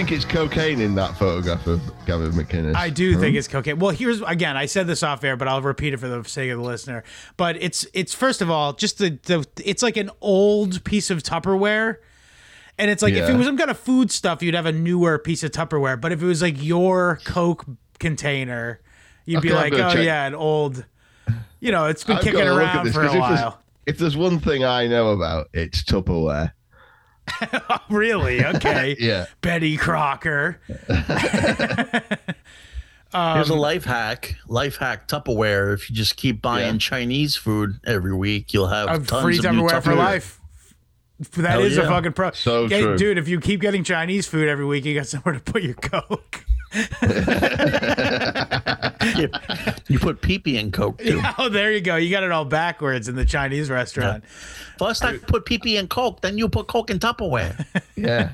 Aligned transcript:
think 0.00 0.12
it's 0.12 0.24
cocaine 0.24 0.80
in 0.80 0.94
that 0.94 1.14
photograph 1.18 1.66
of 1.66 1.78
Gavin 2.06 2.32
McInnes? 2.32 2.74
I 2.74 2.88
do 2.88 3.18
think 3.18 3.34
hmm? 3.34 3.38
it's 3.38 3.48
cocaine. 3.48 3.78
Well, 3.78 3.90
here's 3.90 4.22
again. 4.22 4.56
I 4.56 4.64
said 4.64 4.86
this 4.86 5.02
off 5.02 5.22
air, 5.22 5.36
but 5.36 5.46
I'll 5.46 5.60
repeat 5.60 5.92
it 5.92 5.98
for 5.98 6.08
the 6.08 6.26
sake 6.26 6.50
of 6.50 6.58
the 6.58 6.64
listener. 6.64 7.04
But 7.36 7.58
it's 7.60 7.86
it's 7.92 8.14
first 8.14 8.40
of 8.40 8.50
all 8.50 8.72
just 8.72 8.96
the 8.96 9.18
the 9.24 9.46
it's 9.62 9.82
like 9.82 9.98
an 9.98 10.10
old 10.22 10.84
piece 10.84 11.10
of 11.10 11.22
Tupperware, 11.22 11.96
and 12.78 12.90
it's 12.90 13.02
like 13.02 13.12
if 13.12 13.28
it 13.28 13.36
was 13.36 13.46
some 13.46 13.58
kind 13.58 13.70
of 13.70 13.78
food 13.78 14.10
stuff, 14.10 14.42
you'd 14.42 14.54
have 14.54 14.64
a 14.64 14.72
newer 14.72 15.18
piece 15.18 15.42
of 15.42 15.50
Tupperware. 15.50 16.00
But 16.00 16.12
if 16.12 16.22
it 16.22 16.26
was 16.26 16.40
like 16.40 16.62
your 16.62 17.20
Coke 17.24 17.66
container, 17.98 18.80
you'd 19.26 19.42
be 19.42 19.50
Okay, 19.50 19.56
I'm 19.56 19.70
like, 19.70 19.72
oh 19.74 19.92
check. 19.92 20.06
yeah, 20.06 20.26
an 20.26 20.34
old. 20.34 20.86
You 21.60 21.72
know, 21.72 21.86
it's 21.86 22.04
been 22.04 22.16
I've 22.16 22.22
kicking 22.22 22.38
gotta 22.38 22.54
look 22.54 22.62
at 22.62 22.74
around 22.76 22.86
this, 22.86 22.94
for 22.94 23.02
a 23.02 23.06
if 23.06 23.12
there's- 23.12 23.42
while. 23.42 23.62
If 23.86 23.98
there's 23.98 24.16
one 24.16 24.38
thing 24.38 24.64
I 24.64 24.86
know 24.86 25.10
about, 25.10 25.48
it's 25.52 25.82
Tupperware. 25.82 26.52
really? 27.90 28.44
Okay. 28.44 28.96
Yeah. 29.00 29.26
Betty 29.40 29.76
Crocker. 29.76 30.60
Here's 33.12 33.48
a 33.50 33.54
life 33.54 33.84
hack. 33.84 34.36
Life 34.46 34.76
hack 34.76 35.08
Tupperware. 35.08 35.74
If 35.74 35.90
you 35.90 35.96
just 35.96 36.16
keep 36.16 36.40
buying 36.40 36.74
Yeah. 36.74 36.78
Chinese 36.78 37.34
food 37.36 37.80
every 37.84 38.14
week, 38.14 38.54
you'll 38.54 38.68
have 38.68 38.88
A 38.88 39.04
tons 39.04 39.22
free 39.22 39.38
of 39.38 39.44
Tupperware 39.44 39.82
for 39.82 39.94
life. 39.96 40.40
That 41.36 41.50
Hell 41.50 41.60
is 41.62 41.76
a 41.76 41.82
fucking 41.86 42.12
pro. 42.12 42.30
So 42.32 42.68
Hey, 42.68 42.82
true. 42.82 42.96
dude. 42.96 43.18
If 43.18 43.28
you 43.28 43.40
keep 43.40 43.60
getting 43.60 43.84
Chinese 43.84 44.26
food 44.26 44.48
every 44.48 44.64
week, 44.64 44.84
you 44.84 44.94
got 44.94 45.06
somewhere 45.06 45.34
to 45.34 45.40
put 45.40 45.62
your 45.62 45.74
coke. 45.74 46.44
You, 46.72 46.82
you 49.88 49.98
put 49.98 50.20
pee 50.20 50.38
pee 50.38 50.56
in 50.56 50.70
Coke 50.70 50.98
too. 50.98 51.20
oh, 51.38 51.48
there 51.48 51.72
you 51.72 51.80
go. 51.80 51.96
You 51.96 52.10
got 52.10 52.22
it 52.22 52.30
all 52.30 52.44
backwards 52.44 53.08
in 53.08 53.16
the 53.16 53.24
Chinese 53.24 53.70
restaurant. 53.70 54.24
First, 54.78 55.04
I 55.04 55.18
put 55.18 55.44
pee 55.44 55.58
pee 55.58 55.76
in 55.76 55.88
Coke, 55.88 56.20
then 56.20 56.38
you 56.38 56.48
put 56.48 56.68
Coke 56.68 56.90
in 56.90 56.98
Tupperware. 56.98 57.64
Yeah. 57.96 58.30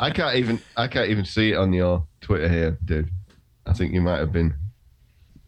I 0.00 0.10
can't 0.10 0.34
even 0.34 0.60
I 0.76 0.88
can't 0.88 1.08
even 1.08 1.24
see 1.24 1.52
it 1.52 1.56
on 1.56 1.72
your 1.72 2.04
Twitter 2.20 2.48
here, 2.48 2.76
dude. 2.84 3.10
I 3.64 3.72
think 3.72 3.92
you 3.92 4.00
might 4.00 4.18
have 4.18 4.32
been. 4.32 4.54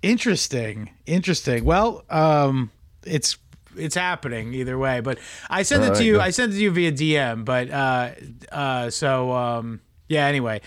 Interesting. 0.03 0.91
Interesting. 1.05 1.65
Well, 1.65 2.05
um, 2.09 2.71
it's 3.05 3.37
it's 3.77 3.97
happening 3.97 4.55
either 4.55 4.79
way. 4.79 5.01
But 5.01 5.19
I 5.51 5.65
sent 5.65 5.83
it 5.83 5.89
All 5.89 5.95
to 5.97 6.05
you. 6.05 6.13
good. 6.13 6.21
I 6.21 6.31
sent 6.31 6.53
it 6.53 6.57
to 6.57 6.63
you 6.63 6.71
via 6.71 6.93
DM. 6.93 7.45
But 7.45 7.71
uh, 7.73 8.11
uh, 8.53 8.91
so 8.91 9.33
um, 9.33 9.81
yeah. 10.09 10.27
Anyway. 10.27 10.61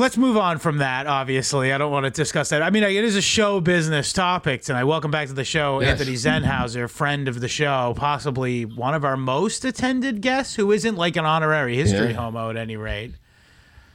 Let's 0.00 0.16
move 0.16 0.38
on 0.38 0.56
from 0.56 0.78
that. 0.78 1.06
Obviously, 1.06 1.74
I 1.74 1.76
don't 1.78 1.92
want 1.92 2.04
to 2.04 2.10
discuss 2.10 2.48
that. 2.48 2.62
I 2.62 2.70
mean, 2.70 2.82
it 2.84 3.04
is 3.04 3.16
a 3.16 3.20
show 3.20 3.60
business 3.60 4.14
topic 4.14 4.62
tonight. 4.62 4.84
Welcome 4.84 5.10
back 5.10 5.28
to 5.28 5.34
the 5.34 5.44
show, 5.44 5.82
Yes. 5.82 5.90
Anthony 6.00 6.16
Zenhauser, 6.16 6.88
friend 6.88 7.28
of 7.28 7.40
the 7.40 7.48
show, 7.48 7.92
possibly 7.98 8.64
one 8.64 8.94
of 8.94 9.04
our 9.04 9.18
most 9.18 9.62
attended 9.66 10.22
guests, 10.22 10.54
who 10.54 10.72
isn't 10.72 10.96
like 10.96 11.16
an 11.16 11.26
honorary 11.26 11.76
history 11.76 12.12
Yeah. 12.12 12.14
homo 12.14 12.48
at 12.48 12.56
any 12.56 12.78
rate. 12.78 13.12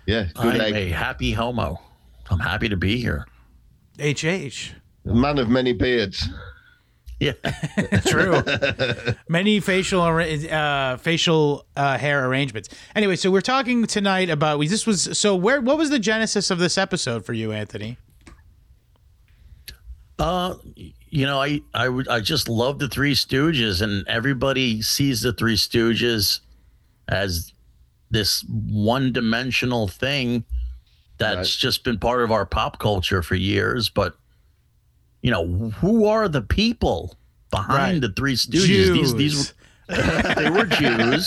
Yeah, 0.05 0.27
good 0.35 0.53
I'm 0.53 0.61
egg. 0.61 0.75
a 0.75 0.89
happy 0.89 1.31
homo. 1.31 1.81
I'm 2.29 2.37
happy 2.37 2.69
to 2.69 2.77
be 2.77 2.97
here. 2.97 3.25
HH. 3.99 4.73
Man 5.05 5.39
of 5.39 5.49
many 5.49 5.73
beards. 5.73 6.29
Yeah. 7.19 7.31
True. 8.05 8.41
Many 9.29 9.61
facial 9.61 10.01
uh, 10.01 10.97
facial 10.97 11.65
uh, 11.77 11.97
hair 11.97 12.27
arrangements. 12.27 12.69
Anyway, 12.93 13.15
so 13.15 13.31
we're 13.31 13.39
talking 13.41 13.85
tonight 13.85 14.29
about 14.29 14.59
we. 14.59 14.67
This 14.67 14.85
was 14.85 15.17
so 15.17 15.35
where. 15.35 15.61
What 15.61 15.77
was 15.77 15.89
the 15.89 15.99
genesis 15.99 16.51
of 16.51 16.59
this 16.59 16.77
episode 16.77 17.25
for 17.25 17.31
you, 17.33 17.51
Anthony? 17.53 17.97
Uh, 20.17 20.55
you 21.09 21.25
know, 21.25 21.41
I 21.41 21.61
I 21.73 21.89
would 21.89 22.07
I 22.07 22.19
just 22.21 22.47
love 22.47 22.79
the 22.79 22.87
Three 22.87 23.13
Stooges, 23.13 23.81
and 23.81 24.07
everybody 24.07 24.81
sees 24.81 25.21
the 25.21 25.33
Three 25.33 25.55
Stooges 25.57 26.39
as 27.07 27.51
this 28.11 28.45
one-dimensional 28.49 29.87
thing 29.87 30.45
that's 31.17 31.37
Right. 31.37 31.59
just 31.59 31.83
been 31.83 31.99
part 31.99 32.23
of 32.23 32.31
our 32.31 32.45
pop 32.45 32.79
culture 32.79 33.21
for 33.21 33.35
years. 33.35 33.89
But 33.89 34.15
you 35.25 35.31
know, 35.31 35.71
who 35.81 36.05
are 36.05 36.27
the 36.27 36.41
people 36.43 37.15
behind 37.49 37.93
Right. 37.93 38.01
the 38.01 38.09
Three 38.13 38.35
Stooges? 38.35 38.93
These 38.93 39.15
these 39.15 39.33
Jews. 39.33 39.53
they 40.35 40.49
were 40.51 40.65
Jews, 40.65 41.25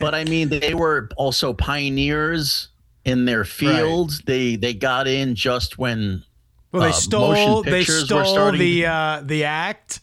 but 0.00 0.14
I 0.14 0.24
mean, 0.24 0.48
they 0.48 0.74
were 0.74 1.08
also 1.16 1.52
pioneers 1.52 2.68
in 3.04 3.24
their 3.24 3.44
field. 3.44 4.12
They 4.26 4.56
they 4.56 4.74
got 4.74 5.06
in 5.06 5.34
just 5.34 5.78
when 5.78 6.24
Well, 6.72 6.82
they 6.82 6.88
uh, 6.88 6.92
stole. 6.92 7.62
They 7.62 7.78
were 7.80 7.84
stole 7.84 8.52
the 8.52 8.80
to- 8.82 8.86
uh, 8.86 9.22
the 9.24 9.44
act. 9.44 10.00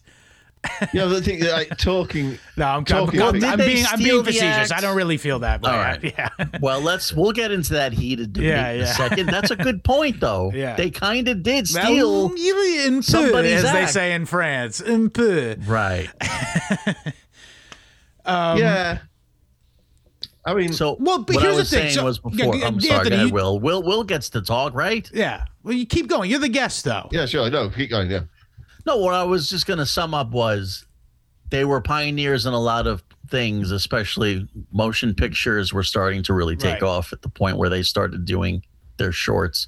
Yeah, 0.93 1.05
the 1.05 1.21
thing 1.21 1.43
like 1.43 1.77
talking 1.77 2.37
No, 2.57 2.65
I'm, 2.65 2.77
I'm, 2.79 2.85
Talking- 2.85 3.19
I'm, 3.21 3.23
Well, 3.25 3.31
did 3.33 3.43
I'm 3.45 3.57
they 3.57 3.67
being 3.73 3.85
I'm 3.89 3.99
being 3.99 4.23
facetious. 4.23 4.71
act? 4.71 4.73
I 4.73 4.81
don't 4.81 4.97
really 4.97 5.17
feel 5.17 5.39
that 5.39 5.61
way. 5.61 5.71
All 5.71 5.77
right. 5.77 6.03
Yeah. 6.03 6.29
Well, 6.61 6.81
let's 6.81 7.13
we'll 7.13 7.31
get 7.31 7.51
into 7.51 7.73
that 7.73 7.93
heated 7.93 8.33
debate 8.33 8.49
Yeah, 8.49 8.69
in 8.71 8.79
yeah. 8.79 8.83
a 8.85 8.87
second. 8.93 9.27
That's 9.27 9.51
a 9.51 9.55
good 9.55 9.83
point, 9.83 10.19
though. 10.19 10.51
Yeah. 10.57 10.75
They 10.75 10.89
kind 10.89 11.27
of 11.27 11.41
did 11.43 11.67
steal. 11.67 12.27
Well, 12.29 12.37
you- 12.37 12.83
un 12.87 12.95
peu, 12.97 13.01
somebody's 13.01 13.63
as 13.63 13.71
they 13.71 13.85
say 13.85 14.13
in 14.13 14.25
France. 14.25 14.81
Un 14.81 15.09
peu. 15.09 15.55
Right. 15.65 16.09
Um, 18.25 18.57
yeah. 18.57 18.99
I 20.45 20.53
mean 20.53 20.71
So, 20.73 20.95
Well, 20.99 21.19
but 21.23 21.35
what 21.35 21.43
here's 21.43 21.55
I 21.55 21.59
the 21.59 21.65
thing. 21.65 21.79
saying 21.81 21.93
So- 21.93 22.03
was 22.05 22.19
before. 22.19 22.55
yeah, 22.55 22.67
I'm 22.67 22.73
Anthony, 22.75 22.87
sorry, 22.87 23.09
go 23.09 23.15
ahead, 23.15 23.27
you- 23.27 23.33
Will. 23.33 23.59
Will 23.59 23.83
Will 23.83 24.03
gets 24.03 24.29
to 24.31 24.41
talk, 24.41 24.73
right? 24.73 25.09
Yeah. 25.13 25.45
Well, 25.63 25.73
you 25.73 25.85
keep 25.85 26.07
going. 26.07 26.29
You're 26.29 26.39
the 26.39 26.49
guest, 26.49 26.83
though. 26.85 27.09
Yeah, 27.11 27.25
sure. 27.25 27.49
No, 27.49 27.69
keep 27.69 27.89
going, 27.89 28.09
yeah. 28.09 28.21
No, 28.87 28.95
what 28.97 29.13
I 29.13 29.23
was 29.23 29.49
just 29.49 29.67
going 29.67 29.79
to 29.79 29.85
sum 29.85 30.13
up 30.13 30.31
was 30.31 30.85
they 31.49 31.65
were 31.65 31.81
pioneers 31.81 32.45
in 32.45 32.53
a 32.53 32.59
lot 32.59 32.87
of 32.87 33.03
things, 33.29 33.71
especially 33.71 34.47
motion 34.71 35.13
pictures 35.13 35.73
were 35.73 35.83
starting 35.83 36.23
to 36.23 36.33
really 36.33 36.55
take 36.55 36.75
Right. 36.81 36.83
off 36.83 37.11
at 37.11 37.21
the 37.21 37.27
point 37.27 37.57
where 37.57 37.69
they 37.69 37.83
started 37.83 38.23
doing 38.23 38.63
their 38.95 39.11
shorts. 39.11 39.67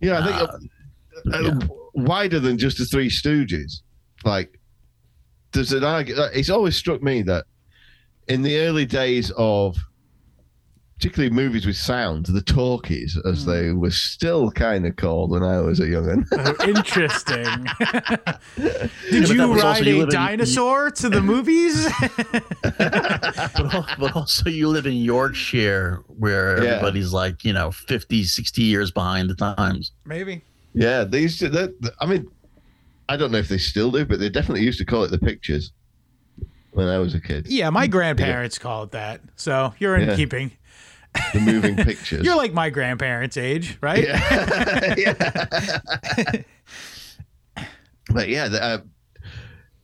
Yeah, 0.00 0.18
I 0.20 0.26
think 0.26 0.36
Uh, 0.40 1.36
uh, 1.36 1.40
yeah. 1.60 1.66
wider 1.92 2.40
than 2.40 2.56
just 2.56 2.78
the 2.78 2.86
Three 2.86 3.10
Stooges. 3.10 3.82
Like, 4.24 4.58
there's 5.52 5.74
an 5.74 5.84
argument. 5.84 6.30
It's 6.34 6.48
always 6.48 6.74
struck 6.74 7.02
me 7.02 7.20
that 7.22 7.44
in 8.28 8.40
the 8.40 8.56
early 8.60 8.86
days 8.86 9.30
of, 9.36 9.76
particularly 11.02 11.34
movies 11.34 11.66
with 11.66 11.74
sound, 11.74 12.26
the 12.26 12.40
talkies, 12.40 13.18
as 13.24 13.42
hmm. 13.42 13.50
they 13.50 13.72
were 13.72 13.90
still 13.90 14.52
kind 14.52 14.86
of 14.86 14.94
called 14.94 15.32
when 15.32 15.42
I 15.42 15.60
was 15.60 15.80
a 15.80 15.88
young'un. 15.88 16.24
Oh, 16.30 16.54
interesting. 16.64 17.42
Did 18.56 19.26
that 19.26 19.34
you 19.34 19.48
was 19.48 19.64
also 19.64 19.64
ride 19.64 19.84
you 19.84 19.96
a 19.96 19.98
live 19.98 20.08
in- 20.10 20.14
dinosaur 20.14 20.92
to 20.92 21.08
the 21.08 21.20
movies? 21.32 21.88
but, 22.62 23.96
but 23.98 24.14
also 24.14 24.48
you 24.48 24.68
live 24.68 24.86
in 24.86 24.92
Yorkshire 24.92 26.04
where 26.06 26.62
Yeah. 26.62 26.70
everybody's 26.70 27.12
like, 27.12 27.44
you 27.44 27.52
know, 27.52 27.72
50, 27.72 28.22
60 28.22 28.62
years 28.62 28.92
behind 28.92 29.28
the 29.28 29.34
times. 29.34 29.90
Maybe. 30.04 30.42
yeah, 30.72 31.02
they 31.02 31.22
used 31.22 31.40
to. 31.40 31.48
That, 31.48 31.74
I 31.98 32.06
mean, 32.06 32.28
I 33.08 33.16
don't 33.16 33.32
know 33.32 33.38
if 33.38 33.48
they 33.48 33.58
still 33.58 33.90
do, 33.90 34.04
but 34.04 34.20
they 34.20 34.28
definitely 34.28 34.62
used 34.62 34.78
to 34.78 34.84
call 34.84 35.02
it 35.02 35.10
the 35.10 35.18
pictures 35.18 35.72
when 36.70 36.86
I 36.86 36.98
was 36.98 37.14
a 37.16 37.20
kid. 37.20 37.48
Yeah, 37.48 37.70
my 37.70 37.88
grandparents 37.88 38.56
call 38.56 38.84
it 38.84 38.92
that. 38.92 39.20
So 39.34 39.74
you're 39.80 39.96
in 39.96 40.10
Yeah. 40.10 40.16
keeping. 40.16 40.52
The 41.34 41.40
moving 41.40 41.76
pictures. 41.76 42.24
You're 42.24 42.36
like 42.36 42.52
my 42.52 42.70
grandparents' 42.70 43.36
age, 43.36 43.78
right? 43.80 44.04
Yeah. 44.98 46.42
but 48.10 48.28
yeah, 48.28 48.48
the, 48.48 48.62
uh, 48.62 48.78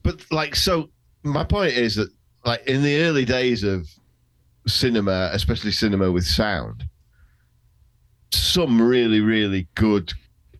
but 0.03 0.25
like 0.31 0.55
so, 0.55 0.89
my 1.23 1.43
point 1.43 1.73
is 1.73 1.95
that 1.95 2.09
like 2.45 2.65
in 2.67 2.83
the 2.83 3.01
early 3.03 3.25
days 3.25 3.63
of 3.63 3.87
cinema, 4.67 5.29
especially 5.33 5.71
cinema 5.71 6.11
with 6.11 6.25
sound, 6.25 6.83
some 8.31 8.81
really 8.81 9.21
really 9.21 9.67
good 9.75 10.11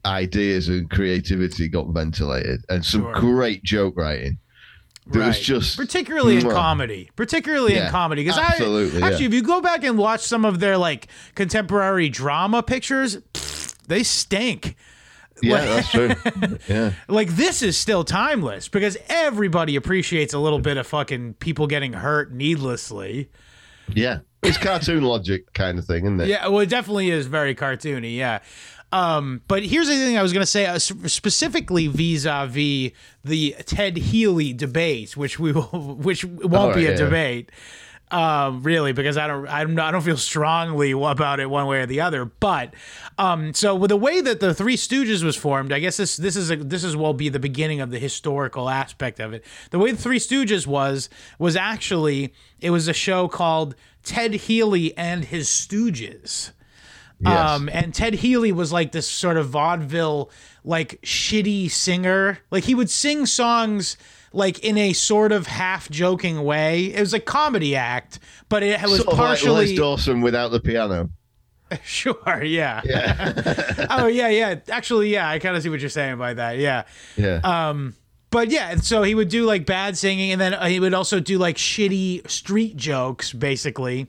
ideas 0.05 0.69
and 0.69 0.89
creativity 0.89 1.67
got 1.67 1.87
ventilated, 1.89 2.61
and 2.69 2.85
some 2.85 3.01
Sure. 3.01 3.13
great 3.15 3.63
joke 3.63 3.95
writing. 3.97 4.37
There 5.09 5.25
was 5.27 5.39
just 5.39 5.75
particularly 5.77 6.37
in 6.37 6.49
comedy, 6.49 7.09
particularly 7.15 7.75
in 7.75 7.89
comedy. 7.89 8.23
Because 8.23 8.37
I 8.37 8.45
actually, 8.45 8.87
yeah. 8.89 9.09
if 9.09 9.33
you 9.33 9.41
go 9.41 9.59
back 9.61 9.83
and 9.83 9.97
watch 9.97 10.21
some 10.21 10.45
of 10.45 10.59
their 10.59 10.77
like 10.77 11.07
contemporary 11.35 12.09
drama 12.09 12.61
pictures, 12.63 13.17
pfft, 13.33 13.75
they 13.87 14.03
stink. 14.03 14.75
yeah, 15.41 15.65
that's 15.65 15.89
true. 15.89 16.13
Yeah, 16.67 16.91
Like 17.07 17.29
this 17.29 17.61
is 17.63 17.77
still 17.77 18.03
timeless 18.03 18.67
because 18.67 18.97
everybody 19.07 19.75
appreciates 19.75 20.33
a 20.33 20.39
little 20.39 20.59
bit 20.59 20.77
of 20.77 20.85
fucking 20.85 21.35
people 21.35 21.65
getting 21.65 21.93
hurt 21.93 22.31
needlessly. 22.31 23.29
yeah, 23.93 24.19
it's 24.43 24.57
cartoon 24.57 25.03
logic 25.03 25.51
kind 25.53 25.79
of 25.79 25.85
thing, 25.85 26.05
isn't 26.05 26.21
it? 26.21 26.27
Yeah, 26.27 26.47
well, 26.47 26.59
it 26.59 26.69
definitely 26.69 27.09
is 27.09 27.27
very 27.27 27.55
cartoony. 27.55 28.15
Yeah. 28.15 28.39
Um, 28.91 29.41
but 29.47 29.63
here's 29.63 29.87
the 29.87 29.93
thing 29.93 30.17
I 30.17 30.23
was 30.23 30.33
going 30.33 30.41
to 30.41 30.47
say 30.47 30.65
uh, 30.65 30.79
specifically 30.79 31.87
vis-a-vis 31.87 32.91
the 33.23 33.55
Ted 33.65 33.97
Healy 33.97 34.53
debate, 34.53 35.15
which 35.15 35.37
we 35.39 35.51
will, 35.51 35.63
which 35.99 36.25
won't 36.25 36.53
All 36.55 36.73
be 36.73 36.87
a 36.87 36.91
yeah. 36.91 36.97
debate. 36.97 37.51
um, 38.11 38.63
really, 38.63 38.91
because 38.91 39.17
I 39.17 39.27
don't, 39.27 39.47
I'm 39.47 39.75
not, 39.75 39.89
I 39.89 39.91
don't 39.91 40.01
feel 40.01 40.17
strongly 40.17 40.91
about 40.93 41.39
it 41.39 41.47
one 41.47 41.67
way 41.67 41.81
or 41.81 41.85
the 41.85 42.01
other. 42.01 42.25
But 42.25 42.73
um, 43.19 43.53
so 43.53 43.75
with 43.75 43.89
the 43.89 43.97
way 43.97 44.21
that 44.21 44.39
the 44.39 44.53
Three 44.55 44.75
Stooges 44.75 45.23
was 45.23 45.35
formed, 45.35 45.71
I 45.71 45.79
guess 45.79 45.97
this 45.97 46.17
this 46.17 46.35
is 46.35 46.49
a, 46.49 46.55
this 46.55 46.83
is 46.83 46.95
will 46.95 47.13
be 47.13 47.29
the 47.29 47.39
beginning 47.39 47.81
of 47.81 47.91
the 47.91 47.99
historical 47.99 48.67
aspect 48.69 49.19
of 49.19 49.33
it. 49.33 49.45
The 49.69 49.77
way 49.77 49.91
the 49.91 50.01
Three 50.01 50.19
Stooges 50.19 50.65
was 50.65 51.09
was 51.37 51.55
actually 51.55 52.33
it 52.59 52.71
was 52.71 52.87
a 52.87 52.93
show 52.93 53.27
called 53.27 53.75
Ted 54.03 54.33
Healy 54.33 54.97
and 54.97 55.25
His 55.25 55.47
Stooges. 55.47 56.51
Yes. 57.19 57.49
Um, 57.49 57.69
and 57.71 57.93
Ted 57.93 58.13
Healy 58.13 58.51
was 58.51 58.71
like 58.71 58.91
this 58.91 59.09
sort 59.09 59.37
of 59.37 59.49
vaudeville, 59.49 60.31
like 60.63 61.01
shitty 61.01 61.69
singer. 61.69 62.39
Like 62.49 62.63
he 62.63 62.75
would 62.75 62.89
sing 62.89 63.25
songs 63.25 63.97
like 64.31 64.59
in 64.59 64.77
a 64.77 64.93
sort 64.93 65.31
of 65.31 65.47
half 65.47 65.89
joking 65.89 66.43
way. 66.43 66.85
It 66.85 66.99
was 66.99 67.13
a 67.13 67.19
comedy 67.19 67.75
act, 67.75 68.19
but 68.47 68.63
it 68.63 68.81
was 68.81 68.97
sort 68.97 69.01
of 69.01 69.07
like 69.07 69.17
partially 69.17 69.67
Les 69.67 69.75
Dawson 69.75 70.21
without 70.21 70.49
the 70.49 70.59
piano. 70.59 71.09
sure. 71.83 72.43
Yeah. 72.43 72.81
yeah. 72.85 73.87
oh 73.89 74.07
yeah, 74.07 74.29
yeah. 74.29 74.55
Actually, 74.69 75.09
yeah. 75.09 75.29
I 75.29 75.39
kind 75.39 75.55
of 75.55 75.63
see 75.63 75.69
what 75.69 75.81
you're 75.81 75.89
saying 75.89 76.17
by 76.17 76.33
that. 76.33 76.57
Yeah. 76.57 76.83
Yeah. 77.17 77.41
Um, 77.43 77.95
but 78.31 78.49
yeah, 78.51 78.75
so 78.75 79.03
he 79.03 79.15
would 79.15 79.29
do 79.29 79.45
like 79.45 79.65
bad 79.65 79.97
singing, 79.97 80.31
and 80.31 80.39
then 80.39 80.53
uh, 80.53 80.67
he 80.67 80.79
would 80.79 80.93
also 80.93 81.19
do 81.19 81.37
like 81.37 81.57
shitty 81.57 82.29
street 82.29 82.77
jokes, 82.77 83.33
basically. 83.33 84.07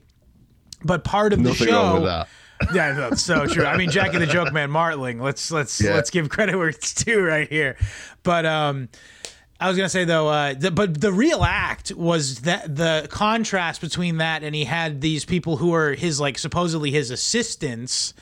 But 0.85 1.05
part 1.05 1.33
of 1.33 1.41
Nothing 1.41 1.67
the 1.67 1.73
show, 1.73 1.83
wrong 1.83 1.95
with 1.95 2.05
that. 2.05 2.29
Yeah, 2.75 2.93
that's 2.93 3.23
so 3.23 3.47
true. 3.47 3.65
I 3.65 3.77
mean, 3.77 3.91
Jackie 3.91 4.19
the 4.19 4.27
Joke 4.27 4.53
Man 4.53 4.71
Martling. 4.71 5.21
Let's 5.21 5.51
let's 5.51 5.81
Yeah. 5.81 5.95
let's 5.95 6.11
give 6.11 6.29
credit 6.29 6.57
where 6.57 6.69
it's 6.69 6.95
due 6.95 7.25
right 7.25 7.49
here. 7.49 7.77
But 8.23 8.45
um, 8.47 8.89
I 9.59 9.69
was 9.69 9.77
gonna 9.77 9.89
say 9.89 10.05
though, 10.05 10.29
uh, 10.29 10.55
the, 10.55 10.71
but 10.71 11.01
the 11.01 11.13
real 11.13 11.45
act 11.45 11.93
was 11.93 12.41
that 12.43 12.75
the 12.75 13.07
contrast 13.11 13.81
between 13.81 14.19
that 14.19 14.43
and 14.43 14.55
he 14.55 14.65
had 14.65 15.01
these 15.01 15.25
people 15.25 15.57
who 15.57 15.69
were 15.71 15.95
his 15.95 16.19
like 16.21 16.39
supposedly 16.39 16.91
his 16.91 17.11
assistants 17.11 18.15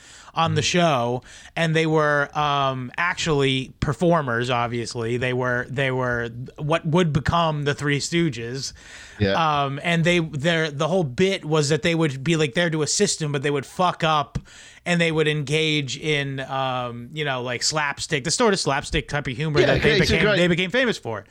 on 0.43 0.55
the 0.55 0.61
show 0.61 1.21
and 1.55 1.75
they 1.75 1.85
were 1.85 2.29
um 2.37 2.91
actually 2.97 3.73
performers 3.79 4.49
obviously 4.49 5.17
they 5.17 5.33
were 5.33 5.65
they 5.69 5.91
were 5.91 6.29
what 6.57 6.85
would 6.85 7.11
become 7.11 7.63
the 7.63 7.73
three 7.73 7.99
stooges 7.99 8.73
Yeah. 9.19 9.33
um, 9.63 9.79
and 9.83 10.03
they 10.03 10.19
their 10.19 10.71
the 10.71 10.87
whole 10.87 11.03
bit 11.03 11.43
was 11.43 11.69
that 11.69 11.81
they 11.81 11.95
would 11.95 12.23
be 12.23 12.35
like 12.37 12.53
there 12.53 12.69
to 12.69 12.81
assist 12.83 13.21
him, 13.21 13.31
but 13.33 13.41
they 13.43 13.51
would 13.51 13.65
fuck 13.65 14.03
up 14.03 14.39
and 14.85 14.95
they 15.01 15.11
would 15.11 15.27
engage 15.27 15.97
in 15.97 16.39
um, 16.39 17.09
you 17.11 17.25
know 17.25 17.41
like 17.51 17.61
slapstick, 17.63 18.23
the 18.23 18.31
sort 18.31 18.53
of 18.53 18.59
slapstick 18.59 19.05
type 19.09 19.27
of 19.27 19.35
humor 19.35 19.59
Yeah, 19.59 19.65
that 19.67 19.81
they 19.83 19.99
became 19.99 20.21
great- 20.23 20.37
they 20.37 20.47
became 20.47 20.71
famous 20.71 20.97
for. 20.97 21.25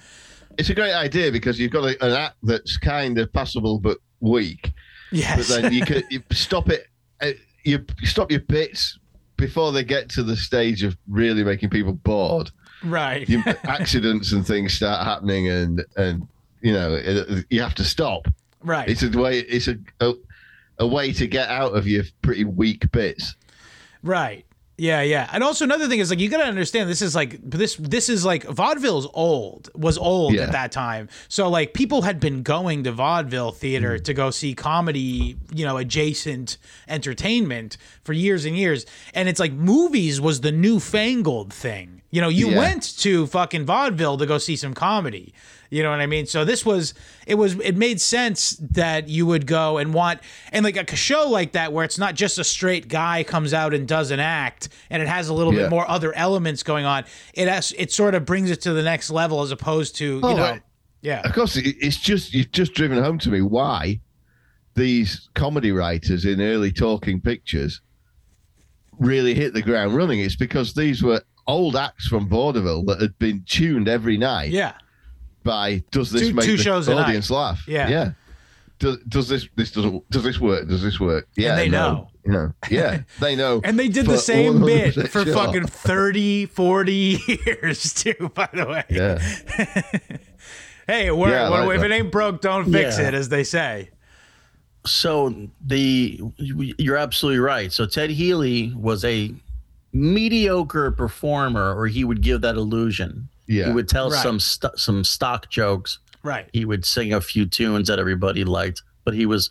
it's 0.59 0.69
a 0.71 0.75
great 0.75 0.93
idea 1.07 1.33
because 1.33 1.59
you've 1.59 1.73
got 1.79 1.85
a, 1.91 1.95
an 2.05 2.13
act 2.13 2.37
that's 2.43 2.77
kind 2.77 3.17
of 3.19 3.33
passable 3.33 3.79
but 3.81 3.97
weak, 4.21 4.63
but 4.63 4.73
Yes, 5.19 5.49
then 5.49 5.73
you 5.73 5.83
could 5.89 6.05
you 6.11 6.21
stop 6.33 6.69
it. 6.69 6.83
You 7.69 7.85
stop 8.05 8.31
your 8.31 8.41
bits 8.41 8.99
before 9.37 9.73
they 9.73 9.85
get 9.85 10.09
to 10.11 10.23
the 10.23 10.37
stage 10.37 10.83
of 10.83 10.97
really 11.07 11.45
making 11.45 11.71
people 11.71 11.93
bored. 11.93 12.51
right. 12.83 13.29
You, 13.29 13.43
accidents 13.65 14.33
and 14.33 14.47
things 14.47 14.73
start 14.75 15.05
happening, 15.07 15.49
and 15.49 15.85
and 15.97 16.27
you 16.61 16.73
know 16.73 16.95
it, 16.95 17.45
you 17.51 17.61
have 17.63 17.75
to 17.77 17.85
stop. 17.85 18.27
right. 18.63 18.89
It's 18.89 19.03
a 19.03 19.11
way. 19.11 19.41
It's 19.41 19.69
a, 19.69 19.77
a 20.01 20.15
a 20.79 20.87
way 20.87 21.13
to 21.13 21.27
get 21.27 21.49
out 21.49 21.77
of 21.77 21.87
your 21.87 22.05
pretty 22.23 22.45
weak 22.45 22.91
bits. 22.93 23.35
Right. 24.03 24.47
Yeah, 24.81 25.03
yeah. 25.03 25.29
And 25.33 25.43
also 25.43 25.65
another 25.65 25.89
thing 25.89 25.99
is 25.99 26.09
like 26.09 26.21
you 26.21 26.29
got 26.29 26.37
to 26.39 26.45
understand 26.45 26.89
this 26.89 27.03
is 27.03 27.13
like 27.17 27.41
this 27.43 27.75
this 27.77 28.09
is 28.09 28.25
like 28.25 28.45
vaudeville's 28.45 29.09
old 29.13 29.69
was 29.75 29.99
old 29.99 30.35
Yeah. 30.35 30.43
at 30.43 30.53
that 30.53 30.71
time. 30.71 31.09
So 31.27 31.49
like 31.49 31.75
people 31.75 32.03
had 32.03 32.21
been 32.21 32.45
going 32.45 32.85
to 32.85 32.93
vaudeville 32.93 33.51
theater 33.51 33.99
Mm. 33.99 34.05
to 34.05 34.15
go 34.15 34.31
see 34.31 34.55
comedy, 34.55 35.37
you 35.53 35.65
know, 35.67 35.79
adjacent 35.79 36.59
entertainment 36.87 37.77
for 38.05 38.13
years 38.13 38.45
and 38.45 38.57
years. 38.57 38.87
And 39.15 39.29
it's 39.29 39.41
like 39.41 39.53
movies 39.53 40.21
was 40.21 40.43
the 40.43 40.53
newfangled 40.53 41.53
thing. 41.53 41.98
You 42.11 42.21
know, 42.23 42.29
you 42.31 42.51
Yeah. 42.51 42.57
went 42.59 42.97
to 43.01 43.27
fucking 43.27 43.67
vaudeville 43.67 44.17
to 44.17 44.25
go 44.27 44.39
see 44.39 44.57
some 44.57 44.73
comedy. 44.73 45.35
You 45.71 45.83
know 45.83 45.91
what 45.91 46.01
I 46.01 46.07
mean? 46.07 46.27
So 46.27 46.47
this 46.47 46.65
was 46.65 46.95
it 47.27 47.35
was 47.35 47.55
it 47.61 47.77
made 47.77 48.01
sense 48.01 48.57
that 48.71 49.11
you 49.11 49.27
would 49.27 49.47
go 49.47 49.77
and 49.77 49.93
want 49.93 50.21
and 50.51 50.65
like 50.65 50.91
a 50.91 50.97
show 50.97 51.29
like 51.29 51.53
that 51.53 51.75
where 51.75 51.85
it's 51.85 51.99
not 51.99 52.15
just 52.15 52.39
a 52.39 52.45
straight 52.45 52.89
guy 52.89 53.23
comes 53.23 53.53
out 53.53 53.75
and 53.75 53.87
does 53.87 54.11
an 54.11 54.21
act 54.21 54.71
and 54.89 55.03
it 55.03 55.09
has 55.09 55.29
a 55.29 55.35
little 55.35 55.53
Yeah. 55.53 55.65
bit 55.65 55.71
more 55.71 55.87
other 55.91 56.15
elements 56.15 56.63
going 56.63 56.87
on. 56.87 57.05
It 57.35 57.49
has 57.49 57.75
it 57.77 57.93
sort 57.93 58.15
of 58.15 58.25
brings 58.25 58.51
it 58.51 58.63
to 58.63 58.73
the 58.73 58.83
next 58.83 59.11
level 59.11 59.43
as 59.43 59.51
opposed 59.51 59.95
to 59.97 60.05
you 60.05 60.21
Oh, 60.23 60.35
know 60.35 60.43
right. 60.43 60.63
yeah 61.03 61.21
Of 61.21 61.35
course, 61.35 61.57
it's 61.59 61.99
just 61.99 62.33
you've 62.33 62.51
just 62.53 62.73
driven 62.73 63.03
home 63.03 63.19
to 63.19 63.29
me 63.29 63.43
why 63.43 64.01
these 64.75 65.29
comedy 65.35 65.73
writers 65.73 66.25
in 66.25 66.41
early 66.41 66.73
talking 66.73 67.21
pictures 67.21 67.83
really 68.99 69.35
hit 69.35 69.53
the 69.53 69.61
ground 69.63 69.95
running. 69.95 70.21
It's 70.21 70.37
because 70.37 70.73
these 70.73 71.03
were 71.03 71.21
old 71.49 71.75
acts 71.75 72.07
from 72.07 72.29
vaudeville 72.29 72.85
that 72.85 73.01
had 73.01 73.19
been 73.19 73.43
tuned 73.47 73.89
every 73.89 74.17
night 74.17 74.51
yeah 74.51 74.75
by 75.45 75.83
does 75.91 76.11
this 76.13 76.29
Two- 76.29 76.35
make 76.35 76.45
two 76.45 76.57
the 76.57 76.63
shows 76.63 76.87
a 76.89 76.95
night. 76.95 77.05
audience 77.07 77.31
laugh? 77.31 77.65
Yeah. 77.67 77.89
yeah. 77.89 78.11
Does, 78.79 78.99
does 79.09 79.29
this 79.29 79.49
this 79.57 79.73
doesn't 79.73 80.09
does 80.11 80.23
this 80.23 80.39
work? 80.39 80.69
Does 80.69 80.83
this 80.83 81.01
work? 81.01 81.27
Yeah, 81.37 81.57
they 81.57 81.69
no. 81.69 81.79
know. 81.93 82.09
You 82.27 82.33
know, 82.33 82.53
yeah, 82.71 83.01
they 83.21 83.35
know. 83.35 83.61
and 83.65 83.79
they 83.79 83.89
did 83.89 84.07
the 84.07 84.19
same 84.19 84.61
bit 84.65 84.93
for 85.09 85.25
sure. 85.25 85.33
fucking 85.35 85.67
30 85.67 86.47
40 86.47 87.19
years 87.27 87.95
too 88.03 88.31
by 88.35 88.49
the 88.53 88.67
way 88.67 88.85
yeah. 88.91 89.19
hey 90.87 91.07
it 91.07 91.17
worked. 91.17 91.33
Yeah, 91.33 91.47
I 91.47 91.51
Well, 91.51 91.67
like 91.67 91.77
if 91.77 91.81
that. 91.83 91.91
it 91.91 91.95
ain't 91.95 92.13
broke 92.13 92.41
don't 92.41 92.71
fix 92.71 92.99
Yeah. 92.99 93.09
it 93.09 93.15
as 93.15 93.29
they 93.31 93.43
say 93.45 93.91
So 94.85 95.35
the 95.65 96.21
you're 96.37 96.97
absolutely 96.97 97.41
right. 97.41 97.73
So 97.73 97.87
Ted 97.87 98.11
Healy 98.11 98.73
was 98.75 99.05
a 99.05 99.35
mediocre 99.99 100.91
performer, 100.93 101.75
or 101.75 101.87
he 101.89 102.05
would 102.05 102.21
give 102.23 102.41
that 102.43 102.55
illusion. 102.55 103.29
Yeah. 103.47 103.67
He 103.67 103.73
would 103.73 103.89
tell 103.89 104.11
Right. 104.11 104.23
some 104.23 104.39
st- 104.41 104.79
some 104.79 105.05
stock 105.05 105.51
jokes. 105.51 105.99
right 106.23 106.49
He 106.53 106.65
would 106.65 106.85
sing 106.85 107.13
a 107.15 107.21
few 107.21 107.47
tunes 107.47 107.89
that 107.89 107.99
everybody 107.99 108.45
liked, 108.45 108.83
but 109.05 109.15
he 109.15 109.27
was 109.27 109.51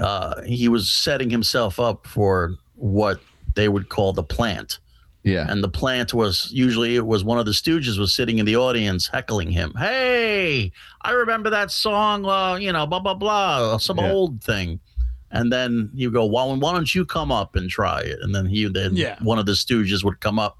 uh, 0.00 0.42
he 0.42 0.68
was 0.68 0.90
setting 0.90 1.30
himself 1.30 1.80
up 1.80 2.06
for 2.06 2.54
what 2.76 3.20
they 3.54 3.68
would 3.68 3.88
call 3.88 4.12
the 4.12 4.22
plant. 4.22 4.78
Yeah. 5.24 5.46
And 5.50 5.62
the 5.64 5.68
plant 5.68 6.14
was 6.14 6.50
usually 6.52 6.94
it 6.96 7.06
was 7.06 7.24
one 7.24 7.38
of 7.38 7.44
the 7.46 7.52
Stooges 7.52 7.98
was 7.98 8.14
sitting 8.14 8.38
in 8.38 8.46
the 8.46 8.56
audience 8.56 9.08
heckling 9.08 9.50
him. 9.50 9.72
Hey, 9.76 10.72
I 11.02 11.10
remember 11.12 11.50
that 11.50 11.70
song. 11.70 12.24
Uh, 12.24 12.56
you 12.56 12.72
know, 12.72 12.86
blah 12.86 13.00
blah 13.00 13.14
blah, 13.14 13.78
some 13.78 13.98
Yeah. 13.98 14.10
old 14.12 14.42
thing. 14.42 14.80
And 15.30 15.52
then 15.52 15.90
you 15.94 16.10
go, 16.10 16.24
well, 16.24 16.56
why 16.58 16.72
don't 16.72 16.94
you 16.94 17.04
come 17.04 17.30
up 17.30 17.54
and 17.54 17.68
try 17.68 18.00
it? 18.00 18.18
And 18.22 18.34
then 18.34 18.46
he 18.46 18.66
then 18.68 18.96
Yeah. 18.96 19.16
one 19.22 19.38
of 19.38 19.46
the 19.46 19.52
Stooges 19.52 20.02
would 20.02 20.20
come 20.20 20.38
up, 20.38 20.56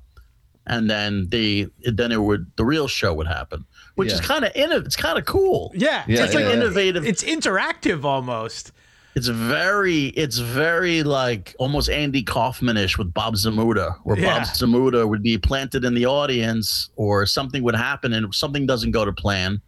and 0.67 0.91
then 0.91 1.29
the 1.31 1.69
then 1.85 2.13
it 2.13 2.21
would 2.21 2.51
the 2.57 2.65
real 2.65 2.87
show 2.89 3.15
would 3.15 3.27
happen, 3.27 3.65
which 3.95 4.13
is 4.13 4.21
kind 4.21 4.45
of 4.45 4.53
it's 4.55 4.97
kind 4.97 5.19
of 5.19 5.25
cool. 5.25 5.73
yeah, 5.75 6.05
Yeah, 6.07 6.25
it's 6.25 6.35
like 6.35 6.45
yeah. 6.45 6.53
innovative. 6.53 7.07
it's 7.07 7.25
interactive 7.25 8.05
almost 8.05 8.73
It's 9.15 9.27
very, 9.29 10.09
it's 10.09 10.39
very 10.39 11.03
like 11.03 11.57
almost 11.59 11.89
Andy 11.89 12.23
Kaufman-ish 12.23 12.99
with 12.99 13.13
Bob 13.13 13.35
Zmuda, 13.37 13.97
where 14.05 14.19
Yeah. 14.19 14.39
Bob 14.41 14.49
Zmuda 14.49 15.09
would 15.09 15.23
be 15.23 15.39
planted 15.39 15.85
in 15.85 15.95
the 15.95 16.05
audience, 16.07 16.91
or 16.95 17.25
something 17.27 17.63
would 17.65 17.75
happen 17.75 18.13
and 18.13 18.33
something 18.35 18.67
doesn't 18.67 18.91
go 18.93 19.05
to 19.07 19.13
plan, 19.13 19.61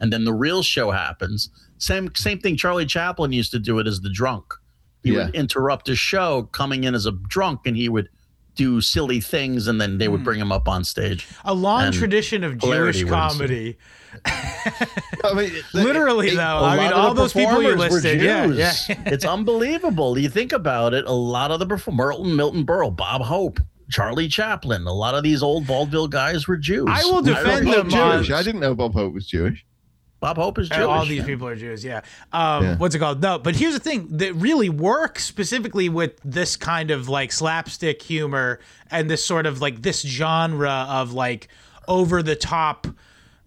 and 0.00 0.12
then 0.12 0.24
the 0.24 0.34
real 0.34 0.62
show 0.64 0.90
happens. 0.90 1.48
Same, 1.78 2.10
same 2.14 2.38
thing. 2.40 2.56
Charlie 2.56 2.86
Chaplin 2.86 3.32
used 3.32 3.50
to 3.52 3.58
do 3.58 3.78
it 3.78 3.86
as 3.86 4.00
the 4.00 4.10
drunk. 4.10 4.44
He 5.04 5.12
would 5.12 5.34
interrupt 5.34 5.88
a 5.88 5.94
show 5.96 6.42
coming 6.52 6.84
in 6.84 6.94
as 6.94 7.06
a 7.06 7.12
drunk, 7.12 7.60
and 7.66 7.76
he 7.76 7.88
would 7.88 8.08
do 8.56 8.80
silly 8.80 9.20
things, 9.20 9.68
and 9.68 9.80
then 9.80 9.98
they 9.98 10.06
Hmm. 10.06 10.12
would 10.12 10.24
bring 10.24 10.40
him 10.40 10.50
up 10.52 10.68
on 10.68 10.82
stage. 10.84 11.26
a 11.44 11.54
long 11.54 11.84
And 11.84 11.94
tradition 11.94 12.42
of 12.44 12.58
Jewish 12.58 13.04
comedy. 13.04 13.76
I 15.24 15.32
mean, 15.34 15.52
Literally, 15.74 16.28
it- 16.30 16.36
though. 16.36 16.64
I 16.64 16.76
mean, 16.76 16.92
all 16.92 17.14
those 17.14 17.32
people 17.32 17.62
you 17.62 17.68
performers 17.70 17.90
were 17.90 17.94
listed. 17.94 18.20
Yeah, 18.22 18.46
Jews. 18.46 18.58
yeah. 18.58 19.02
it's 19.06 19.24
unbelievable. 19.24 20.18
You 20.18 20.28
think 20.28 20.52
about 20.52 20.94
it. 20.94 21.04
A 21.06 21.12
lot 21.12 21.50
of 21.50 21.58
the 21.60 21.66
performers, 21.66 22.16
Milton, 22.16 22.36
Milton 22.36 22.66
Berle, 22.66 22.94
Bob 22.94 23.22
Hope, 23.22 23.60
Charlie 23.90 24.28
Chaplin, 24.28 24.82
a 24.86 24.92
lot 24.92 25.14
of 25.14 25.22
these 25.22 25.42
old 25.42 25.64
vaudeville 25.64 26.08
guys 26.08 26.46
were 26.48 26.56
Jews. 26.56 26.86
I 26.90 27.04
will 27.04 27.22
defend 27.22 27.66
Bob 27.66 27.88
them 27.90 28.00
on- 28.00 28.18
Jewish. 28.24 28.30
I 28.32 28.42
didn't 28.42 28.60
know 28.60 28.74
Bob 28.74 28.92
Hope 28.94 29.14
was 29.14 29.26
Jewish. 29.26 29.64
Bob 30.20 30.36
Hope 30.36 30.58
is 30.58 30.70
Uh, 30.70 30.74
Jewish. 30.76 30.86
All 30.88 31.06
these 31.06 31.24
people 31.24 31.46
are 31.46 31.54
Jews, 31.56 31.84
yeah. 31.84 32.00
Um, 32.32 32.64
Yeah. 32.64 32.76
What's 32.76 32.94
it 32.94 32.98
called? 32.98 33.22
No, 33.22 33.38
but 33.38 33.54
here's 33.56 33.74
the 33.74 33.80
thing 33.80 34.08
that 34.18 34.34
really 34.34 34.68
works 34.68 35.24
specifically 35.24 35.88
with 35.88 36.12
this 36.24 36.56
kind 36.56 36.90
of 36.90 37.08
like 37.08 37.30
slapstick 37.32 38.02
humor 38.02 38.58
and 38.90 39.08
this 39.08 39.24
sort 39.24 39.46
of 39.46 39.60
like 39.60 39.82
this 39.82 40.02
genre 40.02 40.86
of 40.88 41.12
like 41.12 41.48
over 41.86 42.22
the 42.22 42.34
top, 42.36 42.86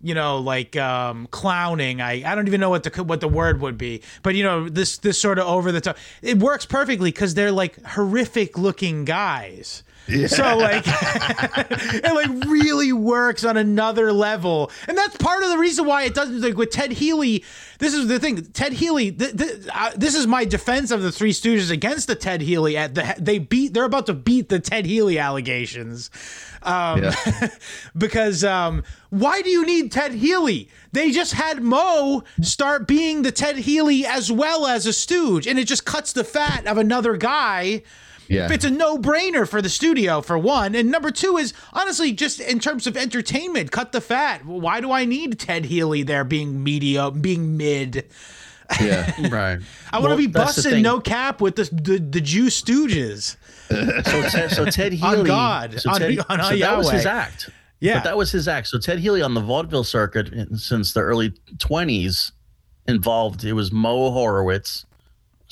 you 0.01 0.15
know, 0.15 0.37
like 0.37 0.75
um, 0.77 1.27
clowning. 1.31 1.99
I, 2.01 2.23
I 2.25 2.35
don't 2.35 2.47
even 2.47 2.61
know 2.61 2.69
what 2.69 2.83
the 2.83 3.03
what 3.03 3.19
the 3.19 3.27
word 3.27 3.59
would 3.61 3.77
be, 3.77 4.01
but 4.23 4.35
you 4.35 4.43
know 4.43 4.69
this 4.69 4.97
this 4.97 5.19
sort 5.19 5.39
of 5.39 5.47
over 5.47 5.71
the 5.73 5.81
top. 5.81 5.97
It 6.21 6.39
works 6.39 6.65
perfectly 6.65 7.11
because 7.11 7.33
they're 7.33 7.51
like 7.51 7.83
horrific 7.85 8.57
looking 8.57 9.03
guys. 9.05 9.83
So 10.27 10.57
like, 10.57 10.83
it 10.87 12.13
like 12.13 12.49
really 12.49 12.91
works 12.91 13.45
on 13.45 13.55
another 13.55 14.11
level, 14.11 14.71
and 14.87 14.97
that's 14.97 15.15
part 15.17 15.43
of 15.43 15.49
the 15.49 15.57
reason 15.57 15.85
why 15.85 16.03
it 16.03 16.13
doesn't 16.13 16.41
like 16.41 16.57
with 16.57 16.71
Ted 16.71 16.91
Healy. 16.91 17.45
This 17.79 17.93
is 17.93 18.07
the 18.07 18.19
thing, 18.19 18.43
Ted 18.47 18.73
Healy. 18.73 19.11
Th- 19.11 19.35
th- 19.35 19.67
uh, 19.73 19.91
this 19.95 20.15
is 20.15 20.27
my 20.27 20.43
defense 20.43 20.91
of 20.91 21.01
the 21.01 21.11
Three 21.11 21.31
Stooges 21.31 21.71
against 21.71 22.07
the 22.07 22.15
Ted 22.15 22.41
Healy. 22.41 22.75
At 22.75 22.93
the 22.95 23.15
they 23.17 23.39
beat, 23.39 23.73
they're 23.73 23.85
about 23.85 24.07
to 24.07 24.13
beat 24.13 24.49
the 24.49 24.59
Ted 24.59 24.85
Healy 24.85 25.17
allegations, 25.17 26.09
um, 26.63 27.03
Yeah. 27.03 27.15
because 27.97 28.43
um, 28.43 28.83
why 29.11 29.41
do 29.41 29.49
you 29.49 29.65
need 29.65 29.91
Ted 29.91 30.13
Healy? 30.13 30.69
They 30.91 31.11
just 31.11 31.33
had 31.33 31.61
Mo 31.61 32.23
start 32.41 32.87
being 32.87 33.21
the 33.21 33.31
Ted 33.31 33.57
Healy 33.57 34.05
as 34.05 34.29
well 34.31 34.65
as 34.67 34.85
a 34.85 34.93
stooge, 34.93 35.47
and 35.47 35.57
it 35.57 35.67
just 35.67 35.85
cuts 35.85 36.11
the 36.11 36.23
fat 36.25 36.67
of 36.67 36.77
another 36.77 37.15
guy. 37.15 37.83
Yeah. 38.31 38.51
It's 38.51 38.63
a 38.65 38.69
no-brainer 38.71 39.47
for 39.47 39.61
the 39.61 39.69
studio 39.69 40.21
for 40.21 40.37
one, 40.37 40.73
and 40.75 40.89
number 40.89 41.11
two 41.11 41.37
is 41.37 41.53
honestly 41.73 42.11
just 42.13 42.39
in 42.39 42.59
terms 42.59 42.87
of 42.87 42.95
entertainment, 42.95 43.71
cut 43.71 43.91
the 43.91 43.99
fat. 44.01 44.45
Why 44.45 44.79
do 44.79 44.91
I 44.91 45.05
need 45.05 45.37
Ted 45.39 45.65
Healy 45.65 46.03
there 46.03 46.23
being 46.23 46.63
media, 46.63 47.11
being 47.11 47.57
mid? 47.57 48.05
Yeah. 48.79 49.11
Right. 49.29 49.59
I 49.91 49.97
want 49.99 50.03
to 50.05 50.07
Well, 50.09 50.17
be 50.17 50.27
busting 50.27 50.81
no 50.81 50.99
cap 51.01 51.41
with 51.41 51.57
the 51.57 51.63
the, 51.73 51.97
the 51.97 52.21
Jew 52.21 52.45
stooges. 52.45 53.35
So 53.69 54.21
Ted, 54.29 54.51
so 54.51 54.65
Ted 54.65 54.93
On 54.93 54.97
Healy, 55.15 55.27
God, 55.27 55.79
so 55.81 55.91
on- 55.91 55.99
Ted, 55.99 56.19
on 56.29 56.39
so 56.43 56.57
that 56.57 56.77
was 56.77 56.89
his 56.89 57.05
act. 57.05 57.49
Yeah. 57.81 57.95
but 57.95 58.03
that 58.05 58.17
was 58.17 58.31
his 58.31 58.47
act. 58.47 58.67
So 58.67 58.77
Ted 58.79 58.99
Healy 58.99 59.21
on 59.21 59.33
the 59.33 59.41
vaudeville 59.41 59.83
circuit 59.83 60.29
since 60.57 60.93
the 60.93 61.01
early 61.01 61.33
twenties 61.59 62.31
involved. 62.87 63.43
It 63.43 63.53
was 63.53 63.71
Mo 63.71 64.11
Horowitz, 64.11 64.85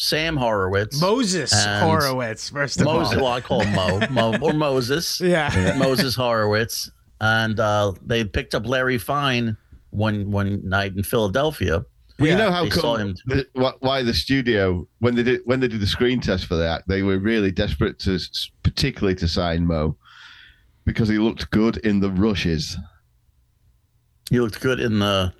Sam 0.01 0.37
Horowitz, 0.37 1.01
Moses 1.01 1.51
And- 1.53 1.83
Horowitz, 1.85 2.49
first 2.49 2.79
of 2.79 2.85
Moses. 2.85 3.17
all. 3.17 3.23
Well, 3.25 3.33
I 3.33 3.41
call 3.41 3.59
him 3.61 3.73
Mo, 3.75 3.99
Mo 4.09 4.37
or 4.41 4.53
Moses. 4.53 5.19
Yeah. 5.23 5.75
Moses 5.77 6.15
Horowitz, 6.15 6.89
and 7.19 7.59
uh, 7.59 7.91
they 8.05 8.23
picked 8.23 8.55
up 8.55 8.65
Larry 8.65 8.97
Fine 8.97 9.57
one 9.89 10.31
one 10.31 10.67
night 10.67 10.95
in 10.95 11.03
Philadelphia. 11.03 11.83
Well, 12.17 12.27
Yeah, 12.27 12.31
you 12.31 12.37
know 12.37 12.51
how 12.51 12.63
they 12.63 12.69
saw 12.69 12.95
him. 12.95 13.15
come, 13.27 13.43
the, 13.55 13.75
why 13.81 14.01
the 14.03 14.13
studio 14.13 14.87
when 14.99 15.15
they 15.15 15.23
did 15.23 15.41
when 15.43 15.59
they 15.59 15.67
did 15.67 15.81
the 15.81 15.87
screen 15.87 16.21
test 16.21 16.45
for 16.45 16.55
that 16.55 16.83
they 16.87 17.03
were 17.03 17.19
really 17.19 17.51
desperate 17.51 17.99
to, 17.99 18.19
particularly 18.63 19.15
to 19.15 19.27
sign 19.27 19.65
Mo, 19.67 19.97
because 20.85 21.09
he 21.09 21.17
looked 21.17 21.51
good 21.51 21.75
in 21.77 21.99
the 21.99 22.09
rushes. 22.09 22.77
He 24.29 24.39
looked 24.39 24.61
good 24.61 24.79
in 24.79 24.99
the. 24.99 25.33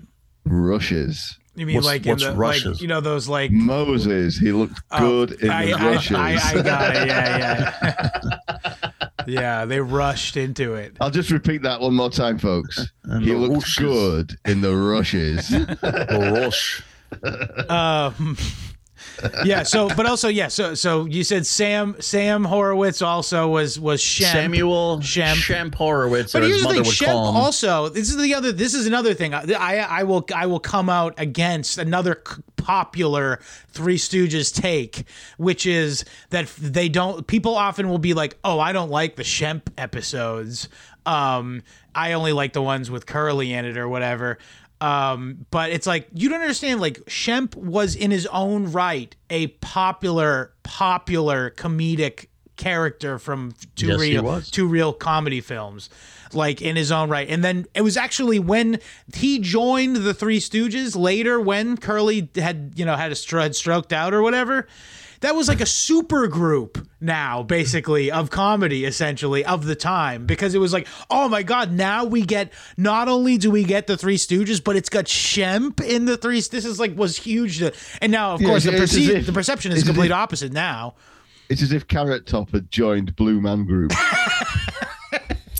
Rushes. 0.44 1.38
You 1.56 1.65
mean 1.65 1.75
What's- 1.75 1.88
like 1.88 2.06
in 2.06 2.12
what's 2.12 2.24
the 2.24 2.34
like 2.34 2.82
you 2.82 2.88
know 2.88 3.01
those 3.01 3.27
like 3.27 3.51
Moses, 3.51 4.38
he 4.38 4.51
looked 4.51 4.79
Oh, 4.91 5.25
good 5.25 5.41
in 5.41 5.50
I, 5.50 5.65
the 5.65 5.74
I, 5.74 5.86
rushes. 5.91 6.15
I, 6.18 6.32
I 6.60 6.62
got 6.62 6.96
it. 6.96 7.08
Yeah, 7.10 8.12
yeah. 8.48 8.91
yeah, 9.27 9.65
they 9.65 9.79
rushed 9.82 10.38
into 10.38 10.75
it. 10.75 10.96
I'll 11.01 11.10
just 11.12 11.32
repeat 11.32 11.62
that 11.63 11.82
one 11.82 11.96
more 11.96 12.10
time, 12.10 12.38
folks. 12.38 12.79
And 13.03 13.24
He 13.25 13.34
looked 13.34 13.53
rushes. 13.77 13.77
good 13.77 14.38
in 14.46 14.62
the 14.62 14.75
rushes. 14.75 15.50
the 15.50 16.41
Rush. 16.41 16.84
Um, 17.70 18.38
yeah. 19.44 19.63
So, 19.63 19.89
but 19.96 20.06
also, 20.06 20.28
yeah. 20.28 20.48
So, 20.48 20.74
so 20.74 21.06
you 21.06 21.24
said 21.24 21.46
Sam 21.46 21.96
Sam 22.00 22.44
Horowitz 22.44 23.01
also 23.01 23.48
was 23.48 23.80
was 23.80 24.01
Shemp, 24.01 24.32
Samuel 24.32 25.00
Shemp. 25.00 25.36
Shemp 25.36 25.75
Horowitz, 25.75 26.34
But 26.34 26.44
or 26.44 26.46
here's 26.46 26.58
his 26.60 26.68
the 26.68 26.74
thing, 26.74 26.84
Shemp 26.84 27.16
also. 27.16 27.89
This 27.89 28.10
is 28.10 28.18
the 28.18 28.34
other. 28.34 28.51
This 28.51 28.74
is 28.74 28.88
another 28.88 29.13
thing. 29.13 29.34
I, 29.34 29.44
I 29.54 29.75
I 29.78 30.04
will 30.04 30.25
I 30.34 30.46
will 30.46 30.60
come 30.60 30.89
out 30.89 31.13
against 31.18 31.78
another 31.78 32.22
popular 32.58 33.39
Three 33.70 33.98
Stooges 33.98 34.54
take, 34.54 35.06
which 35.38 35.66
is 35.66 36.06
that 36.30 36.48
they 36.58 36.89
don't. 36.89 37.25
People 37.25 37.56
often 37.56 37.89
will 37.89 37.98
be 37.98 38.13
like, 38.13 38.38
"Oh, 38.44 38.60
I 38.60 38.74
don't 38.74 38.92
like 38.92 39.16
the 39.16 39.24
Shemp 39.24 39.63
episodes. 39.78 40.70
Um, 41.06 41.63
I 41.96 42.13
only 42.13 42.34
like 42.34 42.54
the 42.54 42.62
ones 42.62 42.92
with 42.92 43.06
Curly 43.06 43.54
in 43.54 43.66
it 43.66 43.78
or 43.78 43.88
whatever." 43.88 44.38
Um, 44.81 45.45
but 45.51 45.71
it's 45.71 45.86
like 45.86 46.07
you 46.13 46.29
don't 46.29 46.41
understand. 46.41 46.79
Like 46.79 46.98
Shemp 47.05 47.55
was 47.55 47.95
in 47.95 48.12
his 48.12 48.25
own 48.27 48.71
right 48.71 49.13
a 49.29 49.48
popular, 49.48 50.53
popular 50.63 51.51
comedic 51.51 52.27
character 52.59 53.17
from 53.17 53.53
two 53.75 53.88
Yes, 53.88 54.00
real 54.00 54.41
two 54.41 54.67
real 54.67 54.91
comedy 54.91 55.39
films 55.39 55.89
like 56.33 56.62
in 56.62 56.75
his 56.75 56.91
own 56.91 57.09
right 57.09 57.29
and 57.29 57.41
then 57.41 57.65
it 57.74 57.81
was 57.83 57.95
actually 57.95 58.38
when 58.38 58.81
he 59.15 59.39
joined 59.39 59.95
the 59.95 60.13
three 60.13 60.41
stooges 60.41 60.93
later 60.93 61.39
when 61.39 61.77
curly 61.77 62.29
had 62.36 62.74
you 62.75 62.83
know 62.83 62.98
had 62.98 63.13
a 63.13 63.39
had 63.39 63.55
stroked 63.55 63.93
out 63.93 64.13
or 64.13 64.21
whatever 64.21 64.67
that 65.21 65.35
was 65.35 65.47
like 65.47 65.61
a 65.61 65.65
super 65.65 66.27
group 66.27 66.88
now 67.01 67.43
basically 67.43 68.11
of 68.11 68.29
comedy 68.29 68.85
essentially 68.85 69.43
of 69.45 69.65
the 69.65 69.75
time 69.75 70.25
because 70.25 70.53
it 70.55 70.59
was 70.59 70.73
like 70.73 70.88
oh 71.09 71.27
my 71.29 71.43
god 71.43 71.71
now 71.71 72.03
we 72.05 72.21
get 72.25 72.51
not 72.77 73.07
only 73.07 73.38
do 73.38 73.49
we 73.51 73.63
get 73.63 73.88
the 73.88 73.95
three 73.97 74.17
stooges 74.17 74.63
but 74.63 74.75
it's 74.75 74.89
got 74.89 75.05
shemp 75.05 75.81
in 75.83 76.05
the 76.05 76.17
three 76.17 76.39
this 76.41 76.65
is 76.65 76.79
like 76.79 76.95
was 76.97 77.17
huge 77.17 77.59
to, 77.59 77.73
and 78.01 78.11
now 78.11 78.33
of 78.33 78.41
Yeah, 78.41 78.47
course 78.47 78.63
the, 78.63 78.71
perce- 78.71 78.95
if- 78.97 79.25
the 79.25 79.33
perception 79.33 79.71
is 79.71 79.83
complete 79.83 80.07
if- 80.07 80.11
opposite 80.17 80.51
now 80.53 80.95
it's 81.49 81.63
as 81.63 81.71
if 81.71 81.88
Carrot 81.88 82.27
Top 82.27 82.51
had 82.51 82.69
joined 82.69 83.15
Blue 83.15 83.41
Man 83.41 83.65
Group. 83.65 83.91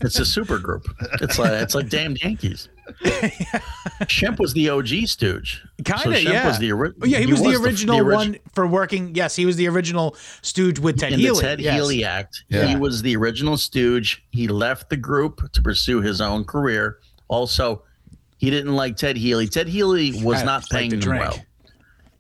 It's 0.02 0.20
a 0.20 0.26
super 0.26 0.60
group. 0.60 0.88
It's 1.22 1.38
like 1.38 1.52
it's 1.52 1.76
like 1.76 1.90
damned 1.90 2.22
Yankees. 2.24 2.70
Shemp 4.06 4.40
was 4.40 4.54
the 4.54 4.70
OG 4.70 4.88
Stooge. 5.06 5.64
Kind 5.86 6.06
of, 6.08 6.14
Shemp 6.14 6.24
yeah. 6.24 6.48
was 6.48 6.58
the 6.60 6.72
ori- 6.72 6.94
Oh, 7.02 7.06
yeah, 7.06 7.20
he, 7.20 7.28
was, 7.28 7.42
the 7.42 7.56
original 7.56 7.98
the 7.98 8.04
orig- 8.04 8.16
one 8.16 8.38
for 8.54 8.66
working. 8.66 9.14
Yes, 9.14 9.36
he 9.36 9.46
was 9.46 9.58
the 9.58 9.68
original 9.68 10.16
stooge 10.42 10.80
with 10.80 11.00
Ted 11.00 11.14
in 11.14 11.20
Healy. 11.20 11.36
the 11.36 11.42
Ted 11.42 11.62
yes. 11.62 11.76
Healy 11.76 12.04
act. 12.04 12.44
Yeah. 12.50 12.66
He 12.66 12.76
was 12.76 13.02
the 13.02 13.16
original 13.16 13.58
Stooge. 13.58 14.24
He 14.32 14.48
left 14.48 14.90
the 14.90 14.98
group 14.98 15.52
to 15.52 15.62
pursue 15.62 16.02
his 16.02 16.20
own 16.22 16.46
career. 16.46 16.98
Also, 17.28 17.84
he 18.38 18.50
didn't 18.50 18.76
like 18.76 18.96
Ted 18.96 19.18
Healy. 19.18 19.48
Ted 19.48 19.68
Healy 19.68 20.24
was 20.24 20.42
I 20.42 20.46
not 20.46 20.68
paying 20.70 20.92
him 20.92 21.02
well. 21.02 21.38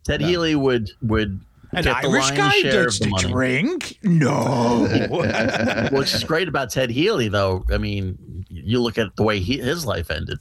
Ted 0.03 0.21
Healy 0.21 0.55
would 0.55 0.91
would 1.01 1.39
An 1.71 1.83
get 1.83 2.03
Irish 2.03 2.31
guy 2.31 2.51
share 2.51 2.85
gets 2.85 2.99
of 2.99 3.09
the 3.11 3.17
to 3.17 3.27
drink? 3.27 3.99
No. 4.03 4.87
What's 5.91 6.13
is 6.13 6.23
great 6.23 6.47
about 6.47 6.71
Ted 6.71 6.89
Healy, 6.89 7.27
though, 7.27 7.65
I 7.71 7.77
mean, 7.77 8.45
you 8.49 8.81
look 8.81 8.97
at 8.97 9.15
the 9.15 9.23
way 9.23 9.39
he, 9.39 9.57
his 9.57 9.85
life 9.85 10.09
ended, 10.09 10.39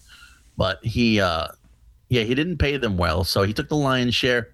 but 0.56 0.82
he, 0.85 1.20
uh, 1.20 1.49
yeah, 2.08 2.23
he 2.23 2.35
didn't 2.35 2.58
pay 2.58 2.76
them 2.76 2.97
well, 2.97 3.25
so 3.25 3.42
he 3.42 3.52
took 3.52 3.68
the 3.68 3.76
lion's 3.76 4.14
share. 4.14 4.49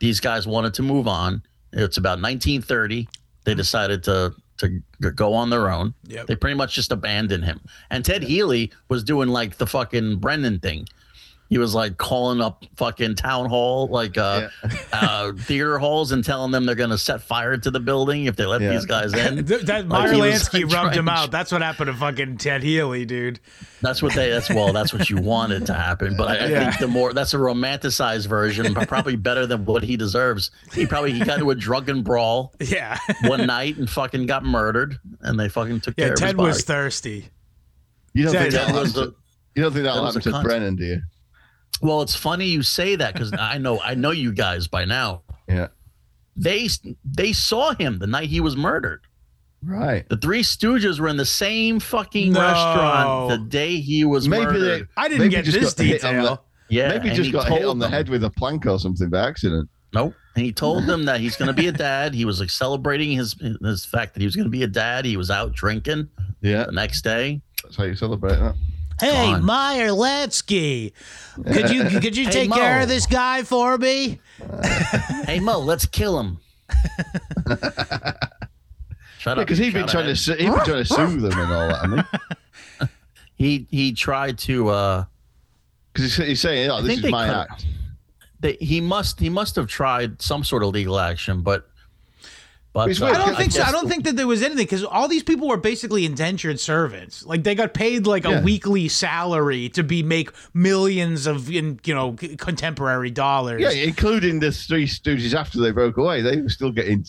These 0.00 0.18
guys 0.18 0.46
wanted 0.46 0.74
to 0.74 0.82
move 0.82 1.06
on. 1.06 1.42
It's 1.72 1.96
about 1.96 2.20
1930. 2.20 3.08
They 3.44 3.54
decided 3.54 4.02
to 4.04 4.34
to 4.60 4.82
go 5.12 5.32
on 5.32 5.50
their 5.50 5.70
own. 5.70 5.94
Yep. 6.04 6.26
They 6.26 6.36
pretty 6.36 6.56
much 6.56 6.74
just 6.74 6.92
abandoned 6.92 7.44
him. 7.44 7.60
And 7.90 8.04
Ted 8.04 8.22
Healy 8.22 8.70
was 8.88 9.02
doing 9.02 9.28
like 9.28 9.56
the 9.56 9.66
fucking 9.66 10.16
Brennan 10.16 10.60
thing. 10.60 10.86
He 11.50 11.58
was 11.58 11.74
like 11.74 11.96
calling 11.96 12.40
up 12.40 12.64
fucking 12.76 13.16
town 13.16 13.46
hall, 13.48 13.88
like 13.88 14.16
uh, 14.16 14.48
uh, 14.92 15.32
theater 15.32 15.78
halls, 15.78 16.12
and 16.12 16.24
telling 16.24 16.52
them 16.52 16.64
they're 16.64 16.76
gonna 16.76 16.96
set 16.96 17.22
fire 17.22 17.56
to 17.56 17.70
the 17.72 17.80
building 17.80 18.26
if 18.26 18.36
they 18.36 18.46
let 18.46 18.60
Yeah. 18.60 18.70
these 18.70 18.86
guys 18.86 19.12
in. 19.14 19.44
Th- 19.44 19.62
that 19.62 19.88
Like, 19.88 20.10
Meyer 20.10 20.12
Lansky 20.14 20.62
like, 20.64 20.72
rubbed 20.72 20.94
him 20.96 21.06
trying- 21.06 21.18
out. 21.24 21.30
That's 21.32 21.50
what 21.50 21.60
happened 21.60 21.88
to 21.88 21.94
fucking 21.94 22.36
Ted 22.36 22.62
Healy, 22.62 23.04
dude. 23.04 23.40
That's 23.82 24.00
what 24.00 24.14
they. 24.14 24.30
That's 24.30 24.48
well. 24.48 24.72
That's 24.72 24.92
what 24.92 25.10
you 25.10 25.16
wanted 25.16 25.66
to 25.66 25.74
happen. 25.74 26.16
But 26.16 26.28
I, 26.28 26.36
I 26.36 26.46
Yeah. 26.46 26.64
think 26.70 26.78
the 26.80 26.86
more 26.86 27.12
that's 27.12 27.34
a 27.34 27.38
romanticized 27.38 28.28
version, 28.28 28.72
but 28.72 28.86
probably 28.86 29.16
better 29.16 29.44
than 29.44 29.64
what 29.64 29.82
he 29.82 29.96
deserves. 29.96 30.52
He 30.72 30.86
probably 30.86 31.12
he 31.12 31.18
got 31.18 31.38
into 31.38 31.50
a 31.50 31.56
drunken 31.56 32.04
brawl 32.04 32.54
Yeah. 32.60 32.96
one 33.24 33.44
night 33.48 33.76
and 33.76 33.90
fucking 33.90 34.26
got 34.26 34.44
murdered, 34.44 35.00
and 35.20 35.38
they 35.40 35.48
fucking 35.48 35.80
took 35.80 35.94
yeah, 35.98 36.04
care 36.04 36.12
of 36.14 36.20
his 36.20 36.28
Ted 36.28 36.36
body. 36.36 36.46
was 36.46 36.62
thirsty. 36.64 37.28
You 38.14 38.24
don't 38.26 38.34
Ted- 38.34 38.42
think 38.52 38.54
Ted 38.54 38.68
that 38.68 38.80
was 38.80 38.92
happened 38.94 39.08
a- 39.08 39.10
to, 39.10 39.16
you 39.56 39.62
don't 39.62 39.72
think 39.72 39.82
that'll 39.84 40.04
that 40.04 40.14
was 40.14 40.24
happen 40.24 40.34
a 40.34 40.38
to. 40.38 40.44
Brennan, 40.44 40.76
do 40.76 40.84
you? 40.84 41.02
Well, 41.82 42.02
it's 42.02 42.14
funny 42.14 42.46
you 42.46 42.62
say 42.62 42.96
that 42.96 43.14
because 43.14 43.32
I 43.38 43.58
know 43.58 43.80
I 43.80 43.94
know 43.94 44.10
you 44.10 44.32
guys 44.32 44.66
by 44.68 44.84
now. 44.84 45.22
Yeah. 45.48 45.68
They 46.36 46.68
they 47.04 47.32
saw 47.32 47.74
him 47.74 47.98
the 47.98 48.06
night 48.06 48.28
he 48.28 48.40
was 48.40 48.56
murdered. 48.56 49.02
Right. 49.62 50.08
The 50.08 50.16
Three 50.16 50.42
Stooges 50.42 51.00
were 51.00 51.08
in 51.08 51.16
the 51.18 51.26
same 51.26 51.80
fucking 51.80 52.32
No. 52.32 52.40
restaurant 52.40 53.28
the 53.30 53.38
day 53.48 53.76
he 53.76 54.04
was 54.04 54.26
Maybe 54.28 54.44
murdered. 54.44 54.86
they. 54.86 54.86
I 54.96 55.08
didn't 55.08 55.20
maybe 55.20 55.30
get 55.34 55.44
just 55.44 55.58
this 55.60 55.74
got 55.74 55.84
hit 55.86 56.04
on 56.04 56.14
the- 56.16 56.20
detail. 56.22 56.44
yeah, 56.70 56.88
Maybe 56.88 57.10
just 57.10 57.32
got 57.32 57.48
hit 57.48 57.64
on 57.66 57.78
the 57.78 57.84
them- 57.86 57.92
head 57.92 58.08
with 58.08 58.24
a 58.24 58.30
plank 58.30 58.64
or 58.66 58.78
something 58.78 59.10
by 59.10 59.26
accident. 59.28 59.68
Nope. 59.92 60.14
And 60.36 60.44
he 60.44 60.52
told 60.52 60.86
them 60.86 61.04
that 61.06 61.20
he's 61.20 61.36
going 61.36 61.48
to 61.48 61.52
be 61.52 61.66
a 61.66 61.72
dad. 61.72 62.14
He 62.14 62.24
was 62.24 62.38
like 62.40 62.48
celebrating 62.50 63.10
his 63.10 63.34
his 63.62 63.84
fact 63.84 64.14
that 64.14 64.20
he 64.20 64.26
was 64.26 64.36
going 64.36 64.46
to 64.46 64.50
be 64.50 64.62
a 64.62 64.68
dad. 64.68 65.04
He 65.04 65.16
was 65.16 65.30
out 65.30 65.52
drinking 65.52 66.08
Yeah, 66.40 66.64
the 66.66 66.72
next 66.72 67.02
day. 67.02 67.42
that's 67.62 67.76
how 67.76 67.84
you 67.84 67.96
celebrate 67.96 68.36
that. 68.36 68.54
Hey, 69.00 69.32
on. 69.32 69.44
Meyer 69.44 69.88
Lansky, 69.90 70.92
could 71.44 71.70
you 71.70 71.84
could 72.00 72.16
you 72.16 72.24
Hey, 72.26 72.30
take 72.30 72.52
care 72.52 72.80
of 72.82 72.88
this 72.88 73.06
guy 73.06 73.42
for 73.42 73.76
me? 73.78 74.20
Hey 75.24 75.40
Mo, 75.40 75.58
let's 75.58 75.86
kill 75.86 76.18
him. 76.20 76.38
Shut 79.18 79.38
up. 79.38 79.44
Because 79.46 79.58
he'd 79.58 79.74
been 79.74 79.86
trying 79.86 80.06
to 80.06 80.16
su- 80.16 80.32
he'd 80.34 80.46
been 80.50 80.64
trying 80.64 80.84
to 80.84 80.84
sue 80.84 81.20
them 81.20 81.38
and 81.38 81.52
all 81.52 81.68
that. 81.68 81.82
I 81.82 81.86
mean, 81.86 82.88
He 83.36 83.66
he 83.70 83.92
tried 83.92 84.38
to. 84.40 84.68
uh 84.68 85.04
because 85.92 86.14
he's, 86.16 86.26
he's 86.26 86.40
saying, 86.40 86.70
"Oh, 86.70 86.76
I 86.76 86.82
this 86.82 86.98
is 86.98 87.10
my 87.10 87.26
could've- 87.26 87.38
act." 87.50 87.66
they, 88.40 88.52
He 88.60 88.80
must 88.82 89.18
he 89.18 89.28
must 89.30 89.56
have 89.56 89.66
tried 89.66 90.20
some 90.20 90.44
sort 90.44 90.62
of 90.62 90.70
legal 90.70 90.98
action, 90.98 91.40
but 91.42 91.69
But 92.72 93.00
uh, 93.02 93.06
I 93.06 93.12
don't 93.14 93.30
I 93.30 93.34
think 93.34 93.50
so. 93.52 93.62
I 93.62 93.72
don't 93.72 93.88
think 93.88 94.04
that 94.04 94.14
there 94.16 94.28
was 94.28 94.42
anything 94.42 94.64
because 94.64 94.84
all 94.84 95.08
these 95.08 95.24
people 95.24 95.48
were 95.48 95.56
basically 95.56 96.04
indentured 96.04 96.60
servants. 96.60 97.26
Like 97.26 97.42
they 97.42 97.56
got 97.56 97.74
paid 97.74 98.06
like 98.06 98.24
a 98.24 98.30
Yeah. 98.30 98.42
weekly 98.42 98.86
salary 98.86 99.68
to 99.70 99.82
be 99.82 100.04
make 100.04 100.30
millions 100.54 101.26
of 101.26 101.50
in, 101.50 101.80
you 101.84 101.94
know 101.94 102.12
contemporary 102.38 103.10
dollars. 103.10 103.60
Yeah, 103.60 103.70
including 103.70 104.38
the 104.38 104.52
Three 104.52 104.86
Stooges 104.86 105.34
after 105.34 105.58
they 105.60 105.72
broke 105.72 105.96
away, 105.96 106.22
they 106.22 106.40
were 106.40 106.48
still 106.48 106.70
getting 106.70 107.04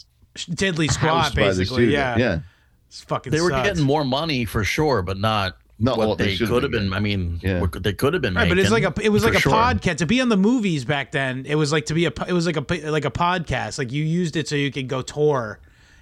deadly 0.55 0.87
squat 0.87 1.35
by 1.35 1.51
the 1.51 1.59
basically. 1.59 1.93
Yeah, 1.93 2.17
yeah. 2.17 2.39
It's 2.87 3.01
fucking. 3.01 3.31
they 3.31 3.41
were 3.41 3.51
sucks. 3.51 3.67
getting 3.69 3.83
more 3.83 4.03
money 4.03 4.45
for 4.45 4.63
sure, 4.63 5.03
but 5.03 5.17
not 5.19 5.57
Not 5.83 5.97
what, 5.97 6.09
what 6.09 6.17
they 6.19 6.37
they, 6.37 6.37
could 6.37 6.49
have 6.49 6.61
have 6.63 6.71
been 6.71 6.83
been. 6.85 6.93
I 6.93 6.99
mean, 6.99 7.39
Yeah. 7.41 7.59
what 7.59 7.71
they 7.83 7.93
could 7.93 8.13
have 8.13 8.21
been. 8.21 8.35
Right, 8.35 8.47
but 8.47 8.59
it's 8.59 8.69
like 8.69 8.83
a 8.83 8.93
it 9.01 9.09
was 9.09 9.25
like 9.25 9.33
a 9.33 9.39
sure. 9.39 9.51
podcast 9.51 9.97
to 9.97 10.05
be 10.05 10.21
on 10.21 10.29
the 10.29 10.37
movies 10.37 10.85
back 10.85 11.11
then. 11.11 11.45
It 11.47 11.55
was 11.55 11.71
like 11.71 11.87
to 11.87 11.93
be 11.95 12.05
a 12.05 12.11
it 12.27 12.33
was 12.33 12.45
like 12.45 12.57
a 12.57 12.89
like 12.91 13.05
a 13.05 13.11
podcast. 13.11 13.77
Like 13.79 13.91
you 13.91 14.03
used 14.03 14.35
it 14.35 14.47
so 14.47 14.55
you 14.55 14.71
could 14.71 14.87
go 14.87 15.01
tour 15.01 15.59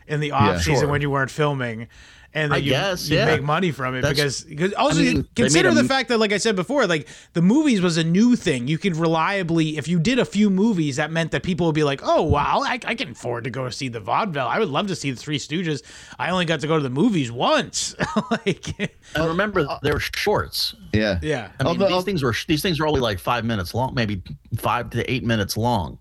in 0.07 0.19
the 0.19 0.31
off 0.31 0.57
season 0.57 0.81
Sure. 0.81 0.87
when 0.89 1.01
you 1.01 1.09
weren't 1.09 1.31
filming, 1.31 1.87
and 2.33 2.51
then 2.51 2.57
I 2.59 2.61
you 2.61 2.69
guess, 2.71 3.09
you 3.09 3.17
yeah. 3.17 3.25
make 3.25 3.41
money 3.43 3.71
from 3.71 3.95
it 3.95 4.01
That's- 4.01 4.17
because 4.17 4.43
because 4.43 4.73
also 4.73 4.99
I 4.99 5.03
mean, 5.03 5.27
consider 5.35 5.73
the 5.73 5.81
a- 5.81 5.83
fact 5.83 6.09
that 6.09 6.19
like 6.19 6.31
I 6.31 6.37
said 6.37 6.55
before, 6.55 6.85
like 6.85 7.07
the 7.33 7.41
movies 7.41 7.81
was 7.81 7.97
a 7.97 8.03
new 8.03 8.35
thing. 8.35 8.67
You 8.67 8.77
could 8.77 8.95
reliably 8.95 9.77
if 9.77 9.87
you 9.87 9.99
did 9.99 10.19
a 10.19 10.25
few 10.25 10.49
movies, 10.49 10.97
that 10.97 11.11
meant 11.11 11.31
that 11.31 11.43
people 11.43 11.65
would 11.65 11.75
be 11.75 11.83
like, 11.83 12.01
oh 12.03 12.21
wow, 12.23 12.61
I, 12.63 12.79
I 12.85 12.95
can 12.95 13.11
afford 13.11 13.45
to 13.45 13.49
go 13.49 13.67
see 13.69 13.87
the 13.89 13.99
vaudeville. 13.99 14.47
I 14.47 14.59
would 14.59 14.69
love 14.69 14.87
to 14.87 14.95
see 14.95 15.11
the 15.11 15.17
Three 15.17 15.39
Stooges. 15.39 15.81
I 16.19 16.29
only 16.29 16.45
got 16.45 16.59
to 16.61 16.67
go 16.67 16.77
to 16.77 16.83
the 16.83 16.89
movies 16.89 17.31
once. 17.31 17.95
like 18.31 18.77
And 19.15 19.25
remember, 19.27 19.67
they 19.81 19.91
were 19.91 19.99
shorts. 19.99 20.75
Yeah. 20.93 21.19
yeah. 21.23 21.49
I 21.59 21.63
mean, 21.63 21.71
On 21.71 21.77
the- 21.79 21.85
these 21.87 21.95
on- 21.95 22.03
things 22.03 22.23
were 22.23 22.35
these 22.47 22.61
things 22.61 22.79
were 22.79 22.87
only 22.87 22.99
like 23.01 23.17
five 23.19 23.43
minutes 23.45 23.73
long, 23.73 23.93
maybe 23.95 24.21
five 24.57 24.89
to 24.91 25.11
eight 25.11 25.23
minutes 25.23 25.57
long. 25.57 25.97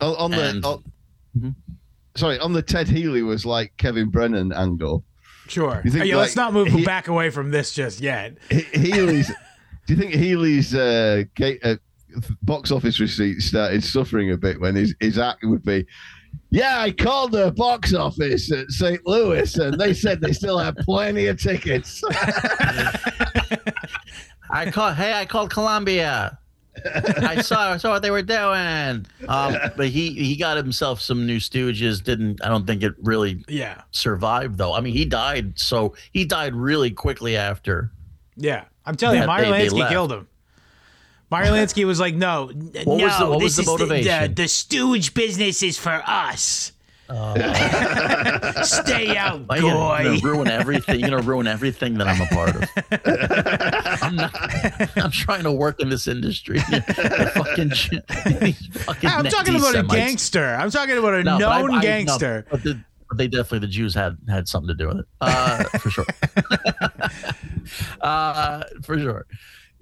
On, 0.00 0.16
on 0.16 0.30
the 0.32 0.42
And- 0.42 0.64
on- 0.64 0.82
Mhm. 1.38 1.54
sorry, 2.16 2.38
on 2.38 2.52
the 2.52 2.62
Ted 2.62 2.88
Healy 2.88 3.22
was 3.22 3.44
like 3.46 3.72
Kevin 3.76 4.08
Brennan 4.08 4.52
angle. 4.52 5.04
Sure. 5.48 5.82
You 5.84 5.90
think, 5.90 6.06
yeah, 6.06 6.16
let's 6.16 6.36
not 6.36 6.52
move 6.52 6.68
he- 6.68 6.84
back 6.84 7.08
away 7.08 7.30
from 7.30 7.50
this 7.50 7.72
just 7.74 8.00
yet. 8.00 8.38
He- 8.50 8.62
Healy's. 8.72 9.28
do 9.86 9.94
you 9.94 9.96
think 10.00 10.14
Healy's 10.14 10.74
uh, 10.74 11.24
ga- 11.34 11.58
uh, 11.62 11.76
box 12.42 12.70
office 12.70 12.98
receipts 13.00 13.44
started 13.46 13.82
suffering 13.84 14.30
a 14.30 14.36
bit 14.36 14.60
when 14.60 14.74
his 14.74 14.94
his 15.00 15.18
act 15.18 15.44
would 15.44 15.62
be? 15.64 15.84
Yeah, 16.50 16.80
I 16.80 16.90
called 16.92 17.32
the 17.32 17.52
box 17.52 17.94
office 17.94 18.50
at 18.52 18.70
St. 18.70 19.04
Louis, 19.06 19.56
and 19.56 19.78
they 19.78 19.92
said 19.94 20.20
they 20.20 20.32
still 20.32 20.58
have 20.58 20.76
plenty 20.76 21.26
of 21.26 21.40
tickets. 21.40 22.02
I 24.50 24.70
called. 24.70 24.94
Hey, 24.94 25.12
I 25.14 25.24
called 25.26 25.50
Columbia. 25.50 26.38
I 26.84 27.40
saw 27.40 27.72
I 27.72 27.76
saw 27.76 27.90
what 27.90 28.02
they 28.02 28.10
were 28.10 28.22
doing. 28.22 29.06
Um, 29.28 29.56
but 29.76 29.88
he 29.88 30.10
he 30.12 30.36
got 30.36 30.56
himself 30.56 31.00
some 31.00 31.26
new 31.26 31.38
Stooges. 31.38 32.02
Didn't 32.02 32.42
I 32.44 32.48
don't 32.48 32.66
think 32.66 32.82
it 32.82 32.94
really 33.02 33.44
Yeah. 33.48 33.82
survived 33.92 34.58
though. 34.58 34.74
I 34.74 34.80
mean, 34.80 34.92
he 34.94 35.04
died. 35.04 35.58
So 35.58 35.94
he 36.12 36.24
died 36.24 36.54
really 36.54 36.90
quickly 36.90 37.36
after. 37.36 37.90
Yeah. 38.36 38.64
I'm 38.86 38.96
telling 38.96 39.20
you, 39.20 39.26
Meyer 39.26 39.44
they- 39.50 39.68
Lansky 39.68 39.88
killed 39.88 40.12
him. 40.12 40.28
Meyer 41.30 41.46
Lansky 41.46 41.84
was 41.86 41.98
like, 41.98 42.14
no, 42.14 42.46
What 42.48 42.86
no, 42.86 43.04
was 43.06 43.18
the- 43.18 43.26
what 43.26 43.40
this 43.40 43.56
was 43.56 43.56
the 43.56 43.62
is 43.62 43.66
the, 43.66 43.72
motivation? 43.86 44.34
the 44.34 44.48
stooge 44.48 45.14
business 45.14 45.62
is 45.62 45.78
for 45.78 46.02
us. 46.06 46.72
Stay 48.64 49.16
out, 49.16 49.42
Oh, 49.50 49.54
you're 49.56 49.72
gonna 49.72 50.18
ruin 50.22 50.48
everything. 50.48 51.00
You're 51.00 51.10
gonna 51.10 51.22
ruin 51.22 51.46
everything 51.46 51.94
that 51.98 52.06
I'm 52.08 52.20
a 52.20 52.26
part 52.26 52.56
of. 52.56 52.62
I'm 54.02 54.16
not. 54.16 54.34
I'm 54.96 55.10
trying 55.10 55.42
to 55.42 55.52
work 55.52 55.80
in 55.80 55.90
this 55.90 56.08
industry. 56.08 56.58
Fucking, 56.60 57.70
fucking 57.70 59.08
I'm 59.10 59.24
talking 59.26 59.56
about 59.56 59.74
a 59.74 59.82
gangster. 59.82 60.54
I'm 60.54 60.70
talking 60.70 60.96
about 60.96 61.14
a 61.14 61.22
No, 61.24 61.38
but 61.38 61.48
I- 61.48 61.60
known 61.60 61.70
I- 61.72 61.74
no, 61.76 61.80
gangster. 61.82 62.46
but, 62.50 62.62
the, 62.62 62.80
but 63.08 63.18
they 63.18 63.28
definitely 63.28 63.58
the 63.60 63.66
Jews 63.68 63.94
had 63.94 64.16
had 64.28 64.48
something 64.48 64.68
to 64.68 64.74
do 64.74 64.88
with 64.88 65.00
it, 65.00 65.06
uh, 65.20 65.64
for 65.64 65.90
sure. 65.90 66.06
uh, 68.00 68.62
for 68.82 68.98
sure. 68.98 69.26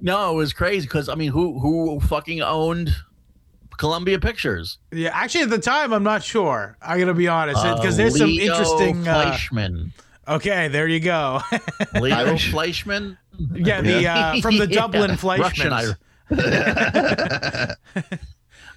No, 0.01 0.33
it 0.33 0.35
was 0.35 0.53
crazy 0.53 0.87
because 0.87 1.09
I 1.09 1.15
mean, 1.15 1.31
who 1.31 1.59
who 1.61 2.01
fucking 2.01 2.43
owned 2.43 2.91
Columbia 3.83 4.21
Pictures? 4.21 4.79
Yeah, 4.93 5.11
actually, 5.13 5.43
at 5.43 5.51
the 5.51 5.59
time, 5.59 5.93
I'm 5.93 6.05
not 6.05 6.23
sure. 6.23 6.77
I'm 6.81 7.01
gonna 7.01 7.15
be 7.15 7.27
honest 7.27 7.61
because 7.61 7.95
Uh, 7.95 7.97
there's 7.97 8.17
some 8.17 8.29
Leo 8.29 8.53
interesting. 8.53 9.09
Uh, 9.09 9.33
Fleischman. 9.33 9.91
okay, 10.29 10.69
there 10.69 10.87
you 10.87 11.01
go. 11.01 11.41
Leo 12.01 12.15
Irish? 12.15 12.53
Fleischman. 12.53 13.19
yeah, 13.55 13.81
the 13.81 14.07
uh, 14.07 14.41
from 14.41 14.57
the 14.59 14.67
Yeah, 14.71 14.81
Dublin 14.83 15.11
Russian 15.21 15.73
Fleischmans. 15.73 15.73
Irish. 15.73 15.97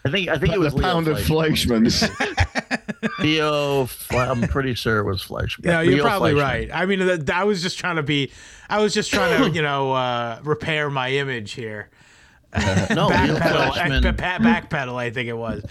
I 0.06 0.10
think 0.12 0.30
I 0.30 0.38
think 0.39 0.54
it 0.54 0.60
was 0.60 0.74
the 0.74 0.82
pound 0.82 1.06
Leo 1.08 1.15
of 1.15 1.22
Fleischman. 1.22 1.86
Fleischmann's. 1.88 3.20
Leo, 3.20 3.86
Fle- 3.86 4.18
I'm 4.18 4.41
pretty 4.48 4.74
sure 4.74 5.00
it 5.00 5.04
was 5.06 5.24
Fleischman. 5.24 5.65
No, 5.65 5.82
you're 5.82 5.96
Leo 5.96 6.04
probably 6.04 6.34
Fleischman. 6.34 6.41
right. 6.41 6.70
I 6.74 6.86
mean, 6.88 7.00
th- 7.00 7.30
I 7.30 7.44
was 7.44 7.62
just 7.62 7.78
trying 7.80 7.96
to 7.98 8.04
be, 8.04 8.32
I 8.70 8.80
was 8.82 8.94
just 8.94 9.12
trying 9.12 9.44
to, 9.44 9.50
you 9.56 9.62
know, 9.62 9.94
uh, 9.94 10.39
repair 10.44 10.89
my 10.89 11.12
image 11.12 11.52
here. 11.54 11.89
No, 12.96 13.10
Backpedal, 13.10 14.06
uh, 14.06 14.13
pa- 14.13 14.38
backpedal, 14.39 14.96
I 14.96 15.10
think 15.12 15.30
it 15.30 15.34
was. 15.38 15.63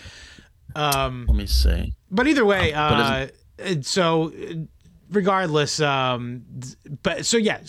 Um, 0.74 1.26
Let 1.28 1.36
me 1.36 1.46
see. 1.46 1.94
but 2.10 2.26
either 2.26 2.44
way, 2.44 2.72
but 2.72 3.30
uh, 3.58 3.82
so 3.82 4.32
uh, 4.32 4.54
regardless, 5.10 5.80
um, 5.80 6.42
but 7.02 7.24
so 7.26 7.36
yeah, 7.36 7.60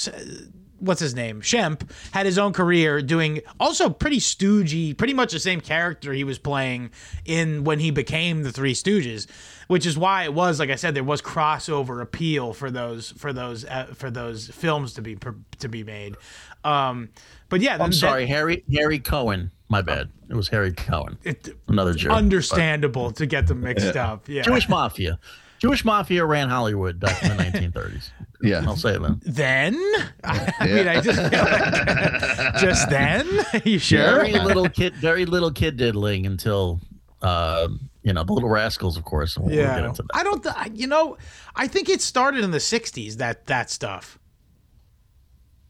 what's 0.85 1.01
his 1.01 1.13
name? 1.15 1.41
Shemp 1.41 1.89
had 2.11 2.25
his 2.25 2.37
own 2.37 2.53
career 2.53 3.01
doing 3.01 3.41
also 3.59 3.89
pretty 3.89 4.19
stoogey, 4.19 4.97
pretty 4.97 5.13
much 5.13 5.31
the 5.33 5.39
same 5.39 5.59
character 5.61 6.13
he 6.13 6.23
was 6.23 6.39
playing 6.39 6.91
in 7.25 7.63
when 7.63 7.79
he 7.79 7.91
became 7.91 8.43
the 8.43 8.51
Three 8.51 8.73
Stooges, 8.73 9.27
which 9.67 9.85
is 9.85 9.97
why 9.97 10.23
it 10.23 10.33
was 10.33 10.59
like 10.59 10.69
I 10.69 10.75
said 10.75 10.93
there 10.95 11.03
was 11.03 11.21
crossover 11.21 12.01
appeal 12.01 12.53
for 12.53 12.71
those 12.71 13.11
for 13.11 13.33
those 13.33 13.65
uh, 13.65 13.87
for 13.93 14.09
those 14.11 14.47
films 14.49 14.93
to 14.93 15.01
be 15.01 15.17
to 15.59 15.67
be 15.67 15.83
made. 15.83 16.15
Um, 16.63 17.09
but 17.49 17.61
yeah, 17.61 17.73
I'm 17.73 17.89
that- 17.91 17.95
sorry, 17.95 18.25
Harry 18.27 18.63
Harry 18.73 18.99
Cohn. 18.99 19.51
My 19.67 19.81
bad. 19.81 20.09
It 20.29 20.35
was 20.35 20.47
Harry 20.49 20.71
Cohn. 20.73 21.17
it, 21.23 21.49
Another 21.67 21.93
Jew. 21.95 22.09
understandandable 22.09 23.11
to 23.15 23.25
get 23.25 23.47
them 23.47 23.61
mixed 23.61 23.95
up. 23.95 24.29
Yeah. 24.29 24.43
Jewish 24.43 24.69
mafia. 24.69 25.19
Jewish 25.57 25.83
mafia 25.83 26.23
ran 26.23 26.49
Hollywood 26.49 26.99
back 26.99 27.23
in 27.23 27.35
the 27.35 27.43
1930s. 27.43 28.09
Yeah. 28.41 28.63
I'll 28.65 28.75
say 28.75 28.95
it 28.95 29.01
then. 29.01 29.21
then 29.25 29.75
I 30.23 30.67
mean, 30.67 30.87
I 30.87 31.01
just 31.01 31.19
feel 31.19 31.43
like 31.43 32.55
just 32.61 32.89
then. 32.89 33.27
you 33.63 33.79
sure? 33.79 33.99
Very 33.99 34.33
little 34.33 34.69
kid, 34.69 34.93
very 34.95 35.25
little 35.25 35.51
kid 35.51 35.77
diddling 35.77 36.25
until, 36.25 36.81
uh, 37.21 37.67
you 38.03 38.13
know, 38.13 38.23
the 38.23 38.33
Little 38.33 38.49
Rascals, 38.49 38.97
of 38.97 39.03
course. 39.05 39.37
We'll, 39.37 39.47
we'll 39.47 39.55
get 39.55 39.63
Yeah, 39.79 39.87
into 39.89 40.03
that. 40.03 40.09
I 40.13 40.23
don't. 40.23 40.43
Th- 40.43 40.55
you 40.73 40.87
know, 40.87 41.17
I 41.55 41.67
think 41.67 41.89
it 41.89 42.01
started 42.01 42.43
in 42.43 42.51
the 42.51 42.59
'60s. 42.59 43.15
That 43.15 43.47
that 43.47 43.69
stuff, 43.71 44.19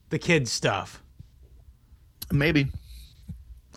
the 0.10 0.20
kids 0.20 0.52
stuff. 0.52 1.02
Maybe. 2.32 2.68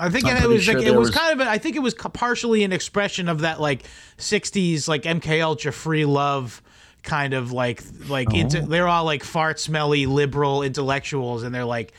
I 0.00 0.10
think 0.10 0.26
it 0.28 0.48
was 0.48 0.62
sure 0.64 0.74
like 0.78 0.84
it 0.86 0.90
was 0.94 1.08
was- 1.10 1.16
kind 1.16 1.40
of. 1.40 1.46
A, 1.46 1.50
I 1.50 1.58
think 1.58 1.76
it 1.76 1.80
was 1.80 1.94
partially 1.94 2.64
an 2.64 2.72
expression 2.72 3.28
of 3.28 3.40
that 3.40 3.60
like 3.60 3.82
'60s 4.16 4.88
like 4.88 5.02
MK 5.02 5.42
Ultra 5.42 5.72
free 5.72 6.04
love 6.04 6.62
kind 7.02 7.34
of 7.34 7.52
like 7.52 7.82
like 8.08 8.28
oh. 8.32 8.36
into, 8.36 8.60
Oh. 8.60 8.66
they're 8.66 8.88
all 8.88 9.04
like 9.04 9.24
fart 9.24 9.58
smelly 9.60 10.06
liberal 10.06 10.62
intellectuals 10.62 11.42
and 11.42 11.54
they're 11.54 11.64
like. 11.64 11.92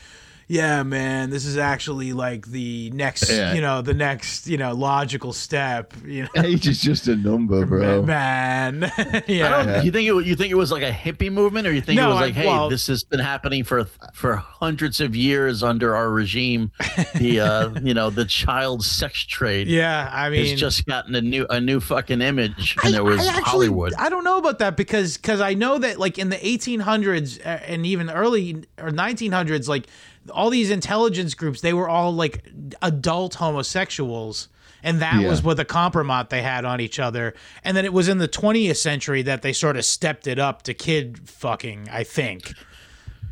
Yeah, 0.52 0.82
man, 0.82 1.30
this 1.30 1.46
is 1.46 1.58
actually 1.58 2.12
like 2.12 2.48
the 2.48 2.90
next, 2.90 3.30
Yeah. 3.30 3.54
you 3.54 3.62
know, 3.62 3.84
the 3.84 3.94
next, 3.94 4.48
you 4.48 4.58
know, 4.58 4.74
logical 4.74 5.32
step. 5.32 5.94
You 6.04 6.24
know, 6.36 6.42
Age 6.42 6.68
is 6.68 6.82
just 6.82 7.08
a 7.08 7.16
number, 7.16 7.66
bro. 7.68 8.02
man. 8.02 8.86
I 8.98 9.24
yeah. 9.28 9.64
don't, 9.64 9.86
You 9.86 9.92
think 9.92 10.10
it? 10.10 10.26
You 10.26 10.36
think 10.36 10.50
it 10.50 10.56
was 10.56 10.72
like 10.72 10.82
a 10.82 10.92
hippie 10.92 11.32
movement, 11.32 11.68
or 11.68 11.72
you 11.72 11.82
think 11.82 11.98
No, 11.98 12.08
it 12.08 12.14
was 12.14 12.18
I- 12.18 12.22
like, 12.26 12.34
hey, 12.34 12.48
well- 12.48 12.68
this 12.68 12.88
has 12.88 13.04
been 13.04 13.20
happening 13.20 13.64
for 13.64 13.86
for 14.16 14.38
hundreds 14.38 15.00
of 15.00 15.16
years 15.16 15.62
under 15.62 15.96
our 15.96 16.10
regime? 16.10 16.72
The 17.14 17.42
uh, 17.42 17.80
you 17.84 17.94
know, 17.94 18.10
the 18.10 18.26
child 18.26 18.84
sex 18.84 19.24
trade 19.26 19.68
Yeah, 19.68 20.10
I 20.12 20.32
mean, 20.32 20.48
has 20.48 20.60
just 20.60 20.84
gotten 20.88 21.14
a 21.14 21.22
new 21.22 21.46
a 21.48 21.62
new 21.62 21.80
fucking 21.80 22.22
image, 22.24 22.76
I- 22.84 22.88
and 22.88 22.96
it 22.96 23.04
was 23.04 23.20
I 23.20 23.28
actually- 23.28 23.44
Hollywood. 23.44 23.94
I 24.00 24.10
don't 24.10 24.24
know 24.24 24.40
about 24.40 24.58
that 24.60 24.76
because 24.76 25.16
because 25.16 25.42
I 25.42 25.54
know 25.54 25.78
that 25.78 26.00
like 26.00 26.18
in 26.18 26.30
the 26.30 26.38
1800s 26.38 27.40
uh, 27.46 27.50
and 27.68 27.86
even 27.86 28.10
early 28.10 28.64
or 28.80 28.90
1900s, 28.90 29.68
like 29.68 29.86
all 30.32 30.50
these 30.50 30.70
intelligence 30.70 31.34
groups, 31.34 31.62
they 31.62 31.74
were 31.74 31.90
all 31.90 32.14
like 32.14 32.46
adult 32.82 33.36
homosexuals. 33.36 34.48
And 34.82 35.02
that 35.02 35.22
Yeah. 35.22 35.28
was 35.30 35.44
what 35.44 35.58
the 35.58 35.66
compromise 35.66 36.28
they 36.30 36.42
had 36.42 36.64
on 36.64 36.80
each 36.80 37.00
other. 37.00 37.34
And 37.66 37.76
then 37.76 37.84
it 37.84 37.92
was 37.92 38.08
in 38.08 38.18
the 38.20 38.30
20th 38.30 38.78
century 38.78 39.22
that 39.24 39.42
they 39.42 39.52
sort 39.52 39.76
of 39.76 39.84
stepped 39.84 40.26
it 40.26 40.40
up 40.40 40.62
to 40.64 40.74
kid 40.74 41.28
fucking, 41.28 41.90
I 41.92 42.04
think. 42.06 42.54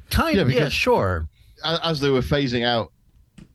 kind 0.09 0.35
Yeah, 0.35 0.41
of, 0.41 0.49
yeah, 0.49 0.55
because- 0.59 0.73
sure. 0.73 1.29
as, 1.63 1.79
as 1.83 1.99
they 2.01 2.09
were 2.09 2.19
phasing 2.21 2.65
out, 2.65 2.91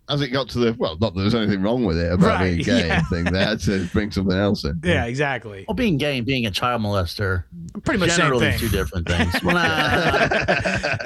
as 0.09 0.21
it 0.21 0.29
got 0.29 0.49
to 0.51 0.59
the 0.59 0.73
well, 0.79 0.99
not 1.01 1.15
that 1.15 1.21
there's 1.21 1.35
anything 1.35 1.63
wrong 1.63 1.85
with 1.85 1.97
it 1.97 2.13
about 2.13 2.27
Right, 2.41 2.55
being 2.55 2.63
gay 2.65 2.87
yeah. 2.89 3.03
thing. 3.05 3.25
They 3.25 3.39
had 3.39 3.61
to 3.61 3.87
bring 3.93 4.11
something 4.11 4.37
else 4.37 4.65
in. 4.65 4.81
Yeah, 4.85 5.05
exactly. 5.07 5.65
Well, 5.69 5.75
being 5.75 5.97
gay 5.97 6.17
and 6.19 6.27
being 6.27 6.45
a 6.47 6.51
child 6.51 6.83
molester, 6.83 7.45
Pretty 7.85 8.01
much 8.01 8.11
same 8.11 8.19
generally 8.19 8.51
thing. 8.51 8.59
two 8.59 8.69
different 8.69 9.07
things. 9.09 9.43
well, 9.43 9.55
nah. 9.55 10.97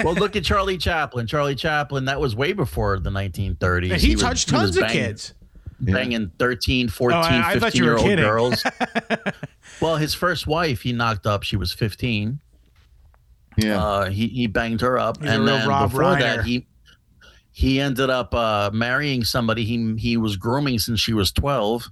well, 0.04 0.14
look 0.14 0.36
at 0.36 0.44
Charlie 0.44 0.78
Chaplin. 0.78 1.26
Charlie 1.26 1.54
Chaplin, 1.54 2.04
that 2.04 2.20
was 2.20 2.36
way 2.36 2.52
before 2.52 2.98
the 3.00 3.10
1930s. 3.10 3.92
And 3.92 4.00
he, 4.00 4.14
was- 4.14 4.22
touched 4.22 4.52
was 4.52 4.60
tons 4.60 4.76
of 4.76 4.82
banging- 4.82 5.02
kids. 5.04 5.34
Banging 5.80 6.30
13, 6.38 6.88
14, 6.88 7.16
Oh, 7.18 7.20
I- 7.22 7.50
I 7.54 7.58
15 7.58 7.82
year 7.82 7.96
old 7.96 8.02
kidding. 8.06 8.24
girls. 8.24 8.62
Well, 9.80 9.96
his 9.96 10.12
first 10.14 10.46
wife 10.46 10.82
he 10.82 10.92
knocked 10.92 11.26
up. 11.26 11.42
She 11.42 11.56
was 11.56 11.72
15. 11.72 12.38
Yeah. 13.56 13.82
Uh, 13.82 14.10
he 14.10 14.28
he 14.28 14.46
banged 14.46 14.80
her 14.82 14.96
up, 14.98 15.20
He's 15.20 15.28
a 15.30 15.34
and 15.34 15.44
real 15.44 15.56
then 15.58 15.68
Rob 15.68 15.90
before 15.90 16.04
Reiner. 16.04 16.20
that 16.20 16.44
he 16.44 16.66
he 17.52 17.80
ended 17.80 18.10
up 18.10 18.34
uh, 18.34 18.70
marrying 18.72 19.24
somebody 19.24 19.64
he 19.64 19.94
he 19.98 20.16
was 20.16 20.36
grooming 20.36 20.78
since 20.78 21.00
she 21.00 21.12
was 21.12 21.30
12. 21.32 21.88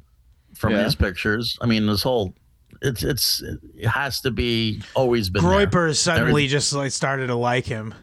From 0.54 0.72
Yeah. 0.72 0.82
his 0.84 0.94
pictures, 0.96 1.56
I 1.62 1.66
mean, 1.66 1.86
this 1.86 2.02
whole 2.02 2.34
it's 2.82 3.02
it's 3.02 3.42
it 3.76 3.86
has 3.86 4.20
to 4.22 4.30
be 4.30 4.82
always 4.94 5.30
been 5.30 5.42
there. 5.44 5.66
Groyper 5.66 5.94
suddenly 5.96 6.48
just 6.48 6.72
like 6.72 6.90
started 6.92 7.28
to 7.28 7.34
like 7.36 7.64
him. 7.66 7.94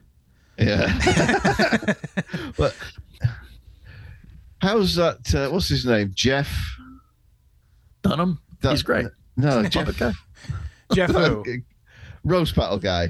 Yeah. 0.57 0.87
but 2.57 2.75
how's 4.61 4.95
that? 4.95 5.33
Uh, 5.35 5.49
what's 5.51 5.67
his 5.67 5.85
name? 5.85 6.11
Jeff. 6.15 6.49
Dunham. 8.01 8.39
That- 8.61 8.71
He's 8.71 8.83
great. 8.83 9.07
No, 9.35 9.63
Jeff. 9.63 9.71
Jeff. 9.95 10.01
Okay. 10.01 10.11
Jeff 10.93 11.11
who? 11.11 11.43
Roast 12.23 12.55
battle 12.55 12.79
guy. 12.79 13.09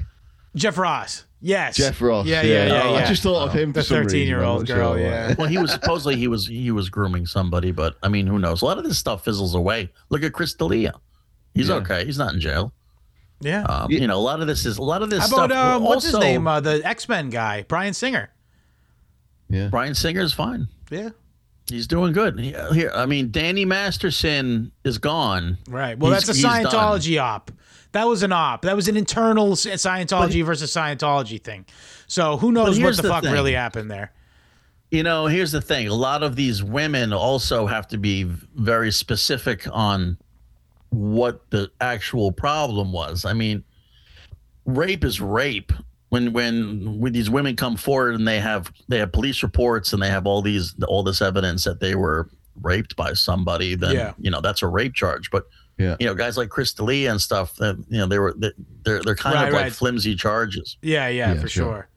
Jeff 0.56 0.76
Ross. 0.78 1.24
Yes. 1.40 1.76
Jeff 1.76 2.00
Ross. 2.02 2.26
Yeah, 2.26 2.42
yeah, 2.42 2.66
yeah. 2.66 2.82
Oh, 2.84 2.92
yeah. 2.94 3.04
I 3.04 3.06
just 3.06 3.22
thought 3.22 3.46
of 3.48 3.54
him. 3.54 3.72
The 3.72 3.80
for 3.82 3.86
some 3.86 4.04
13-year-old 4.06 4.60
I'm 4.60 4.66
girl, 4.66 4.94
sure 4.94 5.04
why. 5.04 5.08
yeah. 5.10 5.34
Well, 5.38 5.46
he 5.48 5.58
was 5.58 5.70
supposedly 5.70 6.16
he 6.16 6.26
was 6.26 6.46
he 6.48 6.70
was 6.72 6.88
grooming 6.90 7.26
somebody, 7.26 7.70
but 7.70 7.96
I 8.02 8.08
mean, 8.08 8.26
who 8.26 8.38
knows? 8.40 8.62
A 8.62 8.64
lot 8.64 8.76
of 8.78 8.84
this 8.84 8.98
stuff 8.98 9.24
fizzles 9.24 9.54
away. 9.54 9.90
Look 10.10 10.22
at 10.24 10.32
Chris 10.32 10.54
D'Elia. 10.54 10.94
He's 11.54 11.68
Yeah. 11.68 11.76
okay. 11.76 12.04
He's 12.04 12.18
not 12.18 12.34
in 12.34 12.40
jail. 12.40 12.72
yeah. 13.40 13.62
Um, 13.64 13.90
Yeah. 13.90 14.00
You 14.00 14.06
know, 14.08 14.16
a 14.16 14.20
lot 14.20 14.40
of 14.40 14.46
this 14.48 14.66
is 14.66 14.78
a 14.78 14.82
lot 14.82 15.02
of 15.02 15.10
this 15.10 15.20
How 15.20 15.26
stuff. 15.26 15.44
about 15.46 15.76
uh, 15.76 15.84
what's 15.84 16.04
his 16.06 16.18
name? 16.18 16.46
Uh, 16.48 16.58
the 16.60 16.80
X 16.84 17.08
Men 17.08 17.30
guy, 17.30 17.62
Bryan 17.68 17.94
Singer. 17.94 18.30
Yeah. 19.48 19.68
Bryan 19.68 19.94
Singer 19.94 20.20
is 20.22 20.32
fine. 20.32 20.68
Yeah. 20.90 21.10
He's 21.68 21.86
doing 21.86 22.12
good. 22.12 22.38
He- 22.38 22.54
Here, 22.72 22.90
I 22.94 23.06
mean, 23.06 23.30
Danny 23.30 23.64
Masterson 23.64 24.72
is 24.84 24.98
gone. 24.98 25.58
Right. 25.68 25.98
Well, 25.98 26.12
He's- 26.12 26.26
that's 26.26 26.42
a. 26.42 26.46
Scientology 26.46 27.20
op. 27.22 27.50
That 27.92 28.06
was 28.06 28.22
an 28.22 28.32
op. 28.32 28.62
That 28.62 28.76
was 28.76 28.88
an 28.88 28.96
internal 28.96 29.52
Scientology 29.52 30.44
versus 30.44 30.70
Scientology 30.72 31.42
thing. 31.42 31.64
So 32.06 32.36
who 32.36 32.52
knows 32.52 32.78
what 32.78 32.96
the, 32.96 33.02
the 33.02 33.08
fuck 33.08 33.24
thing. 33.24 33.32
really 33.32 33.54
happened 33.54 33.90
there? 33.90 34.12
You 34.90 35.02
know, 35.02 35.26
here's 35.26 35.52
the 35.52 35.60
thing: 35.60 35.88
a 35.88 35.94
lot 35.94 36.22
of 36.22 36.36
these 36.36 36.62
women 36.62 37.12
also 37.12 37.66
have 37.66 37.88
to 37.88 37.98
be 37.98 38.24
very 38.24 38.90
specific 38.92 39.66
on 39.70 40.18
what 40.90 41.50
the 41.50 41.70
actual 41.80 42.32
problem 42.32 42.92
was. 42.92 43.24
I 43.24 43.32
mean, 43.34 43.64
rape 44.64 45.04
is 45.04 45.20
rape. 45.20 45.72
When 46.10 46.32
when 46.32 46.98
when 47.00 47.12
these 47.12 47.28
women 47.28 47.54
come 47.56 47.76
forward 47.76 48.14
and 48.14 48.26
they 48.26 48.40
have 48.40 48.72
they 48.88 48.98
have 48.98 49.12
police 49.12 49.42
reports 49.42 49.92
and 49.92 50.02
they 50.02 50.08
have 50.08 50.26
all 50.26 50.40
these 50.40 50.74
all 50.88 51.02
this 51.02 51.20
evidence 51.20 51.64
that 51.64 51.80
they 51.80 51.94
were 51.94 52.30
raped 52.62 52.96
by 52.96 53.12
somebody, 53.12 53.74
then 53.74 53.92
Yeah. 53.94 54.12
you 54.18 54.30
know 54.30 54.40
that's 54.40 54.62
a 54.62 54.66
rape 54.66 54.94
charge. 54.94 55.30
But 55.30 55.44
Yeah. 55.78 55.96
you 56.00 56.06
know, 56.06 56.14
guys 56.14 56.36
like 56.36 56.48
Chris 56.48 56.72
D'Elia 56.72 57.10
and 57.10 57.20
stuff, 57.20 57.54
that 57.56 57.76
you 57.88 57.98
know, 57.98 58.06
they 58.06 58.18
were 58.18 58.34
they're 58.84 59.00
they're 59.02 59.14
kind 59.14 59.34
Right, 59.36 59.48
of 59.48 59.54
like 59.54 59.72
flimsy 59.72 60.14
charges. 60.16 60.76
Yeah, 60.82 61.08
yeah, 61.08 61.34
Yeah, 61.34 61.40
for 61.40 61.48
sure. 61.48 61.64
sure. 61.64 61.88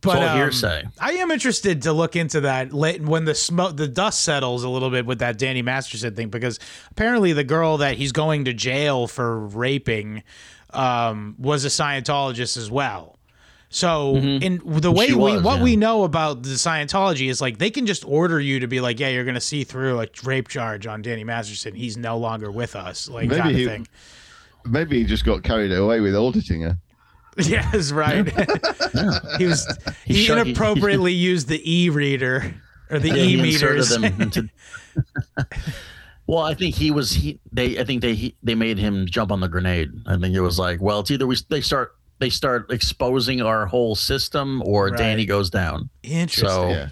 But 0.00 0.18
all 0.18 0.22
um, 0.28 0.36
hearsay. 0.36 0.84
I 1.00 1.12
am 1.14 1.32
interested 1.32 1.82
to 1.82 1.92
look 1.92 2.14
into 2.14 2.42
that 2.42 2.72
late 2.72 3.02
when 3.02 3.24
the 3.24 3.34
smoke, 3.34 3.76
the 3.76 3.88
dust 3.88 4.20
settles 4.20 4.62
a 4.62 4.68
little 4.68 4.90
bit 4.90 5.06
with 5.06 5.18
that 5.18 5.38
Danny 5.38 5.60
Masterson 5.62 6.14
thing 6.14 6.28
because 6.28 6.60
apparently 6.92 7.32
the 7.32 7.42
girl 7.42 7.78
that 7.78 7.96
he's 7.96 8.12
going 8.12 8.44
to 8.44 8.52
jail 8.52 9.08
for 9.08 9.40
raping 9.40 10.22
um, 10.72 11.34
was 11.38 11.64
a 11.64 11.68
Scientologist 11.68 12.56
as 12.56 12.70
well. 12.70 13.18
So 13.74 14.16
in 14.16 14.60
the 14.64 14.92
way 14.92 15.06
Mm-hmm. 15.06 15.12
She 15.12 15.14
we 15.14 15.32
was, 15.32 15.42
what 15.42 15.56
yeah. 15.58 15.62
we 15.64 15.76
know 15.76 16.04
about 16.04 16.42
the 16.42 16.50
Scientology 16.50 17.28
is 17.30 17.40
like 17.40 17.56
they 17.58 17.70
can 17.70 17.86
just 17.86 18.04
order 18.06 18.38
you 18.38 18.60
to 18.60 18.66
be 18.66 18.80
like, 18.80 19.00
yeah, 19.00 19.08
you're 19.08 19.24
gonna 19.24 19.40
see 19.40 19.64
through 19.64 20.00
a 20.00 20.06
rape 20.24 20.48
charge 20.48 20.86
on 20.86 21.00
Danny 21.02 21.24
Masterson. 21.24 21.74
He's 21.74 21.96
no 21.96 22.18
longer 22.18 22.50
with 22.50 22.76
us, 22.76 23.08
like 23.08 23.28
Maybe 23.28 23.40
kind 23.40 23.50
of 23.50 23.56
he- 23.56 23.66
thing. 23.66 23.88
Maybe 24.66 24.98
he 24.98 25.04
just 25.04 25.24
got 25.24 25.42
carried 25.42 25.72
away 25.72 26.00
with 26.00 26.14
auditing 26.14 26.62
her. 26.62 26.78
Yes, 27.38 27.92
right. 27.92 28.28
he 29.38 29.46
was 29.46 29.66
He 30.04 30.14
he, 30.14 30.24
shut- 30.24 30.36
he- 30.46 30.50
inappropriately 30.50 31.14
used 31.14 31.48
the 31.48 31.60
e 31.64 31.88
reader 31.88 32.54
or 32.90 32.98
the 32.98 33.08
e 33.08 33.38
he 33.38 33.54
inserted 33.54 34.02
meters. 34.02 34.20
into- 34.20 34.50
well, 36.26 36.40
I 36.44 36.54
think 36.54 36.74
he 36.74 36.90
was 36.90 37.10
he 37.12 37.40
they 37.52 37.78
I 37.78 37.84
think 37.84 38.02
they 38.02 38.14
he, 38.14 38.36
they 38.42 38.54
made 38.54 38.78
him 38.78 39.06
jump 39.06 39.32
on 39.32 39.40
the 39.40 39.48
grenade. 39.48 39.90
I 40.06 40.16
think 40.18 40.34
it 40.34 40.40
was 40.40 40.58
like, 40.58 40.80
well, 40.80 41.00
it's 41.00 41.10
either 41.10 41.26
we 41.26 41.36
they 41.48 41.60
start 41.62 41.94
they 42.22 42.30
start 42.30 42.70
exposing 42.70 43.42
our 43.42 43.66
whole 43.66 43.94
system 43.96 44.62
or 44.64 44.86
Right. 44.88 44.96
Danny 44.98 45.26
goes 45.26 45.50
down. 45.50 45.90
Interesting. 46.04 46.48
So 46.48 46.68
Yeah. 46.70 46.88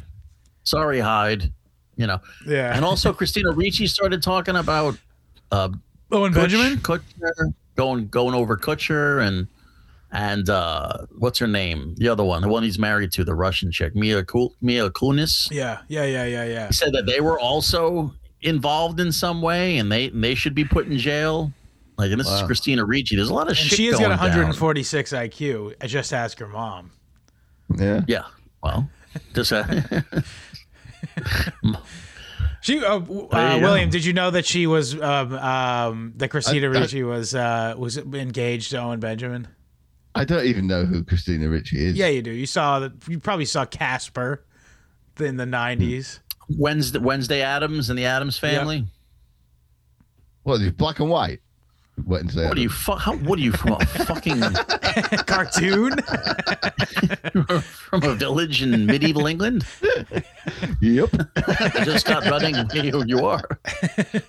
sorry, 0.65 0.99
Hyde. 1.01 1.53
You 1.97 2.07
know, 2.07 2.19
yeah. 2.47 2.75
and 2.75 2.85
also 2.85 3.13
Christina 3.19 3.51
Ricci 3.53 3.87
started 3.87 4.23
talking 4.23 4.57
about 4.57 4.97
uh, 5.53 5.69
Owen 6.11 6.33
Benjamin. 6.33 6.79
Kutcher 6.79 7.55
going 7.77 8.09
going 8.09 8.35
over 8.35 8.57
Kutcher 8.57 9.23
and 9.27 9.47
and 10.13 10.49
uh, 10.51 11.07
what's 11.19 11.39
her 11.39 11.47
name? 11.47 11.95
The 11.99 12.09
other 12.09 12.25
one, 12.25 12.43
the 12.43 12.49
one 12.49 12.65
he's 12.65 12.79
married 12.81 13.13
to, 13.13 13.23
the 13.23 13.35
Russian 13.35 13.71
chick, 13.71 13.95
Mia 13.95 14.25
Kul- 14.25 14.55
Mia 14.61 14.91
Kunis. 14.91 15.49
Yeah, 15.53 15.83
yeah, 15.89 16.05
yeah, 16.05 16.25
yeah, 16.25 16.45
yeah. 16.45 16.67
He 16.67 16.73
said 16.73 16.93
that 16.95 17.07
they 17.07 17.21
were 17.21 17.39
also 17.39 18.13
involved 18.43 18.99
in 18.99 19.13
some 19.13 19.41
way 19.43 19.77
and 19.79 19.93
they 19.93 20.07
and 20.07 20.25
they 20.25 20.35
should 20.35 20.55
be 20.55 20.65
put 20.65 20.87
in 20.87 20.99
jail. 20.99 21.53
Like, 22.01 22.11
and 22.13 22.21
this 22.21 22.29
is 22.29 22.43
Christina 22.43 22.85
Ricci. 22.85 23.15
There's 23.17 23.29
a 23.29 23.35
lot 23.35 23.43
of 23.45 23.49
And 23.51 23.57
shit 23.59 23.77
she 23.77 23.87
has 23.87 23.99
going 23.99 24.11
got 24.11 24.17
down. 24.19 24.29
146 24.29 25.13
IQ. 25.13 25.75
I 25.81 25.87
just 25.87 26.13
ask 26.13 26.39
her 26.39 26.49
mom. 26.49 26.91
Yeah. 27.77 28.01
Yeah. 28.09 28.25
Well, 28.63 28.89
just 29.35 29.53
uh, 29.53 29.65
She, 32.63 32.85
uh, 32.85 32.97
uh, 32.99 33.01
William, 33.63 33.89
go. 33.89 33.93
did 33.93 34.05
you 34.05 34.13
know 34.13 34.31
that 34.33 34.45
she 34.45 34.67
was 34.67 34.95
um, 35.01 35.33
um, 35.35 36.13
that 36.17 36.29
Christina 36.29 36.69
I- 36.71 36.77
I- 36.77 36.81
Ricci 36.81 37.03
was 37.03 37.35
uh, 37.35 37.75
was 37.79 37.97
engaged 37.97 38.71
to 38.73 38.79
Owen 38.79 39.01
Benjamin? 39.01 39.49
I 40.15 40.25
don't 40.25 40.45
even 40.45 40.67
know 40.67 40.85
who 40.85 41.03
Christina 41.05 41.49
Ricci 41.49 41.83
is. 41.87 41.97
Yeah, 41.97 42.09
you 42.09 42.21
do. 42.21 42.31
You 42.33 42.45
saw 42.47 42.81
that. 42.81 42.93
You 43.09 43.19
probably 43.19 43.45
saw 43.47 43.65
Casper 43.65 44.45
in 45.19 45.37
the 45.37 45.45
90s. 45.45 46.19
Wednesday 46.59 46.99
Wednesday 46.99 47.43
Addams 47.43 47.89
and 47.91 47.99
the 47.99 48.05
Addams 48.05 48.37
family. 48.39 48.85
What 50.43 50.61
is 50.61 50.67
it, 50.67 50.77
black 50.77 51.01
and 51.01 51.09
white? 51.09 51.41
Wednesday. 52.07 52.47
What 52.49 52.57
are 52.57 52.61
you 52.61 52.69
fu- 52.69 52.93
how, 52.97 53.17
what 53.17 53.39
are 53.39 53.43
you 53.43 53.53
from 53.53 53.73
a 53.73 53.87
fucking 53.87 54.41
Cartoon. 55.27 55.93
from 57.63 58.03
a 58.03 58.15
village 58.15 58.63
in 58.63 58.87
medieval 58.87 59.27
England? 59.27 59.67
Yep. 60.81 61.11
I 61.37 61.83
just 61.85 62.07
got 62.07 62.25
running 62.27 62.55
who 62.71 63.05
you 63.07 63.25
are. 63.27 63.43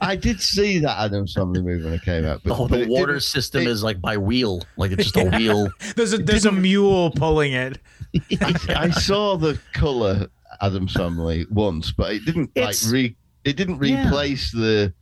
I 0.01 0.15
did 0.15 0.41
see 0.41 0.79
that 0.79 0.99
Addams 0.99 1.33
Family 1.33 1.61
movie 1.61 1.83
when 1.83 1.93
it 1.93 2.01
came 2.03 2.25
out, 2.25 2.41
but, 2.43 2.51
oh, 2.51 2.53
The, 2.53 2.55
whole, 2.55 2.67
but 2.67 2.79
the 2.81 2.87
water 2.87 3.19
system 3.19 3.61
it- 3.63 3.67
is 3.67 3.83
like 3.83 4.01
by 4.01 4.17
wheel, 4.17 4.63
like 4.77 4.91
it's 4.91 5.03
just 5.11 5.17
a 5.17 5.25
wheel. 5.37 5.69
There's 5.95 6.13
a 6.13 6.17
there's 6.17 6.45
a 6.45 6.51
mule 6.51 7.11
pulling 7.11 7.53
it. 7.53 7.79
I 8.69 8.89
saw 8.91 9.37
the 9.37 9.59
color 9.73 10.27
Addams 10.61 10.93
Family 10.93 11.45
once, 11.49 11.91
but 11.91 12.13
it 12.13 12.25
didn't 12.25 12.51
It's- 12.55 12.83
like 12.85 12.93
re. 12.93 13.15
It 13.43 13.57
didn't 13.57 13.83
Yeah. 13.83 14.05
replace 14.07 14.51
the. 14.51 14.93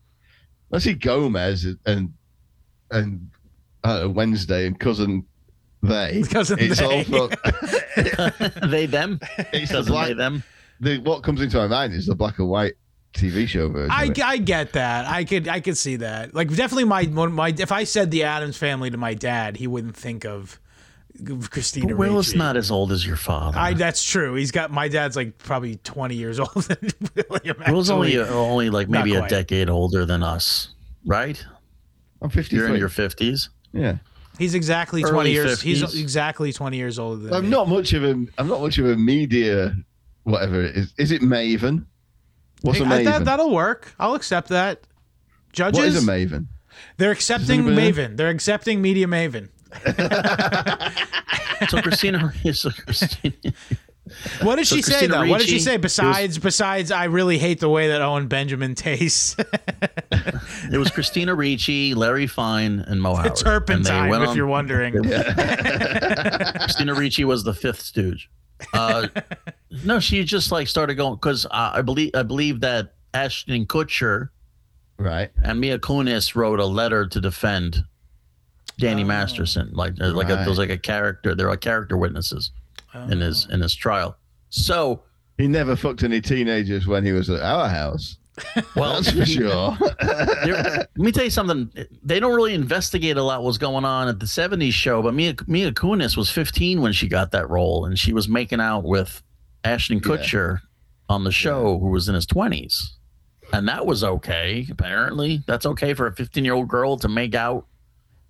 I 0.71 0.77
see 0.77 0.93
Gomez 0.93 1.65
and 1.85 2.13
and 2.91 3.29
uh, 3.83 4.07
Wednesday 4.09 4.67
and 4.67 4.79
cousin 4.79 5.25
they. 5.81 6.23
Cousin 6.29 6.57
it's 6.59 6.79
they. 6.79 6.85
all 6.85 7.03
from, 7.29 8.69
they 8.69 8.85
them 8.85 9.19
it's 9.53 9.69
the 9.71 9.77
doesn't 9.77 9.93
black, 9.93 10.07
they 10.09 10.13
them. 10.13 10.43
the, 10.81 10.97
what 10.99 11.23
comes 11.23 11.41
into 11.41 11.57
my 11.57 11.67
mind 11.67 11.93
is 11.93 12.05
the 12.05 12.15
black 12.15 12.39
and 12.39 12.49
white 12.49 12.73
TV 13.13 13.47
show 13.47 13.69
version. 13.69 13.91
I. 13.91 14.11
I 14.23 14.37
get 14.37 14.73
that. 14.73 15.07
I 15.07 15.23
could 15.23 15.47
I 15.47 15.61
could 15.61 15.77
see 15.77 15.95
that. 15.97 16.33
Like 16.35 16.49
definitely 16.49 16.83
my 16.83 17.03
my 17.07 17.53
if 17.57 17.71
I 17.71 17.83
said 17.83 18.11
the 18.11 18.23
Addams 18.23 18.57
family 18.57 18.89
to 18.89 18.97
my 18.97 19.13
dad, 19.13 19.57
he 19.57 19.67
wouldn't 19.67 19.95
think 19.95 20.25
of 20.25 20.59
Christina. 21.49 21.87
But 21.87 21.97
Will 21.97 22.19
is 22.19 22.29
Ricci. 22.29 22.37
not 22.37 22.55
as 22.55 22.71
old 22.71 22.91
as 22.91 23.05
your 23.05 23.15
father. 23.15 23.57
I 23.57 23.73
that's 23.73 24.03
true. 24.03 24.35
He's 24.35 24.51
got 24.51 24.71
my 24.71 24.87
dad's 24.87 25.15
like 25.15 25.37
probably 25.37 25.77
20 25.77 26.15
years 26.15 26.39
older 26.39 26.75
than 26.75 26.91
William. 27.29 27.57
Will's 27.67 27.89
only 27.89 28.17
only 28.19 28.69
like 28.69 28.89
maybe 28.89 29.15
a 29.15 29.27
decade 29.27 29.69
older 29.69 30.05
than 30.05 30.23
us, 30.23 30.69
right? 31.05 31.43
I'm 32.21 32.29
53. 32.29 32.57
You're 32.59 32.69
in 32.69 32.79
your 32.79 32.89
fifties. 32.89 33.49
yeah. 33.73 33.97
He's 34.37 34.53
exactly 34.55 35.03
early 35.03 35.11
20 35.11 35.31
years. 35.31 35.61
He's 35.61 35.99
exactly 35.99 36.53
20 36.53 36.77
years 36.77 36.97
older 36.97 37.23
than 37.23 37.33
I'm 37.33 37.43
me. 37.43 37.49
not 37.49 37.67
much 37.67 37.91
of 37.91 38.05
a. 38.05 38.11
I'm 38.37 38.47
not 38.47 38.61
much 38.61 38.77
of 38.77 38.85
a 38.85 38.95
media. 38.95 39.75
Whatever 40.23 40.61
it 40.61 40.77
is. 40.77 40.93
Is 40.97 41.11
it 41.11 41.21
Maven? 41.21 41.85
What's 42.61 42.79
a 42.79 42.85
Hey, 42.85 42.95
I- 42.95 43.01
Maven? 43.01 43.05
that, 43.05 43.25
that'll 43.25 43.53
work. 43.53 43.93
I'll 43.99 44.15
accept 44.15 44.47
that. 44.49 44.81
Judges, 45.51 45.77
what 45.79 45.87
is 45.87 46.07
a 46.07 46.09
Maven? 46.09 46.45
they're 46.97 47.11
accepting? 47.11 47.63
Maven. 47.63 48.15
They're 48.15 48.29
accepting 48.29 48.81
Media 48.81 49.07
Maven. 49.07 49.49
So 51.69 51.81
Christina, 51.81 52.33
so 52.53 52.69
Christina, 52.71 53.33
What 54.41 54.55
did 54.57 54.67
So 54.67 54.75
she 54.77 54.81
say 54.81 54.91
Christina 54.91 55.13
though? 55.13 55.29
What 55.29 55.39
did 55.39 55.47
she 55.47 55.55
Ricci 55.55 55.65
say 55.65 55.77
was- 55.77 55.81
besides 55.81 56.37
besides 56.37 56.91
I 56.91 57.05
really 57.05 57.37
hate 57.37 57.59
the 57.59 57.69
way 57.69 57.87
that 57.89 58.01
Owen 58.01 58.27
Benjamin 58.27 58.75
tastes? 58.75 59.35
it 60.11 60.77
was 60.77 60.89
Christina 60.91 61.33
Ricci, 61.35 61.93
Larry 61.93 62.27
Fine, 62.27 62.79
and 62.87 63.01
Mo 63.01 63.15
Howard. 63.15 63.27
And 63.27 63.35
they 63.35 63.41
Turpentine, 63.41 64.21
if 64.21 64.29
on- 64.29 64.35
you're 64.35 64.47
wondering. 64.47 64.93
Christina 66.59 66.93
Ricci 66.95 67.23
was 67.25 67.43
the 67.43 67.53
fifth 67.53 67.81
stooge. 67.81 68.29
Uh, 68.73 69.07
no, 69.85 69.99
she 69.99 70.23
just 70.23 70.51
like 70.51 70.67
started 70.67 70.95
going 70.95 71.15
because 71.15 71.45
uh, 71.45 71.71
I 71.73 71.81
believe 71.81 72.11
I 72.13 72.23
believe 72.23 72.59
that 72.61 72.93
Ashton 73.13 73.65
Kutcher 73.65 74.29
Right. 74.97 75.29
and 75.43 75.59
Mia 75.61 75.79
Kunis 75.79 76.35
wrote 76.35 76.59
a 76.59 76.65
letter 76.65 77.07
to 77.07 77.21
defend 77.21 77.85
Danny 78.77 79.03
Masterson, 79.05 79.69
like 79.73 79.93
uh, 80.01 80.11
like 80.13 80.27
a, 80.29 80.35
Right. 80.35 80.39
there 80.41 80.49
was 80.49 80.57
like 80.57 80.69
a 80.69 80.77
character. 80.77 81.35
There 81.35 81.49
are 81.49 81.55
character 81.57 81.95
witnesses 81.97 82.51
in 83.09 83.19
his 83.19 83.47
oh. 83.49 83.53
in 83.53 83.61
his 83.61 83.75
trial. 83.75 84.17
So, 84.49 85.03
He 85.37 85.47
never 85.47 85.75
fucked 85.75 86.03
any 86.03 86.21
teenagers 86.21 86.87
when 86.87 87.05
he 87.05 87.11
was 87.11 87.29
at 87.29 87.41
our 87.41 87.69
house. 87.69 88.17
well, 88.75 88.95
That's 88.95 89.11
for 89.11 89.25
sure. 89.25 89.77
there- 90.01 90.63
let 90.63 90.97
me 90.97 91.11
tell 91.11 91.25
you 91.25 91.29
something. 91.29 91.69
They 92.03 92.19
don't 92.19 92.35
really 92.35 92.53
investigate 92.53 93.17
a 93.17 93.23
lot 93.23 93.43
what's 93.43 93.57
going 93.57 93.85
on 93.85 94.07
at 94.07 94.19
the 94.19 94.25
'70s 94.25 94.71
show, 94.71 95.01
but 95.01 95.13
Mia 95.13 95.35
Mia 95.47 95.71
Kunis 95.71 96.15
was 96.17 96.31
15 96.31 96.81
when 96.81 96.93
she 96.93 97.07
got 97.07 97.31
that 97.31 97.49
role, 97.49 97.85
and 97.85 97.97
she 97.99 98.13
was 98.13 98.27
making 98.27 98.61
out 98.61 98.83
with 98.83 99.21
Ashton 99.63 99.99
Kutcher 99.99 100.61
on 101.09 101.23
the 101.23 101.31
show, 101.31 101.79
who 101.79 101.87
was 101.87 102.07
in 102.07 102.15
his 102.15 102.25
20s, 102.25 102.91
and 103.51 103.67
that 103.67 103.85
was 103.85 104.03
okay. 104.03 104.65
Apparently, 104.69 105.43
that's 105.47 105.65
okay 105.65 105.93
for 105.93 106.07
a 106.07 106.15
15 106.15 106.45
year 106.45 106.53
old 106.53 106.67
girl 106.67 106.97
to 106.97 107.07
make 107.07 107.35
out 107.35 107.65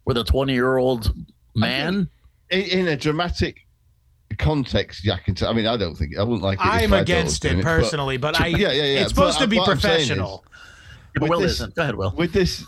with 0.05 0.17
a 0.17 0.23
20 0.23 0.53
year 0.53 0.77
old 0.77 1.13
man. 1.55 2.09
in, 2.49 2.61
in 2.61 2.87
a 2.87 2.97
dramatic 2.97 3.67
context, 4.37 5.03
yeah, 5.05 5.13
I 5.13 5.17
can. 5.19 5.35
T- 5.35 5.45
I 5.45 5.53
mean, 5.53 5.65
I 5.65 5.75
don't 5.77 5.95
think 5.95 6.17
I 6.17 6.23
wouldn't 6.23 6.41
like 6.43 6.59
it. 6.59 6.65
I'm 6.65 6.89
my 6.89 6.97
daughter 6.97 7.01
against 7.01 7.43
was 7.43 7.51
it 7.51 7.53
doing 7.55 7.63
but 7.63 7.69
personally, 7.69 8.17
but, 8.17 8.39
I 8.39 8.47
yeah, 8.47 8.57
yeah, 8.57 8.71
yeah. 8.71 8.99
it's 9.01 9.09
supposed 9.09 9.37
But, 9.39 9.43
to 9.45 9.49
be 9.49 9.57
what 9.57 9.69
I'm 9.69 9.79
saying 9.79 10.01
is- 10.01 10.07
professional. 10.07 10.45
But 11.15 11.29
Will 11.29 11.39
this- 11.39 11.51
isn't. 11.53 11.75
Go 11.75 11.81
ahead, 11.81 11.95
Will. 11.95 12.13
with 12.15 12.31
this, 12.33 12.63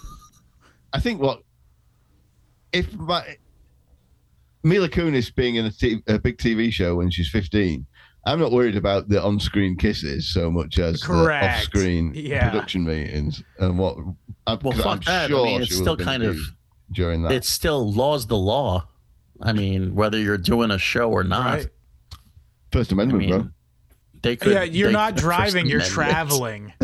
I 0.94 1.00
think 1.00 1.22
what 1.22 1.44
if 2.74 2.94
my 2.96 3.38
Mila 4.64 4.90
Kunis 4.90 5.34
being 5.34 5.56
in 5.56 5.66
a, 5.66 5.72
t- 5.72 6.02
a 6.08 6.20
big 6.20 6.38
TV 6.38 6.72
show 6.72 6.96
when 6.96 7.10
she's 7.10 7.30
15. 7.30 7.86
I'm 8.28 8.40
not 8.40 8.52
worried 8.52 8.76
about 8.76 9.10
the 9.10 9.20
on-screen 9.22 9.76
kisses 9.78 10.32
so 10.32 10.52
much 10.52 10.78
as 10.78 11.02
Correct. 11.02 11.44
the 11.44 11.50
off-screen 11.58 12.12
Yeah. 12.14 12.50
production 12.52 12.84
meetings 12.84 13.42
and 13.58 13.80
what. 13.80 13.98
I'm, 14.46 14.60
Well, 14.62 14.74
'cause 14.74 14.82
fuck 14.84 14.86
I'm 14.88 15.00
that. 15.06 15.24
I 15.26 15.28
Sure 15.28 15.46
mean, 15.46 15.62
it's 15.64 15.72
would 15.72 15.78
still 15.80 15.98
kind 15.98 16.22
of- 16.22 16.38
during 16.92 17.24
that. 17.24 17.32
It's 17.32 17.50
still 17.50 17.92
law's 17.92 18.28
the 18.28 18.38
law. 18.38 18.88
I 19.44 19.54
mean, 19.54 19.96
whether 19.96 20.18
you're 20.18 20.38
doing 20.38 20.72
a 20.72 20.78
show 20.78 21.10
or 21.12 21.24
not, 21.24 21.54
Right. 21.58 21.68
First 22.72 22.92
I 22.92 22.94
Amendment, 22.94 23.28
bro. 23.30 23.48
they 24.22 24.36
could. 24.36 24.54
yeah, 24.54 24.64
you're 24.64 24.88
they 24.90 24.94
not 24.94 25.14
could- 25.16 25.22
driving, 25.22 25.66
you're 25.68 25.82
traveling. 25.82 26.74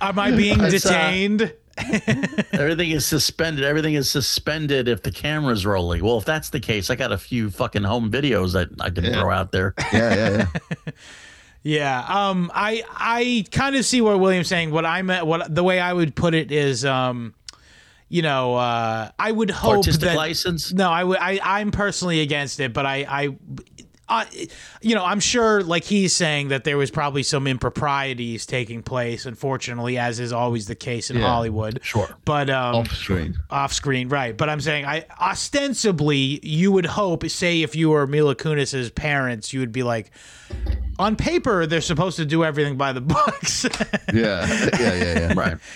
Am 0.00 0.18
I 0.18 0.30
being 0.32 0.58
It's, 0.60 0.84
bro. 0.84 1.50
Everything 2.52 2.90
is 2.90 3.04
suspended. 3.06 3.64
Everything 3.64 3.94
is 3.94 4.10
suspended 4.10 4.86
if 4.88 5.02
the 5.02 5.10
camera's 5.10 5.64
rolling. 5.66 6.04
Well, 6.04 6.18
if 6.18 6.24
that's 6.24 6.50
the 6.50 6.60
case, 6.60 6.90
I 6.90 6.94
got 6.94 7.10
a 7.12 7.18
few 7.18 7.50
fucking 7.50 7.82
home 7.82 8.10
videos 8.10 8.52
that 8.52 8.68
I 8.80 8.90
can 8.90 9.04
Yeah. 9.04 9.20
throw 9.20 9.30
out 9.30 9.50
there. 9.52 9.74
yeah, 9.92 10.14
yeah, 10.14 10.46
yeah. 10.86 10.92
Yeah, 11.66 12.04
um, 12.06 12.50
I 12.54 12.84
I 12.94 13.44
kind 13.50 13.74
of 13.74 13.86
see 13.86 14.02
what 14.02 14.20
William's 14.20 14.48
saying. 14.48 14.70
What 14.70 14.84
I 14.84 15.00
meant, 15.00 15.26
what 15.26 15.52
the 15.54 15.64
way 15.64 15.80
I 15.80 15.94
would 15.94 16.14
put 16.14 16.34
it 16.34 16.52
is, 16.52 16.84
um, 16.84 17.34
you 18.14 18.22
know, 18.22 18.54
uh, 18.54 19.10
I 19.18 19.32
would 19.32 19.50
hope 19.50 19.78
Artistic 19.78 20.02
that 20.02 20.16
license. 20.16 20.72
no, 20.72 20.88
I 20.88 21.02
would 21.02 21.18
I 21.18 21.40
I'm 21.42 21.72
personally 21.72 22.20
against 22.20 22.60
it, 22.60 22.72
but 22.72 22.86
I 22.86 23.04
I. 23.08 23.36
Uh, 24.06 24.22
you 24.82 24.94
know, 24.94 25.02
I'm 25.02 25.18
sure, 25.18 25.62
like 25.62 25.82
he's 25.82 26.14
saying, 26.14 26.48
that 26.48 26.64
there 26.64 26.76
was 26.76 26.90
probably 26.90 27.22
some 27.22 27.46
improprieties 27.46 28.44
taking 28.44 28.82
place. 28.82 29.24
Unfortunately, 29.24 29.96
as 29.96 30.20
is 30.20 30.30
always 30.30 30.66
the 30.66 30.74
case 30.74 31.08
in 31.10 31.16
Yeah. 31.16 31.26
Hollywood. 31.26 31.80
Sure. 31.82 32.14
But 32.26 32.50
um, 32.50 32.74
Off-screen. 32.74 33.34
off 33.48 33.72
screen, 33.72 34.10
right? 34.10 34.36
But 34.36 34.50
I'm 34.50 34.60
saying, 34.60 34.84
I 34.84 35.06
ostensibly, 35.18 36.38
you 36.46 36.70
would 36.70 36.84
hope, 36.84 37.26
say, 37.30 37.62
if 37.62 37.74
you 37.74 37.88
were 37.90 38.06
Mila 38.06 38.34
Kunis's 38.34 38.90
parents, 38.90 39.54
you 39.54 39.60
would 39.60 39.72
be 39.72 39.82
like, 39.82 40.10
on 40.98 41.16
paper, 41.16 41.64
they're 41.64 41.80
supposed 41.80 42.18
to 42.18 42.26
do 42.26 42.44
everything 42.44 42.76
by 42.76 42.92
the 42.92 43.00
books. 43.16 43.64
Yeah, 44.12 44.46
yeah, 44.46 44.68
yeah, 44.78 45.18
yeah. 45.18 45.32
Right. 45.34 45.56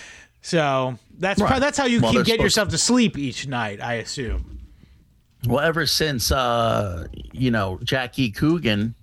so 0.42 0.98
that's 1.18 1.40
Right. 1.40 1.50
pro- 1.50 1.60
that's 1.60 1.76
how 1.78 1.86
you 1.86 2.00
Well, 2.00 2.12
keep, 2.12 2.24
get 2.24 2.40
yourself 2.40 2.68
to 2.70 2.78
sleep 2.78 3.18
each 3.18 3.46
night, 3.46 3.80
I 3.82 3.94
assume. 3.94 4.60
Well, 5.46 5.60
ever 5.60 5.86
since 5.86 6.32
uh, 6.32 7.06
you 7.32 7.50
know 7.50 7.78
Jackie 7.84 8.30
Coogan 8.30 8.94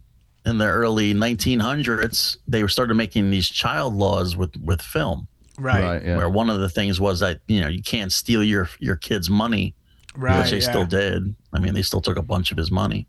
in 0.45 0.57
the 0.57 0.65
early 0.65 1.13
1900s, 1.13 2.37
they 2.47 2.65
started 2.67 2.95
making 2.95 3.29
these 3.31 3.47
child 3.49 3.93
laws 3.95 4.35
with 4.35 4.55
with 4.57 4.81
film, 4.81 5.27
Right, 5.57 5.81
Right, 5.81 5.87
right, 5.93 6.05
yeah. 6.05 6.17
where 6.17 6.29
one 6.29 6.49
of 6.49 6.59
the 6.59 6.69
things 6.69 6.99
was 6.99 7.19
that 7.21 7.39
you 7.47 7.61
know 7.61 7.67
you 7.67 7.81
can't 7.81 8.11
steal 8.11 8.43
your 8.43 8.69
your 8.79 8.95
kid's 8.97 9.29
money, 9.29 9.75
right? 10.15 10.41
which 10.41 10.51
they 10.51 10.59
yeah. 10.59 10.69
still 10.69 10.85
did. 10.85 11.33
I 11.53 11.59
mean, 11.59 11.73
they 11.73 11.81
still 11.81 12.01
took 12.01 12.17
a 12.17 12.21
bunch 12.21 12.51
of 12.51 12.57
his 12.57 12.69
money. 12.71 13.07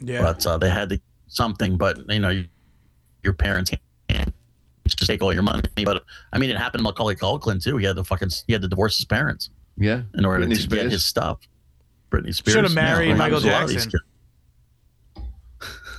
yeah. 0.00 0.22
but 0.22 0.46
uh, 0.46 0.56
they 0.56 0.70
had 0.70 0.88
to 0.90 1.00
something. 1.28 1.76
But 1.76 1.98
you 2.10 2.20
know, 2.20 2.30
you, 2.30 2.46
your 3.22 3.34
parents 3.34 3.70
can't 4.92 4.98
just 4.98 5.10
take 5.10 5.22
all 5.22 5.32
your 5.32 5.42
money. 5.42 5.62
But 5.84 6.04
I 6.32 6.38
mean, 6.38 6.50
it 6.50 6.56
happened 6.56 6.80
to 6.80 6.84
Macaulay 6.84 7.16
Culkin 7.16 7.62
too. 7.62 7.76
He 7.76 7.84
had 7.86 7.96
to 7.96 8.04
fucking 8.04 8.30
he 8.46 8.52
had 8.52 8.62
to 8.62 8.68
divorce 8.68 8.96
his 8.96 9.04
parents 9.04 9.50
Yeah. 9.76 10.02
in 10.14 10.24
order 10.24 10.44
Britney 10.46 10.60
to 10.62 10.68
get 10.68 10.90
his 10.90 11.04
stuff. 11.04 11.38
Britney 12.10 12.34
Spears 12.34 12.54
Should've 12.56 12.74
married 12.74 13.08
yeah, 13.08 13.14
Michael 13.16 13.40
there's 13.40 13.52
a 13.52 13.56
lot 13.56 13.62
of 13.64 13.68
these 13.70 13.84
Jackson. 13.86 14.00
kids. 15.16 15.28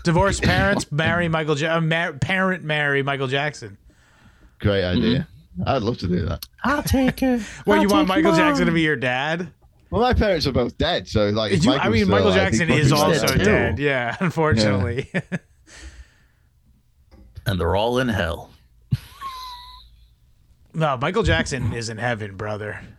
Divorced 0.04 0.44
parents 0.44 0.92
marry 0.92 1.28
Michael. 1.28 1.58
Ja- 1.58 1.78
uh, 1.78 1.82
mar- 1.82 2.14
parent 2.14 2.64
marry 2.64 3.02
Michael 3.04 3.28
Jackson. 3.28 3.78
Great 4.60 4.84
idea. 4.84 5.28
Mm-hmm. 5.58 5.64
I'd 5.68 5.82
love 5.82 5.98
to 6.00 6.08
do 6.08 6.26
that. 6.26 6.46
I'll 6.64 6.84
take 6.84 7.22
it. 7.24 7.42
Well, 7.66 7.78
I'll 7.78 7.84
you 7.84 7.90
want 7.90 8.08
Michael. 8.08 8.36
Jackson 8.36 8.66
to 8.68 8.72
be 8.72 8.82
your 8.82 8.96
dad? 8.96 9.52
Well, 9.90 10.02
my 10.02 10.14
parents 10.14 10.46
are 10.48 10.52
both 10.52 10.78
dead, 10.78 11.08
so 11.08 11.30
like. 11.30 11.64
You- 11.64 11.72
I 11.74 11.90
mean, 11.90 12.06
still 12.06 12.10
Michael 12.10 12.28
alive, 12.30 12.52
Jackson 12.52 12.70
is 12.70 12.90
be 12.92 12.96
dead 12.98 13.04
also 13.24 13.28
dead. 13.38 13.80
Yeah, 13.80 14.16
unfortunately. 14.20 15.10
and 17.46 17.60
they're 17.60 17.76
all 17.76 18.00
in 18.00 18.10
hell. 18.10 18.50
No, 20.74 20.98
Michael 20.98 21.24
Jackson 21.24 21.74
is 21.74 21.90
in 21.90 21.98
heaven, 21.98 22.36
brother. 22.36 22.80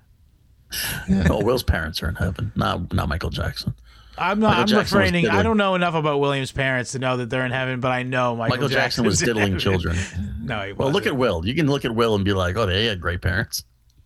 Oh, 1.30 1.40
Will's 1.44 1.62
parents 1.62 2.02
are 2.02 2.08
in 2.08 2.16
heaven. 2.16 2.50
Not 2.56 2.92
not 2.92 3.08
Michael 3.08 3.30
Jackson. 3.30 3.74
I'm 4.18 4.40
not. 4.40 4.48
Michael 4.48 4.60
I'm 4.62 4.66
Jackson 4.66 4.98
refraining. 4.98 5.28
I 5.28 5.44
don't 5.44 5.56
know 5.56 5.76
enough 5.76 5.94
about 5.94 6.18
William's 6.18 6.50
parents 6.50 6.90
to 6.92 6.98
know 6.98 7.16
that 7.18 7.30
they're 7.30 7.46
in 7.46 7.52
heaven, 7.52 7.78
but 7.78 7.92
I 7.92 8.02
know 8.02 8.34
Michael, 8.34 8.56
Michael 8.56 8.68
Jackson 8.68 9.04
was 9.04 9.20
Jackson's 9.20 9.36
diddling 9.36 9.58
children. 9.58 9.96
No, 10.44 10.60
he 10.62 10.72
Well, 10.72 10.90
look 10.90 11.06
at. 11.06 11.16
Will. 11.16 11.46
You 11.46 11.54
can 11.54 11.68
look 11.68 11.84
at 11.84 11.94
Will 11.94 12.16
and 12.16 12.24
be 12.24 12.32
like, 12.32 12.56
oh, 12.56 12.66
they 12.66 12.86
had 12.86 13.00
great 13.00 13.22
parents. 13.22 13.62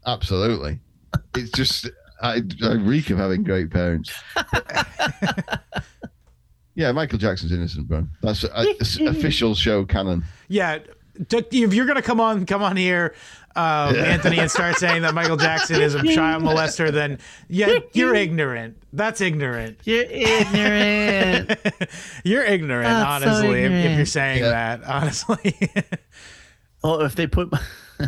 Absolutely. 0.07 0.78
It's 1.35 1.50
just 1.50 1.88
I, 2.22 2.42
I 2.62 2.74
reek 2.74 3.11
of 3.11 3.18
having 3.18 3.42
great 3.42 3.70
parents. 3.70 4.12
yeah, 6.74 6.92
Michael 6.92 7.18
Jackson's 7.18 7.52
innocent, 7.52 7.88
bro. 7.88 8.07
That's 8.22 8.44
uh, 8.44 8.64
it's 8.78 8.98
official 9.00 9.54
show 9.54 9.85
canon. 9.85 10.24
Yeah, 10.48 10.78
if 11.31 11.74
you're 11.74 11.87
gonna 11.87 12.02
come 12.02 12.20
on, 12.20 12.46
come 12.46 12.62
on 12.62 12.76
here, 12.76 13.14
um, 13.56 13.96
Anthony, 13.96 14.38
and 14.38 14.50
start 14.50 14.76
saying 14.76 15.02
that 15.02 15.14
Michael 15.14 15.37
Jackson 15.37 15.80
is 15.80 15.94
a 15.94 16.02
child 16.04 16.42
molester, 16.42 16.92
then 16.92 17.18
yeah, 17.48 17.78
you're 17.92 18.14
ignorant. 18.24 18.76
That's 18.92 19.20
ignorant. 19.20 19.78
You're 19.84 20.04
ignorant. 20.04 21.58
You're 22.24 22.44
ignorant, 22.44 22.84
That's 22.88 23.24
so 23.24 23.30
honestly, 23.30 23.62
if, 23.64 23.72
if 23.72 23.96
you're 23.96 24.06
saying 24.06 24.42
Yeah. 24.42 24.76
that. 24.76 24.84
Honestly, 24.84 25.54
well, 26.84 27.00
if 27.02 27.14
they 27.14 27.26
put, 27.26 27.52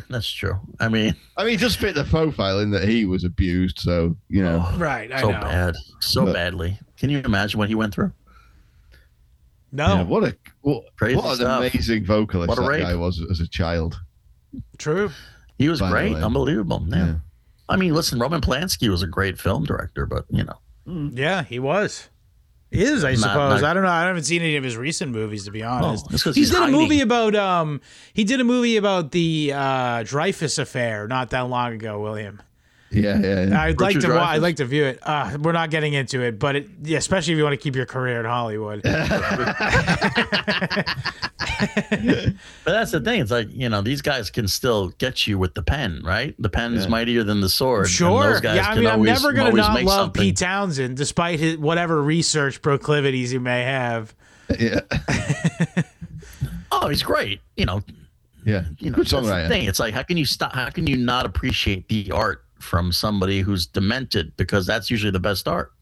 that's 0.08 0.30
true. 0.30 0.58
I 0.78 0.88
mean, 0.88 1.14
I 1.36 1.44
mean, 1.44 1.58
just 1.58 1.78
fit 1.78 1.94
the 1.94 2.04
profile 2.04 2.60
in 2.60 2.70
that 2.70 2.88
he 2.88 3.04
was 3.04 3.24
abused, 3.24 3.78
so 3.80 4.16
you 4.28 4.42
know. 4.42 4.66
right? 4.76 5.10
I 5.12 5.20
so 5.20 5.30
know. 5.32 5.40
bad, 5.40 5.74
so 6.00 6.24
But- 6.26 6.34
badly. 6.34 6.78
Can 6.96 7.08
you 7.10 7.20
imagine 7.20 7.58
what 7.58 7.68
he 7.70 7.74
went 7.74 7.94
through? 7.94 8.12
No, 9.72 9.86
Yeah, 9.86 10.02
what 10.02 10.24
a 10.24 10.36
what, 10.62 10.84
what 10.98 11.40
an 11.40 11.46
amazing 11.46 12.04
vocalist 12.04 12.48
What 12.48 12.58
that 12.58 12.66
rape. 12.68 12.82
guy 12.82 12.94
was 12.96 13.24
as 13.30 13.40
a 13.40 13.48
child. 13.48 13.98
True. 14.78 15.10
He 15.58 15.68
was 15.68 15.80
By 15.80 15.90
great, 15.90 16.16
unbelievable. 16.16 16.84
Yeah. 16.88 16.96
Yeah. 17.06 17.14
I 17.68 17.76
mean, 17.76 17.94
listen, 17.94 18.18
Roman 18.18 18.40
Polanski 18.40 18.88
was 18.88 19.02
a 19.02 19.06
great 19.06 19.38
film 19.38 19.64
director, 19.64 20.06
but 20.06 20.24
you 20.30 20.44
know, 20.44 21.10
Yeah, 21.14 21.42
he 21.44 21.58
was. 21.58 22.08
Is 22.72 23.04
I 23.04 23.12
Not- 23.14 23.20
suppose. 23.20 23.62
not- 23.62 23.70
I 23.70 23.74
don't 23.74 23.82
know. 23.82 23.88
I 23.90 24.02
haven't 24.06 24.22
seen 24.24 24.42
any 24.42 24.56
of 24.56 24.62
his 24.64 24.76
recent 24.76 25.10
movies 25.12 25.44
to 25.46 25.50
be 25.50 25.62
honest. 25.62 26.06
it's 26.12 26.22
'cause 26.22 26.34
he 26.36 26.42
he's 26.42 26.50
did 26.50 26.62
a 26.62 26.68
movie 26.68 27.00
about 27.00 27.34
um. 27.34 27.80
He 28.12 28.22
did 28.24 28.40
a 28.40 28.44
movie 28.44 28.76
about 28.76 29.10
the 29.10 29.52
uh, 29.54 30.02
Dreyfus 30.04 30.58
affair 30.58 31.08
not 31.08 31.30
that 31.30 31.48
long 31.48 31.72
ago. 31.74 32.00
William. 32.00 32.40
Yeah, 32.92 33.18
yeah. 33.20 33.44
yeah. 33.46 33.62
I'd 33.62 33.80
like 33.80 33.98
to. 34.00 34.08
wa- 34.08 34.14
Dreyfuss? 34.14 34.26
I'd 34.26 34.42
like 34.42 34.56
to 34.56 34.64
view 34.64 34.84
it. 34.84 34.98
Uh, 35.02 35.38
we're 35.40 35.52
not 35.52 35.70
getting 35.70 35.94
into 35.94 36.20
it, 36.22 36.38
but 36.40 36.56
it, 36.56 36.68
yeah, 36.82 36.98
especially 36.98 37.32
if 37.34 37.38
you 37.38 37.44
want 37.44 37.52
to 37.54 37.62
keep 37.62 37.76
your 37.76 37.86
career 37.86 38.18
in 38.20 38.26
Hollywood. 38.26 38.82
but 42.64 42.72
that's 42.72 42.90
the 42.92 43.00
thing. 43.00 43.20
It's 43.20 43.30
like 43.30 43.48
you 43.52 43.68
know, 43.68 43.82
these 43.82 44.02
guys 44.02 44.30
can 44.30 44.48
still 44.48 44.88
get 44.98 45.26
you 45.26 45.38
with 45.38 45.54
the 45.54 45.62
pen, 45.62 46.00
right? 46.04 46.34
The 46.38 46.48
pen 46.48 46.74
is 46.74 46.84
Yeah. 46.84 46.90
mighter 46.90 47.24
than 47.24 47.40
the 47.40 47.48
sword. 47.48 47.84
and 47.84 47.90
Sure. 47.90 48.32
those 48.32 48.40
guys 48.40 48.56
Yeah, 48.56 48.62
I 48.68 48.72
can 48.74 48.78
mean, 48.80 48.86
I'm 48.88 48.94
always- 49.00 49.22
never 49.22 49.32
gonna 49.32 49.52
not 49.52 49.82
love 49.82 50.00
something. 50.06 50.22
Pete 50.22 50.36
Townshend, 50.38 50.96
despite 50.96 51.38
his 51.40 51.56
whatever 51.58 52.02
research 52.02 52.62
proclivities 52.62 53.30
he 53.30 53.38
may 53.38 53.62
have. 53.62 54.14
yeah, 54.58 54.80
Oh, 56.72 56.88
he's 56.88 57.02
great. 57.02 57.40
You 57.56 57.66
know, 57.66 57.82
yeah. 58.44 58.64
you 58.78 58.90
know, 58.90 58.96
Good 58.96 59.06
that's 59.08 59.26
the 59.26 59.48
thing. 59.48 59.64
It's 59.66 59.80
like 59.80 59.94
how 59.94 60.02
can 60.02 60.16
you 60.16 60.24
stop? 60.26 60.52
How 60.54 60.70
can 60.70 60.86
you 60.86 60.96
not 60.96 61.26
appreciate 61.26 61.88
the 61.88 62.10
art 62.12 62.44
from 62.58 62.92
somebody 62.92 63.40
who's 63.40 63.66
demented? 63.66 64.36
Because 64.36 64.66
that's 64.66 64.90
usually 64.90 65.10
the 65.10 65.20
best 65.20 65.48
art. 65.48 65.72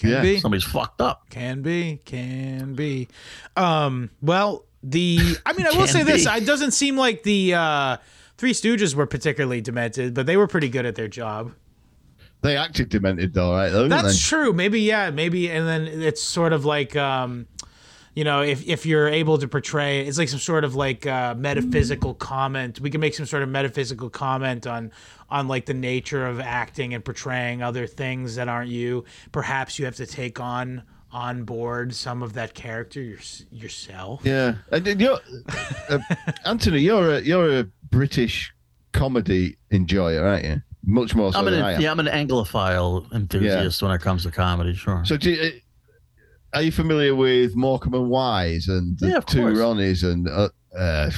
Can 0.00 0.08
Yeah. 0.10 0.22
be. 0.22 0.40
Somebody's 0.40 0.64
fucked 0.64 1.02
up. 1.02 1.28
Can 1.28 1.60
be, 1.60 2.00
can 2.06 2.72
be. 2.74 3.06
Um, 3.54 4.08
well, 4.22 4.64
the 4.82 5.18
I 5.46 5.52
mean, 5.52 5.66
I 5.66 5.76
will 5.78 5.86
say 5.86 6.02
this: 6.04 6.26
it 6.26 6.46
doesn't 6.46 6.70
seem 6.70 6.96
like 6.96 7.22
the 7.22 7.52
uh, 7.52 7.96
Three 8.38 8.52
Stooges 8.54 8.94
were 8.94 9.04
particularly 9.06 9.60
demented, 9.60 10.14
but 10.14 10.24
they 10.24 10.38
were 10.38 10.46
pretty 10.46 10.70
good 10.70 10.86
at 10.86 10.94
their 10.94 11.06
job. 11.08 11.52
They 12.40 12.56
acted 12.56 12.88
demented 12.88 13.34
though, 13.34 13.52
right? 13.52 13.68
Though, 13.68 13.88
That's 13.88 14.18
true. 14.26 14.54
Maybe 14.54 14.80
yeah, 14.80 15.10
maybe, 15.10 15.50
and 15.50 15.68
then 15.68 15.86
it's 15.86 16.22
sort 16.22 16.54
of 16.54 16.64
like. 16.64 16.96
Um, 16.96 17.46
you 18.20 18.24
know, 18.24 18.42
if, 18.42 18.68
if 18.68 18.84
you're 18.84 19.08
able 19.08 19.38
to 19.38 19.48
portray, 19.48 20.06
it's 20.06 20.18
like 20.18 20.28
some 20.28 20.38
sort 20.38 20.62
of 20.62 20.74
like 20.74 21.06
uh, 21.06 21.34
metaphysical 21.38 22.12
comment. 22.12 22.78
We 22.78 22.90
can 22.90 23.00
make 23.00 23.14
some 23.14 23.24
sort 23.24 23.42
of 23.42 23.48
metaphysical 23.48 24.10
comment 24.10 24.66
on 24.66 24.92
on 25.30 25.48
like 25.48 25.64
the 25.64 25.72
nature 25.72 26.26
of 26.26 26.38
acting 26.38 26.92
and 26.92 27.02
portraying 27.02 27.62
other 27.62 27.86
things 27.86 28.34
that 28.34 28.46
aren't 28.46 28.68
you. 28.68 29.06
Perhaps 29.32 29.78
you 29.78 29.86
have 29.86 29.96
to 29.96 30.04
take 30.04 30.38
on 30.38 30.82
on 31.12 31.44
board 31.44 31.94
some 31.94 32.22
of 32.22 32.34
that 32.34 32.52
character 32.52 33.00
your, 33.00 33.20
yourself. 33.50 34.20
Yeah, 34.22 34.56
and 34.70 35.00
you're, 35.00 35.18
uh, 35.88 35.98
Anthony, 36.44 36.80
you're 36.80 37.14
a 37.14 37.20
you're 37.22 37.60
a 37.60 37.64
British 37.90 38.52
comedy 38.92 39.56
enjoyer, 39.70 40.26
aren't 40.26 40.44
you? 40.44 40.62
Much 40.84 41.14
more 41.14 41.32
so 41.32 41.38
I'm 41.38 41.46
than 41.46 41.54
an 41.54 41.62
I 41.62 41.72
am. 41.72 41.80
yeah, 41.80 41.90
I'm 41.90 42.00
an 42.00 42.06
Anglophile 42.06 43.10
enthusiast 43.14 43.82
when 43.82 43.92
it 43.92 44.02
comes 44.02 44.24
to 44.24 44.30
comedy. 44.30 44.74
Sure. 44.74 45.06
So, 45.06 45.16
do 45.16 45.30
you, 45.30 45.42
uh, 45.42 45.50
are 46.54 46.62
you 46.62 46.72
familiar 46.72 47.14
with 47.14 47.54
Morecambe 47.56 47.94
and 47.94 48.08
Wise 48.10 48.68
and 48.68 48.98
the 48.98 49.08
Yeah, 49.08 49.20
two 49.20 49.40
course. 49.42 49.58
Ronnies 49.58 50.04
and 50.10 50.28
uh, 50.28 50.48
uh, 50.76 51.10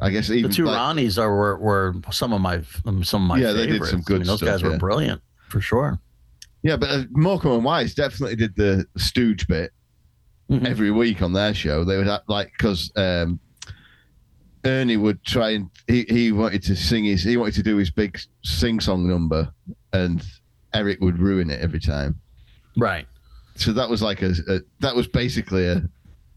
I 0.00 0.10
guess 0.10 0.30
even 0.30 0.50
the 0.50 0.56
two 0.56 0.64
like- 0.64 0.76
Ronnies 0.78 1.18
are 1.20 1.34
were, 1.34 1.58
were 1.58 1.94
some 2.10 2.32
of 2.32 2.40
my 2.40 2.62
some 3.02 3.22
of 3.22 3.28
my 3.28 3.38
Yeah, 3.38 3.52
they 3.52 3.66
did 3.66 3.84
some 3.84 4.02
good 4.02 4.16
I 4.16 4.18
mean, 4.18 4.26
those 4.26 4.38
stuff, 4.38 4.48
guys 4.48 4.62
were 4.62 4.76
brilliant 4.78 5.20
for 5.48 5.60
sure. 5.60 5.98
Yeah, 6.62 6.76
but 6.76 6.90
uh, 6.90 7.04
Morecambe 7.10 7.52
and 7.52 7.64
Wise 7.64 7.94
definitely 7.94 8.36
did 8.36 8.56
the 8.56 8.86
Stooge 8.96 9.46
bit 9.46 9.70
Mhm. 10.50 10.66
every 10.66 10.90
week 10.90 11.22
on 11.22 11.32
their 11.32 11.54
show. 11.54 11.84
They 11.84 11.96
would 11.96 12.06
have, 12.06 12.20
like 12.28 12.52
because 12.58 12.92
um, 12.96 13.40
Ernie 14.66 14.96
would 14.98 15.22
try 15.24 15.50
and 15.50 15.70
he, 15.86 16.04
he 16.08 16.32
wanted 16.32 16.62
to 16.64 16.76
sing 16.76 17.04
his 17.04 17.22
he 17.22 17.36
wanted 17.36 17.54
to 17.54 17.62
do 17.62 17.76
his 17.76 17.90
big 17.90 18.18
sing 18.42 18.80
song 18.80 19.08
number, 19.08 19.52
and 19.92 20.22
Eric 20.74 21.00
would 21.00 21.18
ruin 21.18 21.50
it 21.50 21.60
every 21.60 21.80
time. 21.80 22.18
Right. 22.76 23.06
So 23.56 23.72
that 23.72 23.88
was 23.88 24.02
like 24.02 24.22
a, 24.22 24.32
a 24.48 24.60
that 24.80 24.96
was 24.96 25.06
basically 25.06 25.66
a 25.66 25.82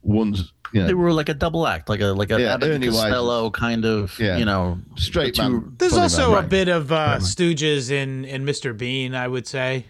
one's 0.04 0.54
you 0.74 0.86
They 0.86 0.94
were 0.94 1.12
like 1.14 1.30
a 1.30 1.34
double 1.34 1.66
act, 1.66 1.88
like 1.90 2.02
a 2.02 2.08
like 2.08 2.30
a 2.32 2.40
Yeah, 2.40 2.54
Abbott 2.56 2.72
and 2.72 2.84
Ernie 2.84 2.94
Wise. 2.94 3.52
Kind 3.54 3.86
of, 3.86 4.18
Yeah. 4.20 4.38
you 4.38 4.46
know, 4.46 4.78
straight 4.98 5.36
the 5.36 5.44
two- 5.44 5.50
man. 5.50 5.76
There's 5.78 5.94
also 5.98 6.30
man, 6.30 6.38
a 6.38 6.42
right. 6.42 6.50
bit 6.50 6.68
of 6.68 6.92
uh, 6.92 6.96
Right. 6.96 7.22
Stooges 7.22 7.90
in 7.92 8.26
in 8.26 8.46
Mr. 8.46 8.78
Bean, 8.78 9.16
I 9.16 9.28
would 9.28 9.48
say. 9.48 9.86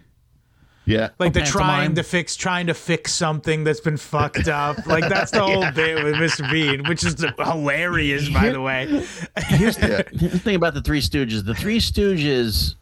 yeah. 0.86 1.10
Like 1.20 1.34
the 1.34 1.40
pantomime. 1.42 1.66
trying 1.68 1.96
to 1.96 2.04
fix, 2.04 2.36
trying 2.36 2.68
to 2.68 2.74
fix 2.76 3.12
something 3.12 3.64
that's 3.64 3.80
been 3.82 3.98
fucked 3.98 4.48
up. 4.48 4.86
Like 4.86 5.10
that's 5.10 5.32
the 5.32 5.42
whole 5.44 5.70
bit 5.72 6.04
with 6.04 6.16
Mr. 6.16 6.50
Bean, 6.52 6.88
which 6.88 7.04
is 7.04 7.16
hilarious, 7.40 8.30
by 8.30 8.50
the 8.50 8.62
way. 8.62 8.86
Here's 9.48 9.78
the, 9.78 10.06
here's 10.14 10.32
the 10.34 10.40
thing 10.40 10.56
about 10.56 10.76
the 10.76 10.82
Three 10.82 11.02
Stooges. 11.02 11.44
The 11.44 11.56
Three 11.56 11.80
Stooges, 11.80 12.76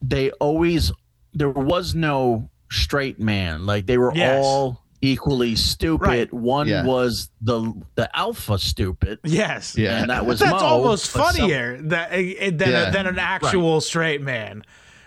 they 0.00 0.30
always 0.32 0.92
there 1.34 1.50
was 1.50 1.94
no 1.94 2.48
straight 2.70 3.18
man. 3.20 3.66
Like 3.66 3.86
they 3.86 3.98
were 3.98 4.12
Yes. 4.14 4.44
all 4.44 4.82
equally 5.00 5.54
stupid. 5.54 6.06
Right. 6.06 6.32
One 6.32 6.66
Yeah. 6.68 6.84
was 6.84 7.30
the 7.40 7.72
the 7.94 8.10
alpha 8.16 8.58
stupid, 8.58 9.18
Yes. 9.24 9.76
Yeah. 9.78 10.00
and 10.00 10.10
that 10.10 10.26
was 10.26 10.38
That's 10.40 10.52
Mo, 10.52 10.58
almost 10.68 11.12
but 11.14 11.32
some- 11.34 11.36
funnier 11.48 11.80
that, 11.82 12.08
eh, 12.12 12.50
than, 12.50 12.70
Yeah. 12.70 12.88
a, 12.88 12.92
than 12.92 13.06
an 13.06 13.18
actual 13.18 13.80
straight 13.80 14.20
man. 14.22 14.64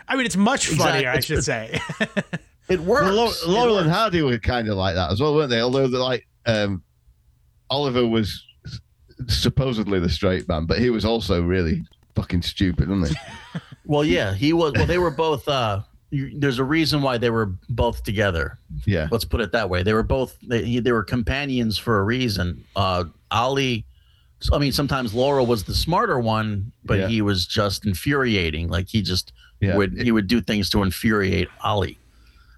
I 0.07 0.15
mean, 0.15 0.25
it's 0.25 0.37
much 0.37 0.69
Exactly. 0.71 1.03
funnier, 1.03 1.09
I 1.11 1.19
should 1.19 1.43
say. 1.43 1.79
it 2.69 2.79
works. 2.83 3.05
Well, 3.05 3.15
Lau- 3.15 3.33
Laurel 3.47 3.77
and. 3.79 3.89
Hardy 3.91 4.21
were 4.21 4.37
kind 4.39 4.67
of 4.69 4.75
like 4.77 4.95
that 4.95 5.11
as 5.11 5.19
well, 5.21 5.35
weren't 5.35 5.49
they? 5.49 5.61
Although 5.61 5.87
they're 5.87 5.99
like 6.01 6.27
um, 6.45 6.83
Oliver 7.69 8.05
was 8.07 8.43
supposedly 9.27 9.99
the 9.99 10.09
straight 10.09 10.47
man, 10.47 10.65
but 10.65 10.79
he 10.79 10.89
was 10.89 11.05
also 11.05 11.41
really 11.41 11.83
fucking 12.15 12.41
stupid, 12.41 12.89
wasn't 12.89 13.09
he? 13.09 13.15
Well, 13.83 14.05
yeah, 14.05 14.33
he 14.35 14.53
was. 14.53 14.73
Well, 14.73 14.85
they 14.85 14.99
were 14.99 15.11
both. 15.11 15.47
uh 15.49 15.81
you, 16.11 16.37
There's 16.39 16.59
a 16.59 16.63
reason 16.63 17.01
why 17.01 17.17
they 17.17 17.29
were 17.29 17.47
both 17.69 18.03
together. 18.03 18.59
Yeah. 18.85 19.07
let's 19.11 19.25
put 19.25 19.41
it 19.41 19.51
that 19.53 19.69
way. 19.69 19.81
They 19.83 19.93
were 19.93 20.03
both 20.03 20.37
they, 20.47 20.79
they 20.79 20.91
were 20.91 21.03
companions 21.03 21.77
for 21.77 21.99
a 21.99 22.03
reason. 22.03 22.63
Uh, 22.75 23.05
Ollie, 23.31 23.85
I 24.51 24.57
mean, 24.57 24.71
sometimes 24.71 25.13
Laurel 25.13 25.45
was 25.45 25.63
the 25.63 25.73
smarter 25.75 26.19
one, 26.19 26.71
but 26.85 26.99
Yeah. 26.99 27.07
he 27.07 27.21
was 27.21 27.45
just 27.47 27.85
infuriating. 27.85 28.67
Like 28.69 28.89
he 28.89 29.01
just 29.01 29.33
Yeah. 29.59 29.75
would 29.77 29.99
he 30.01 30.11
would 30.11 30.27
do 30.27 30.41
things 30.41 30.69
to 30.71 30.83
infuriate 30.83 31.47
Ollie. 31.63 31.97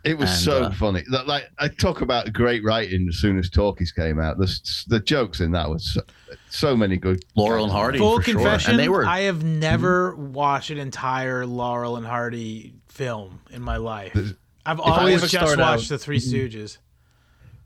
It 0.03 0.17
was 0.17 0.29
And, 0.31 0.39
so 0.39 0.63
uh, 0.63 0.71
funny. 0.73 1.01
That, 1.11 1.27
like 1.27 1.49
I 1.59 1.69
talk 1.69 2.01
about 2.01 2.33
great 2.33 2.61
writing 2.65 3.07
as 3.07 3.17
soon 3.19 3.37
as 3.39 3.49
Talkies 3.49 3.91
came 3.93 4.19
out. 4.19 4.37
The 4.37 4.47
the 4.87 4.99
jokes 4.99 5.39
in 5.39 5.51
that 5.53 5.69
was 5.69 5.93
so, 5.93 6.01
so 6.49 6.75
many 6.75 6.97
good. 6.97 7.23
Laurel 7.37 7.63
and 7.63 7.71
Hardy, 7.71 7.99
Full 7.99 8.17
for 8.17 8.23
sure. 8.23 8.33
confession, 8.35 8.71
and 8.71 8.79
they 8.79 8.89
were 8.89 9.05
I 9.05 9.21
have 9.21 9.43
never 9.45 10.13
watched 10.15 10.71
an 10.71 10.77
entire 10.77 11.45
Laurel 11.45 11.95
and 11.95 12.05
Hardy 12.05 12.73
film 12.93 13.39
in 13.51 13.62
my 13.62 13.77
life. 13.77 14.13
There's- 14.13 14.34
I've 14.65 14.79
I 14.79 14.84
always 14.99 15.21
just 15.21 15.34
watched 15.34 15.60
out- 15.60 15.82
the 15.82 15.97
Three 15.97 16.19
mm-hmm. 16.19 16.36
Stooges. 16.58 16.77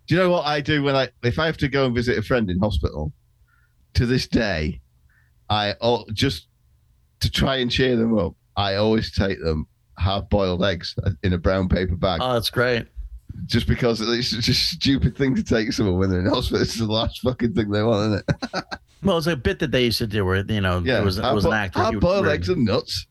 Do 0.08 0.16
you 0.16 0.22
know 0.22 0.30
what 0.32 0.46
I 0.46 0.62
do 0.62 0.82
when 0.84 0.96
I 0.96 1.10
if 1.22 1.38
I 1.38 1.46
have 1.46 1.58
to 1.58 1.68
go 1.68 1.86
and 1.86 1.94
visit 1.94 2.18
a 2.18 2.22
friend 2.22 2.50
in 2.50 2.60
hospital? 2.60 3.12
To 3.96 4.06
this 4.06 4.28
day, 4.28 4.80
I 5.50 5.76
al- 5.82 6.06
just 6.13 6.48
to 7.20 7.30
try 7.30 7.58
and 7.58 7.70
cheer 7.70 7.96
them 7.98 8.18
up. 8.18 8.34
I 8.56 8.76
always 8.76 9.12
take 9.13 9.40
them 9.44 9.68
half 9.98 10.30
boiled 10.30 10.63
eggs 10.63 10.96
in 11.24 11.34
a 11.34 11.38
brown 11.38 11.68
paper 11.68 11.96
bag, 11.96 12.20
Oh, 12.24 12.34
that's 12.34 12.50
great. 12.50 12.86
just 13.48 13.68
because 13.68 14.00
it's 14.02 14.30
just 14.32 14.48
a 14.50 14.54
stupid 14.54 15.16
thing 15.18 15.36
to 15.36 15.44
take 15.44 15.72
someone 15.74 15.98
when 15.98 16.10
they're 16.10 16.20
in 16.22 16.28
hospital. 16.28 16.62
It's 16.62 16.78
the 16.78 16.86
last 16.86 17.22
fucking 17.22 17.54
thing 17.54 17.70
they 17.70 17.84
want, 17.84 18.13
isn't 18.13 18.24
it? 18.54 18.63
Well, 19.04 19.18
it's 19.18 19.28
a 19.28 19.36
bit 19.36 19.60
that 19.60 19.72
they 19.72 19.86
used 19.86 19.98
to 20.00 20.08
do 20.08 20.24
where 20.26 20.44
you 20.44 20.62
know 20.62 20.80
Yeah, 20.86 21.00
it 21.02 21.06
was 21.06 21.18
it 21.20 21.34
was 21.34 21.46
an 21.46 21.54
act. 21.54 21.76
where 21.76 21.84
Hard 21.84 21.94
you- 21.96 22.00
boiled 22.00 22.28
eggs 22.28 22.50
and 22.50 22.66
nuts. 22.66 23.06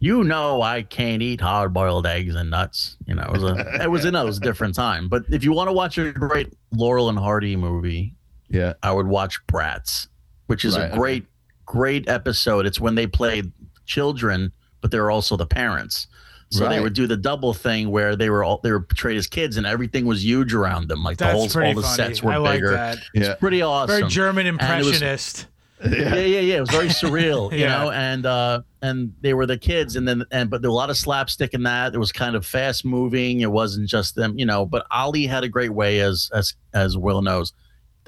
You 0.00 0.22
know 0.22 0.62
I 0.62 0.82
can't 0.82 1.22
eat 1.22 1.40
hard 1.40 1.72
boiled 1.72 2.06
eggs 2.06 2.34
and 2.34 2.50
nuts. 2.50 2.96
You 3.06 3.14
know, 3.14 3.22
it 3.22 3.32
was 3.32 3.42
a 3.42 3.82
it 3.82 3.90
was 3.90 4.04
in 4.04 4.14
a 4.14 4.30
different 4.32 4.74
time. 4.74 5.08
But 5.08 5.24
if 5.30 5.42
you 5.44 5.52
want 5.52 5.68
to 5.68 5.72
watch 5.72 5.98
a 5.98 6.12
great 6.12 6.52
Laurel 6.72 7.08
and 7.08 7.18
Hardy 7.18 7.56
movie, 7.56 8.14
Yeah, 8.48 8.74
I 8.82 8.92
would 8.92 9.06
watch 9.06 9.44
Brats, 9.48 10.08
which 10.46 10.64
is 10.64 10.76
Right, 10.78 10.92
a 10.92 10.96
great, 10.96 11.26
great 11.66 12.08
episode. 12.08 12.64
It's 12.66 12.78
when 12.80 12.94
they 12.94 13.06
played 13.08 13.50
children, 13.86 14.52
but 14.80 14.90
they're 14.90 15.10
also 15.10 15.36
the 15.36 15.46
parents. 15.46 16.06
So 16.50 16.66
they 16.66 16.80
would 16.80 16.94
do 16.94 17.06
the 17.06 17.16
double 17.16 17.52
thing 17.52 17.90
where 17.90 18.16
they 18.16 18.30
were 18.30 18.42
all 18.42 18.58
they 18.62 18.70
were 18.70 18.80
portrayed 18.80 19.18
as 19.18 19.26
kids, 19.26 19.58
and 19.58 19.66
everything 19.66 20.06
was 20.06 20.24
huge 20.24 20.54
around 20.54 20.88
them. 20.88 21.02
Like 21.02 21.18
the 21.18 21.26
whole 21.26 21.42
all 21.42 21.48
the 21.48 21.82
funny. 21.82 21.82
sets 21.82 22.22
were 22.22 22.32
I 22.32 22.36
like 22.38 22.54
bigger. 22.54 22.74
It's 23.12 23.28
yeah, 23.28 23.34
Pretty 23.34 23.60
awesome. 23.60 23.98
Very 23.98 24.08
German 24.08 24.46
And 24.46 24.56
it 24.56 24.62
was- 24.78 24.86
impressionist. 24.86 25.46
Yeah, 25.84 26.14
yeah, 26.16 26.40
yeah. 26.40 26.56
It 26.56 26.60
was 26.60 26.70
very 26.70 26.88
surreal, 26.88 27.52
you 27.52 27.58
Yeah. 27.60 27.78
know. 27.84 27.90
And 27.90 28.26
uh, 28.26 28.62
and 28.82 29.12
they 29.20 29.34
were 29.34 29.46
the 29.46 29.58
kids, 29.58 29.96
and 29.96 30.06
then 30.08 30.24
and 30.32 30.50
but 30.50 30.60
there 30.62 30.70
were 30.70 30.74
a 30.74 30.76
lot 30.76 30.90
of 30.90 30.96
slapstick 30.96 31.54
in 31.54 31.62
that. 31.64 31.94
It 31.94 31.98
was 31.98 32.10
kind 32.12 32.34
of 32.36 32.44
fast 32.44 32.84
moving. 32.84 33.40
It 33.40 33.50
wasn't 33.50 33.88
just 33.88 34.14
them, 34.14 34.38
you 34.38 34.46
know. 34.46 34.66
But 34.66 34.86
Ollie 34.90 35.26
had 35.26 35.44
a 35.44 35.48
great 35.48 35.70
way, 35.72 36.00
as 36.00 36.30
as 36.34 36.54
as 36.74 36.96
Will 36.96 37.22
knows, 37.22 37.52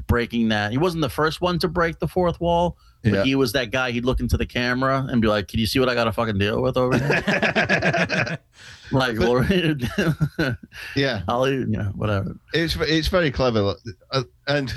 breaking 0.06 0.48
that. 0.48 0.72
He 0.72 0.78
wasn't 0.78 1.02
the 1.02 1.08
first 1.10 1.40
one 1.40 1.58
to 1.60 1.68
break 1.68 1.98
the 2.00 2.08
fourth 2.08 2.40
wall, 2.40 2.76
but 3.04 3.12
Yeah. 3.12 3.22
he 3.24 3.34
was 3.36 3.52
that 3.52 3.70
guy. 3.70 3.92
He'd 3.92 4.04
look 4.04 4.18
into 4.20 4.36
the 4.36 4.46
camera 4.46 5.06
and 5.08 5.22
be 5.22 5.28
like, 5.28 5.46
"Can 5.48 5.60
you 5.60 5.66
see 5.66 5.78
what 5.78 5.88
I 5.88 5.94
got 5.94 6.04
to 6.04 6.12
fucking 6.12 6.38
deal 6.38 6.60
with 6.60 6.76
over 6.76 6.98
here?" 6.98 8.38
like, 8.90 9.16
Lord, 9.16 9.48
yeah. 10.96 11.22
Ollie, 11.28 11.52
you 11.56 11.66
know, 11.66 11.92
whatever. 11.94 12.34
It's 12.52 12.76
it's 12.80 13.06
very 13.08 13.30
clever, 13.30 13.74
uh, 14.10 14.22
and 14.48 14.72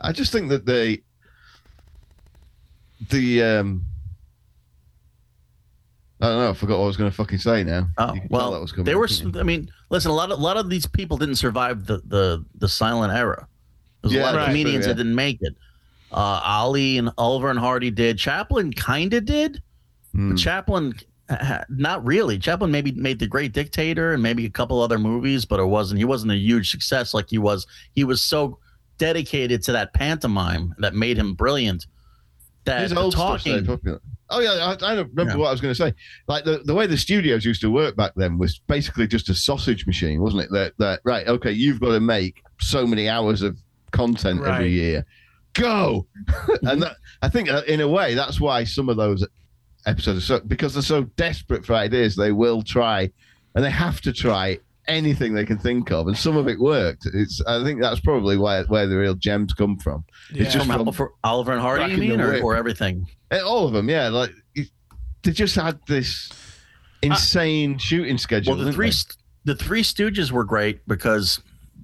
I, 0.00 0.12
just 0.12 0.32
think 0.32 0.48
that 0.50 0.66
they 0.66 1.02
the 3.10 3.42
um. 3.42 3.84
I 6.20 6.26
don't 6.26 6.38
know. 6.38 6.50
I 6.50 6.54
forgot 6.54 6.78
what 6.78 6.84
I 6.84 6.86
was 6.88 6.96
going 6.96 7.10
to 7.10 7.16
fucking 7.16 7.38
say 7.38 7.62
now. 7.62 7.86
Oh 7.96 8.12
You 8.12 8.20
can 8.20 8.28
tell 8.28 8.38
well, 8.38 8.50
that 8.52 8.60
was 8.60 8.72
coming, 8.72 8.86
they 8.86 8.96
were. 8.96 9.08
I 9.36 9.42
mean, 9.44 9.70
listen. 9.90 10.10
A 10.10 10.14
lot 10.14 10.32
of 10.32 10.38
a 10.38 10.42
lot 10.42 10.56
of 10.56 10.68
these 10.68 10.84
people 10.86 11.16
didn't 11.16 11.36
survive 11.36 11.86
the 11.86 11.98
the 12.06 12.44
the 12.56 12.68
silent 12.68 13.12
era. 13.12 13.46
There's 14.02 14.14
a 14.14 14.16
Yeah, 14.16 14.22
lot 14.24 14.34
of 14.34 14.46
comedians 14.46 14.84
True, 14.84 14.90
yeah. 14.90 14.94
that 14.94 14.96
didn't 14.96 15.14
make 15.14 15.38
it. 15.42 15.54
Uh, 16.10 16.40
Ollie 16.44 16.98
and 16.98 17.10
Oliver 17.18 17.50
and 17.50 17.58
Hardy 17.58 17.90
did. 17.90 18.18
Chaplin 18.18 18.72
kind 18.72 19.14
of 19.14 19.26
did. 19.26 19.62
Hmm. 20.12 20.30
But 20.30 20.38
Chaplin, 20.38 20.94
uh, 21.28 21.58
not 21.68 22.04
really. 22.04 22.38
Chaplin 22.38 22.70
maybe 22.70 22.92
made 22.92 23.18
The 23.18 23.26
Great 23.26 23.52
Dictator 23.52 24.14
and 24.14 24.22
maybe 24.22 24.44
a 24.46 24.50
couple 24.50 24.80
other 24.80 24.98
movies, 24.98 25.44
but 25.44 25.60
it 25.60 25.66
wasn't. 25.66 25.98
He 25.98 26.04
wasn't 26.04 26.32
a 26.32 26.36
huge 26.36 26.70
success 26.70 27.12
like 27.14 27.28
he 27.28 27.38
was. 27.38 27.66
He 27.94 28.02
was 28.04 28.22
so 28.22 28.58
dedicated 28.98 29.62
to 29.64 29.72
that 29.72 29.94
pantomime 29.94 30.74
that 30.78 30.94
made 30.94 31.16
him 31.18 31.34
brilliant. 31.34 31.86
That 32.64 32.82
His 32.82 32.90
the 32.90 33.00
old 33.00 33.14
talking, 33.14 33.64
popular. 33.64 34.00
Oh 34.30 34.40
yeah, 34.40 34.50
I, 34.50 34.72
I 34.72 34.94
don't 34.94 35.08
remember 35.10 35.32
Yeah. 35.32 35.36
what 35.38 35.48
I 35.48 35.52
was 35.52 35.60
going 35.60 35.72
to 35.72 35.78
say. 35.78 35.94
Like 36.26 36.44
the, 36.44 36.58
the 36.64 36.74
way 36.74 36.86
the 36.86 36.98
studios 36.98 37.44
used 37.44 37.62
to 37.62 37.70
work 37.70 37.96
back 37.96 38.12
then 38.14 38.36
was 38.36 38.58
basically 38.66 39.06
just 39.06 39.30
a 39.30 39.34
sausage 39.34 39.86
machine, 39.86 40.20
wasn't 40.20 40.42
it? 40.42 40.50
That 40.52 40.74
that 40.78 41.00
right? 41.04 41.26
Okay, 41.26 41.52
you've 41.52 41.80
got 41.80 41.92
to 41.92 42.00
make 42.00 42.42
so 42.60 42.86
many 42.86 43.08
hours 43.08 43.40
of 43.40 43.56
content 43.90 44.42
Right. 44.42 44.54
every 44.56 44.70
year. 44.70 45.06
Go, 45.54 46.06
and 46.62 46.82
that, 46.82 46.96
I 47.22 47.28
think 47.30 47.48
uh, 47.48 47.62
in 47.66 47.80
a 47.80 47.88
way 47.88 48.14
that's 48.14 48.38
why 48.38 48.64
some 48.64 48.88
of 48.90 48.96
those 48.98 49.26
episodes 49.86 50.18
are 50.18 50.38
so 50.38 50.40
because 50.40 50.74
they're 50.74 50.82
so 50.82 51.04
desperate 51.16 51.64
for 51.64 51.72
ideas. 51.74 52.14
They 52.14 52.32
will 52.32 52.60
try, 52.62 53.10
and 53.54 53.64
they 53.64 53.70
have 53.70 54.02
to 54.02 54.12
try 54.12 54.58
anything 54.88 55.34
they 55.34 55.44
can 55.44 55.58
think 55.58 55.92
of, 55.92 56.08
and 56.08 56.16
some 56.16 56.36
of 56.36 56.48
it 56.48 56.58
worked. 56.58 57.06
It's 57.12 57.40
I 57.46 57.62
think 57.62 57.80
that's 57.80 58.00
probably 58.00 58.36
where 58.36 58.64
where 58.64 58.86
the 58.86 58.96
real 58.96 59.14
gems 59.14 59.52
come 59.54 59.78
from. 59.78 60.04
Yeah. 60.32 60.42
It's 60.44 60.52
just 60.54 60.66
From 60.66 60.76
from 60.76 60.88
Oliver, 60.88 61.12
Oliver 61.22 61.52
and 61.52 61.60
Hardy, 61.60 61.92
you 61.92 61.98
mean, 61.98 62.20
or, 62.20 62.40
or 62.42 62.56
everything? 62.56 63.06
eh, 63.30 63.40
all 63.40 63.66
of 63.66 63.72
them. 63.72 63.88
Yeah, 63.88 64.08
like 64.08 64.32
they 64.54 65.32
just 65.32 65.54
had 65.54 65.78
this 65.86 66.30
insane 67.02 67.78
shooting 67.78 68.18
schedule. 68.18 68.56
Well, 68.56 68.64
the 68.64 68.72
three 68.72 68.90
they? 68.90 69.52
the 69.52 69.54
Three 69.54 69.82
Stooges 69.82 70.30
were 70.32 70.44
great 70.44 70.86
because 70.88 71.40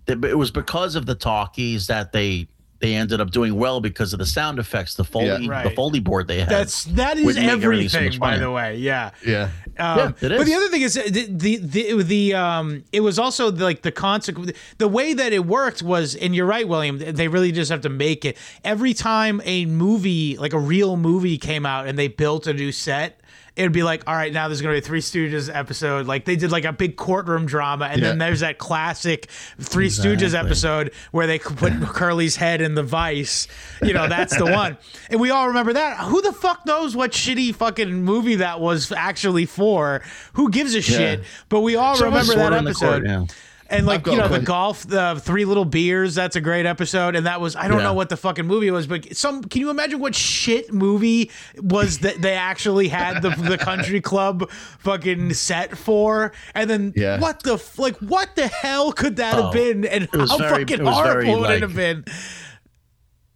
it 0.06 0.36
was 0.36 0.50
because 0.50 0.96
of 0.96 1.06
the 1.06 1.14
talkies 1.14 1.86
that 1.86 2.12
they 2.12 2.48
they 2.80 2.94
ended 2.94 3.20
up 3.20 3.30
doing 3.30 3.54
well 3.54 3.80
because 3.80 4.12
of 4.12 4.18
the 4.18 4.26
sound 4.26 4.58
effects, 4.58 4.94
the 4.94 5.04
foley, 5.04 5.46
Yeah. 5.46 5.62
the 5.62 5.70
foley 5.70 6.00
board 6.00 6.28
they 6.28 6.40
had. 6.40 6.48
That's 6.48 6.84
that 6.84 7.16
is 7.16 7.36
everything 7.36 8.12
so 8.12 8.18
by 8.18 8.36
the 8.36 8.50
way. 8.50 8.76
Yeah. 8.76 9.10
Yeah, 9.24 9.50
Um, 9.78 9.98
Yeah, 9.98 10.08
it 10.28 10.38
But 10.38 10.44
the 10.46 10.54
other 10.54 10.68
thing 10.68 10.82
is 10.82 10.94
the 10.94 11.26
the 11.30 11.56
the, 11.56 12.02
the 12.02 12.34
um 12.34 12.84
it 12.92 13.00
was 13.00 13.18
also 13.18 13.50
like 13.50 13.82
the 13.82 13.92
consequence 13.92 14.52
the 14.78 14.88
way 14.88 15.14
that 15.14 15.32
it 15.32 15.46
worked 15.46 15.82
was 15.82 16.14
and 16.14 16.34
you're 16.34 16.46
right 16.46 16.66
William 16.68 16.98
they 16.98 17.28
really 17.28 17.52
just 17.52 17.70
have 17.70 17.80
to 17.82 17.88
make 17.88 18.24
it 18.24 18.36
every 18.64 18.92
time 18.92 19.40
a 19.44 19.66
movie 19.66 20.36
like 20.36 20.52
a 20.52 20.58
real 20.58 20.96
movie 20.96 21.38
came 21.38 21.64
out 21.64 21.86
and 21.86 21.98
they 21.98 22.08
built 22.08 22.46
a 22.46 22.52
new 22.52 22.72
set 22.72 23.20
it 23.56 23.62
would 23.62 23.72
be 23.72 23.84
like 23.84 24.02
all 24.08 24.14
right 24.16 24.32
now 24.32 24.48
there's 24.48 24.60
going 24.60 24.74
to 24.74 24.80
be 24.80 24.84
a 24.84 24.86
Three 24.86 25.00
Stooges 25.00 25.54
episode. 25.54 26.06
Like 26.06 26.24
they 26.24 26.34
did 26.36 26.50
like 26.50 26.64
a 26.64 26.72
big 26.72 26.96
courtroom 26.96 27.46
drama 27.46 27.84
and 27.86 28.02
then 28.02 28.18
there's 28.18 28.40
that 28.40 28.58
classic 28.58 29.26
Three 29.60 29.88
Stooges 29.88 30.34
episode 30.34 30.92
where 31.12 31.26
they 31.28 31.38
put 31.38 31.72
Curly's 31.82 32.34
head 32.36 32.60
in 32.60 32.74
the 32.74 32.82
vice. 32.82 33.46
You 33.80 33.92
know 33.92 34.08
that's 34.08 34.36
the 34.36 34.46
one. 34.46 34.76
And 35.10 35.20
we 35.20 35.30
all 35.30 35.48
remember 35.48 35.74
that. 35.74 35.98
Who 35.98 36.22
the 36.22 36.32
fuck 36.32 36.64
knows 36.66 36.96
what 36.96 37.12
shitty 37.12 37.54
fucking 37.54 38.02
movie 38.02 38.36
that 38.36 38.58
was 38.60 38.90
actually 38.90 39.44
for? 39.46 40.02
Who 40.32 40.50
gives 40.50 40.74
a 40.74 40.80
shit? 40.80 41.22
But 41.48 41.60
we 41.60 41.76
all 41.76 41.96
remember 41.98 42.34
that 42.34 42.44
Order 42.44 42.56
in 42.56 42.64
the 42.64 42.70
episode. 42.70 43.04
yeah. 43.06 43.26
And 43.70 43.86
like 43.86 44.06
you 44.06 44.16
know 44.16 44.28
the 44.28 44.40
golf 44.40 44.86
the 44.86 45.20
three 45.22 45.44
little 45.44 45.64
beers 45.64 46.14
that's 46.14 46.36
a 46.36 46.40
great 46.40 46.66
episode 46.66 47.16
and 47.16 47.26
that 47.26 47.40
was 47.40 47.56
i 47.56 47.66
don't 47.68 47.78
Yeah. 47.78 47.84
know 47.84 47.94
what 47.94 48.08
the 48.08 48.16
fucking 48.16 48.46
movie 48.46 48.70
was 48.70 48.86
but 48.86 49.16
some 49.16 49.42
can 49.42 49.60
you 49.60 49.70
imagine 49.70 50.00
what 50.00 50.14
shit 50.14 50.72
movie 50.72 51.30
was 51.56 51.98
that 52.00 52.20
they 52.20 52.34
actually 52.34 52.88
had 52.88 53.22
the 53.22 53.30
the 53.30 53.56
country 53.58 54.00
club 54.00 54.50
fucking 54.50 55.32
set 55.34 55.76
for 55.78 56.32
and 56.54 56.68
then 56.68 56.92
Yeah. 56.94 57.18
what 57.20 57.42
the 57.42 57.62
like 57.78 57.96
what 57.98 58.36
the 58.36 58.48
hell 58.48 58.92
could 58.92 59.16
that 59.16 59.34
have 59.34 59.44
Oh, 59.46 59.52
been 59.52 59.84
and 59.84 60.04
it 60.04 60.12
was 60.16 60.30
how 60.30 60.38
very- 60.38 60.50
fucking 60.64 60.80
it 60.80 60.84
was 60.84 60.96
very, 61.06 61.24
horrible 61.26 61.40
would 61.42 61.50
it 61.50 61.62
have 61.62 61.74
been 61.74 62.04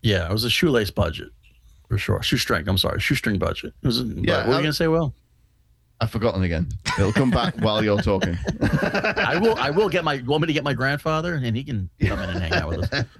Yeah, 0.02 0.28
it 0.28 0.32
was 0.32 0.44
a 0.44 0.50
shoelace 0.50 0.90
budget 0.90 1.28
for 1.88 1.98
sure. 1.98 2.22
Shoestring. 2.22 2.68
I'm 2.68 2.78
sorry, 2.78 3.00
shoestring 3.00 3.38
budget. 3.38 3.72
It 3.82 3.86
was. 3.86 4.00
A, 4.00 4.04
Yeah, 4.04 4.38
what 4.38 4.48
were 4.48 4.54
you 4.56 4.60
gonna 4.60 4.72
say? 4.72 4.88
Will 4.88 5.14
I've 6.00 6.10
forgotten 6.10 6.42
again. 6.44 6.68
It'll 6.98 7.12
come 7.12 7.30
back 7.30 7.56
while 7.56 7.82
you're 7.82 8.00
talking. 8.00 8.38
I 8.62 9.38
will. 9.40 9.56
I 9.56 9.70
will 9.70 9.88
get 9.88 10.04
my. 10.04 10.22
Want 10.26 10.42
me 10.42 10.46
to 10.46 10.52
get 10.52 10.62
my 10.64 10.74
grandfather, 10.74 11.34
and 11.34 11.56
he 11.56 11.64
can 11.64 11.90
come 12.00 12.20
in 12.20 12.30
and 12.30 12.38
hang 12.40 12.52
out 12.52 12.68
with 12.68 12.92
us. 12.92 13.04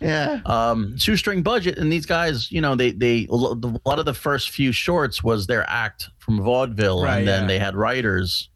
Yeah, 0.00 0.40
um, 0.44 0.98
shoestring 0.98 1.42
budget, 1.42 1.78
and 1.78 1.90
these 1.90 2.04
guys, 2.04 2.52
you 2.52 2.60
know, 2.60 2.74
they 2.74 2.90
they 2.90 3.26
a 3.30 3.34
a 3.34 3.80
lot 3.86 3.98
of 3.98 4.04
the 4.04 4.12
first 4.12 4.50
few 4.50 4.70
shorts 4.70 5.22
was 5.22 5.46
their 5.46 5.64
act 5.70 6.10
from 6.18 6.42
vaudeville, 6.42 7.02
Right, 7.04 7.18
and 7.20 7.28
then 7.28 7.42
yeah. 7.42 7.46
they 7.48 7.58
had 7.58 7.74
writers 7.74 8.50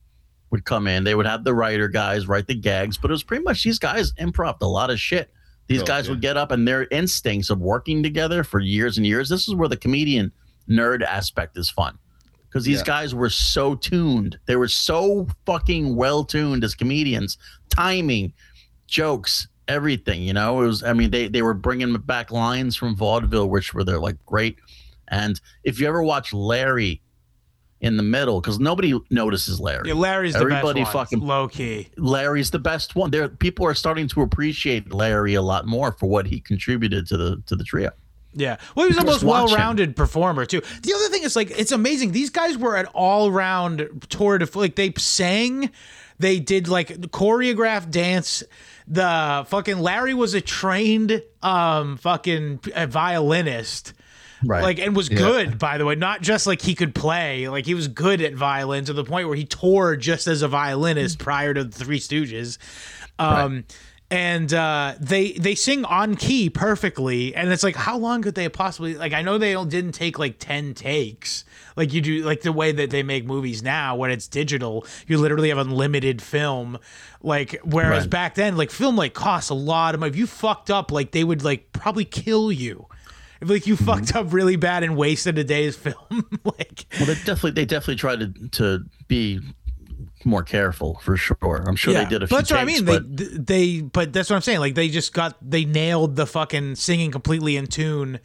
would 0.50 0.64
come 0.66 0.86
in. 0.86 1.04
They 1.04 1.14
would 1.14 1.24
have 1.26 1.44
the 1.44 1.54
writer 1.54 1.88
guys 1.88 2.26
write 2.26 2.48
the 2.48 2.54
gags, 2.54 2.98
but 2.98 3.10
it 3.10 3.12
was 3.12 3.22
pretty 3.22 3.44
much 3.44 3.62
these 3.62 3.78
guys 3.78 4.12
improv 4.14 4.56
a 4.60 4.66
lot 4.66 4.90
of 4.90 5.00
shit. 5.00 5.30
These 5.68 5.82
Oh, 5.82 5.86
guys 5.86 6.06
yeah. 6.06 6.10
would 6.12 6.20
get 6.20 6.36
up 6.36 6.50
and 6.50 6.66
their 6.68 6.86
instincts 6.90 7.48
of 7.50 7.60
working 7.60 8.02
together 8.02 8.44
for 8.44 8.58
years 8.60 8.98
and 8.98 9.06
years. 9.06 9.28
This 9.30 9.48
is 9.48 9.54
where 9.54 9.68
the 9.68 9.76
comedian 9.76 10.32
nerd 10.68 11.02
aspect 11.02 11.56
is 11.56 11.70
fun. 11.70 11.98
Because 12.49 12.64
these 12.64 12.78
Yeah. 12.78 12.84
guys 12.84 13.14
were 13.14 13.28
so 13.30 13.74
tuned. 13.74 14.38
They 14.46 14.57
were 14.57 14.68
so 14.68 15.28
fucking 15.44 15.94
well 15.96 16.24
tuned 16.24 16.64
as 16.64 16.74
comedians. 16.74 17.36
Timing, 17.68 18.32
jokes, 18.86 19.49
everything. 19.68 20.22
You 20.22 20.32
know, 20.32 20.62
it 20.62 20.66
was. 20.66 20.82
I 20.82 20.92
mean, 20.94 21.11
they 21.11 21.28
they 21.28 21.42
were 21.42 21.55
bringing 21.55 21.94
back 21.99 22.30
lines 22.30 22.74
from 22.76 22.96
vaudeville, 22.96 23.49
which 23.51 23.74
were 23.74 23.84
they're 23.84 23.99
like 24.01 24.16
great. 24.26 24.57
And 25.09 25.40
if 25.64 25.80
you 25.80 25.86
ever 25.88 26.03
watch 26.03 26.32
Larry 26.32 27.03
in 27.80 27.96
the 27.96 28.03
middle, 28.03 28.40
because 28.40 28.59
nobody 28.59 28.99
notices 29.11 29.61
Larry. 29.61 29.88
yeah, 29.88 29.94
larry's 29.94 30.32
the 30.34 30.40
Everybody 30.40 30.82
best 30.82 30.94
one, 30.94 31.05
fucking- 31.05 31.20
low 31.20 31.46
key 31.49 31.88
Larry's 31.96 32.51
the 32.51 32.59
best 32.59 32.96
one. 32.96 33.11
There, 33.12 33.28
people 33.28 33.64
are 33.66 33.74
starting 33.74 34.09
to 34.09 34.22
appreciate 34.22 34.92
Larry 34.92 35.34
a 35.34 35.42
lot 35.42 35.64
more 35.66 35.92
for 35.92 36.07
what 36.07 36.26
he 36.26 36.40
contributed 36.40 37.07
to 37.07 37.16
the 37.16 37.42
to 37.46 37.55
the 37.57 37.62
trio. 37.64 37.90
Yeah. 38.39 38.57
Well, 38.74 38.86
he 38.86 38.91
was 38.95 38.97
the 38.97 39.05
most 39.05 39.24
well-rounded 39.24 39.97
performer 39.97 40.47
too. 40.47 40.62
The 40.82 40.95
other 40.95 41.09
thing 41.09 41.24
is 41.24 41.34
like 41.34 41.51
it's 41.51 41.72
amazing. 41.72 42.12
These 42.12 42.30
guys 42.30 42.57
were 42.57 42.76
an 42.76 42.86
all-round 42.86 44.07
tour 44.09 44.39
de 44.39 44.47
like 44.55 44.76
they 44.76 44.93
sang, 44.97 45.70
they 46.18 46.39
did 46.39 46.68
like 46.68 46.89
choreographed 46.89 47.91
dance. 47.91 48.45
The 48.86 49.45
fucking 49.49 49.80
Larry 49.80 50.14
was 50.14 50.34
a 50.34 50.41
trained 50.41 51.22
um 51.43 51.97
fucking 51.97 52.61
uh, 52.74 52.86
violinist. 52.86 53.93
Right. 54.45 54.62
Like 54.62 54.78
and 54.78 54.95
was 54.95 55.09
good 55.09 55.59
by 55.59 55.78
the 55.78 55.84
way, 55.84 55.97
not 55.97 56.22
just 56.22 56.47
like 56.47 56.62
he 56.62 56.76
could 56.76 56.95
play, 56.95 57.49
like 57.49 57.66
he 57.66 57.74
was 57.74 57.89
good 57.89 58.22
at 58.22 58.34
violin 58.34 58.84
to 58.84 58.93
the 58.93 59.03
point 59.03 59.26
where 59.26 59.36
he 59.36 59.45
toured 59.45 60.01
just 60.01 60.28
as 60.28 60.43
a 60.43 60.49
violinist 60.49 61.18
prior 61.18 61.53
to 61.53 61.64
the 61.64 61.76
Three 61.76 61.99
Stooges. 61.99 62.59
Um 63.18 63.64
and 64.11 64.52
uh, 64.54 64.94
they 65.00 65.32
they 65.32 65.54
sing 65.54 65.84
on 65.84 66.14
key 66.16 66.48
perfectly, 66.48 67.34
and 67.34 67.52
it's 67.52 67.62
like 67.62 67.76
how 67.76 67.98
long 67.98 68.22
could 68.22 68.34
they 68.34 68.48
possibly 68.48 68.94
like? 68.94 69.12
I 69.12 69.22
know 69.22 69.36
they 69.38 69.52
didn't 69.66 69.92
take 69.92 70.18
like 70.18 70.38
ten 70.38 70.72
takes 70.74 71.44
like 71.76 71.92
you 71.92 72.00
do 72.00 72.22
like 72.24 72.40
the 72.40 72.52
way 72.52 72.72
that 72.72 72.90
they 72.90 73.02
make 73.02 73.24
movies 73.26 73.62
now 73.62 73.96
when 73.96 74.11
it's 74.11 74.26
digital. 74.26 74.86
You 75.06 75.18
literally 75.18 75.50
have 75.50 75.59
unlimited 75.59 76.22
film, 76.22 76.78
like 77.22 77.61
whereas 77.64 78.04
Right. 78.04 78.11
back 78.11 78.34
then 78.34 78.56
like 78.56 78.70
film 78.70 78.96
like 78.96 79.12
costs 79.14 79.50
a 79.50 79.54
lot 79.54 79.94
of 79.94 80.00
money. 80.00 80.11
If 80.11 80.16
you 80.16 80.26
fucked 80.26 80.70
up, 80.70 80.90
like 80.90 81.11
they 81.12 81.22
would 81.24 81.44
like 81.44 81.72
probably 81.72 82.04
kill 82.06 82.50
you. 82.50 82.86
If 83.40 83.48
like 83.50 83.66
you 83.68 83.74
Mm-hmm. 83.76 83.84
fucked 83.84 84.16
up 84.16 84.32
really 84.32 84.56
bad 84.56 84.82
and 84.82 84.96
wasted 84.96 85.38
a 85.38 85.44
day's 85.44 85.76
film, 85.76 85.94
like 86.44 86.86
well, 86.98 87.06
they 87.06 87.14
definitely 87.14 87.50
they 87.52 87.64
definitely 87.66 87.96
tried 87.96 88.20
to 88.20 88.48
to 88.48 88.84
be 89.06 89.40
more 90.24 90.42
careful 90.42 90.98
for 91.02 91.16
sure. 91.16 91.64
I'm 91.66 91.76
sure 91.76 91.94
they 91.94 92.04
did 92.04 92.22
a 92.22 92.26
few. 92.26 92.36
But 92.36 92.38
that's 92.38 92.50
what 92.50 92.60
I 92.60 92.64
mean. 92.64 92.84
but 92.84 93.16
They, 93.16 93.24
they, 93.24 93.80
but 93.82 94.12
that's 94.12 94.30
what 94.30 94.36
I'm 94.36 94.42
saying. 94.42 94.60
Like 94.60 94.74
they 94.74 94.88
just 94.88 95.12
got, 95.12 95.36
they 95.42 95.64
nailed 95.64 96.16
the 96.16 96.26
fucking 96.26 96.74
singing 96.76 97.10
completely 97.10 97.56
in 97.56 97.66
tune 97.66 98.20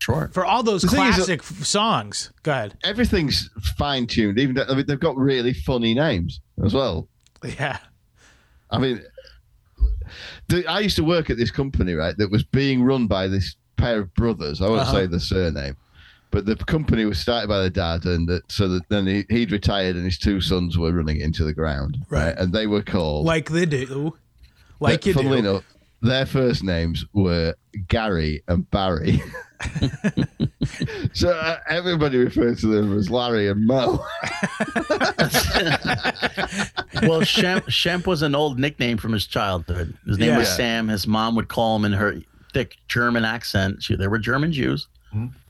sure. 0.00 0.30
for 0.32 0.44
all 0.44 0.62
those 0.62 0.82
thing 0.84 1.00
is 1.06 1.16
that- 1.26 1.40
classic 1.40 1.40
f 1.40 1.64
songs. 1.64 2.32
Go 2.42 2.52
ahead. 2.52 2.74
everything's 2.84 3.48
fine 3.78 4.06
tuned. 4.06 4.38
Even 4.38 4.58
I 4.58 4.74
mean, 4.74 4.86
they've 4.86 4.98
got 5.00 5.16
really 5.16 5.52
funny 5.52 5.94
names 5.94 6.40
as 6.64 6.74
well. 6.74 7.08
Yeah. 7.44 7.78
I 8.70 8.78
mean, 8.78 9.02
the, 10.48 10.66
I 10.66 10.80
used 10.80 10.96
to 10.96 11.04
work 11.04 11.30
at 11.30 11.36
this 11.36 11.50
company, 11.50 11.94
right, 11.94 12.16
that 12.18 12.30
was 12.30 12.42
being 12.44 12.82
run 12.82 13.06
by 13.06 13.28
this 13.28 13.56
pair 13.76 14.00
of 14.00 14.12
brothers. 14.14 14.60
I 14.60 14.68
won't 14.68 14.80
Uh-huh. 14.82 14.92
say 14.92 15.06
the 15.06 15.20
surname, 15.20 15.76
but 16.30 16.46
the 16.46 16.56
company 16.56 17.04
was 17.04 17.18
started 17.18 17.48
by 17.48 17.60
the 17.60 17.70
dad, 17.70 18.04
and 18.04 18.28
that, 18.28 18.50
so 18.50 18.68
that 18.68 18.88
then 18.88 19.06
he, 19.06 19.24
he'd 19.28 19.52
retired, 19.52 19.96
and 19.96 20.04
his 20.04 20.18
two 20.18 20.40
sons 20.40 20.78
were 20.78 20.92
running 20.92 21.20
it 21.20 21.24
into 21.24 21.44
the 21.44 21.52
ground, 21.52 21.98
right? 22.08 22.26
Right. 22.26 22.38
And 22.38 22.52
they 22.52 22.66
were 22.66 22.82
called, 22.82 23.26
Like 23.26 23.50
they 23.50 23.66
do. 23.66 24.16
Like 24.78 25.04
you 25.06 25.14
funnily 25.14 25.42
do. 25.42 25.48
enough, 25.48 25.64
their 26.02 26.26
first 26.26 26.62
names 26.62 27.04
were 27.12 27.54
Gary 27.88 28.42
and 28.48 28.70
Barry. 28.70 29.22
so 31.12 31.30
uh, 31.30 31.58
everybody 31.68 32.16
referred 32.18 32.58
to 32.58 32.66
them 32.66 32.96
as 32.96 33.10
Larry 33.10 33.48
and 33.48 33.66
Mo. 33.66 33.92
well, 37.02 37.20
Shemp, 37.20 37.64
Shemp 37.66 38.06
was 38.06 38.22
an 38.22 38.34
old 38.34 38.58
nickname 38.58 38.96
from 38.96 39.12
his 39.12 39.26
childhood. 39.26 39.94
His 40.06 40.18
name 40.18 40.36
was 40.36 40.48
Sam. 40.48 40.88
His 40.88 41.06
mom 41.06 41.34
would 41.36 41.48
call 41.48 41.76
him 41.76 41.84
in 41.84 41.92
her 41.92 42.16
thick 42.52 42.76
German 42.88 43.24
accent. 43.24 43.82
She, 43.82 43.96
they 43.96 44.08
were 44.08 44.18
German 44.18 44.52
Jews. 44.52 44.88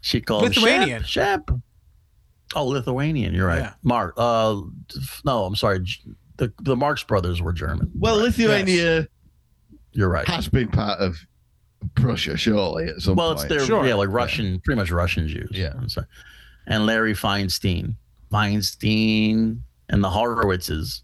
She 0.00 0.20
called 0.20 0.44
Lithuanian. 0.44 0.88
him 0.98 1.02
Shemp. 1.02 1.44
Shemp. 1.46 1.62
Oh, 2.54 2.66
Lithuanian. 2.66 3.34
You're 3.34 3.46
right. 3.46 3.60
Yeah. 3.60 3.72
Mark. 3.82 4.14
Uh, 4.16 4.60
no, 5.24 5.44
I'm 5.44 5.54
sorry. 5.56 5.84
The 6.36 6.52
the 6.62 6.74
Marx 6.76 7.02
brothers 7.04 7.40
were 7.42 7.52
German. 7.52 7.90
Well, 7.98 8.16
Lithuania 8.16 9.06
You're 9.92 10.08
right. 10.08 10.26
has 10.26 10.48
been 10.48 10.68
part 10.68 10.98
of 11.00 11.16
Prussia, 11.94 12.36
surely, 12.36 12.88
at 12.88 13.00
some 13.02 13.14
Well, 13.16 13.32
it's 13.32 13.42
point. 13.42 13.50
their 13.50 13.60
Sure. 13.66 13.86
yeah, 13.86 13.94
like 13.94 14.08
Russian, 14.10 14.60
pretty 14.60 14.78
much 14.80 14.90
Russian 14.90 15.28
Jews. 15.28 15.50
Yeah. 15.52 15.74
So- 15.86 16.04
and 16.66 16.86
Larry 16.86 17.14
Feinstein, 17.14 17.94
Feinstein, 18.32 19.60
and 19.88 20.04
the 20.04 20.08
Horowitzes, 20.08 21.02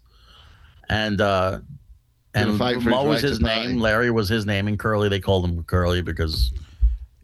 and 0.89 1.19
uh, 1.21 1.59
and 2.33 2.57
fight 2.57 2.75
for 2.75 2.81
his 2.81 2.89
Mo 2.89 3.03
was 3.05 3.21
right 3.23 3.29
his 3.29 3.39
to 3.39 3.45
party. 3.45 3.67
name. 3.67 3.79
Larry 3.79 4.11
was 4.11 4.29
his 4.29 4.45
name, 4.45 4.67
and 4.67 4.77
Curly 4.77 5.09
they 5.09 5.19
called 5.19 5.45
him 5.45 5.63
Curly 5.63 6.01
because 6.01 6.51
It 6.53 6.61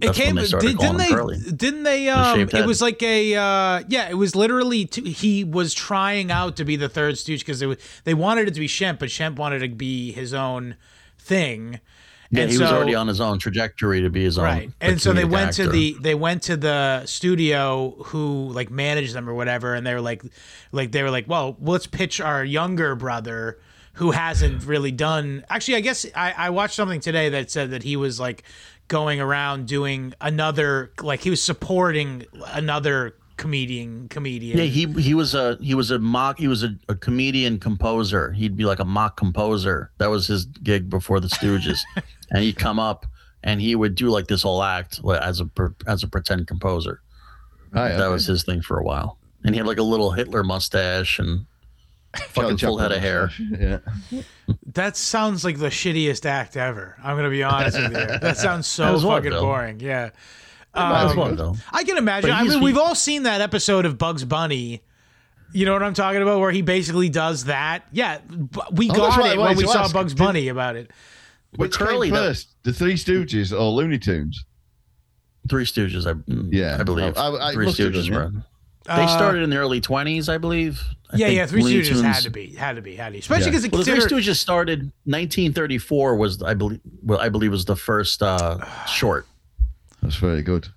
that's 0.07 0.17
when 0.17 0.27
came. 0.27 0.35
they 0.35 0.45
did, 0.45 0.77
didn't 0.77 0.97
they? 0.97 1.07
Curly. 1.09 1.39
Didn't 1.39 1.83
they? 1.83 2.09
Um, 2.09 2.35
shaved 2.35 2.53
it 2.53 2.57
head. 2.57 2.65
was 2.67 2.81
like 2.81 3.01
a. 3.03 3.35
Uh, 3.35 3.83
yeah, 3.87 4.09
it 4.09 4.17
was 4.17 4.35
literally. 4.35 4.89
He 4.93 5.43
was 5.43 5.73
trying 5.73 6.31
out 6.31 6.57
to 6.57 6.65
be 6.65 6.75
the 6.75 6.89
third 6.89 7.17
Stooge 7.17 7.39
because 7.41 7.59
they, 7.59 7.77
they 8.03 8.13
wanted 8.13 8.47
it 8.47 8.53
to 8.53 8.59
be 8.59 8.67
Shemp, 8.67 8.99
but 8.99 9.09
Shemp 9.09 9.37
wanted 9.37 9.59
to 9.59 9.69
be 9.69 10.11
his 10.11 10.33
own 10.33 10.75
thing. 11.17 11.79
Yeah, 12.29 12.43
And 12.43 12.51
he 12.51 12.57
was 12.57 12.71
already 12.71 12.95
on 12.95 13.07
his 13.07 13.21
own 13.21 13.37
trajectory 13.37 14.01
to 14.01 14.09
be 14.09 14.23
his 14.23 14.39
own. 14.39 14.45
right 14.45 14.71
and 14.81 14.99
so 14.99 15.13
they 15.13 15.23
went 15.23 15.53
to 15.53 15.67
the 15.67 15.95
they 16.01 16.15
went 16.15 16.41
to 16.43 16.57
the 16.57 17.05
studio 17.05 17.91
who 18.05 18.49
like 18.49 18.71
managed 18.71 19.13
them 19.13 19.29
or 19.29 19.35
whatever 19.35 19.75
and 19.75 19.85
they 19.85 19.93
were 19.93 20.01
like 20.01 20.23
like 20.71 20.91
they 20.91 21.03
were 21.03 21.11
like 21.11 21.27
well 21.27 21.55
let's 21.61 21.85
pitch 21.85 22.19
our 22.19 22.43
younger 22.43 22.95
brother 22.95 23.59
who 23.93 24.11
hasn't 24.11 24.65
really 24.65 24.91
done. 24.91 25.45
Actually, 25.49 25.75
I 25.75 25.81
guess 25.81 26.05
I, 26.15 26.33
I 26.35 26.49
watched 26.49 26.73
something 26.75 26.99
today 26.99 27.29
that 27.29 27.51
said 27.51 27.71
that 27.71 27.83
he 27.83 27.95
was 27.95 28.19
like 28.19 28.43
going 28.87 29.19
around 29.19 29.67
doing 29.67 30.13
another, 30.21 30.91
like 31.01 31.21
he 31.21 31.29
was 31.29 31.41
supporting 31.41 32.25
another 32.47 33.15
comedian 33.35 34.07
comedian. 34.09 34.57
Yeah, 34.57 34.65
he 34.65 34.85
he 35.01 35.13
was 35.13 35.33
a 35.33 35.57
he 35.59 35.73
was 35.73 35.89
a 35.91 35.97
mock 35.99 36.37
he 36.37 36.47
was 36.47 36.63
a, 36.63 36.75
a 36.87 36.95
comedian 36.95 37.59
composer. 37.59 38.31
He'd 38.31 38.55
be 38.55 38.65
like 38.65 38.79
a 38.79 38.85
mock 38.85 39.17
composer. 39.17 39.91
That 39.97 40.09
was 40.09 40.27
his 40.27 40.45
gig 40.45 40.89
before 40.89 41.19
the 41.19 41.27
Stooges, 41.27 41.79
and 42.31 42.43
he'd 42.43 42.57
come 42.57 42.79
up 42.79 43.05
and 43.43 43.59
he 43.59 43.75
would 43.75 43.95
do 43.95 44.09
like 44.09 44.27
this 44.27 44.43
whole 44.43 44.63
act 44.63 44.99
as 45.21 45.41
a 45.41 45.49
as 45.87 46.03
a 46.03 46.07
pretend 46.07 46.47
composer. 46.47 47.01
Oh, 47.73 47.81
right, 47.81 47.89
That 47.89 48.01
okay. 48.01 48.09
was 48.13 48.27
his 48.27 48.43
thing 48.43 48.61
for 48.61 48.77
a 48.77 48.83
while, 48.83 49.17
and 49.43 49.55
he 49.55 49.57
had 49.57 49.67
like 49.67 49.79
a 49.79 49.83
little 49.83 50.11
Hitler 50.11 50.43
mustache 50.43 51.17
and 51.17 51.47
fucking 52.29 52.57
Charlie 52.57 52.57
full 52.57 52.77
head 52.77 52.91
of 52.91 53.01
hair. 53.01 53.31
Yeah. 53.39 53.79
That 54.73 54.97
sounds 54.97 55.43
like 55.45 55.57
the 55.59 55.67
shittiest 55.67 56.25
act 56.25 56.57
ever. 56.57 56.97
I'm 57.03 57.15
gonna 57.15 57.29
be 57.29 57.43
honest 57.43 57.77
with 57.77 57.91
you. 57.91 58.19
That 58.19 58.37
sounds 58.37 58.67
so 58.67 58.83
That 58.87 58.91
was 58.93 59.05
one, 59.05 59.23
fucking 59.23 59.39
boring. 59.39 59.79
Yeah. 59.79 60.09
Um, 60.73 61.15
one 61.17 61.35
though. 61.35 61.55
I 61.71 61.83
can 61.83 61.97
imagine. 61.97 62.31
I 62.31 62.43
mean, 62.43 62.61
we've 62.61 62.77
all 62.77 62.95
seen 62.95 63.23
that 63.23 63.41
episode 63.41 63.85
of 63.85 63.97
Bugs 63.97 64.25
Bunny. 64.25 64.81
You 65.53 65.65
know 65.67 65.73
what 65.73 65.83
I'm 65.83 65.93
talking 65.93 66.21
about, 66.23 66.39
where 66.39 66.49
he 66.49 66.63
basically 66.63 67.09
does 67.09 67.45
that. 67.45 67.83
Yeah, 67.91 68.19
we 68.71 68.89
Oh, 68.89 68.93
got 68.95 69.05
that's 69.09 69.17
it 69.17 69.19
right, 69.21 69.37
when 69.37 69.55
we 69.57 69.67
saw 69.67 69.83
ask, 69.83 69.93
Bugs 69.93 70.13
did- 70.15 70.19
Bunny 70.23 70.47
about 70.47 70.75
it. 70.75 70.89
Which 71.57 71.77
Curly, 71.77 72.07
came 72.07 72.15
though- 72.15 72.29
first, 72.29 72.55
the 72.63 72.73
Three 72.73 72.95
Stooges 72.95 73.51
or 73.51 73.69
Looney 73.69 73.99
Tunes? 73.99 74.43
Three 75.47 75.65
Stooges, 75.65 76.07
I 76.07 76.19
Yeah. 76.49 76.77
I 76.79 76.83
believe. 76.83 77.15
I- 77.15 77.49
I- 77.49 77.53
Three 77.53 77.67
Stooges 77.67 78.09
done, 78.09 78.33
were. 78.35 78.43
They 78.85 79.07
started 79.07 79.43
in 79.43 79.49
the 79.49 79.57
early 79.57 79.79
20s, 79.81 80.27
I 80.29 80.37
believe. 80.37 80.81
I 81.11 81.17
Yeah, 81.17 81.27
yeah, 81.27 81.45
Three 81.45 81.61
Looney 81.63 81.81
Stooges 81.81 82.03
had 82.03 82.23
to 82.23 82.29
be, 82.29 82.47
had 82.55 82.75
to 82.75 82.81
be, 82.81 82.95
had 82.95 83.07
to 83.07 83.11
be, 83.13 83.19
especially 83.19 83.45
Yeah. 83.45 83.49
because 83.51 83.71
Well, 83.71 83.79
the 83.79 83.85
Three 83.85 83.99
consider 83.99 84.15
Stooges 84.31 84.35
started 84.37 84.79
1934 85.05 86.15
was 86.15 86.41
I 86.43 86.53
believe 86.53 86.79
well 87.03 87.19
I 87.19 87.29
believe 87.29 87.51
was 87.51 87.65
the 87.65 87.75
first 87.75 88.21
uh, 88.21 88.57
short. 88.87 89.25
That's 90.01 90.15
very 90.15 90.41
good. 90.41 90.67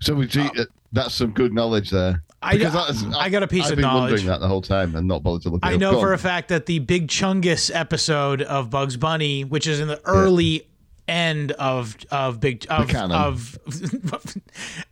So 0.00 0.14
we 0.14 0.26
do, 0.26 0.42
uh, 0.42 0.64
that's 0.92 1.14
some 1.14 1.32
good 1.32 1.52
knowledge 1.52 1.90
there. 1.90 2.22
I- 2.42 2.56
Because 2.56 3.04
I 3.14 3.28
got 3.28 3.42
a 3.42 3.46
piece 3.48 3.66
I've 3.66 3.72
of 3.72 3.76
been 3.76 3.82
knowledge. 3.82 4.12
wondering 4.12 4.26
that 4.28 4.40
the 4.40 4.48
whole 4.48 4.62
time 4.62 4.94
and 4.96 5.06
not 5.06 5.22
bothered 5.22 5.42
to 5.42 5.50
look. 5.50 5.60
I 5.62 5.76
know 5.76 6.00
for 6.00 6.08
on. 6.08 6.14
a 6.14 6.18
fact 6.18 6.48
that 6.48 6.64
the 6.66 6.78
Big 6.78 7.08
Chungus 7.08 7.70
episode 7.74 8.40
of 8.42 8.70
Bugs 8.70 8.96
Bunny, 8.96 9.44
which 9.44 9.66
is 9.66 9.78
in 9.80 9.88
the 9.88 10.00
early 10.06 10.66
end 11.10 11.52
of 11.52 11.96
of 12.10 12.40
Big 12.40 12.66
of 12.70 13.58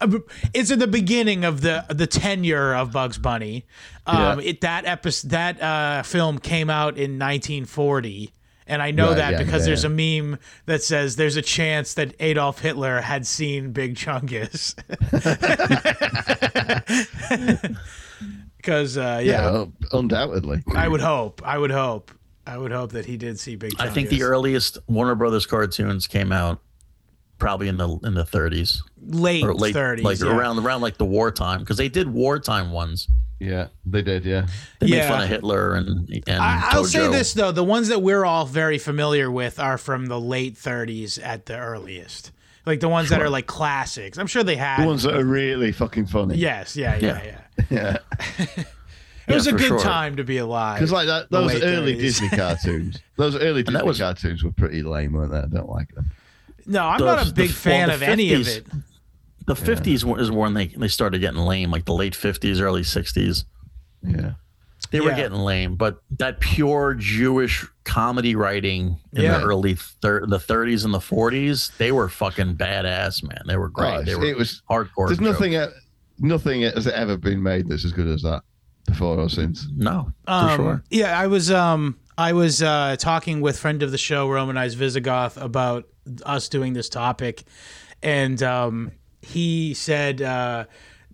of, 0.01 0.23
it's 0.53 0.71
in 0.71 0.79
the 0.79 0.87
beginning 0.87 1.45
of 1.45 1.61
the 1.61 1.85
the 1.89 2.07
tenure 2.07 2.75
of 2.75 2.93
Bugs 2.93 3.19
Bunny. 3.19 3.65
Um, 4.07 4.41
Yeah. 4.41 4.49
it 4.51 4.61
that 4.63 4.85
episode 4.87 5.31
that 5.31 5.63
uh, 5.63 6.03
film 6.03 6.39
came 6.39 6.71
out 6.71 6.97
in 6.99 7.19
1940. 7.19 8.33
And 8.71 8.83
I 8.83 8.91
know 8.91 9.09
Right, 9.09 9.17
that 9.17 9.33
yeah, 9.33 9.39
because 9.39 9.63
yeah, 9.63 9.67
there's 9.75 9.85
a 9.85 9.89
meme 9.89 10.39
that 10.67 10.83
says 10.83 11.17
there's 11.17 11.37
a 11.37 11.43
chance 11.43 11.95
that 11.95 12.15
Adolf 12.21 12.59
Hitler 12.59 13.01
had 13.01 13.27
seen 13.27 13.73
Big 13.73 13.95
Chungus. 13.95 14.75
Because 18.57 18.99
uh, 18.99 19.21
yeah, 19.23 19.53
yeah, 19.53 19.65
undoubtedly. 19.93 20.63
I 20.75 20.89
would 20.89 21.01
hope. 21.01 21.41
I 21.45 21.57
would 21.57 21.71
hope. 21.71 22.11
I 22.49 22.57
would 22.59 22.73
hope 22.73 22.93
that 22.93 23.05
he 23.07 23.17
did 23.17 23.39
see 23.39 23.57
Big. 23.57 23.73
Chungus. 23.73 23.81
I 23.87 23.91
think 23.91 24.09
the 24.09 24.23
earliest 24.23 24.79
Warner 24.89 25.15
Brothers 25.15 25.45
cartoons 25.47 26.07
came 26.07 26.33
out 26.33 26.61
probably 27.39 27.69
in 27.69 27.77
the 27.77 27.89
in 28.03 28.15
the 28.15 28.25
30s 28.25 28.81
late 29.07 29.45
or 29.45 29.55
late 29.55 29.73
thirties, 29.75 30.05
like 30.05 30.21
around 30.23 30.59
around 30.59 30.81
like 30.81 30.97
the 30.99 31.05
wartime 31.05 31.61
because 31.61 31.77
they 31.77 31.89
did 31.89 32.09
wartime 32.09 32.73
ones. 32.73 33.07
Yeah, 33.41 33.69
they 33.87 34.03
did. 34.03 34.25
Yeah, 34.25 34.49
They 34.81 34.89
Yeah. 34.89 35.01
made 35.03 35.09
fun 35.09 35.23
of 35.23 35.29
Hitler 35.29 35.75
and 35.75 36.09
and 36.27 36.43
I, 36.43 36.71
I'll 36.73 36.85
say 36.85 37.07
this 37.09 37.35
though: 37.35 37.53
the 37.53 37.63
ones 37.63 37.89
that 37.89 38.03
we're 38.03 38.25
all 38.25 38.47
very 38.47 38.79
familiar 38.79 39.31
with 39.31 39.61
are 39.61 39.79
from 39.79 40.07
the 40.07 40.21
late 40.21 40.57
'30s 40.57 41.21
at 41.23 41.47
the 41.47 41.57
earliest, 41.57 42.33
like 42.67 42.81
the 42.81 42.89
ones 42.89 43.11
that 43.11 43.23
are 43.23 43.31
like 43.31 43.47
classics. 43.47 44.19
I'm 44.19 44.27
sure 44.27 44.43
they 44.43 44.57
had. 44.57 44.83
the 44.83 44.87
ones 44.87 45.05
that 45.05 45.15
are 45.15 45.25
really 45.25 45.71
fucking 45.71 46.07
funny. 46.07 46.37
yes, 46.37 46.75
yeah, 46.77 46.97
yeah, 46.97 47.23
Yeah. 47.23 47.41
yeah. 47.71 47.99
yeah. 48.57 48.65
It 49.29 49.35
was 49.35 49.47
a 49.47 49.53
good 49.53 49.61
sure. 49.69 49.79
time 49.81 50.17
to 50.17 50.25
be 50.25 50.39
alive. 50.39 50.79
Because 50.79 50.93
like 50.93 51.07
that, 51.07 51.31
those 51.31 51.63
early 51.63 51.95
30s. 51.97 52.01
Disney 52.01 52.29
cartoons, 52.31 52.99
those 53.17 53.37
early 53.37 53.63
Disney 53.63 53.83
was- 53.83 53.99
cartoons 53.99 54.43
were 54.43 54.53
pretty 54.53 54.83
lame, 54.83 55.13
weren't 55.13 55.33
they? 55.33 55.39
I 55.39 55.47
don't 55.47 55.69
like 55.69 55.95
them. 55.95 56.11
no, 56.67 56.87
I'm 56.87 56.99
The- 57.01 57.05
not 57.07 57.29
a 57.29 57.33
big 57.33 57.49
well, 57.51 57.55
fan 57.57 57.89
the 57.89 57.95
of 57.95 58.03
any 58.03 58.33
of 58.35 58.41
50s 58.43 58.57
it. 58.59 58.67
The 59.47 59.55
50s 59.55 60.05
wa- 60.05 60.17
is 60.17 60.31
when 60.31 60.55
they 60.55 60.67
they 60.69 60.89
started 60.89 61.21
getting 61.21 61.41
lame, 61.41 61.71
like 61.71 61.85
the 61.87 61.95
late 61.95 62.13
50s, 62.15 62.61
early 62.61 62.83
60s. 62.83 63.45
Yeah, 64.03 64.33
They 64.91 65.01
were 65.01 65.11
Yeah. 65.11 65.17
getting 65.17 65.39
lame, 65.39 65.75
but 65.77 65.99
that 66.19 66.41
pure 66.41 66.95
Jewish 66.95 67.67
comedy 67.85 68.35
writing 68.37 68.99
in 69.13 69.23
Yeah. 69.23 69.39
the 69.39 69.45
early 69.45 69.75
thir- 69.75 70.27
the 70.27 70.39
30s 70.39 70.85
and 70.85 70.93
the 70.95 71.01
40s, 71.01 71.71
they 71.79 71.93
were 71.93 72.09
fucking 72.09 72.57
badass, 72.57 73.23
man. 73.23 73.41
They 73.47 73.57
were 73.57 73.69
great. 73.71 73.95
Oh, 73.95 74.03
they 74.03 74.15
were 74.17 74.25
it 74.27 74.37
was- 74.37 74.63
hardcore. 74.71 75.09
there's 75.09 75.19
jokes. 75.19 75.41
nothing, 75.41 75.67
nothing 76.19 76.63
has 76.63 76.87
ever 76.87 77.17
been 77.17 77.43
made 77.43 77.69
that's 77.69 77.85
as 77.87 77.93
good 77.93 78.07
as 78.07 78.23
that 78.23 78.43
before 78.89 79.19
or 79.19 79.29
since. 79.29 79.69
No, 79.77 80.13
for 80.27 80.33
Um, 80.33 80.57
sure. 80.57 80.83
Yeah, 80.91 81.19
I 81.19 81.27
was 81.29 81.51
um 81.51 81.99
I 82.17 82.33
was 82.33 82.63
uh, 82.63 82.97
talking 82.99 83.41
with 83.41 83.57
friend 83.59 83.83
of 83.83 83.93
the 83.93 83.99
show, 83.99 84.29
Romanized 84.29 84.77
Visigoth, 84.77 85.37
about 85.37 85.87
us 86.25 86.49
doing 86.49 86.73
this 86.73 86.89
topic, 86.89 87.45
and 88.03 88.43
um, 88.43 88.91
he 89.23 89.73
said 89.75 90.21
uh, 90.21 90.65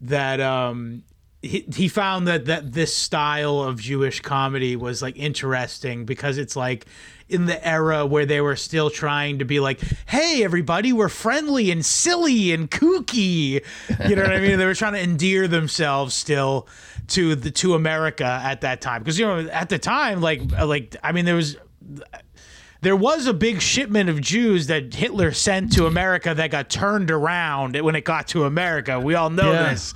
that 0.01 0.41
um, 0.41 1.03
he, 1.43 1.67
he 1.77 1.89
found 1.89 2.27
that 2.27 2.47
that 2.47 2.73
this 2.73 2.95
style 2.95 3.61
of 3.61 3.79
Jewish 3.81 4.21
comedy 4.21 4.77
was 4.77 5.03
like 5.03 5.17
interesting 5.19 6.07
because 6.07 6.39
it's 6.39 6.57
like 6.57 6.87
in 7.29 7.47
the 7.47 7.67
era 7.67 8.05
where 8.05 8.27
they 8.27 8.41
were 8.41 8.57
still 8.57 8.91
trying 8.91 9.39
to 9.39 9.45
be 9.45 9.61
like, 9.61 9.81
hey 10.07 10.45
everybody, 10.45 10.93
we're 10.93 11.09
friendly 11.09 11.71
and 11.71 11.85
silly 11.85 12.53
and 12.53 12.71
kooky. 12.71 13.65
You 14.09 14.17
know 14.17 14.23
what 14.23 14.33
I 14.33 14.41
mean? 14.41 14.59
They 14.59 14.67
were 14.67 14.75
trying 14.75 14.93
to 14.95 15.03
endear 15.03 15.49
themselves 15.49 16.15
still 16.15 16.69
to 17.09 17.35
the 17.35 17.51
to 17.51 17.75
America 17.75 18.25
at 18.25 18.63
that 18.63 18.81
time 18.81 19.03
because 19.03 19.19
you 19.19 19.27
know 19.27 19.41
at 19.51 19.69
the 19.69 19.79
time 19.79 20.21
like 20.21 20.41
like 20.53 20.97
I 21.03 21.13
mean 21.13 21.25
there 21.25 21.35
was 21.35 21.57
there 22.85 22.95
was 22.97 23.27
a 23.27 23.35
big 23.35 23.61
shipment 23.61 24.09
of 24.09 24.21
Jews 24.21 24.69
that 24.69 24.95
Hitler 24.95 25.33
sent 25.33 25.73
to 25.73 25.87
America 25.87 26.33
that 26.35 26.51
got 26.51 26.69
turned 26.71 27.11
around 27.11 27.77
when 27.81 27.97
it 27.97 28.05
got 28.05 28.29
to 28.29 28.45
America. 28.45 29.01
We 29.01 29.15
all 29.15 29.31
know 29.31 29.53
Yeah. 29.53 29.71
this. 29.71 29.95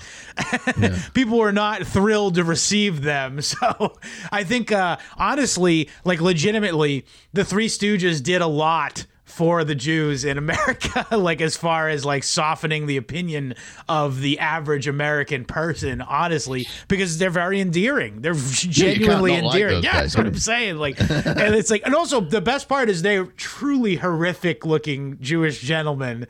People 1.15 1.39
were 1.39 1.53
not 1.53 1.83
thrilled 1.87 2.35
to 2.37 2.45
receive 2.45 3.03
them. 3.03 3.41
So 3.49 3.97
I 4.33 4.45
think, 4.45 4.73
uh, 4.73 4.97
honestly, 5.17 5.89
like 6.05 6.21
legitimately, 6.21 7.07
the 7.33 7.45
Three 7.45 7.69
Stooges 7.69 8.23
did 8.23 8.41
a 8.43 8.47
lot 8.47 9.07
for 9.39 9.63
the 9.63 9.77
Jews 9.77 10.25
in 10.25 10.37
America, 10.37 11.07
like 11.17 11.41
as 11.41 11.57
far 11.57 11.89
as 11.89 12.05
like 12.05 12.25
softening 12.25 12.87
the 12.87 12.97
opinion 12.97 13.55
of 13.89 14.21
the 14.21 14.41
average 14.41 14.89
American 14.89 15.45
person, 15.45 16.03
honestly, 16.03 16.67
because 16.89 17.19
they're 17.19 17.31
very 17.31 17.61
endearing. 17.61 18.21
They're 18.21 18.35
genuinely 18.35 19.31
like 19.31 19.45
endearing. 19.45 19.75
those 19.77 19.85
yeah, 19.85 19.93
guys, 19.93 20.03
that's 20.03 20.17
what 20.17 20.27
I'm 20.27 20.35
saying. 20.35 20.79
Like, 20.79 21.01
and 21.01 21.55
it's 21.55 21.71
like, 21.71 21.83
and 21.87 21.95
also 21.95 22.21
the 22.21 22.41
best 22.41 22.69
part 22.69 22.89
is 22.89 23.03
they're 23.03 23.27
truly 23.27 23.95
horrific 23.95 24.67
looking 24.67 25.19
Jewish 25.21 25.61
gentlemen, 25.61 26.27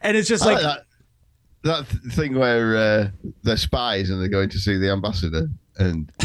and 0.00 0.16
it's 0.16 0.26
just 0.26 0.46
like, 0.46 0.54
like 0.54 0.62
that, 0.62 0.86
that 1.64 1.90
th- 1.90 2.14
thing 2.14 2.38
where 2.38 2.74
uh, 2.74 3.08
they're 3.42 3.58
spies 3.58 4.08
and 4.08 4.18
they're 4.18 4.30
going 4.30 4.48
to 4.48 4.58
see 4.58 4.78
the 4.78 4.90
ambassador, 4.90 5.50
and 5.78 6.10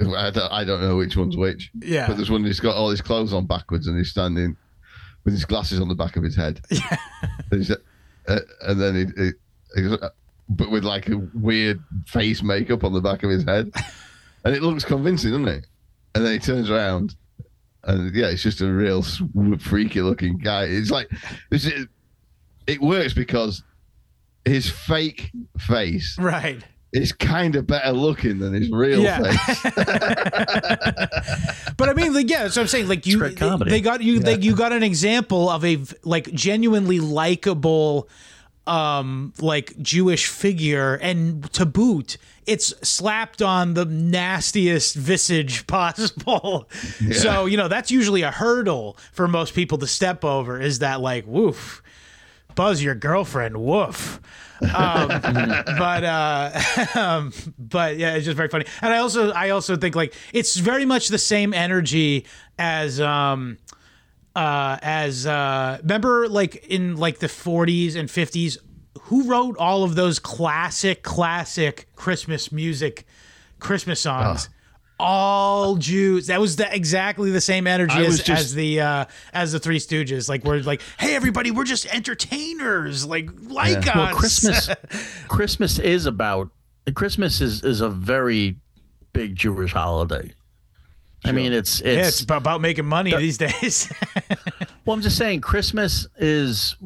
I 0.00 0.30
don't, 0.30 0.50
I 0.50 0.64
don't 0.64 0.80
know 0.80 0.96
which 0.96 1.18
one's 1.18 1.36
which. 1.36 1.70
Yeah. 1.82 2.06
But 2.06 2.16
there's 2.16 2.30
one 2.30 2.44
who's 2.44 2.60
got 2.60 2.76
all 2.76 2.88
his 2.88 3.02
clothes 3.02 3.34
on 3.34 3.44
backwards 3.44 3.88
and 3.88 3.98
he's 3.98 4.08
standing 4.08 4.56
with 5.24 5.34
his 5.34 5.44
glasses 5.44 5.80
on 5.80 5.88
the 5.88 5.94
back 5.94 6.16
of 6.16 6.22
his 6.22 6.36
head. 6.36 6.60
Yeah. 6.70 6.96
And, 7.50 7.70
uh, 8.26 8.40
and 8.62 8.80
then 8.80 8.94
he, 8.94 9.22
he, 9.22 9.30
he's, 9.76 9.92
uh, 9.92 10.08
but 10.48 10.70
with 10.70 10.84
like 10.84 11.08
a 11.08 11.18
weird 11.34 11.82
face 12.06 12.42
makeup 12.42 12.84
on 12.84 12.92
the 12.92 13.00
back 13.00 13.22
of 13.22 13.30
his 13.30 13.44
head, 13.44 13.70
and 14.44 14.54
it 14.54 14.62
looks 14.62 14.84
convincing, 14.84 15.30
doesn't 15.30 15.48
it? 15.48 15.66
And 16.14 16.24
then 16.24 16.32
he 16.32 16.38
turns 16.38 16.70
around. 16.70 17.16
And 17.84 18.14
yeah, 18.14 18.28
it's 18.28 18.42
just 18.42 18.62
a 18.62 18.72
real 18.72 19.02
freaky 19.58 20.00
looking 20.00 20.38
guy. 20.38 20.64
It's 20.64 20.90
like 20.90 21.10
this 21.50 21.66
is, 21.66 21.86
it 22.66 22.80
works 22.80 23.12
because 23.12 23.62
his 24.46 24.70
fake 24.70 25.30
face 25.58 26.16
right. 26.18 26.64
Is 26.94 27.12
kind 27.12 27.56
of 27.56 27.66
better 27.66 27.92
looking 27.92 28.38
than 28.38 28.54
his 28.54 28.70
real 28.70 29.02
Yeah. 29.02 29.36
face. 29.36 29.64
But 31.76 31.88
I 31.88 31.92
mean, 31.94 32.14
like, 32.14 32.30
yeah, 32.30 32.44
that's 32.44 32.56
what 32.56 32.62
I'm 32.62 32.68
saying. 32.68 32.88
Like, 32.88 33.04
you, 33.04 33.18
great 33.18 33.36
they 33.36 33.80
got 33.80 34.00
you, 34.02 34.20
they, 34.20 34.38
you 34.38 34.54
got 34.54 34.72
an 34.72 34.84
example 34.84 35.50
of 35.50 35.64
a 35.64 35.78
like 36.04 36.32
genuinely 36.32 37.00
likable, 37.00 38.08
um, 38.66 39.32
like 39.40 39.76
Jewish 39.82 40.26
figure, 40.28 40.94
and 40.94 41.52
to 41.52 41.66
boot, 41.66 42.16
it's 42.46 42.68
slapped 42.88 43.42
on 43.42 43.74
the 43.74 43.84
nastiest 43.84 44.94
visage 44.94 45.66
possible. 45.66 46.68
So 47.12 47.46
you 47.46 47.56
know 47.56 47.66
that's 47.68 47.90
usually 47.90 48.22
a 48.22 48.30
hurdle 48.30 48.96
for 49.12 49.26
most 49.26 49.54
people 49.54 49.78
to 49.78 49.86
step 49.88 50.24
over. 50.24 50.60
Is 50.60 50.78
that 50.78 51.00
like, 51.00 51.26
woof? 51.26 51.82
Buzz, 52.54 52.82
your 52.82 52.94
girlfriend, 52.94 53.56
woof. 53.56 54.20
Um, 54.62 55.08
but 55.22 56.04
uh, 56.04 56.60
um, 56.94 57.32
but 57.58 57.96
yeah, 57.96 58.14
it's 58.14 58.24
just 58.24 58.36
very 58.36 58.48
funny. 58.48 58.66
And 58.80 58.92
I 58.92 58.98
also 58.98 59.30
I 59.32 59.50
also 59.50 59.76
think 59.76 59.94
like 59.94 60.14
it's 60.32 60.56
very 60.56 60.84
much 60.84 61.08
the 61.08 61.18
same 61.18 61.52
energy 61.52 62.26
as 62.58 63.00
um 63.00 63.58
uh 64.36 64.78
as 64.82 65.26
uh 65.26 65.78
remember 65.82 66.28
like 66.28 66.66
in 66.66 66.96
like 66.96 67.18
the 67.18 67.28
40s 67.28 67.94
and 67.94 68.08
50s 68.08 68.58
who 69.02 69.24
wrote 69.24 69.56
all 69.58 69.84
of 69.84 69.94
those 69.94 70.18
classic 70.18 71.02
classic 71.02 71.88
Christmas 71.94 72.50
music 72.50 73.06
Christmas 73.58 74.00
songs? 74.00 74.48
All 75.04 75.76
Jews. 75.76 76.28
That 76.28 76.40
was 76.40 76.56
the, 76.56 76.74
exactly 76.74 77.30
the 77.30 77.40
same 77.40 77.66
energy 77.66 77.98
as, 77.98 78.18
just- 78.18 78.30
as 78.30 78.54
the 78.54 78.80
uh, 78.80 79.04
as 79.32 79.52
the 79.52 79.58
Three 79.58 79.78
Stooges. 79.78 80.28
Like 80.28 80.44
we're 80.44 80.60
like, 80.60 80.80
hey 80.98 81.14
everybody, 81.14 81.50
we're 81.50 81.64
just 81.64 81.86
entertainers. 81.94 83.06
Like 83.06 83.28
like 83.46 83.86
us. 83.86 83.94
Well, 83.94 84.14
Christmas, 84.14 84.70
Christmas 85.28 85.78
is 85.78 86.06
about 86.06 86.50
Christmas 86.94 87.40
is 87.40 87.62
is 87.62 87.80
a 87.80 87.88
very 87.88 88.56
big 89.12 89.36
Jewish 89.36 89.72
holiday. 89.72 90.32
I 91.24 91.32
mean, 91.32 91.52
it's 91.52 91.80
it's, 91.80 91.86
yeah, 91.86 92.06
it's 92.06 92.20
about, 92.20 92.38
about 92.38 92.60
making 92.60 92.84
money 92.84 93.14
these 93.16 93.38
days. 93.38 93.90
well. 94.84 94.94
I'm 94.94 95.00
just 95.00 95.16
saying, 95.16 95.40
Christmas 95.40 96.06
is 96.18 96.76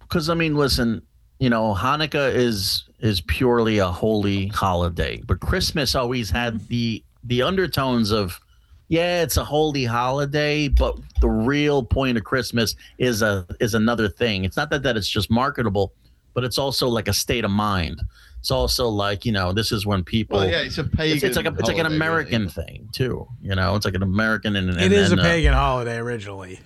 because 0.00 0.28
I 0.28 0.34
mean, 0.34 0.56
listen, 0.56 1.02
you 1.38 1.50
know, 1.50 1.74
Hanukkah 1.74 2.34
is 2.34 2.84
is 2.98 3.20
purely 3.20 3.78
a 3.78 3.88
holy 3.88 4.48
holiday, 4.48 5.22
but 5.24 5.40
Christmas 5.40 5.94
always 5.94 6.30
had 6.30 6.66
the 6.68 7.04
the 7.26 7.42
undertones 7.42 8.10
of 8.10 8.40
yeah, 8.88 9.22
it's 9.22 9.36
a 9.36 9.44
holy 9.44 9.84
holiday, 9.84 10.68
but 10.68 10.96
the 11.20 11.28
real 11.28 11.82
point 11.82 12.16
of 12.16 12.24
Christmas 12.24 12.76
is 12.98 13.20
a 13.20 13.46
is 13.60 13.74
another 13.74 14.08
thing. 14.08 14.44
It's 14.44 14.56
not 14.56 14.70
that 14.70 14.82
that 14.84 14.96
it's 14.96 15.08
just 15.08 15.30
marketable, 15.30 15.92
but 16.34 16.44
it's 16.44 16.58
also 16.58 16.88
like 16.88 17.08
a 17.08 17.12
state 17.12 17.44
of 17.44 17.50
mind. 17.50 18.00
It's 18.38 18.52
also 18.52 18.88
like 18.88 19.24
you 19.24 19.32
know, 19.32 19.52
this 19.52 19.72
is 19.72 19.86
when 19.86 20.04
people. 20.04 20.38
Well, 20.38 20.48
yeah, 20.48 20.60
it's 20.60 20.78
a 20.78 20.84
pagan. 20.84 21.16
it's, 21.16 21.24
it's 21.24 21.36
like 21.36 21.46
a, 21.46 21.54
it's 21.58 21.68
like 21.68 21.78
an 21.78 21.86
American 21.86 22.42
really. 22.42 22.52
thing 22.52 22.88
too. 22.92 23.26
You 23.42 23.56
know, 23.56 23.74
it's 23.74 23.84
like 23.84 23.94
an 23.94 24.04
American 24.04 24.54
and, 24.54 24.70
and 24.70 24.80
it 24.80 24.92
is 24.92 25.10
a 25.10 25.16
then, 25.16 25.24
uh, 25.24 25.28
pagan 25.28 25.52
holiday 25.52 25.96
originally. 25.96 26.60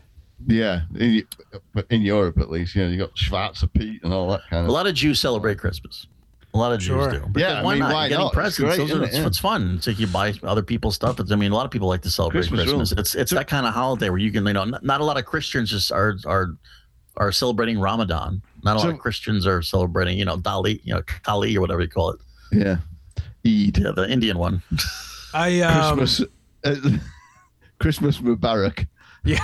Yeah, 0.46 0.82
in, 0.98 1.26
in 1.90 2.02
Europe 2.02 2.38
at 2.38 2.50
least, 2.50 2.74
you 2.74 2.82
know, 2.82 2.88
you 2.88 2.98
got 2.98 3.14
Schwarzer 3.14 3.70
Pete 3.72 4.02
and 4.02 4.12
all 4.12 4.30
that 4.30 4.40
kind 4.48 4.62
of. 4.62 4.68
A 4.68 4.72
lot 4.72 4.86
of 4.86 4.94
Jews 4.94 5.20
celebrate 5.20 5.58
Christmas. 5.58 6.06
A 6.52 6.58
lot 6.58 6.72
of 6.72 6.80
Jews 6.80 7.06
do. 7.12 7.20
Because 7.20 7.32
Yeah, 7.36 7.60
I 7.60 7.62
why 7.62 7.74
mean, 7.74 7.78
not? 7.80 7.92
why 7.92 8.00
You're 8.06 8.08
getting 8.18 8.24
not? 8.24 8.26
It's 8.46 8.56
presents. 8.58 8.76
great, 8.76 8.90
are, 8.90 9.02
it? 9.02 9.06
it's, 9.06 9.16
Yeah. 9.18 9.26
it's 9.26 9.38
fun. 9.38 9.74
It's 9.76 9.86
like 9.86 9.98
you 10.00 10.06
buy 10.08 10.34
other 10.42 10.62
people's 10.62 10.96
stuff. 10.96 11.20
It's, 11.20 11.30
I 11.30 11.36
mean, 11.36 11.52
a 11.52 11.54
lot 11.54 11.64
of 11.64 11.70
people 11.70 11.86
like 11.88 12.02
to 12.02 12.10
celebrate 12.10 12.40
Christmas 12.40 12.62
Christmas. 12.62 12.90
rules. 12.90 12.92
It's 12.92 13.14
it's 13.14 13.30
that 13.32 13.46
kind 13.46 13.66
of 13.66 13.72
holiday 13.74 14.08
where 14.10 14.18
you 14.18 14.32
can, 14.32 14.44
you 14.46 14.52
know, 14.52 14.64
not, 14.64 14.82
not 14.84 15.00
a 15.00 15.04
lot 15.04 15.16
of 15.16 15.24
Christians 15.26 15.70
just 15.70 15.92
are 15.92 16.16
are 16.26 16.48
are 17.16 17.30
celebrating 17.30 17.78
Ramadan. 17.78 18.42
Not 18.64 18.76
a 18.76 18.80
lot 18.80 18.88
of 18.90 18.98
Christians 18.98 19.46
are 19.46 19.62
celebrating, 19.62 20.18
you 20.18 20.24
know, 20.24 20.36
Dali, 20.38 20.80
you 20.84 20.92
know, 20.94 21.02
Kali 21.22 21.56
or 21.56 21.60
whatever 21.60 21.80
you 21.82 21.88
call 21.88 22.10
it. 22.10 22.20
Yeah, 22.52 22.76
Eid, 23.46 23.78
Yeah, 23.78 23.92
the 23.92 24.06
Indian 24.10 24.36
one. 24.38 24.62
I 25.34 25.60
um, 25.60 25.98
Christmas, 25.98 26.28
uh, 26.64 26.90
Christmas 27.78 28.18
Mubarak. 28.18 28.88
Yeah. 29.24 29.38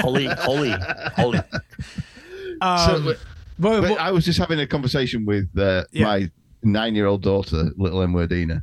Holy, 0.00 0.26
holy, 0.26 0.74
holy. 1.16 1.38
um, 2.60 2.78
so, 2.78 3.02
but- 3.04 3.18
but 3.58 3.80
but- 3.82 3.98
I 3.98 4.10
was 4.10 4.24
just 4.24 4.38
having 4.38 4.58
a 4.60 4.66
conversation 4.66 5.24
with 5.24 5.48
uh, 5.58 5.84
Yeah. 5.92 6.04
my 6.06 6.30
nine-year-old 6.62 7.22
daughter, 7.22 7.70
little 7.76 8.00
Emwardina, 8.00 8.62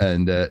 and 0.00 0.28
uh, 0.30 0.48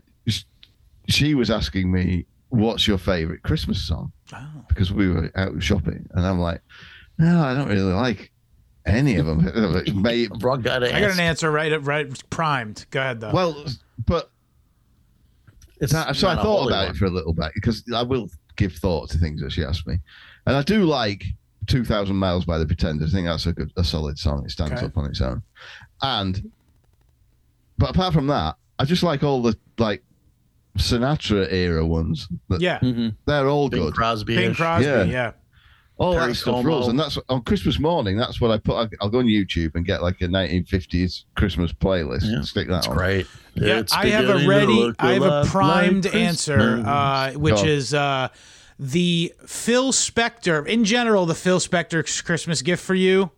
she 1.10 1.36
was 1.36 1.50
asking 1.52 1.92
me, 1.92 2.26
"What's 2.50 2.88
your 2.88 2.98
favorite 2.98 3.44
Christmas 3.44 3.82
song?" 3.86 4.12
Oh. 4.34 4.48
Because 4.68 4.92
we 4.92 5.10
were 5.10 5.32
out 5.36 5.62
shopping, 5.62 6.08
and 6.12 6.26
I'm 6.26 6.40
like, 6.40 6.62
"No, 7.18 7.42
I 7.44 7.54
don't 7.54 7.68
really 7.70 7.94
like 7.94 8.32
any 8.86 9.18
of 9.18 9.26
them." 9.26 9.44
May- 10.02 10.28
Wrong 10.40 10.62
guy 10.62 10.80
to 10.80 10.96
I 10.96 11.00
got 11.00 11.12
an 11.12 11.20
answer 11.20 11.52
right 11.52 11.82
right 11.84 12.30
primed. 12.30 12.86
Go 12.92 13.00
ahead 13.02 13.20
though. 13.20 13.32
well, 13.34 13.66
but 14.06 14.32
It's 15.80 15.92
that, 15.94 16.16
so 16.16 16.28
I 16.30 16.36
thought 16.36 16.68
about 16.68 16.88
one. 16.88 16.96
it 16.96 16.98
for 16.98 17.06
a 17.06 17.10
little 17.10 17.34
bit 17.34 17.52
because 17.56 17.84
I 17.94 18.04
will 18.04 18.30
give 18.56 18.74
thought 18.74 19.10
to 19.10 19.18
things 19.18 19.42
that 19.42 19.52
she 19.52 19.64
asked 19.64 19.86
me, 19.88 19.98
and 20.46 20.56
I 20.56 20.62
do 20.64 20.86
like 20.86 21.26
"Two 21.68 21.84
Thousand 21.84 22.16
Miles" 22.16 22.46
by 22.46 22.58
the 22.58 22.66
Pretenders. 22.66 23.14
I 23.14 23.18
think 23.18 23.28
that's 23.28 23.46
a 23.46 23.52
good, 23.54 23.72
a 23.76 23.84
solid 23.84 24.18
song. 24.18 24.46
It 24.46 24.52
stands 24.52 24.74
Okay. 24.74 24.86
up 24.86 24.98
on 24.98 25.06
its 25.10 25.20
own, 25.22 25.42
and 26.02 26.50
but 27.78 27.90
apart 27.90 28.14
from 28.14 28.28
that, 28.28 28.56
I 28.80 28.86
just 28.86 29.04
like 29.04 29.24
all 29.24 29.42
the 29.42 29.58
like 29.78 30.04
Sinatra 30.78 31.52
era 31.52 31.86
ones. 31.86 32.28
That, 32.50 32.62
yeah. 32.62 32.80
Mhm. 32.80 33.16
they're 33.26 33.48
all 33.48 33.70
Bing 33.70 33.84
good. 33.84 33.94
Crosby. 33.94 34.36
Bing 34.36 34.56
Crosby. 34.56 34.86
Yeah. 34.88 35.04
Yeah. 35.04 35.32
all 35.98 36.16
Perry 36.16 36.30
that 36.30 36.36
stuff 36.36 36.56
Como. 36.56 36.68
rules, 36.68 36.88
and 36.88 37.00
that's 37.00 37.20
on 37.30 37.44
Christmas 37.44 37.80
morning. 37.80 38.18
That's 38.18 38.42
what 38.42 38.50
I 38.50 38.58
put. 38.58 38.74
I'll, 38.76 38.90
I'll 39.02 39.10
go 39.10 39.20
on 39.20 39.26
YouTube 39.26 39.76
and 39.76 39.86
get 39.86 40.02
like 40.02 40.20
a 40.22 40.26
1950s 40.28 41.26
Christmas 41.36 41.72
playlist. 41.72 42.24
Yeah, 42.24 42.38
and 42.38 42.48
stick 42.48 42.68
that 42.68 42.74
That's 42.74 42.88
on. 42.88 42.98
great. 42.98 43.28
Yeah, 43.54 43.78
It's 43.80 43.94
I 43.94 44.08
have 44.08 44.28
a 44.28 44.40
to 44.40 44.48
ready, 44.48 44.74
look 44.74 44.96
I 44.98 45.14
have 45.14 45.22
a 45.22 45.28
lot 45.28 45.46
primed 45.46 46.06
like 46.06 46.16
answer, 46.16 46.56
Christmas. 46.58 46.88
uh, 46.88 47.32
which 47.36 47.56
Go 47.62 47.64
is 47.66 47.94
uh, 47.94 48.30
the 48.80 49.32
Phil 49.46 49.92
Spector. 49.94 50.66
In 50.68 50.84
general, 50.84 51.28
the 51.28 51.36
Phil 51.36 51.60
Spector 51.60 52.24
Christmas 52.26 52.64
gift 52.64 52.84
for 52.84 52.96
you. 52.96 53.30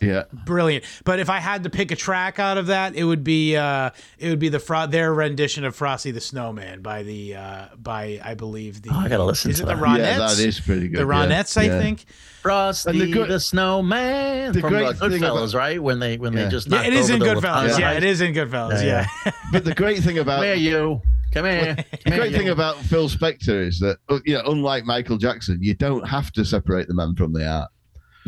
Yeah, 0.00 0.24
Brilliant. 0.44 0.84
But 1.04 1.18
if 1.20 1.30
I 1.30 1.38
had 1.38 1.64
to 1.64 1.70
pick 1.70 1.90
a 1.90 1.96
track 1.96 2.38
out 2.38 2.58
of 2.58 2.66
that, 2.68 2.94
it 2.94 3.04
would 3.04 3.24
be 3.24 3.56
uh, 3.56 3.90
it 4.18 4.28
would 4.28 4.38
be 4.38 4.48
the 4.48 4.58
Fro- 4.58 4.86
their 4.86 5.12
rendition 5.14 5.64
of 5.64 5.74
Frosty 5.76 6.10
the 6.10 6.20
Snowman 6.20 6.82
by 6.82 7.02
the 7.02 7.36
uh, 7.36 7.66
by 7.76 8.20
I 8.24 8.34
believe 8.34 8.82
the 8.82 8.90
Oh, 8.92 8.98
I 8.98 9.08
gotta 9.08 9.24
listen 9.24 9.50
is 9.50 9.58
to 9.58 9.64
it 9.64 9.66
the. 9.66 9.72
Ronettes? 9.74 9.98
yeah, 9.98 10.18
that 10.18 10.38
is 10.38 10.60
pretty 10.60 10.88
good. 10.88 11.06
the 11.06 11.12
yeah. 11.12 11.26
Ronettes, 11.26 11.56
I 11.56 11.64
Yeah. 11.64 11.80
think. 11.80 12.04
Frosty 12.42 12.90
And 13.02 13.12
the 13.12 13.24
the, 13.26 13.40
snowman 13.40 14.52
the 14.52 14.60
from 14.60 14.70
great 14.70 14.96
thing 14.98 15.10
Goodfellas, 15.10 15.50
about- 15.50 15.54
right? 15.58 15.82
When 15.82 15.98
they 15.98 16.16
when 16.16 16.32
Yeah. 16.32 16.44
they 16.44 16.50
just 16.50 16.68
Yeah, 16.70 16.82
it 16.82 16.92
is 16.92 17.10
in 17.10 17.18
the 17.18 17.26
Goodfellas. 17.26 17.70
Latanya. 17.70 17.78
Yeah, 17.78 17.92
it 17.92 18.04
is 18.04 18.20
in 18.20 18.32
Goodfellas. 18.34 18.84
Yeah, 18.84 19.06
Yeah. 19.24 19.32
But 19.52 19.64
the 19.64 19.74
great 19.74 19.98
thing 20.00 20.18
about 20.18 20.36
Come 20.36 20.44
here, 20.44 20.54
you. 20.54 21.02
Come 21.32 21.44
here. 21.46 21.74
Come 21.76 21.84
The 22.04 22.10
here, 22.10 22.18
great 22.18 22.30
you. 22.32 22.38
thing 22.38 22.48
about 22.50 22.76
Phil 22.76 23.08
Spector 23.08 23.66
is 23.66 23.80
that, 23.80 23.98
uh, 24.08 24.20
you 24.24 24.34
know, 24.34 24.42
unlike 24.46 24.84
Michael 24.84 25.18
Jackson, 25.18 25.58
you 25.60 25.74
don't 25.74 26.06
have 26.08 26.30
to 26.32 26.44
separate 26.44 26.86
the 26.88 26.94
man 26.94 27.14
from 27.16 27.32
the 27.32 27.46
art. 27.46 27.70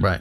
right. 0.01 0.21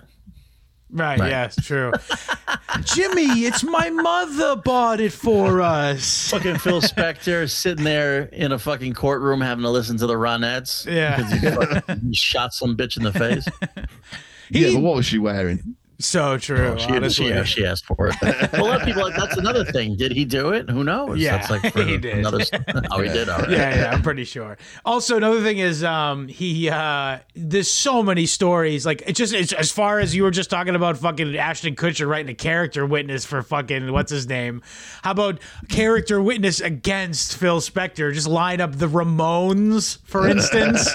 Right, 0.89 1.19
Right. 1.19 1.29
yeah, 1.29 1.45
it's 1.45 1.57
true. 1.65 1.91
Jimmy, 2.83 3.45
it's 3.45 3.63
my 3.63 3.89
mother 3.89 4.55
bought 4.55 4.99
it 5.01 5.11
for 5.11 5.61
us. 5.61 6.29
Fucking 6.31 6.59
Phil 6.59 6.81
Spector 6.81 7.49
sitting 7.49 7.83
there 7.83 8.23
in 8.31 8.51
a 8.53 8.59
fucking 8.59 8.93
courtroom 8.93 9.41
having 9.41 9.63
to 9.63 9.69
listen 9.69 9.97
to 9.97 10.07
the 10.07 10.13
Ronettes. 10.15 10.85
Yeah. 10.85 11.17
because 11.17 11.31
he, 11.33 11.49
fucking- 11.49 11.99
he 12.09 12.13
shot 12.15 12.53
some 12.53 12.77
bitch 12.77 12.95
in 12.97 13.03
the 13.03 13.11
face. 13.11 13.45
yeah, 14.49 14.71
but 14.73 14.81
what 14.81 14.95
was 14.95 15.05
she 15.05 15.17
wearing? 15.19 15.75
So 15.99 16.37
true, 16.37 16.73
Oh, 16.75 16.77
she, 16.77 16.91
honestly. 16.95 17.33
she, 17.37 17.43
she 17.45 17.65
asked 17.65 17.85
for 17.85 18.07
it. 18.09 18.15
Well, 18.53 18.65
a 18.65 18.67
lot 18.67 18.81
of 18.81 18.87
people 18.87 19.09
that's 19.09 19.35
another 19.37 19.65
thing. 19.65 19.95
Did 19.95 20.11
he 20.11 20.25
do 20.25 20.49
it? 20.49 20.69
Who 20.69 20.83
knows? 20.83 21.17
Yeah, 21.17 21.37
that's 21.37 21.49
like 21.49 21.73
for 21.73 21.83
he 21.83 21.97
did. 21.97 22.19
another. 22.19 22.39
Oh, 22.91 23.01
he 23.01 23.09
did. 23.09 23.27
Right. 23.27 23.49
yeah, 23.49 23.75
yeah, 23.75 23.91
I'm 23.91 24.01
pretty 24.03 24.23
sure. 24.23 24.57
Also, 24.85 25.17
another 25.17 25.41
thing 25.41 25.57
is, 25.57 25.83
um, 25.83 26.27
he 26.27 26.69
uh, 26.69 27.17
there's 27.35 27.69
so 27.69 28.03
many 28.03 28.25
stories. 28.27 28.85
Like 28.85 29.01
it's 29.07 29.17
just 29.17 29.33
it's 29.33 29.53
as 29.53 29.71
far 29.71 29.99
as 29.99 30.15
you 30.15 30.21
were 30.23 30.31
just 30.31 30.49
talking 30.51 30.75
about 30.75 30.97
fucking 30.97 31.35
Ashton 31.35 31.75
Kutcher 31.75 32.07
writing 32.07 32.29
a 32.29 32.35
character 32.35 32.85
witness 32.85 33.25
for 33.25 33.41
fucking 33.41 33.91
what's 33.91 34.11
his 34.11 34.27
name. 34.27 34.61
How 35.03 35.11
about 35.11 35.39
character 35.69 36.21
witness 36.21 36.59
against 36.61 37.37
Phil 37.37 37.59
Spector? 37.59 38.13
Just 38.13 38.27
line 38.27 38.61
up 38.61 38.77
the 38.77 38.87
Ramones, 38.87 39.97
for 40.05 40.27
instance. 40.27 40.89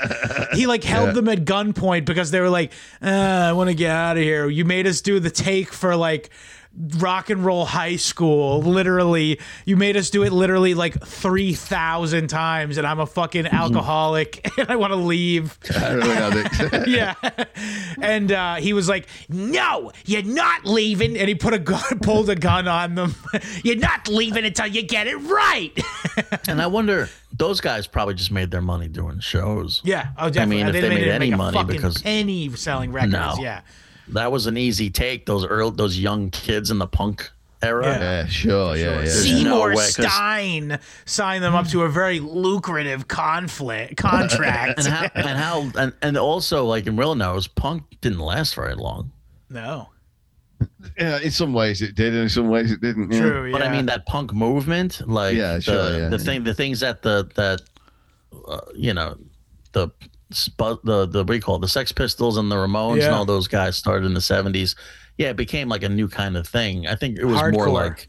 he 0.55 0.66
like 0.66 0.84
held 0.84 1.09
Yeah. 1.09 1.12
them 1.14 1.28
at 1.28 1.44
gunpoint 1.44 2.05
because 2.05 2.30
they 2.30 2.40
were 2.40 2.50
like, 2.50 2.72
uh, 3.03 3.07
I 3.48 3.53
want 3.53 3.68
to 3.68 3.74
get 3.74 3.90
out 3.90 4.16
of 4.16 4.22
here. 4.22 4.48
You 4.48 4.64
made 4.64 4.86
us 4.86 4.91
do 5.01 5.18
the 5.20 5.30
take 5.30 5.72
for 5.72 5.97
like 5.97 6.30
rock 6.99 7.28
and 7.28 7.45
roll 7.45 7.66
high 7.66 7.97
school. 7.97 8.62
Literally, 8.62 9.38
you 9.66 9.76
made 9.76 9.95
us 9.95 10.09
do 10.09 10.22
it 10.22 10.32
literally 10.32 10.72
like 10.72 10.99
3,000 11.05 12.28
times, 12.28 12.78
and 12.78 12.86
I'm 12.86 12.99
a 12.99 13.05
fucking 13.05 13.47
alcoholic 13.47 14.51
and 14.59 14.70
I 14.70 14.76
want 14.76 14.93
to 14.93 14.97
leave. 14.97 15.59
Yeah. 16.86 17.14
And 18.01 18.32
uh, 18.32 18.55
he 18.57 18.72
was 18.72 18.88
like, 18.88 19.07
No, 19.28 19.93
you're 20.07 20.22
not 20.22 20.64
leaving. 20.64 21.16
And 21.18 21.28
he 21.28 21.34
put 21.34 21.53
a 21.55 21.59
gun, 21.59 21.99
pulled 22.01 22.30
a 22.30 22.34
gun 22.36 22.66
on 22.68 22.95
them. 22.95 23.14
you're 23.62 23.76
not 23.76 24.09
leaving 24.09 24.45
until 24.45 24.66
you 24.66 24.82
get 24.82 25.07
it 25.07 25.16
right. 25.16 25.78
And 26.49 26.61
I 26.61 26.66
wonder, 26.66 27.09
those 27.36 27.61
guys 27.61 27.86
probably 27.86 28.14
just 28.14 28.30
made 28.30 28.51
their 28.51 28.61
money 28.62 28.88
doing 28.88 29.20
shows. 29.20 29.80
yeah. 29.84 30.09
Oh, 30.18 30.28
definitely. 30.30 30.57
mean, 30.57 30.66
if 30.68 30.72
they 30.72 30.80
didn't 30.80 30.95
made 30.95 31.07
make 31.07 31.14
any 31.14 31.34
money 31.34 31.64
because- 31.64 32.03
any 32.05 32.51
selling 32.57 32.93
records. 32.93 33.12
No. 33.12 33.34
Yeah. 33.40 33.61
That 34.13 34.31
was 34.33 34.47
an 34.47 34.57
easy 34.57 34.91
take. 34.91 35.27
Those 35.27 35.45
early, 35.47 35.73
those 35.77 35.99
young 35.99 36.31
kids 36.31 36.71
in 36.71 36.79
the 36.79 36.87
punk 36.87 37.31
era. 37.63 37.87
Yeah. 37.87 38.01
yeah, 38.01 38.27
sure, 38.27 38.77
yeah, 38.77 39.01
yeah. 39.03 39.09
Seymour 39.09 39.45
no 39.45 39.61
way, 39.69 39.75
'cause- 39.75 39.95
Stein 39.95 40.79
signed 41.05 41.45
them 41.45 41.55
up 41.55 41.69
to 41.69 41.83
a 41.83 41.89
very 41.89 42.19
lucrative 42.21 43.07
conflict 43.09 43.97
contract. 43.97 44.79
And 44.81 44.87
how, 44.89 45.07
and 45.15 45.39
how, 45.39 45.71
and, 45.81 45.93
and 46.03 46.17
also 46.19 46.65
like 46.65 46.87
in 46.87 46.97
real 46.97 47.15
knows, 47.15 47.47
punk 47.47 47.85
didn't 48.01 48.19
last 48.21 48.55
very 48.55 48.75
long. 48.75 49.13
no, 49.49 49.89
Yeah, 50.99 51.19
in 51.21 51.31
some 51.31 51.53
ways 51.53 51.83
it 51.83 51.95
did, 51.95 52.13
and 52.13 52.23
in 52.25 52.29
some 52.29 52.49
ways 52.49 52.71
it 52.71 52.81
didn't. 52.81 53.11
true. 53.11 53.47
Yeah. 53.47 53.53
But 53.53 53.63
I 53.63 53.71
mean 53.71 53.87
that 53.87 54.07
punk 54.07 54.33
movement, 54.33 55.01
like 55.09 55.37
Yeah, 55.37 55.55
the, 55.57 55.61
sure, 55.61 55.75
yeah, 56.01 56.09
the 56.09 56.17
yeah. 56.19 56.25
thing, 56.25 56.45
the 56.45 56.55
things 56.55 56.81
that 56.81 57.03
the 57.03 57.29
that 57.37 57.63
uh, 58.49 58.61
you 58.75 58.93
know 58.95 59.17
the 59.73 59.89
spu- 59.89 60.09
the 60.85 61.07
the 61.07 61.18
what 61.20 61.26
do 61.26 61.35
you 61.35 61.41
call 61.41 61.57
it, 61.57 61.61
the 61.61 61.68
Sex 61.68 61.93
Pistols 61.93 62.37
and 62.37 62.51
the 62.51 62.57
Ramones 62.57 62.99
Yeah. 62.99 63.07
and 63.07 63.14
all 63.14 63.24
those 63.24 63.49
guys 63.49 63.76
started 63.76 64.07
in 64.07 64.14
the 64.14 64.20
seventies. 64.20 64.74
yeah, 65.18 65.28
it 65.28 65.37
became 65.37 65.68
like 65.68 65.83
a 65.83 65.89
new 65.89 66.09
kind 66.09 66.37
of 66.37 66.47
thing. 66.49 66.87
I 66.87 66.95
think 66.97 67.18
it 67.18 67.24
was 67.24 67.41
more 67.53 67.68
like 67.68 68.09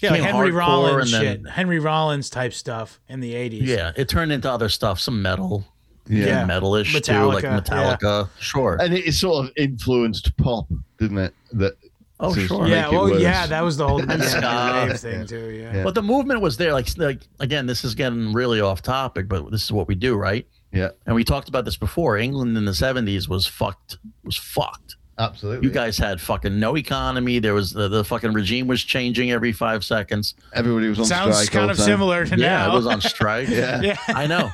Yeah, 0.00 0.10
like 0.10 0.22
Henry 0.22 0.50
Rollins 0.50 1.12
and 1.12 1.22
shit. 1.22 1.42
then- 1.44 1.52
Henry 1.52 1.78
Rollins 1.78 2.28
type 2.28 2.52
stuff 2.52 2.98
in 3.08 3.20
the 3.20 3.34
80s. 3.34 3.62
yeah, 3.62 3.92
it 3.96 4.08
turned 4.08 4.32
into 4.32 4.50
other 4.50 4.68
stuff, 4.68 4.98
some 4.98 5.22
metal, 5.22 5.64
Yeah. 6.08 6.26
Yeah. 6.26 6.44
metalish 6.46 7.00
too, 7.04 7.12
like 7.26 7.44
Metallica, 7.44 7.98
Metallica. 8.00 8.28
Sure. 8.40 8.78
And 8.80 8.94
it 8.94 9.14
sort 9.14 9.46
of 9.46 9.52
influenced 9.56 10.36
pop, 10.38 10.66
didn't 10.98 11.18
it? 11.18 11.34
That 11.52 11.74
Oh, 12.22 12.34
to 12.34 12.46
sure. 12.46 12.66
Yeah, 12.68 12.82
make 12.84 12.92
it 12.92 12.96
well, 12.96 13.20
yeah, 13.20 13.46
that 13.48 13.60
was 13.62 13.76
the 13.76 13.86
whole 13.88 14.00
yeah, 14.06 14.16
ska. 14.20 14.40
the 14.40 14.86
rave 14.88 15.00
thing 15.00 15.26
too. 15.26 15.50
Yeah. 15.50 15.76
Yeah. 15.76 15.82
But 15.84 15.94
the 15.94 16.02
movement 16.02 16.40
was 16.40 16.56
there. 16.56 16.72
Like, 16.72 16.86
like 16.96 17.20
again, 17.40 17.66
this 17.66 17.84
is 17.84 17.94
getting 17.94 18.32
really 18.32 18.60
off 18.60 18.80
topic, 18.80 19.28
but 19.28 19.50
this 19.50 19.64
is 19.64 19.72
what 19.72 19.88
we 19.88 19.94
do, 19.94 20.14
right? 20.16 20.46
Yeah, 20.72 20.88
And 21.04 21.14
we 21.14 21.22
talked 21.24 21.50
about 21.50 21.66
this 21.66 21.76
before. 21.76 22.16
England 22.16 22.56
in 22.56 22.64
the 22.64 22.72
'70s 22.72 23.28
was 23.28 23.46
fucked. 23.46 23.98
Was 24.24 24.38
fucked. 24.38 24.96
absolutely. 25.18 25.66
You 25.68 25.74
guys 25.74 25.98
had 25.98 26.18
fucking 26.18 26.58
no 26.58 26.78
economy. 26.78 27.40
There 27.40 27.52
was 27.52 27.72
the, 27.72 27.88
the 27.88 28.02
fucking 28.04 28.32
regime 28.32 28.68
was 28.68 28.82
changing 28.82 29.32
every 29.32 29.52
five 29.52 29.84
seconds. 29.84 30.34
Everybody 30.54 30.88
was 30.88 30.98
on 31.00 31.04
Sounds 31.04 31.34
strike. 31.34 31.34
Sounds 31.34 31.48
kind 31.50 31.64
all 31.64 31.70
of 31.72 31.76
time. 31.76 31.86
similar 31.86 32.24
to 32.24 32.36
Yeah, 32.38 32.46
now. 32.48 32.66
Yeah, 32.68 32.72
it 32.72 32.74
was 32.76 32.86
on 32.86 33.00
strike. 33.02 33.48
Yeah. 33.50 33.82
yeah. 33.82 33.96
I 34.08 34.26
know. 34.26 34.50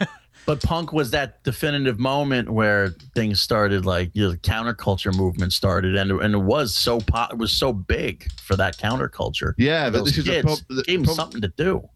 But 0.48 0.62
punk 0.62 0.94
was 0.94 1.10
that 1.10 1.44
definitive 1.44 1.98
moment 1.98 2.48
where 2.48 2.94
things 3.14 3.38
started, 3.38 3.84
like 3.84 4.10
you 4.14 4.22
know, 4.24 4.30
the 4.30 4.38
counterculture 4.38 5.14
movement 5.14 5.52
started, 5.52 5.94
and 5.94 6.10
and 6.10 6.34
it 6.34 6.38
was 6.38 6.74
so 6.74 7.00
po- 7.00 7.26
it 7.30 7.36
was 7.36 7.52
so 7.52 7.70
big 7.70 8.26
for 8.40 8.56
that 8.56 8.78
counterculture. 8.78 9.52
Yeah, 9.58 9.90
but 9.90 9.98
Those 9.98 10.06
this 10.06 10.18
is 10.18 10.24
the 10.24 10.30
kids 10.30 10.44
prob- 10.46 10.58
the 10.78 10.82
gave 10.84 11.04
them 11.04 11.14
something 11.14 11.42
to 11.42 11.48
do. 11.58 11.86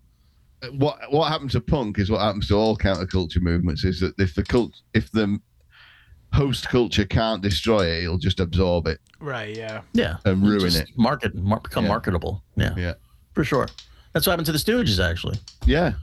what 0.73 0.99
what 1.11 1.29
happens 1.33 1.53
to 1.53 1.63
punk 1.63 1.99
is 1.99 2.11
what 2.11 2.21
happens 2.21 2.47
to 2.49 2.55
all 2.55 2.77
counterculture 2.77 3.41
movements 3.41 3.85
is 3.85 4.01
that 4.01 4.13
if 4.19 4.35
the 4.35 4.43
cult 4.45 4.75
if 4.93 5.11
the 5.13 5.39
host 6.35 6.69
culture 6.69 7.07
can't 7.07 7.41
destroy 7.43 7.87
it, 7.87 8.05
it'll 8.05 8.19
just 8.19 8.39
absorb 8.39 8.87
it 8.87 9.01
Right. 9.19 9.57
Yeah. 9.57 9.81
Yeah, 9.95 10.17
and 10.27 10.43
ruin 10.43 10.61
Just 10.61 10.77
it. 10.81 10.89
Market, 10.99 11.35
mar- 11.35 11.61
become 11.61 11.85
Yeah. 11.85 11.89
marketable. 11.91 12.45
Yeah, 12.57 12.75
Yeah. 12.77 12.95
for 13.33 13.45
sure. 13.45 13.67
That's 14.13 14.27
what 14.27 14.33
happened 14.33 14.47
to 14.47 14.53
the 14.53 14.59
Stooges, 14.59 15.03
actually. 15.03 15.39
Yeah. 15.65 15.95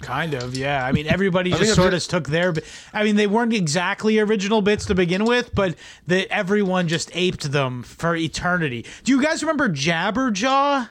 Kind 0.00 0.32
of, 0.34 0.56
yeah. 0.56 0.84
I 0.84 0.92
mean, 0.92 1.06
everybody 1.06 1.50
just 1.50 1.74
sort 1.74 1.92
just- 1.92 2.12
of 2.12 2.24
took 2.24 2.32
their. 2.32 2.54
I 2.94 3.04
mean, 3.04 3.16
they 3.16 3.26
weren't 3.26 3.52
exactly 3.52 4.18
original 4.18 4.62
bits 4.62 4.86
to 4.86 4.94
begin 4.94 5.24
with, 5.26 5.54
but 5.54 5.74
the, 6.06 6.30
everyone 6.32 6.88
just 6.88 7.10
aped 7.14 7.52
them 7.52 7.82
for 7.82 8.16
eternity. 8.16 8.86
Do 9.04 9.12
you 9.12 9.22
guys 9.22 9.42
remember 9.42 9.68
Jabberjaw? 9.68 10.88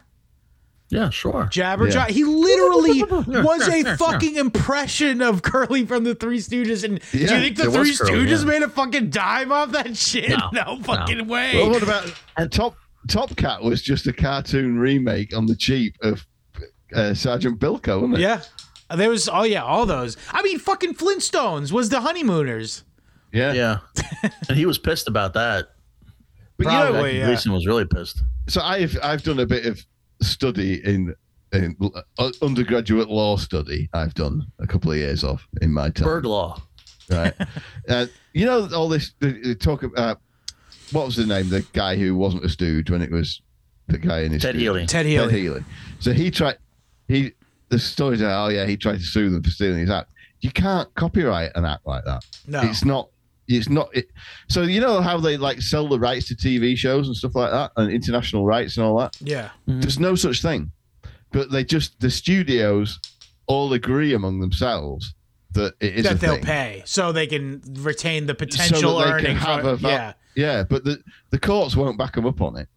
Yeah, 0.90 1.10
sure. 1.10 1.46
Jabberjaw. 1.52 1.94
Yeah. 1.94 2.08
He 2.10 2.24
literally 2.26 3.02
was 3.42 3.68
a 3.68 3.96
fucking 3.96 4.36
impression 4.36 5.22
of 5.22 5.42
Curly 5.42 5.86
from 5.86 6.04
the 6.04 6.14
Three 6.14 6.40
Stooges. 6.40 6.84
And 6.84 7.00
do 7.12 7.18
you 7.18 7.28
think 7.28 7.56
the 7.58 7.72
Three 7.72 7.96
Curly, 7.96 8.12
Stooges 8.12 8.40
yeah. 8.42 8.46
made 8.46 8.62
a 8.62 8.70
fucking 8.70 9.10
dime 9.10 9.52
off 9.54 9.72
that 9.72 9.96
shit? 9.98 10.30
No, 10.30 10.38
No, 10.54 10.76
no. 10.76 10.84
fucking 10.84 11.28
way. 11.28 11.54
Well, 11.56 11.70
what 11.72 11.82
about 11.82 12.14
and 12.38 12.52
Top 12.52 12.76
Top 13.08 13.36
Cat 13.38 13.64
was 13.64 13.82
just 13.82 14.06
a 14.08 14.14
cartoon 14.14 14.78
remake 14.78 15.36
on 15.36 15.46
the 15.48 15.56
cheap 15.56 15.96
of 16.04 16.28
uh, 16.94 17.14
Sergeant 17.14 17.58
Bilko, 17.60 18.02
wasn't 18.02 18.16
it? 18.16 18.20
yeah. 18.20 18.42
There 18.96 19.10
was, 19.10 19.30
oh 19.30 19.44
yeah, 19.44 19.64
all 19.64 19.86
those. 19.86 20.18
I 20.32 20.42
mean, 20.44 20.60
fucking 20.60 20.96
Flintstones 20.96 21.72
was 21.72 21.90
the 21.90 22.02
Honeymooners. 22.02 22.84
Yeah. 23.32 23.54
Yeah, 23.54 23.78
and 24.50 24.58
he 24.58 24.66
was 24.66 24.78
pissed 24.78 25.08
about 25.08 25.34
that. 25.34 25.70
But 26.58 26.66
you 26.66 26.72
know, 26.72 26.92
Probably. 26.92 27.02
Jackie 27.02 27.18
yeah. 27.18 27.26
Gleason 27.26 27.54
was 27.54 27.66
really 27.66 27.86
pissed. 27.86 28.22
so 28.48 28.62
I've 28.62 28.98
I've 29.02 29.24
done 29.24 29.40
a 29.40 29.46
bit 29.46 29.66
of 29.66 29.84
study 30.22 30.84
in, 30.86 31.16
in 31.54 31.76
uh, 32.20 32.32
undergraduate 32.42 33.10
law 33.10 33.38
study. 33.38 33.90
I've 33.94 34.14
done 34.14 34.46
a 34.60 34.68
couple 34.68 34.92
of 34.92 34.98
years 34.98 35.24
of 35.24 35.48
in 35.62 35.74
my 35.74 35.90
time. 35.90 36.06
Bird 36.06 36.26
law. 36.26 36.62
right? 37.10 37.34
uh, 37.90 38.06
you 38.34 38.46
know 38.46 38.68
all 38.76 38.90
this 38.90 39.14
they, 39.20 39.32
they 39.32 39.56
talk 39.56 39.84
about. 39.84 40.20
What 40.92 41.06
was 41.06 41.16
the 41.16 41.26
name? 41.26 41.48
The 41.48 41.66
guy 41.72 41.96
who 41.96 42.16
wasn't 42.16 42.44
a 42.44 42.50
stooge 42.50 42.92
when 42.92 43.02
it 43.02 43.12
was 43.12 43.42
the 43.88 43.98
guy 43.98 44.22
in 44.22 44.34
his 44.34 44.42
Ted 44.42 44.56
stooge? 44.56 44.62
Healy. 44.62 44.82
Ted 44.82 44.90
Ted 44.90 45.06
Healy. 45.06 45.42
Healy. 45.42 45.64
So 46.00 46.12
he 46.12 46.30
tried. 46.30 46.58
He 47.08 47.32
the 47.72 47.80
stories 47.80 48.22
are 48.22 48.46
oh 48.46 48.50
yeah 48.50 48.66
he 48.68 48.78
tried 48.78 48.98
to 49.00 49.04
sue 49.04 49.30
them 49.32 49.42
for 49.42 49.50
stealing 49.50 49.80
his 49.80 49.90
act. 49.90 50.12
You 50.42 50.52
can't 50.52 50.94
copyright 50.96 51.52
an 51.56 51.66
act 51.66 51.86
like 51.88 52.04
that. 52.06 52.24
No. 52.48 52.62
It's 52.62 52.86
not. 52.86 53.10
It's 53.48 53.70
not. 53.70 53.90
It, 53.96 54.08
so 54.48 54.62
you 54.62 54.80
know 54.82 55.02
how 55.02 55.18
they 55.20 55.38
like 55.38 55.62
sell 55.62 55.88
the 55.88 56.00
rights 56.00 56.28
to 56.30 56.36
TV 56.36 56.78
shows 56.78 57.08
and 57.08 57.16
stuff 57.18 57.36
like 57.36 57.52
that, 57.52 57.72
and 57.78 57.92
international 57.92 58.46
rights 58.46 58.78
and 58.78 58.86
all 58.86 58.98
that. 59.00 59.16
yeah. 59.20 59.50
Mm-hmm. 59.68 59.82
There's 59.82 60.00
no 60.00 60.16
such 60.16 60.42
thing. 60.42 60.72
But 61.32 61.52
they 61.52 61.64
just 61.64 62.00
the 62.00 62.10
studios 62.12 63.00
all 63.48 63.74
agree 63.74 64.14
among 64.14 64.40
themselves 64.40 65.14
that 65.54 65.74
it 65.80 65.96
is 65.96 66.06
a 66.06 66.10
that 66.10 66.20
they'll 66.22 66.36
thing. 66.36 66.44
pay 66.44 66.82
so 66.86 67.12
they 67.12 67.28
can 67.28 67.62
retain 67.80 68.26
the 68.26 68.34
So 68.34 68.36
potential 68.38 68.98
that 69.00 69.06
they 69.06 69.12
earning 69.12 69.26
can 69.26 69.36
have 69.36 69.60
from 69.62 69.70
a 69.70 69.76
val- 69.76 69.92
yeah 69.92 70.14
Yeah, 70.36 70.64
but 70.64 70.84
the 70.86 71.02
the 71.30 71.40
courts 71.40 71.76
won't 71.76 71.98
back 71.98 72.14
them 72.16 72.26
up 72.26 72.42
on 72.42 72.56
it 72.58 72.68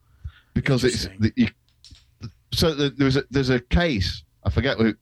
because 0.55 0.82
it's 0.84 1.05
the, 1.20 1.32
you, 1.36 1.49
so 2.53 2.74
the, 2.74 2.90
there's 2.90 3.16
a 3.16 3.24
there's 3.30 3.51
a 3.51 3.61
case 3.61 4.22
I 4.45 4.51
forget 4.51 4.76
who, 4.76 4.95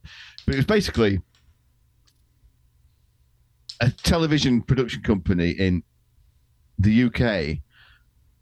but 0.45 0.55
it 0.55 0.57
was 0.57 0.65
basically 0.65 1.19
a 3.81 3.89
television 3.89 4.61
production 4.61 5.01
company 5.01 5.51
in 5.51 5.83
the 6.79 7.03
UK 7.03 7.59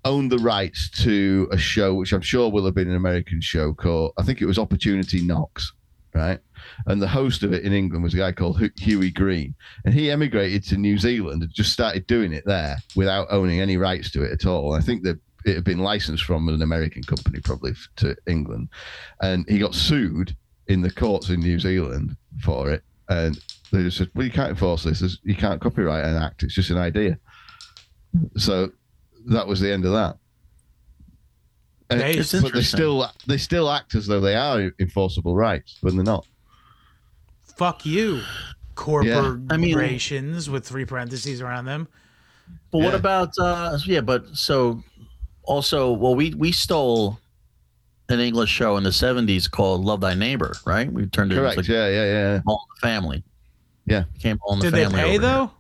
owned 0.06 0.32
the 0.32 0.38
rights 0.39 0.89
to 1.04 1.47
a 1.52 1.58
show 1.58 1.93
which 1.93 2.12
I'm 2.12 2.22
sure 2.22 2.49
will 2.49 2.66
have 2.66 2.76
been 2.76 2.89
an 2.89 2.95
American 2.95 3.41
show 3.41 3.74
called 3.74 4.14
I 4.18 4.24
think 4.24 4.41
it 4.41 4.45
was 4.45 4.58
Opportunity 4.58 5.22
Knocks, 5.22 5.74
right? 6.14 6.39
And 6.88 7.02
the 7.02 7.08
host 7.08 7.43
of 7.43 7.54
it 7.54 7.64
in 7.64 7.74
England 7.74 8.04
was 8.04 8.14
a 8.14 8.18
guy 8.18 8.32
called 8.32 8.60
Hughie 8.60 9.12
Green, 9.12 9.56
and 9.86 9.93
he 9.93 10.12
emigrated 10.12 10.64
to 10.66 10.78
New 10.78 10.97
Zealand 10.97 11.41
and 11.41 11.54
just 11.54 11.74
started 11.74 12.08
doing 12.08 12.34
it 12.34 12.43
there 12.45 12.78
without 12.95 13.28
owning 13.32 13.60
any 13.60 13.78
rights 13.78 14.12
to 14.12 14.24
it 14.24 14.32
at 14.32 14.45
all. 14.45 14.74
I 14.74 14.80
think 14.80 15.04
that 15.04 15.20
it 15.45 15.56
had 15.56 15.64
been 15.64 15.80
licensed 15.80 16.24
from 16.24 16.47
an 16.49 16.62
American 16.62 17.02
company 17.04 17.39
probably 17.39 17.74
to 17.97 18.16
England, 18.28 18.70
and 19.22 19.47
he 19.49 19.58
got 19.58 19.74
sued 19.76 20.36
in 20.72 20.82
the 20.82 20.89
courts 20.91 21.30
in 21.30 21.41
New 21.41 21.59
Zealand 21.59 22.15
for 22.41 22.69
it, 22.72 22.84
and 23.09 23.38
they 23.72 23.84
just 23.84 23.97
said, 23.97 24.09
"Well, 24.15 24.26
you 24.26 24.32
can't 24.32 24.49
enforce 24.51 24.84
this. 24.84 24.99
There's- 24.99 25.19
You 25.24 25.36
can't 25.36 25.59
copyright 25.59 26.05
an 26.05 26.15
act. 26.15 26.43
It's 26.43 26.53
just 26.53 26.69
an 26.69 26.78
idea." 26.78 27.17
So 28.38 28.72
that 29.26 29.45
was 29.47 29.59
the 29.59 29.72
end 29.72 29.86
of 29.86 29.91
that. 29.91 30.17
And- 31.89 32.01
Hey, 32.01 32.17
but 32.41 32.53
they 32.53 32.61
still 32.63 33.05
they 33.28 33.38
still 33.38 33.69
act 33.69 33.95
as 33.95 34.07
though 34.07 34.22
they 34.22 34.36
are 34.36 34.72
enforceable 34.80 35.36
rights 35.36 35.78
when 35.82 35.95
they're 35.95 36.05
not. 36.05 36.26
fuck 37.57 37.86
you 37.86 38.22
Yeah. 39.03 39.36
I 39.51 39.57
mean- 39.57 39.74
corporations 39.76 40.49
with 40.49 40.65
three 40.65 40.86
parentheses 40.86 41.41
around 41.41 41.65
them 41.65 41.88
But 42.72 42.80
what 42.80 42.95
about 42.95 43.38
uh 43.38 43.78
yeah, 43.86 44.01
but 44.01 44.36
so 44.36 44.84
also 45.43 45.91
well 45.91 46.15
we 46.15 46.34
we 46.34 46.51
stole 46.51 47.19
an 48.12 48.20
English 48.20 48.49
show 48.51 48.78
in 48.78 48.84
the 48.84 48.91
seventies 48.93 49.47
called 49.47 49.84
Love 49.84 50.01
Thy 50.01 50.14
Neighbor, 50.14 50.53
right? 50.66 50.91
We 50.91 51.05
turned 51.07 51.32
it 51.32 51.36
Correct. 51.36 51.57
into 51.57 51.72
Yeah, 51.74 51.88
yeah, 51.89 52.05
yeah. 52.05 52.41
All 52.45 52.66
in 52.70 52.76
the 52.76 52.88
Family. 52.88 53.24
Yeah. 53.86 54.03
Came 54.20 54.39
All 54.43 54.53
in 54.53 54.59
the 54.59 54.66
did 54.66 54.74
they 54.74 54.84
Family. 54.84 54.97
pay 54.99 55.03
over 55.03 55.12
here. 55.12 55.20
though 55.22 55.51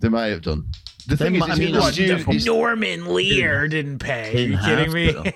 They 0.00 0.08
might 0.08 0.26
have 0.26 0.42
done. 0.42 0.66
The 1.06 1.16
They 1.16 1.24
thing 1.24 1.34
is, 1.36 1.46
mi- 1.46 1.52
I 1.52 1.54
mean, 1.56 1.74
what, 1.74 1.94
stu- 1.94 2.44
norman 2.44 3.14
lear 3.14 3.66
didn't 3.66 3.98
pay 4.00 4.28
are 4.28 4.32
Didn't 4.32 4.52
you 4.52 4.58
kidding 4.58 4.92
me 4.92 5.12
have 5.14 5.34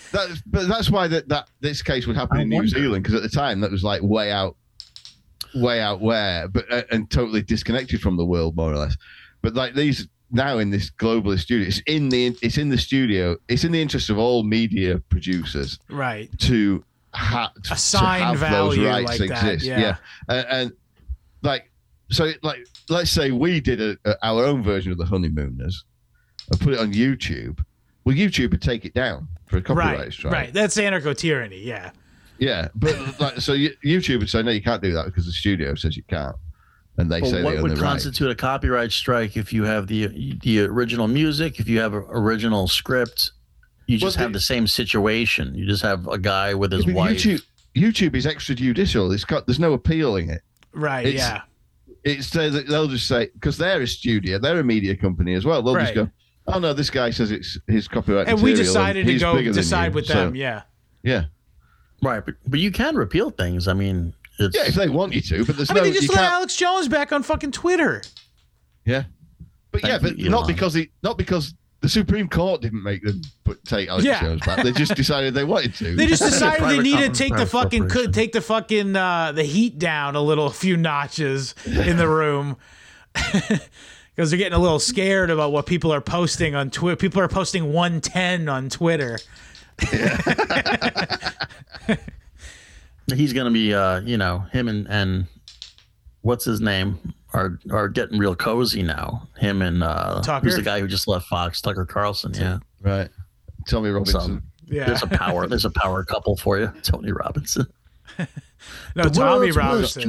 that's, 0.12 0.42
but 0.44 0.66
that's 0.66 0.90
why 0.90 1.06
that, 1.06 1.28
that 1.28 1.48
this 1.60 1.82
case 1.82 2.06
would 2.08 2.16
happen 2.16 2.38
I 2.38 2.42
in 2.42 2.48
New. 2.48 2.66
Zealand 2.66 3.04
because 3.04 3.14
at 3.14 3.22
the 3.22 3.28
time 3.28 3.60
that 3.60 3.70
was 3.70 3.84
like 3.84 4.02
way 4.02 4.32
out, 4.32 4.56
way 5.54 5.80
out 5.80 6.00
where, 6.00 6.48
but 6.48 6.64
uh, 6.72 6.82
and 6.90 7.08
totally 7.10 7.42
disconnected 7.42 8.00
from 8.00 8.16
the 8.16 8.24
world 8.24 8.56
more 8.56 8.72
or 8.72 8.76
less. 8.76 8.96
But 9.40 9.54
like 9.54 9.74
these 9.74 10.08
now 10.34 10.58
in 10.58 10.68
this 10.70 10.90
globalist 10.90 11.40
studio, 11.40 11.66
it's 11.68 11.80
in 11.86 12.10
the 12.10 12.36
it's 12.42 12.58
in 12.58 12.68
the 12.68 12.76
studio. 12.78 13.36
It's 13.48 13.64
in 13.64 13.72
the 13.72 13.80
interest 13.80 14.10
of 14.10 14.18
all 14.18 14.42
media 14.42 14.98
producers 15.08 15.78
right 15.88 16.28
to, 16.40 16.84
ha- 17.14 17.52
to 17.62 17.72
Assign 17.72 18.20
have 18.20 18.40
those 18.40 18.76
value 18.76 18.86
rights 18.88 19.20
like 19.20 19.28
that, 19.30 19.52
exist. 19.54 19.64
yeah. 19.66 19.96
And, 20.28 20.46
and 20.50 20.72
like 21.42 21.70
so, 22.10 22.32
like 22.42 22.66
let's 22.90 23.10
say 23.10 23.30
we 23.30 23.60
did 23.60 23.80
a, 23.80 23.96
a, 24.04 24.16
our 24.26 24.44
own 24.44 24.62
version 24.62 24.92
of 24.92 24.98
the 24.98 25.06
Honeymooners 25.06 25.84
and 26.50 26.60
put 26.60 26.74
it 26.74 26.78
on 26.78 26.92
YouTube. 26.92 27.64
Well, 28.04 28.14
YouTube 28.14 28.50
would 28.50 28.60
take 28.62 28.84
it 28.84 28.92
down 28.92 29.28
for 29.46 29.56
a 29.58 29.62
copyright 29.62 29.98
right 29.98 30.12
strike. 30.12 30.32
right 30.32 30.52
that's 30.52 30.76
anarcho 30.76 31.16
tyranny 31.16 31.58
yeah 31.62 31.90
Yeah, 32.38 32.68
but 32.74 32.96
like 33.20 33.40
so, 33.40 33.52
you, 33.52 33.70
YouTube 33.84 34.18
would 34.18 34.28
say 34.28 34.42
no, 34.42 34.50
you 34.50 34.60
can't 34.62 34.82
do 34.82 34.92
that 34.92 35.06
because 35.06 35.24
the 35.26 35.32
studio 35.32 35.74
says 35.74 35.96
you 35.96 36.02
can't, 36.02 36.34
and 36.96 37.10
they 37.10 37.20
But 37.20 37.30
say 37.30 37.42
what 37.42 37.56
they 37.56 37.62
would 37.62 37.70
the 37.72 37.76
right. 37.76 37.82
constitute 37.88 38.30
a 38.30 38.34
copyright 38.34 38.92
strike 38.92 39.36
if 39.36 39.52
you 39.52 39.64
have 39.64 39.86
the 39.88 40.06
the 40.42 40.60
original 40.62 41.08
music, 41.08 41.58
if 41.60 41.68
you 41.68 41.80
have 41.80 41.94
an 41.94 42.04
original 42.08 42.68
script, 42.68 43.32
you 43.86 43.98
just 43.98 44.16
Well, 44.16 44.24
have 44.24 44.32
the- 44.32 44.38
the 44.38 44.42
same 44.42 44.66
situation. 44.66 45.54
You 45.54 45.66
just 45.66 45.82
have 45.82 46.06
a 46.08 46.18
guy 46.18 46.54
with 46.54 46.72
his 46.72 46.86
Yeah, 46.86 46.92
but 46.92 46.98
wife. 46.98 47.16
YouTube, 47.18 47.42
YouTube 47.74 48.14
is 48.14 48.26
extrajudicial. 48.26 49.12
It's 49.12 49.24
got 49.24 49.46
there's 49.46 49.58
no 49.60 49.72
appealing 49.72 50.30
it. 50.30 50.42
right 50.72 51.06
It's- 51.06 51.20
yeah 51.20 51.42
It's 52.04 52.34
uh, 52.36 52.62
they'll 52.68 52.86
just 52.88 53.06
say 53.08 53.30
because 53.34 53.56
they're 53.58 53.80
a 53.80 53.86
studio, 53.86 54.38
they're 54.38 54.60
a 54.60 54.64
media 54.64 54.94
company 54.96 55.34
as 55.34 55.44
well. 55.44 55.62
They'll 55.62 55.74
Right. 55.74 55.82
just 55.84 55.94
go, 55.94 56.10
oh 56.46 56.58
no, 56.58 56.72
this 56.74 56.90
guy 56.90 57.10
says 57.10 57.30
it's 57.30 57.58
his 57.66 57.88
copyright. 57.88 58.28
and 58.28 58.36
we 58.42 58.50
material 58.50 58.64
decided 58.74 59.06
to 59.06 59.18
go 59.18 59.42
decide 59.52 59.86
you." 59.86 59.92
with 59.92 60.06
So, 60.06 60.14
them 60.14 60.34
yeah 60.36 60.62
Yeah, 61.02 61.24
Right, 62.02 62.22
but, 62.24 62.34
but 62.46 62.60
you 62.60 62.70
can 62.70 62.96
repeal 62.96 63.30
things. 63.30 63.66
I 63.68 63.72
mean, 63.72 64.12
it's, 64.38 64.56
yeah, 64.56 64.66
if 64.66 64.74
they 64.74 64.88
want 64.88 65.12
you 65.12 65.20
to, 65.20 65.44
but 65.44 65.56
there's 65.56 65.70
i 65.70 65.74
mean 65.74 65.84
they 65.84 65.92
just 65.92 66.08
let 66.12 66.24
alex 66.24 66.56
jones 66.56 66.88
back 66.88 67.12
on 67.12 67.22
fucking 67.22 67.50
twitter 67.52 68.02
yeah, 68.84 69.04
but 69.70 69.82
yeah, 69.82 69.98
but 69.98 70.18
you, 70.18 70.30
not 70.30 70.46
because 70.46 70.74
he, 70.74 70.90
not 71.02 71.16
because 71.16 71.54
the 71.80 71.88
Supreme 71.88 72.28
Court 72.28 72.62
didn't 72.62 72.82
make 72.82 73.02
them 73.02 73.20
put 73.44 73.62
take 73.64 73.88
Alex 73.88 74.06
Yeah. 74.06 74.20
Jones 74.20 74.40
back. 74.46 74.62
They 74.62 74.72
just 74.72 74.94
decided 74.96 75.34
they 75.34 75.44
wanted 75.44 75.74
to. 75.74 75.96
They 75.96 76.06
just 76.06 76.22
decided 76.22 76.68
they 76.68 76.78
needed 76.78 77.12
to 77.12 77.18
take 77.18 77.36
the 77.36 77.44
fucking 77.44 77.82
corporation. 77.82 78.12
take 78.12 78.32
the 78.32 78.40
fucking 78.40 78.96
uh, 78.96 79.32
the 79.32 79.42
heat 79.42 79.78
down 79.78 80.16
a 80.16 80.22
little, 80.22 80.46
a 80.48 80.50
few 80.50 80.76
notches 80.76 81.54
in 81.66 81.96
the 81.96 82.08
room. 82.08 82.56
Because 84.16 84.30
they're 84.30 84.38
getting 84.38 84.52
a 84.56 84.60
little 84.60 84.78
scared 84.78 85.28
about 85.28 85.50
what 85.50 85.66
people 85.66 85.92
are 85.92 86.00
posting 86.00 86.54
on 86.54 86.70
Twitter. 86.70 86.94
People 86.94 87.20
are 87.20 87.26
posting 87.26 87.72
110 87.72 88.48
on 88.48 88.68
Twitter. 88.68 89.18
He's 93.12 93.32
gonna 93.32 93.50
be, 93.50 93.74
uh, 93.74 94.00
you 94.00 94.16
know, 94.16 94.40
him 94.52 94.68
and 94.68 94.88
and 94.88 95.26
what's 96.22 96.44
his 96.44 96.60
name 96.60 96.98
are 97.32 97.58
are 97.70 97.88
getting 97.88 98.18
real 98.18 98.34
cozy 98.36 98.82
now. 98.82 99.28
Him 99.38 99.60
and 99.62 99.82
uh, 99.82 100.22
Tucker? 100.22 100.44
who's 100.46 100.56
the 100.56 100.62
guy 100.62 100.80
who 100.80 100.88
just 100.88 101.06
left 101.08 101.26
Fox? 101.26 101.60
Tucker 101.60 101.84
Carlson. 101.84 102.32
Yeah. 102.34 102.58
right. 102.80 103.08
Tommy 103.68 103.90
Robinson. 103.90 104.20
So 104.20 104.74
Yeah. 104.74 104.84
there's 104.86 105.02
a 105.02 105.06
power. 105.06 105.46
There's 105.46 105.64
a 105.64 105.70
power 105.70 106.04
couple 106.04 106.36
for 106.36 106.58
you, 106.58 106.72
Tony 106.82 107.12
Robinson. 107.12 107.66
No, 108.96 109.04
The 109.04 109.10
Tommy 109.10 109.50
Robinson. 109.50 110.08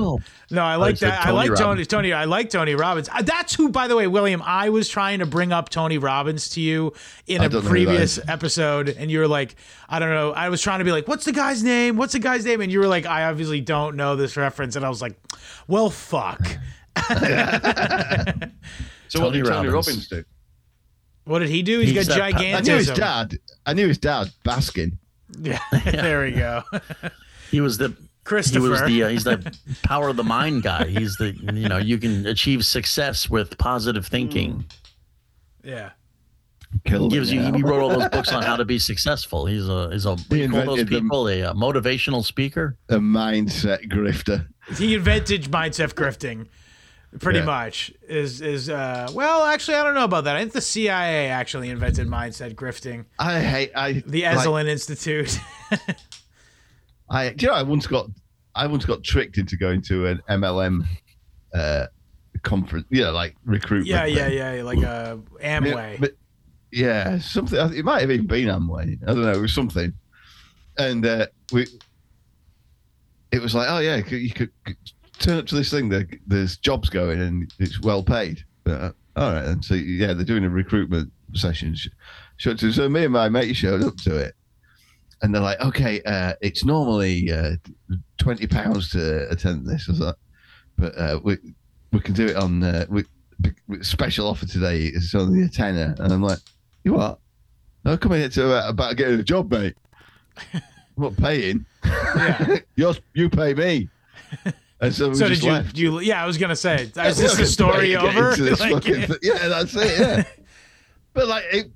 No, 0.51 0.61
I 0.63 0.73
I 0.73 0.75
like 0.75 0.97
said 0.97 1.11
that. 1.11 1.25
I 1.25 1.31
like 1.31 1.47
Tony. 1.55 1.61
Robbins. 1.61 1.87
Tony. 1.87 2.13
I 2.13 2.25
like 2.25 2.49
Tony 2.51 2.75
Robbins. 2.75 3.09
Uh, 3.09 3.21
That's 3.23 3.55
who, 3.55 3.69
by 3.69 3.87
the 3.87 3.95
way, 3.95 4.05
William. 4.07 4.41
I 4.45 4.69
was 4.69 4.87
trying 4.87 5.19
to 5.19 5.25
bring 5.25 5.51
up 5.51 5.69
Tony 5.69 5.97
Robbins 5.97 6.49
to 6.49 6.61
you 6.61 6.93
in 7.25 7.41
I 7.41 7.45
a 7.45 7.49
don't 7.49 7.53
know 7.53 7.59
who 7.61 7.63
that 7.63 7.69
previous 7.71 8.19
episode, 8.27 8.89
and 8.89 9.09
you 9.09 9.19
were 9.19 9.27
like, 9.27 9.55
I 9.89 9.97
don't 9.99 10.09
know. 10.11 10.31
I 10.33 10.49
was 10.49 10.61
trying 10.61 10.79
to 10.79 10.85
be 10.85 10.91
like, 10.91 11.07
what's 11.07 11.25
the 11.25 11.31
guy's 11.31 11.63
name? 11.63 11.97
What's 11.97 12.13
the 12.13 12.19
guy's 12.19 12.45
name? 12.45 12.61
And 12.61 12.71
you 12.71 12.79
were 12.79 12.87
like, 12.87 13.05
I 13.05 13.23
obviously 13.25 13.61
don't 13.61 13.95
know 13.95 14.15
this 14.15 14.37
reference, 14.37 14.75
and 14.75 14.85
I 14.85 14.89
was 14.89 15.01
like, 15.01 15.15
well, 15.67 15.89
fuck. 15.89 16.41
So 19.07 19.19
what 19.21 19.27
Tony 19.27 19.43
did 19.43 19.45
Tony 19.49 19.67
Robbins. 19.69 19.73
Robbins 19.73 20.07
do? 20.09 20.23
What 21.25 21.39
did 21.39 21.49
he 21.49 21.61
do? 21.63 21.79
He's 21.79 21.91
He's 21.91 22.07
got 22.07 22.17
that 22.17 22.33
pa- 22.33 22.57
I 22.57 22.61
knew 22.61 22.75
his 22.75 22.89
dad. 22.91 23.39
I 23.65 23.73
knew 23.73 23.87
his 23.87 23.97
dad, 23.97 24.31
Baskin. 24.43 24.97
Yeah, 25.41 25.59
there 25.83 26.23
we 26.23 26.31
go. 26.31 26.63
He 27.51 27.61
was 27.61 27.77
the 27.77 27.95
Christopher. 28.25 28.63
He 28.65 28.69
was 28.69 28.81
the 28.81 29.03
uh, 29.03 29.07
he's 29.07 29.23
the 29.23 29.57
power 29.83 30.09
of 30.09 30.17
the 30.17 30.23
mind 30.23 30.63
guy. 30.63 30.85
He's 30.87 31.15
the 31.15 31.31
you 31.31 31.69
know 31.69 31.77
you 31.77 31.97
can 31.97 32.25
achieve 32.27 32.65
success 32.65 33.29
with 33.29 33.57
positive 33.57 34.05
thinking. 34.07 34.65
yeah. 35.63 35.91
Killed 36.83 37.13
He 37.13 37.17
gives 37.17 37.31
you. 37.31 37.39
yeah. 37.39 37.55
He 37.55 37.63
wrote 37.63 37.81
all 37.81 37.89
those 37.97 38.09
books 38.09 38.33
on 38.33 38.43
how 38.49 38.57
to 38.57 38.65
be 38.65 38.77
successful. 38.79 39.45
He's 39.45 39.69
a 39.69 39.89
he's 39.91 40.05
a 40.05 40.09
what 40.15 40.29
do 40.29 40.49
call 40.49 40.65
those 40.65 40.79
invented 40.79 40.87
them. 40.89 41.03
people 41.03 41.29
a, 41.29 41.43
uh 41.43 41.53
motivational 41.53 42.21
speaker. 42.25 42.75
a 42.89 42.95
mindset 42.95 43.87
grifter. 43.89 44.47
He 44.77 44.93
invented 44.95 45.43
mindset 45.45 45.93
grifting. 45.93 46.47
Pretty 47.19 47.39
Yeah. 47.39 47.45
much 47.45 47.93
is 48.09 48.41
is 48.41 48.69
uh 48.69 49.09
well 49.13 49.45
actually 49.45 49.75
I 49.77 49.83
don't 49.83 49.93
know 49.93 50.03
about 50.03 50.25
that. 50.25 50.35
I 50.35 50.41
think 50.41 50.51
the 50.51 50.59
CIA 50.59 51.27
actually 51.29 51.69
invented 51.69 52.07
mindset 52.09 52.55
grifting. 52.55 53.05
I 53.19 53.39
hate. 53.39 53.71
I 53.73 54.03
The 54.05 54.23
like, 54.23 54.37
Esalen 54.39 54.67
Institute. 54.67 55.39
I 57.09 57.29
do 57.29 57.45
you 57.45 57.51
know 57.51 57.57
I 57.57 57.63
once 57.63 57.87
got 57.87 58.07
I 58.55 58.67
once 58.67 58.85
got 58.85 59.03
tricked 59.03 59.37
into 59.37 59.57
going 59.57 59.81
to 59.83 60.07
an 60.07 60.21
MLM 60.29 60.85
uh 61.53 61.87
conference. 62.45 62.85
Yeah, 62.89 63.09
like 63.09 63.35
recruitment. 63.45 63.87
yeah, 63.87 64.05
yeah, 64.05 64.27
thing. 64.27 64.37
yeah, 64.37 64.63
like 64.63 64.77
a 64.79 65.19
Amway. 65.41 65.93
Yeah, 65.93 65.97
but 65.99 66.11
yeah, 66.71 67.19
something. 67.19 67.59
It 67.73 67.83
might 67.83 68.01
have 68.01 68.11
even 68.11 68.27
been 68.27 68.47
Amway. 68.47 68.97
I 69.03 69.07
don't 69.07 69.21
know. 69.21 69.31
It 69.31 69.41
was 69.41 69.53
something, 69.53 69.93
and 70.77 71.05
uh, 71.05 71.27
we. 71.51 71.67
It 73.31 73.41
was 73.41 73.53
like, 73.53 73.67
oh 73.69 73.79
yeah, 73.79 73.97
you 73.97 74.03
could, 74.03 74.21
you 74.21 74.31
could 74.31 74.49
turn 75.19 75.37
up 75.37 75.45
to 75.47 75.55
this 75.55 75.69
thing. 75.69 75.89
There, 75.89 76.07
there's 76.25 76.57
jobs 76.57 76.89
going, 76.89 77.19
and 77.19 77.53
it's 77.59 77.81
well 77.81 78.03
paid. 78.03 78.43
Uh, 78.65 78.91
all 79.17 79.33
right, 79.33 79.45
and 79.45 79.63
so 79.63 79.73
yeah, 79.73 80.13
they're 80.13 80.23
doing 80.23 80.45
a 80.45 80.49
recruitment 80.49 81.11
session. 81.33 81.75
Sh- 81.75 81.89
Showed 82.37 82.59
to, 82.59 82.71
so 82.73 82.89
me 82.89 83.05
and 83.05 83.13
my 83.13 83.29
mate 83.29 83.55
showed 83.55 83.81
up 83.81 83.95
to 83.97 84.17
it, 84.17 84.35
and 85.21 85.33
they're 85.33 85.41
like, 85.41 85.59
okay, 85.61 86.01
uh, 86.05 86.33
it's 86.41 86.65
normally 86.65 87.31
uh, 87.31 87.55
twenty 88.17 88.47
pounds 88.47 88.89
to 88.91 89.29
attend 89.29 89.65
this. 89.67 89.87
Was 89.87 89.99
like, 89.99 90.15
but 90.77 90.97
uh, 90.97 91.19
we 91.23 91.37
we 91.91 91.99
can 91.99 92.13
do 92.13 92.25
it 92.25 92.35
on 92.35 92.63
uh, 92.63 92.85
we, 92.89 93.03
special 93.81 94.27
offer 94.27 94.45
today. 94.45 94.83
It's 94.85 95.15
only 95.15 95.43
a 95.43 95.49
tenner, 95.49 95.95
and 95.99 96.11
I'm 96.13 96.21
like, 96.21 96.39
you 96.83 96.93
what? 96.93 97.19
No, 97.83 97.97
come 97.97 98.13
here 98.13 98.29
to 98.29 98.53
uh, 98.65 98.69
about 98.69 98.97
getting 98.97 99.19
a 99.19 99.23
job, 99.23 99.51
mate. 99.51 99.75
I'm 100.53 100.61
not 100.97 101.17
paying. 101.17 101.65
Yeah. 101.83 102.59
You're, 102.75 102.93
you 103.13 103.29
pay 103.29 103.53
me. 103.53 103.89
And 104.81 104.93
so 104.93 105.09
we 105.09 105.15
So 105.15 105.27
just 105.27 105.41
did 105.41 105.47
you, 105.47 105.51
left. 105.53 105.77
you? 105.77 105.99
Yeah, 105.99 106.23
I 106.23 106.25
was 106.25 106.37
gonna 106.37 106.55
say, 106.55 106.83
is 106.83 106.91
Yeah, 106.95 107.11
this 107.11 107.37
the 107.37 107.45
story 107.45 107.95
over? 107.95 108.35
Like, 108.35 108.57
fucking 108.57 109.01
thi- 109.03 109.17
yeah, 109.21 109.47
that's 109.47 109.75
it. 109.75 109.99
Yeah, 109.99 110.23
but 111.13 111.27
like, 111.27 111.43
it, 111.51 111.71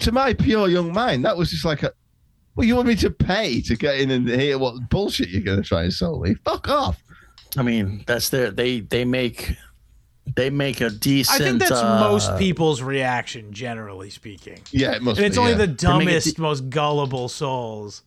to 0.00 0.12
my 0.12 0.34
pure 0.34 0.68
young 0.68 0.92
mind, 0.92 1.24
that 1.24 1.36
was 1.36 1.50
just 1.50 1.64
like 1.64 1.82
a. 1.82 1.92
Well, 2.56 2.66
you 2.66 2.76
want 2.76 2.88
me 2.88 2.96
to 2.96 3.10
pay 3.10 3.60
to 3.62 3.76
get 3.76 3.98
in 4.00 4.10
and 4.10 4.28
hear 4.28 4.58
what 4.58 4.88
bullshit 4.88 5.28
you're 5.28 5.42
going 5.42 5.60
to 5.62 5.68
try 5.68 5.82
and 5.82 5.92
sell 5.92 6.20
me? 6.20 6.34
Fuck 6.44 6.68
off. 6.68 7.02
I 7.56 7.62
mean, 7.62 8.04
that's 8.06 8.28
their 8.30 8.50
they 8.50 8.80
they 8.80 9.04
make 9.04 9.56
they 10.36 10.50
make 10.50 10.80
a 10.80 10.90
decent. 10.90 11.40
I 11.40 11.44
think 11.44 11.58
that's 11.58 11.70
uh, 11.72 12.00
most 12.00 12.36
people's 12.38 12.82
reaction, 12.82 13.52
generally 13.52 14.10
speaking. 14.10 14.60
Yeah, 14.70 14.92
it 14.92 15.02
must 15.02 15.18
And 15.18 15.26
it's 15.26 15.36
be. 15.36 15.40
only 15.40 15.52
yeah. 15.52 15.58
the 15.58 15.66
make 15.68 15.76
dumbest, 15.76 16.36
de- 16.36 16.42
most 16.42 16.70
gullible 16.70 17.28
souls. 17.28 18.02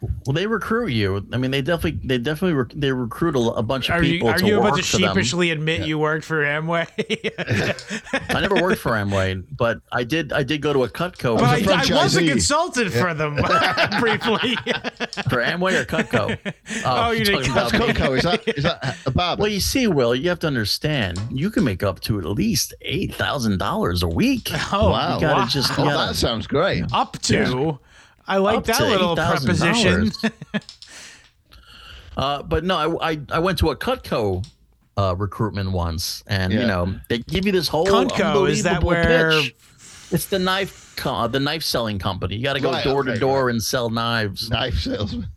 Well, 0.00 0.34
they 0.34 0.46
recruit 0.46 0.88
you. 0.92 1.26
I 1.32 1.38
mean, 1.38 1.50
they 1.50 1.60
definitely 1.60 2.00
they 2.06 2.18
definitely 2.18 2.54
rec- 2.54 2.72
they 2.74 2.92
recruit 2.92 3.34
a, 3.34 3.40
a 3.54 3.62
bunch 3.62 3.88
of 3.88 3.96
Are 3.96 4.02
you 4.02 4.12
people 4.14 4.28
are 4.28 4.38
to 4.38 4.46
you 4.46 4.60
about 4.60 4.76
to 4.76 4.82
for 4.82 4.98
them. 4.98 5.08
sheepishly 5.14 5.50
admit 5.50 5.86
you 5.86 5.98
worked 5.98 6.24
for 6.24 6.44
Amway? 6.44 6.86
I 8.36 8.40
never 8.40 8.54
worked 8.56 8.80
for 8.80 8.92
Amway, 8.92 9.44
but 9.56 9.80
I 9.90 10.04
did. 10.04 10.32
I 10.32 10.44
did 10.44 10.62
go 10.62 10.72
to 10.72 10.84
a 10.84 10.88
Cutco 10.88 11.34
Well, 11.36 11.44
I, 11.44 11.58
a 11.58 11.98
I 11.98 12.04
was 12.04 12.16
a 12.16 12.26
consultant 12.26 12.92
for 12.92 13.12
them 13.12 13.34
briefly. 14.00 14.54
for 15.28 15.42
Amway 15.42 15.80
or 15.80 15.84
Cutco. 15.84 16.38
Oh, 16.46 16.52
oh, 16.84 17.10
you 17.10 17.24
you're 17.24 17.24
did 17.24 17.32
talking 17.46 17.54
That's 17.54 17.72
about 17.72 18.10
me. 18.12 18.18
Is 18.18 18.22
that 18.22 18.48
is 18.56 18.64
that 18.64 18.96
a 19.06 19.10
barber? 19.10 19.42
Well, 19.42 19.50
you 19.50 19.60
see, 19.60 19.88
Will, 19.88 20.14
you 20.14 20.28
have 20.28 20.38
to 20.40 20.46
understand. 20.46 21.18
You 21.30 21.50
can 21.50 21.64
make 21.64 21.82
up 21.82 21.98
to 22.02 22.18
at 22.20 22.24
least 22.26 22.72
eight 22.82 23.14
thousand 23.14 23.58
dollars 23.58 24.02
a 24.04 24.08
week. 24.08 24.50
Oh, 24.72 24.90
wow. 24.90 25.18
You 25.18 25.26
wow. 25.26 25.46
just 25.46 25.70
you 25.70 25.76
oh, 25.84 25.86
gotta- 25.86 26.12
that 26.12 26.16
sounds 26.16 26.46
great. 26.46 26.84
up 26.92 27.18
to. 27.22 27.78
I 28.28 28.36
like 28.36 28.64
that 28.64 28.80
little 28.82 29.16
preposition. 29.16 30.12
Uh, 32.16 32.42
but 32.42 32.64
no, 32.64 32.98
I, 32.98 33.12
I 33.12 33.20
I 33.30 33.38
went 33.38 33.58
to 33.58 33.70
a 33.70 33.76
Cutco 33.76 34.44
uh, 34.96 35.14
recruitment 35.16 35.70
once, 35.70 36.24
and 36.26 36.52
you 36.52 36.60
know 36.66 36.94
they 37.08 37.18
give 37.18 37.46
you 37.46 37.52
this 37.52 37.68
whole 37.68 37.86
Cutco, 37.86 38.48
is 38.50 38.62
that 38.64 38.82
where- 38.82 39.30
pitch. 39.30 39.54
It's 40.10 40.24
the 40.26 40.38
knife 40.38 40.94
co- 40.96 41.12
uh, 41.14 41.26
the 41.26 41.38
knife 41.38 41.62
selling 41.62 41.98
company. 41.98 42.36
You 42.36 42.42
got 42.42 42.54
to 42.54 42.60
go 42.60 42.70
Right, 42.72 42.82
door 42.82 43.02
to 43.04 43.10
okay, 43.10 43.20
door 43.20 43.50
and 43.50 43.62
sell 43.62 43.90
knives, 43.90 44.48
Knife 44.48 44.78
salesman. 44.78 45.28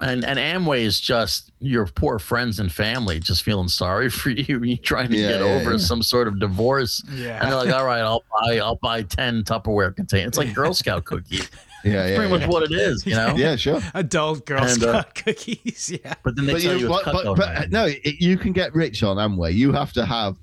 and 0.00 0.24
and 0.24 0.38
Amway 0.38 0.80
is 0.80 0.98
just 0.98 1.52
your 1.60 1.84
poor 1.86 2.18
friends 2.18 2.58
and 2.58 2.72
family 2.72 3.20
just 3.20 3.42
feeling 3.42 3.68
sorry 3.68 4.08
for 4.08 4.30
you. 4.30 4.58
You 4.64 4.76
trying 4.78 5.10
to 5.10 5.16
Yeah, 5.18 5.28
get 5.32 5.40
yeah, 5.40 5.46
over 5.60 5.72
yeah. 5.72 5.76
some 5.76 6.02
sort 6.02 6.28
of 6.28 6.40
divorce, 6.40 7.02
Yeah. 7.12 7.38
and 7.42 7.52
they're 7.52 7.58
like, 7.58 7.68
"All 7.74 7.84
right, 7.84 8.00
I'll 8.00 8.24
buy 8.40 8.56
I'll 8.58 8.76
buy 8.82 9.02
ten 9.02 9.44
Tupperware 9.44 9.94
containers." 9.94 10.28
It's 10.28 10.38
like 10.38 10.54
Girl 10.54 10.72
Scout 10.74 11.04
cookies. 11.04 11.48
Yeah, 11.86 12.06
yeah. 12.08 12.16
Pretty 12.16 12.30
much 12.30 12.40
yeah. 12.42 12.48
what 12.48 12.62
it 12.64 12.72
is, 12.72 13.06
you 13.06 13.14
know. 13.14 13.34
Yeah, 13.36 13.56
sure. 13.56 13.80
Adult 13.94 14.44
Girl 14.46 14.58
And, 14.62 14.82
uh, 14.82 15.02
Scout 15.02 15.14
cookies. 15.14 15.92
Yeah. 16.04 16.14
But 16.22 16.36
then 16.36 16.46
they 16.46 16.54
But, 16.54 16.62
tell 16.62 16.72
you, 16.74 16.78
you, 16.88 16.94
it's 16.94 17.04
but, 17.04 17.24
but, 17.24 17.36
but 17.36 17.70
no, 17.70 17.86
it, 17.86 18.20
you 18.20 18.36
can 18.36 18.52
get 18.52 18.74
rich 18.74 19.02
on 19.02 19.16
Amway. 19.16 19.54
You 19.54 19.72
have 19.72 19.92
to 19.94 20.04
have 20.04 20.36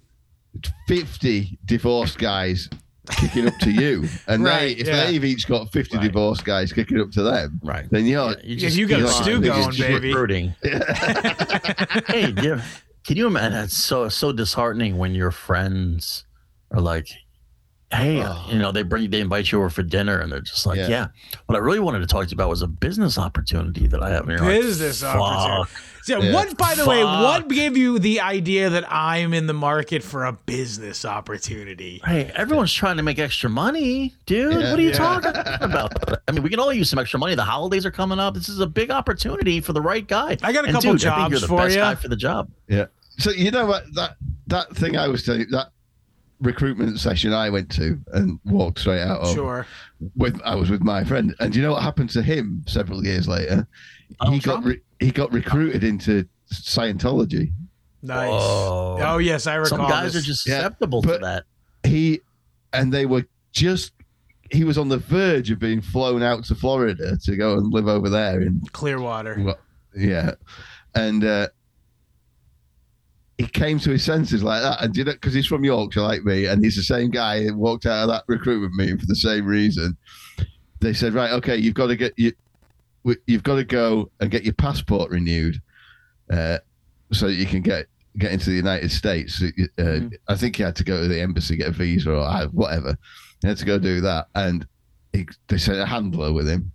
50 0.88 1.58
divorced 1.66 2.18
guys 2.18 2.70
kicking 3.18 3.48
up 3.48 3.54
to 3.60 3.72
you. 3.72 4.08
And 4.28 4.44
Right, 4.44 4.76
they, 4.78 4.82
if 4.82 4.88
yeah. 4.88 5.06
they've 5.06 5.26
each 5.26 5.48
got 5.48 5.72
50 5.72 5.98
Right. 5.98 6.04
divorced 6.08 6.46
guys 6.46 6.72
kicking 6.72 7.02
up 7.02 7.12
to 7.12 7.24
them, 7.24 7.60
Right. 7.64 7.86
then 7.92 8.06
you're. 8.06 8.36
Yeah, 8.44 8.70
you 8.70 8.88
got 8.88 8.98
a 9.00 9.00
you're 9.02 9.10
stew 9.10 9.36
on- 9.36 9.42
going, 9.42 9.72
just 9.72 9.80
baby. 9.80 10.08
Recruiting. 10.10 10.56
hey, 12.08 12.34
yeah. 12.42 12.62
Can 13.06 13.18
you 13.18 13.28
imagine? 13.28 13.52
That's 13.54 13.76
so 13.78 14.08
so 14.08 14.32
disheartening 14.32 14.98
when 14.98 15.14
your 15.14 15.32
friends 15.32 16.24
are 16.72 16.80
like, 16.80 17.10
"Hey, 17.94 18.24
Oh. 18.24 18.46
you 18.50 18.58
know, 18.60 18.72
they 18.72 18.84
bring 18.84 19.10
they 19.10 19.20
invite 19.22 19.52
you 19.52 19.60
over 19.60 19.70
for 19.70 19.84
dinner, 19.84 20.20
and 20.20 20.32
they're 20.32 20.42
just 20.42 20.66
like, 20.66 20.78
Yeah. 20.78 20.88
yeah. 20.90 21.08
What 21.46 21.56
I 21.56 21.60
really 21.60 21.80
wanted 21.80 22.00
to 22.00 22.08
talk 22.08 22.24
to 22.26 22.30
you 22.32 22.36
about 22.36 22.50
was 22.50 22.62
a 22.62 22.68
business 22.68 23.18
opportunity 23.18 23.88
that 23.88 24.02
I 24.02 24.10
have." 24.10 24.22
And 24.28 24.32
you're 24.32 24.40
like, 24.40 24.62
Business 24.62 25.04
opportunity. 25.04 25.72
So 26.04 26.22
Yeah. 26.22 26.34
what, 26.34 26.58
by 26.58 26.76
the 26.76 26.86
way, 26.86 27.02
what 27.04 27.48
gave 27.48 27.78
you 27.78 27.98
the 27.98 28.20
idea 28.20 28.70
that 28.70 28.84
I'm 28.92 29.34
in 29.34 29.48
the 29.48 29.54
market 29.54 30.04
for 30.04 30.26
a 30.26 30.34
business 30.34 31.06
opportunity? 31.06 32.02
Hey, 32.06 32.30
everyone's 32.36 32.74
trying 32.74 32.98
to 32.98 33.04
make 33.04 33.20
extra 33.20 33.50
money, 33.50 34.14
dude. 34.26 34.52
Yeah. 34.52 34.70
what 34.72 34.80
are 34.80 34.82
you 34.82 34.90
Yeah. 34.90 34.98
talking 34.98 35.32
about? 35.62 35.94
I 36.28 36.32
mean, 36.34 36.44
we 36.44 36.50
can 36.50 36.60
all 36.60 36.74
use 36.74 36.90
some 36.90 37.00
extra 37.00 37.20
money. 37.20 37.36
The 37.36 37.44
holidays 37.46 37.86
are 37.86 37.92
coming 37.92 38.20
up. 38.20 38.34
This 38.34 38.50
is 38.50 38.60
a 38.60 38.68
big 38.68 38.92
opportunity 38.92 39.62
for 39.62 39.72
the 39.72 39.82
right 39.82 40.06
guy. 40.06 40.38
I 40.44 40.52
got 40.52 40.66
a 40.66 40.68
And 40.68 40.76
couple 40.76 40.94
dude, 40.94 41.06
I 41.06 41.16
think 41.16 41.30
you're 41.32 41.40
jobs 41.40 41.42
the 41.42 41.48
for 41.48 41.58
best 41.58 41.76
ya. 41.78 41.82
guy 41.84 41.96
for 41.96 42.08
the 42.10 42.16
job. 42.18 42.50
Yeah. 42.68 42.86
So 43.20 43.32
you 43.32 43.52
know 43.52 43.66
what 43.66 43.86
that 43.94 44.18
that 44.48 44.76
thing 44.76 44.98
I 44.98 45.08
was 45.08 45.24
telling 45.24 45.42
you 45.42 45.48
that 45.52 45.68
recruitment 46.44 47.00
session 47.00 47.34
I 47.34 47.50
went 47.50 47.72
to 47.72 48.00
and 48.14 48.40
walked 48.46 48.80
straight 48.80 49.02
out 49.02 49.22
of 49.22 49.34
Sure. 49.34 49.66
with 50.16 50.40
I 50.46 50.56
was 50.56 50.70
with 50.70 50.84
my 50.84 51.04
friend 51.04 51.34
and 51.40 51.52
do 51.54 51.60
you 51.60 51.66
know 51.66 51.72
what 51.74 51.82
happened 51.84 52.10
to 52.12 52.22
him 52.22 52.64
several 52.68 53.04
years 53.04 53.28
later? 53.28 53.68
Donald 54.20 54.36
he 54.36 54.40
got 54.42 54.64
re- 54.64 54.82
he 55.00 55.12
got 55.12 55.32
recruited 55.34 55.84
into 55.84 56.28
Scientology. 56.52 57.52
Nice. 58.02 58.30
Whoa. 58.30 58.98
Oh 59.02 59.18
yes, 59.18 59.48
I 59.48 59.56
recall. 59.56 59.80
Some 59.80 59.88
guys 59.90 60.14
this. 60.14 60.24
are 60.24 60.26
just 60.26 60.48
Yeah, 60.48 60.58
susceptible 60.58 61.02
to 61.04 61.18
that. 61.20 61.44
He 61.84 62.20
and 62.74 62.92
they 62.94 63.06
were 63.06 63.26
just 63.52 63.94
he 64.52 64.64
was 64.64 64.78
on 64.78 64.90
the 64.90 64.98
verge 64.98 65.50
of 65.52 65.60
being 65.60 65.82
flown 65.82 66.22
out 66.22 66.44
to 66.46 66.56
Florida 66.56 67.18
to 67.24 67.36
go 67.36 67.54
and 67.58 67.74
live 67.74 67.88
over 67.88 68.10
there 68.10 68.42
in 68.42 68.62
Clearwater. 68.72 69.38
Well, 69.42 69.58
yeah, 69.96 70.32
and 70.96 71.24
uh, 71.24 71.48
he 73.38 73.48
came 73.48 73.80
to 73.80 73.92
his 73.92 74.04
senses 74.04 74.44
like 74.44 74.62
that, 74.62 74.82
and 74.82 74.94
did 74.94 75.08
it 75.08 75.16
because 75.16 75.34
he's 75.34 75.48
from 75.48 75.64
Yorkshire, 75.64 76.02
like 76.02 76.24
me, 76.24 76.46
and 76.46 76.64
he's 76.64 76.76
the 76.76 76.84
same 76.84 77.10
guy 77.10 77.44
who 77.44 77.56
walked 77.56 77.86
out 77.86 78.04
of 78.04 78.10
that 78.10 78.24
recruitment 78.28 78.74
meeting 78.76 79.00
for 79.00 79.08
the 79.08 79.16
same 79.16 79.46
reason. 79.46 79.98
They 80.80 80.94
said, 80.94 81.14
right, 81.14 81.32
okay, 81.32 81.58
you've 81.58 81.74
got 81.74 81.88
to 81.88 81.96
get 81.96 82.14
you, 82.18 82.34
you've 83.26 83.44
got 83.44 83.56
to 83.56 83.64
go 83.64 84.12
and 84.20 84.30
get 84.30 84.44
your 84.44 84.54
passport 84.54 85.10
renewed, 85.10 85.62
uh, 86.32 86.60
so 87.12 87.28
that 87.28 87.34
you 87.36 87.46
can 87.46 87.62
get 87.62 87.88
get 88.18 88.32
into 88.32 88.52
the 88.52 88.56
United 88.56 88.92
States. 88.92 89.42
Uh, 89.42 89.48
mm-hmm. 89.82 90.08
I 90.28 90.36
think 90.36 90.58
he 90.58 90.64
had 90.64 90.76
to 90.76 90.84
go 90.84 91.02
to 91.02 91.08
the 91.08 91.20
embassy 91.20 91.56
get 91.56 91.70
a 91.70 91.72
visa 91.72 92.12
or 92.12 92.48
whatever. 92.50 92.96
He 93.42 93.48
had 93.48 93.58
to 93.58 93.66
go 93.66 93.80
do 93.80 94.02
that, 94.02 94.28
and 94.36 94.68
he, 95.12 95.28
they 95.48 95.58
sent 95.58 95.80
a 95.80 95.86
handler 95.86 96.32
with 96.32 96.48
him, 96.48 96.72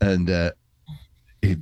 and 0.00 0.30
uh, 0.30 0.52
he 1.42 1.56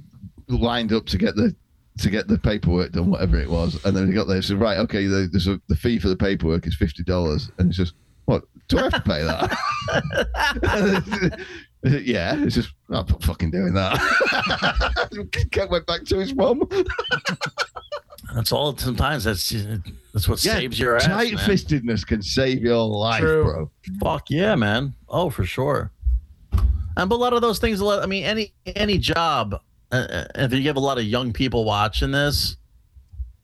lined 0.49 0.93
up 0.93 1.07
to 1.07 1.18
get 1.18 1.35
the 1.35 1.55
to 2.01 2.11
get 2.11 2.28
the 2.28 2.38
paperwork 2.38 2.92
done, 2.92 3.11
whatever 3.11 3.38
it 3.38 3.48
was, 3.48 3.82
and 3.84 3.96
then 3.96 4.07
he 4.07 4.12
got 4.12 4.26
there. 4.26 4.42
Said, 4.42 4.61
"Right, 4.61 4.78
okay, 4.78 5.07
the, 5.07 5.28
there's 5.30 5.46
a, 5.46 5.61
the 5.68 5.76
fee 5.76 5.98
for 5.98 6.09
the 6.09 6.16
paperwork 6.16 6.66
is 6.66 6.76
fifty 6.76 7.03
dollars," 7.03 7.51
and 7.59 7.68
it's 7.68 7.76
just, 7.76 7.94
"What? 8.24 8.44
Do 8.68 8.78
I 8.78 8.82
have 8.82 8.92
to 8.92 9.01
pay 9.01 9.22
that?" 9.22 9.59
yeah, 11.82 12.36
it's 12.42 12.55
just 12.55 12.72
I'm 12.88 13.07
not 13.07 13.22
fucking 13.22 13.51
doing 13.51 13.74
that. 13.74 13.98
Cat 15.51 15.70
went 15.70 15.86
back 15.86 16.05
to 16.05 16.18
his 16.18 16.34
mum. 16.34 16.62
That's 18.34 18.53
all. 18.53 18.76
Sometimes 18.76 19.24
that's 19.24 19.51
that's 20.12 20.28
what 20.28 20.44
yeah, 20.44 20.55
saves 20.55 20.78
your 20.78 20.94
ass. 20.94 21.07
Tight 21.07 21.32
fistedness 21.32 22.07
can 22.07 22.22
save 22.22 22.62
your 22.62 22.86
life, 22.86 23.22
True. 23.22 23.42
bro. 23.42 23.70
Fuck 24.01 24.30
yeah, 24.30 24.55
man. 24.55 24.94
Oh, 25.09 25.30
for 25.30 25.44
sure. 25.44 25.90
And 26.53 27.11
but 27.11 27.11
a 27.11 27.16
lot 27.16 27.32
of 27.32 27.40
those 27.40 27.59
things. 27.59 27.82
I 27.82 28.07
mean, 28.07 28.22
any 28.22 28.53
any 28.66 28.98
job 28.98 29.61
uh, 29.93 29.97
uh, 29.97 30.24
if 30.36 30.53
you 30.53 30.66
have 30.68 30.76
a 30.76 30.80
lot 30.80 30.99
of 30.99 31.05
young 31.05 31.32
people 31.32 31.64
watching 31.64 32.11
this, 32.11 32.57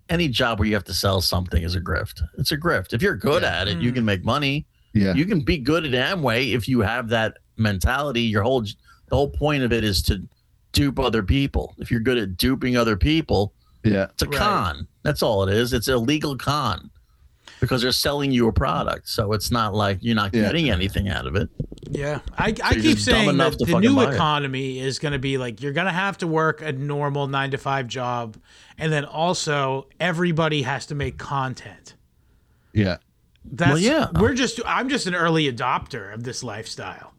any 0.09 0.28
job 0.28 0.59
where 0.59 0.68
you 0.68 0.74
have 0.74 0.84
to 0.84 0.94
sell 0.94 1.20
something 1.20 1.62
is 1.62 1.74
a 1.74 1.80
grift. 1.80 2.22
It's 2.38 2.53
a 2.53 2.57
grift. 2.57 2.92
If 2.92 3.03
you're 3.03 3.16
good 3.16 3.42
yeah. 3.42 3.61
at 3.61 3.68
it, 3.68 3.78
mm. 3.78 3.82
you 3.82 3.92
can 3.92 4.05
make 4.05 4.24
money. 4.24 4.66
Yeah. 4.92 5.14
You 5.14 5.26
can 5.26 5.40
be 5.40 5.59
good 5.59 5.84
at 5.84 5.92
Amway 5.92 6.55
if 6.55 6.68
you 6.68 6.80
have 6.80 7.09
that 7.09 7.38
mentality. 7.57 8.22
Your 8.22 8.42
whole 8.42 8.62
the 8.62 9.16
whole 9.16 9.30
point 9.30 9.62
of 9.62 9.72
it 9.72 9.84
is 9.84 10.03
to 10.03 10.22
dupe 10.72 10.99
other 10.99 11.22
people. 11.22 11.74
If 11.78 11.90
you're 11.90 12.01
good 12.01 12.18
at 12.18 12.36
duping 12.36 12.76
other 12.76 12.97
people, 12.97 13.53
yeah. 13.84 14.07
It's 14.12 14.22
a 14.22 14.26
right. 14.26 14.38
con. 14.38 14.88
That's 15.03 15.22
all 15.22 15.44
it 15.44 15.55
is. 15.55 15.72
It's 15.72 15.88
a 15.88 15.97
legal 15.97 16.36
con 16.36 16.90
because 17.61 17.82
they're 17.82 17.92
selling 17.92 18.32
you 18.32 18.48
a 18.48 18.52
product. 18.52 19.09
So 19.09 19.32
it's 19.32 19.50
not 19.50 19.74
like 19.74 19.98
you're 20.00 20.14
not 20.14 20.34
yeah. 20.34 20.42
getting 20.42 20.70
anything 20.70 21.09
out 21.09 21.26
of 21.26 21.36
it. 21.36 21.48
Yeah, 21.90 22.20
I, 22.36 22.52
so 22.52 22.64
I 22.64 22.74
keep 22.74 22.98
saying 22.98 23.36
that 23.36 23.59
the 23.59 23.78
new 23.80 24.00
economy 24.00 24.80
it. 24.80 24.86
is 24.86 24.98
going 24.98 25.12
to 25.12 25.18
be 25.18 25.38
like 25.38 25.62
you're 25.62 25.72
going 25.72 25.86
to 25.86 25.92
have 25.92 26.18
to 26.18 26.26
work 26.26 26.61
a 26.61 26.72
normal 26.72 27.26
nine 27.28 27.52
to 27.52 27.59
five 27.59 27.86
job, 27.86 28.36
and 28.76 28.92
then 28.92 29.04
also 29.04 29.86
everybody 30.00 30.62
has 30.62 30.86
to 30.86 30.94
make 30.94 31.18
content. 31.18 31.94
Yeah, 32.72 32.96
that's 33.44 33.70
well, 33.70 33.78
yeah. 33.78 34.09
We're 34.18 34.34
just 34.34 34.61
I'm 34.66 34.88
just 34.88 35.07
an 35.07 35.14
early 35.14 35.50
adopter 35.50 36.12
of 36.12 36.24
this 36.24 36.42
lifestyle. 36.42 37.12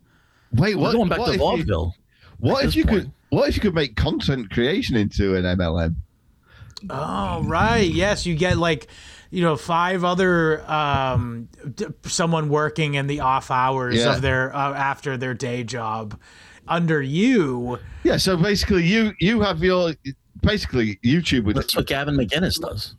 Wait, 0.53 0.75
what? 0.75 0.87
We're 0.87 0.97
going 0.97 1.09
back 1.09 1.19
what 1.19 1.31
to 1.31 1.37
vaudeville. 1.37 1.95
what 2.39 2.65
if 2.65 2.75
you 2.75 2.85
point. 2.85 3.03
could? 3.03 3.11
What 3.29 3.49
if 3.49 3.55
you 3.55 3.61
could 3.61 3.75
make 3.75 3.95
content 3.95 4.51
creation 4.51 4.95
into 4.95 5.35
an 5.35 5.43
MLM? 5.43 5.95
Oh 6.89 7.43
right, 7.43 7.89
yes, 7.89 8.25
you 8.25 8.35
get 8.35 8.57
like 8.57 8.87
you 9.29 9.41
know 9.41 9.55
five 9.55 10.03
other 10.03 10.61
um, 10.69 11.49
someone 12.03 12.49
working 12.49 12.95
in 12.95 13.07
the 13.07 13.19
off 13.21 13.51
hours 13.51 13.97
yeah. 13.97 14.15
of 14.15 14.21
their 14.21 14.55
uh, 14.55 14.73
after 14.73 15.17
their 15.17 15.33
day 15.33 15.63
job 15.63 16.19
under 16.67 17.01
you. 17.01 17.79
Yeah, 18.03 18.17
so 18.17 18.37
basically 18.37 18.85
you 18.85 19.13
you 19.19 19.41
have 19.41 19.63
your 19.63 19.93
basically 20.41 20.97
YouTube 21.03 21.45
with 21.45 21.55
That's 21.55 21.75
what 21.75 21.87
Gavin 21.87 22.15
McInnes 22.15 22.59
does. 22.59 22.95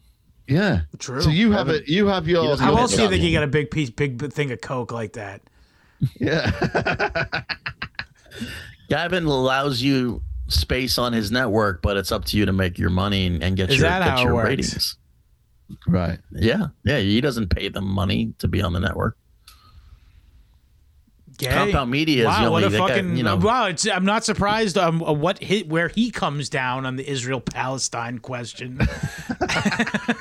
Yeah, 0.46 0.82
true. 0.98 1.20
So 1.20 1.30
you 1.30 1.52
have 1.52 1.68
it. 1.68 1.88
You 1.88 2.06
have 2.06 2.26
your. 2.26 2.56
How 2.56 2.76
else 2.76 2.96
do 2.96 3.02
you 3.02 3.08
think 3.08 3.22
you 3.22 3.32
got 3.32 3.42
a 3.42 3.48
big 3.48 3.70
piece, 3.70 3.90
big 3.90 4.32
thing 4.32 4.50
of 4.50 4.60
coke 4.60 4.92
like 4.92 5.12
that? 5.12 5.42
Yeah. 6.18 7.42
Gavin 8.88 9.24
allows 9.24 9.82
you 9.82 10.22
space 10.48 10.96
on 10.96 11.12
his 11.12 11.30
network, 11.30 11.82
but 11.82 11.96
it's 11.96 12.10
up 12.10 12.24
to 12.26 12.36
you 12.36 12.46
to 12.46 12.52
make 12.52 12.78
your 12.78 12.90
money 12.90 13.26
and, 13.26 13.42
and 13.42 13.56
get 13.56 13.70
Is 13.70 13.78
your, 13.78 13.88
get 13.88 14.22
your 14.22 14.42
ratings. 14.42 14.96
Right. 15.86 16.18
Yeah. 16.32 16.68
Yeah. 16.84 16.98
He 16.98 17.20
doesn't 17.20 17.48
pay 17.48 17.68
them 17.68 17.86
money 17.86 18.34
to 18.38 18.48
be 18.48 18.62
on 18.62 18.72
the 18.72 18.80
network. 18.80 19.16
Gay. 21.38 21.50
Compound 21.50 21.90
Media 21.92 22.26
wow, 22.26 22.32
is 22.32 22.38
the 22.38 22.46
only 22.46 22.62
what 22.64 22.74
a 22.74 22.78
fucking, 22.78 23.16
you 23.16 23.22
know. 23.22 23.36
Wow, 23.36 23.66
it's, 23.66 23.86
I'm 23.86 24.04
not 24.04 24.24
surprised 24.24 24.76
um, 24.76 24.98
what 24.98 25.38
hit 25.38 25.68
where 25.68 25.86
he 25.86 26.10
comes 26.10 26.48
down 26.48 26.84
on 26.84 26.96
the 26.96 27.08
Israel 27.08 27.40
Palestine 27.40 28.18
question. 28.18 28.78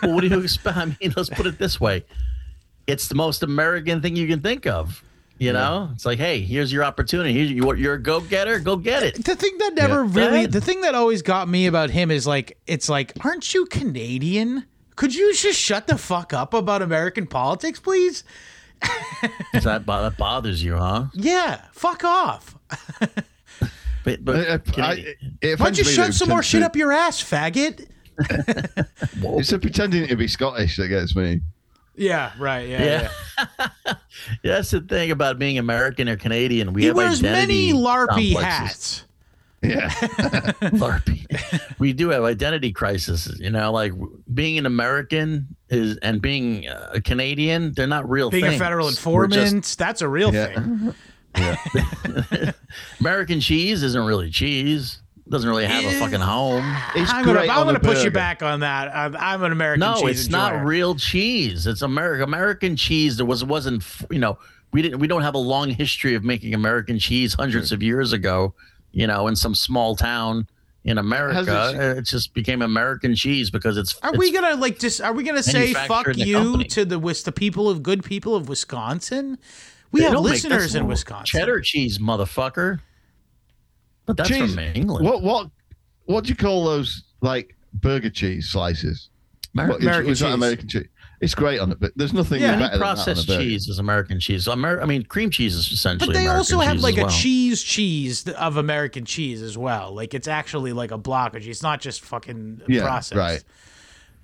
well, 0.04 0.14
what 0.14 0.22
do 0.22 0.28
you 0.28 0.40
expect? 0.42 0.78
I 0.78 0.86
mean, 0.86 1.14
let's 1.16 1.30
put 1.30 1.48
it 1.48 1.58
this 1.58 1.82
way: 1.82 2.06
it's 2.86 3.08
the 3.08 3.16
most 3.16 3.42
American 3.42 4.00
thing 4.00 4.16
you 4.16 4.28
can 4.28 4.42
think 4.42 4.68
of. 4.68 5.04
You 5.40 5.54
know, 5.54 5.88
yeah. 5.88 5.94
it's 5.94 6.06
like, 6.06 6.18
hey, 6.20 6.42
here's 6.42 6.72
your 6.74 6.84
opportunity. 6.84 7.34
Here's, 7.34 7.52
you, 7.52 7.74
you're 7.76 7.96
a 7.96 8.02
go 8.02 8.22
getter. 8.22 8.60
Go 8.60 8.76
get 8.76 9.04
it. 9.04 9.24
The 9.24 9.36
thing 9.36 9.56
that 9.60 9.74
never 9.76 10.04
yeah. 10.04 10.12
really, 10.14 10.46
the 10.48 10.62
thing 10.62 10.82
that 10.82 10.96
always 10.96 11.22
got 11.22 11.48
me 11.48 11.68
about 11.68 11.92
him 11.92 12.10
is 12.10 12.26
like, 12.26 12.58
it's 12.66 12.90
like, 12.90 13.14
aren't 13.24 13.54
you 13.54 13.66
Canadian? 13.68 14.66
Could 14.98 15.14
you 15.14 15.34
just 15.34 15.60
shut 15.60 15.86
the 15.86 15.98
fuck 15.98 16.34
up 16.34 16.54
about 16.56 16.82
American 16.82 17.28
politics, 17.28 17.80
please? 17.80 18.24
that, 19.54 19.86
that 19.86 20.18
bothers 20.18 20.64
you, 20.64 20.76
huh? 20.76 21.06
Yeah, 21.14 21.62
fuck 21.72 22.04
off. 22.04 22.58
but, 24.04 24.26
but 24.26 24.36
uh, 24.36 24.60
I, 24.78 25.16
I, 25.44 25.56
why 25.56 25.56
don't 25.56 25.78
you 25.78 25.84
shut 25.84 26.16
some 26.16 26.30
more 26.30 26.42
shit 26.42 26.64
up 26.64 26.76
your 26.76 26.92
ass, 26.92 27.22
faggot? 27.24 27.88
it's 28.20 29.50
the 29.52 29.60
pretending 29.60 30.08
to 30.08 30.16
be 30.16 30.28
Scottish 30.28 30.78
that 30.78 30.88
gets 30.88 31.16
me. 31.16 31.42
Yeah, 31.96 32.32
right. 32.40 32.68
Yeah, 32.68 32.84
yeah. 32.84 33.10
yeah. 33.86 33.96
That's 34.44 34.72
the 34.72 34.82
thing 34.82 35.12
about 35.12 35.38
being 35.38 35.60
American 35.60 36.10
or 36.10 36.18
Canadian. 36.18 36.74
We 36.74 36.82
he 36.82 36.88
have 36.88 36.96
wears 36.96 37.22
many 37.22 37.72
LARPy 37.72 38.34
complexes. 38.34 38.44
hats. 38.44 39.04
Yeah. 39.62 39.90
LARPy. 39.90 41.26
We 41.80 41.94
do 41.94 42.10
have 42.10 42.24
identity 42.24 42.72
crises. 42.72 43.40
You 43.40 43.50
know, 43.50 43.72
like 43.72 43.92
being 44.34 44.58
an 44.58 44.66
American 44.66 45.56
is 45.70 45.98
and 45.98 46.22
being 46.22 46.68
uh, 46.68 46.92
a 46.94 47.02
Canadian, 47.02 47.74
they're 47.74 47.88
not 47.88 48.10
real 48.10 48.30
being 48.30 48.44
things. 48.44 48.56
a 48.56 48.60
federal 48.60 48.88
informant, 48.88 49.64
just, 49.64 49.80
that's 49.80 50.02
a 50.02 50.08
real 50.08 50.34
yeah. 50.34 50.54
thing. 50.54 50.94
Yeah. 51.36 51.56
American 53.00 53.40
cheese 53.40 53.84
isn't 53.84 54.06
really 54.08 54.32
cheese. 54.32 55.04
Doesn't 55.30 55.48
really 55.48 55.68
have 55.68 55.84
a 55.84 55.88
eh, 55.90 56.00
fucking 56.00 56.22
home. 56.22 56.64
It's 56.96 57.12
I'm 57.12 57.24
gonna, 57.24 57.42
I'm 57.42 57.66
gonna 57.66 57.80
push 57.80 58.04
you 58.04 58.10
back 58.10 58.42
on 58.42 58.62
that. 58.62 58.96
I'm, 58.96 59.16
I'm 59.16 59.44
an 59.44 59.52
American. 59.52 59.82
No, 59.82 60.08
it's 60.08 60.26
enjoyer. 60.26 60.42
not 60.42 60.66
real 60.66 60.96
cheese. 60.96 61.68
It's 61.68 61.84
American 61.84 62.24
American 62.24 62.76
cheese. 62.76 63.18
There 63.18 63.26
was 63.26 63.44
wasn't 63.44 63.84
you 64.10 64.18
know 64.18 64.40
we 64.72 64.82
didn't 64.82 65.00
we 65.00 65.08
don't 65.08 65.22
have 65.22 65.36
a 65.36 65.40
long 65.40 65.70
history 65.70 66.16
of 66.16 66.24
making 66.24 66.56
American 66.56 66.98
cheese 66.98 67.36
hundreds 67.36 67.72
of 67.72 67.84
years 67.84 68.14
ago 68.14 68.56
you 68.92 69.08
know, 69.08 69.28
in 69.28 69.36
some 69.36 69.56
small 69.56 69.96
town 69.96 70.48
in 70.84 70.98
America. 70.98 71.72
It, 71.74 71.98
it, 72.00 72.02
just 72.04 72.34
became 72.34 72.62
American 72.62 73.14
cheese 73.16 73.52
because 73.52 73.78
it's. 73.78 73.98
Are 74.02 74.10
it's 74.10 74.18
we 74.18 74.32
gonna 74.32 74.56
like 74.56 74.80
just? 74.80 75.02
Are 75.02 75.14
we 75.14 75.24
gonna 75.24 75.44
say 75.44 75.74
fuck 75.74 76.08
you 76.16 76.36
company. 76.36 76.64
to 76.66 76.86
the 76.86 76.98
the 76.98 77.32
people 77.32 77.70
of 77.70 77.84
good 77.84 78.04
people 78.04 78.36
of 78.36 78.50
Wisconsin? 78.50 79.38
We 79.92 80.02
they 80.02 80.08
have 80.08 80.20
listeners 80.20 80.76
in 80.76 80.88
Wisconsin. 80.88 81.26
Cheddar 81.26 81.62
cheese, 81.62 82.00
motherfucker. 82.00 82.80
But 84.06 84.18
that's 84.18 84.30
cheese, 84.30 84.56
from 84.56 84.60
England. 84.60 85.06
What 85.06 85.22
what 85.22 85.50
what 86.06 86.24
do 86.24 86.30
you 86.30 86.36
call 86.36 86.66
those 86.66 87.04
like 87.22 87.56
burger 87.74 88.10
cheese 88.10 88.50
slices? 88.50 89.10
American, 89.54 89.74
what, 89.74 89.82
American 89.82 90.12
cheese. 90.14 90.22
American 90.22 90.68
cheese. 90.70 90.88
It's 91.20 91.34
great 91.34 91.60
on 91.60 91.72
it, 91.72 91.80
but 91.80 91.94
there's 91.96 92.14
nothing 92.14 92.42
yeah, 92.42 92.58
better 92.58 92.78
processed 92.78 93.28
cheese 93.28 93.68
is 93.68 93.80
American 93.80 94.20
cheese. 94.20 94.48
Amer- 94.48 94.82
I 94.82 94.86
mean, 94.86 95.04
cream 95.04 95.32
cheese 95.32 95.56
is 95.56 95.72
essentially. 95.72 96.10
But 96.10 96.14
they 96.14 96.26
American 96.26 96.38
also 96.38 96.60
have 96.60 96.80
like 96.80 96.98
well. 96.98 97.08
a 97.08 97.10
cheese 97.10 97.64
cheese 97.64 98.28
of 98.28 98.58
American 98.58 99.04
cheese 99.04 99.42
as 99.42 99.58
well. 99.58 99.96
Like 99.96 100.14
it's 100.14 100.28
actually 100.28 100.74
like 100.74 100.92
a 100.92 100.98
block 100.98 101.36
of 101.36 101.42
cheese. 101.42 101.58
It's 101.58 101.64
not 101.64 101.82
just 101.82 102.02
fucking 102.02 102.62
yeah, 102.68 102.82
processed. 102.82 103.18
Right. 103.18 103.44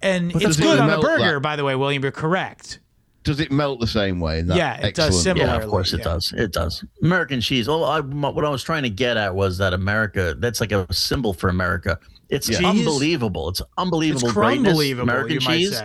And 0.04 0.34
but 0.34 0.44
it's 0.44 0.58
good 0.58 0.80
on 0.80 0.90
a 0.90 1.00
burger, 1.00 1.40
by 1.40 1.56
the 1.56 1.64
way, 1.64 1.76
William. 1.76 2.04
You're 2.04 2.12
correct. 2.12 2.80
Does 3.24 3.40
it 3.40 3.52
melt 3.52 3.80
the 3.80 3.88
same 3.88 4.20
way? 4.20 4.42
yeah, 4.42 4.86
it 4.86 4.96
does 4.96 5.24
similarly. 5.24 5.58
Yeah, 5.58 5.64
of 5.64 5.70
course 5.70 5.94
it 5.94 6.00
yeah. 6.00 6.04
does. 6.04 6.34
It 6.36 6.52
does. 6.52 6.84
American 7.02 7.40
cheese. 7.42 7.70
Well, 7.70 7.86
I, 7.86 8.02
what 8.02 8.44
I 8.44 8.50
was 8.50 8.64
trying 8.64 8.84
to 8.84 8.90
get 8.90 9.18
at 9.18 9.34
was 9.34 9.58
that 9.60 9.74
America. 9.74 10.36
That's 10.38 10.60
like 10.60 10.74
a 10.74 10.86
symbol 10.94 11.34
for 11.34 11.50
America. 11.50 11.98
It's 12.30 12.50
yeah. 12.50 12.68
unbelievable. 12.68 13.50
It's 13.50 13.62
unbelievable. 13.78 14.28
It's 14.28 14.38
unbelievable. 14.38 15.10
American 15.10 15.40
cheese. 15.40 15.82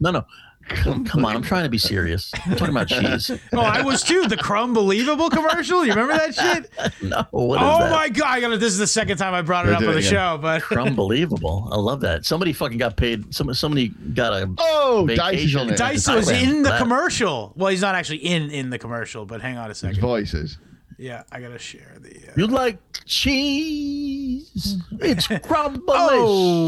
No, 0.00 0.10
no. 0.10 0.24
Come, 0.68 1.04
come 1.04 1.24
on, 1.24 1.34
I'm 1.34 1.42
trying 1.42 1.64
to 1.64 1.70
be 1.70 1.78
serious. 1.78 2.30
I'm 2.44 2.56
talking 2.56 2.74
about 2.74 2.88
cheese. 2.88 3.30
oh, 3.52 3.58
I 3.58 3.82
was 3.82 4.02
too. 4.02 4.26
The 4.26 4.36
crumb 4.36 4.74
believable 4.74 5.30
commercial. 5.30 5.84
You 5.84 5.94
remember 5.94 6.12
that 6.12 6.34
shit? 6.34 7.02
no. 7.02 7.26
oh 7.32 7.54
that? 7.54 7.90
my 7.90 8.08
god! 8.10 8.26
I 8.26 8.40
gotta. 8.40 8.58
This 8.58 8.72
is 8.72 8.78
the 8.78 8.86
second 8.86 9.16
time 9.16 9.32
I 9.32 9.40
brought 9.40 9.66
it 9.66 9.72
up 9.72 9.80
on 9.80 9.94
the 9.94 10.02
show. 10.02 10.38
But 10.40 10.62
crumb 10.62 10.94
believable. 10.94 11.68
I 11.72 11.76
love 11.76 12.00
that. 12.02 12.26
Somebody 12.26 12.52
fucking 12.52 12.76
got 12.76 12.96
paid. 12.96 13.34
Somebody, 13.34 13.56
somebody 13.56 13.88
got 13.88 14.34
a 14.34 14.52
oh 14.58 15.04
vacation. 15.08 15.68
Dice, 15.68 16.04
Dice 16.04 16.08
was 16.08 16.30
in 16.30 16.62
the 16.62 16.76
commercial. 16.76 17.54
Well, 17.56 17.70
he's 17.70 17.80
not 17.80 17.94
actually 17.94 18.18
in 18.18 18.50
in 18.50 18.68
the 18.68 18.78
commercial, 18.78 19.24
but 19.24 19.40
hang 19.40 19.56
on 19.56 19.70
a 19.70 19.74
second. 19.74 19.96
His 19.96 20.02
voices. 20.02 20.58
Yeah, 21.00 21.22
I 21.30 21.40
gotta 21.40 21.58
share 21.60 21.96
the. 22.00 22.10
Uh, 22.10 22.32
You 22.36 22.48
like 22.48 22.78
cheese? 23.04 24.76
It's 25.00 25.30
Oh. 25.30 25.38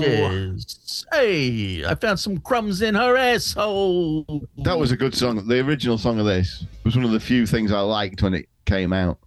crumbalicious. 0.01 1.05
Hey, 1.13 1.85
I 1.85 1.97
found 1.97 2.21
some 2.21 2.39
crumbs 2.39 2.81
in 2.81 2.95
her 2.95 3.17
asshole. 3.17 4.47
That 4.59 4.79
was 4.79 4.93
a 4.93 4.97
good 4.97 5.17
song. 5.17 5.45
The 5.49 5.59
original 5.61 5.99
song 5.99 6.21
of 6.21 6.27
this 6.27 6.65
was 6.85 6.95
one 6.95 7.05
of 7.05 7.11
the 7.11 7.19
few 7.21 7.45
things 7.45 7.73
I 7.73 7.81
liked 7.81 8.23
when 8.23 8.35
it 8.35 8.49
came 8.67 8.93
out. 8.93 9.19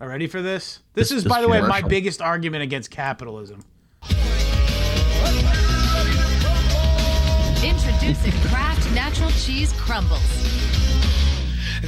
are 0.00 0.08
ready 0.08 0.26
for 0.26 0.42
this? 0.42 0.80
This, 0.94 1.10
This- 1.10 1.18
is, 1.18 1.24
this 1.24 1.32
by 1.32 1.40
the 1.40 1.48
way, 1.48 1.60
my 1.60 1.80
biggest 1.82 2.20
argument 2.20 2.64
against 2.64 2.90
capitalism. 2.90 3.62
Introducing 7.62 8.32
Kraft 8.50 8.90
Natural 8.94 9.30
Cheese 9.30 9.72
Crumbles. 9.78 10.20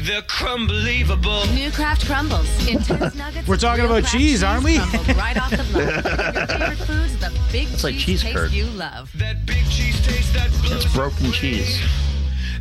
The 0.04 0.22
crumbelievable. 0.28 1.46
New 1.54 1.70
Kraft 1.70 2.06
Crumbles. 2.06 2.46
Nuggets. 3.16 3.48
We're 3.48 3.56
talking 3.56 3.84
about 3.86 4.02
Kraft 4.02 4.12
cheese, 4.14 4.42
aren't 4.42 4.62
we? 4.64 4.78
right 4.78 5.36
off 5.40 5.50
the 5.50 5.56
block. 5.72 6.04
Your 6.36 6.46
favorite 6.46 6.86
foods, 6.86 7.18
the 7.18 7.32
big 7.50 7.68
It's 7.72 7.82
like 7.82 7.94
cheese, 7.94 8.04
cheese 8.04 8.22
taste 8.22 8.36
curd. 8.36 8.52
you 8.52 8.66
love. 8.66 9.10
That 9.16 9.46
big 9.46 9.64
cheese 9.70 10.04
taste 10.06 10.34
that 10.34 10.50
blows. 10.62 10.84
It's 10.84 10.94
broken 10.94 11.32
cheese. 11.32 11.80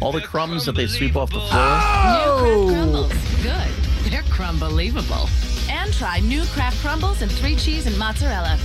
All 0.01 0.11
the 0.11 0.21
crumbs 0.21 0.65
that 0.65 0.75
they 0.75 0.87
sweep 0.87 1.15
off 1.15 1.29
the 1.29 1.39
floor. 1.39 1.49
Oh! 1.51 2.67
New 2.69 2.73
Kraft 2.73 3.11
Crumbles. 3.11 3.43
Good. 3.43 4.11
They're 4.11 4.23
crumbelievable. 4.23 5.29
And 5.69 5.93
try 5.93 6.19
new 6.21 6.43
Kraft 6.45 6.79
Crumbles 6.81 7.21
and 7.21 7.31
three 7.31 7.55
cheese 7.57 7.85
and 7.85 7.97
mozzarella. 7.99 8.57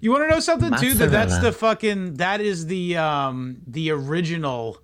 You 0.00 0.10
want 0.10 0.24
to 0.24 0.28
know 0.28 0.40
something 0.40 0.72
too? 0.76 0.94
That 0.94 1.10
that's 1.10 1.38
the 1.38 1.52
fucking 1.52 2.14
that 2.14 2.40
is 2.40 2.66
the 2.66 2.96
um 2.96 3.58
the 3.66 3.90
original 3.90 4.78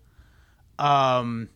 um 0.79 1.49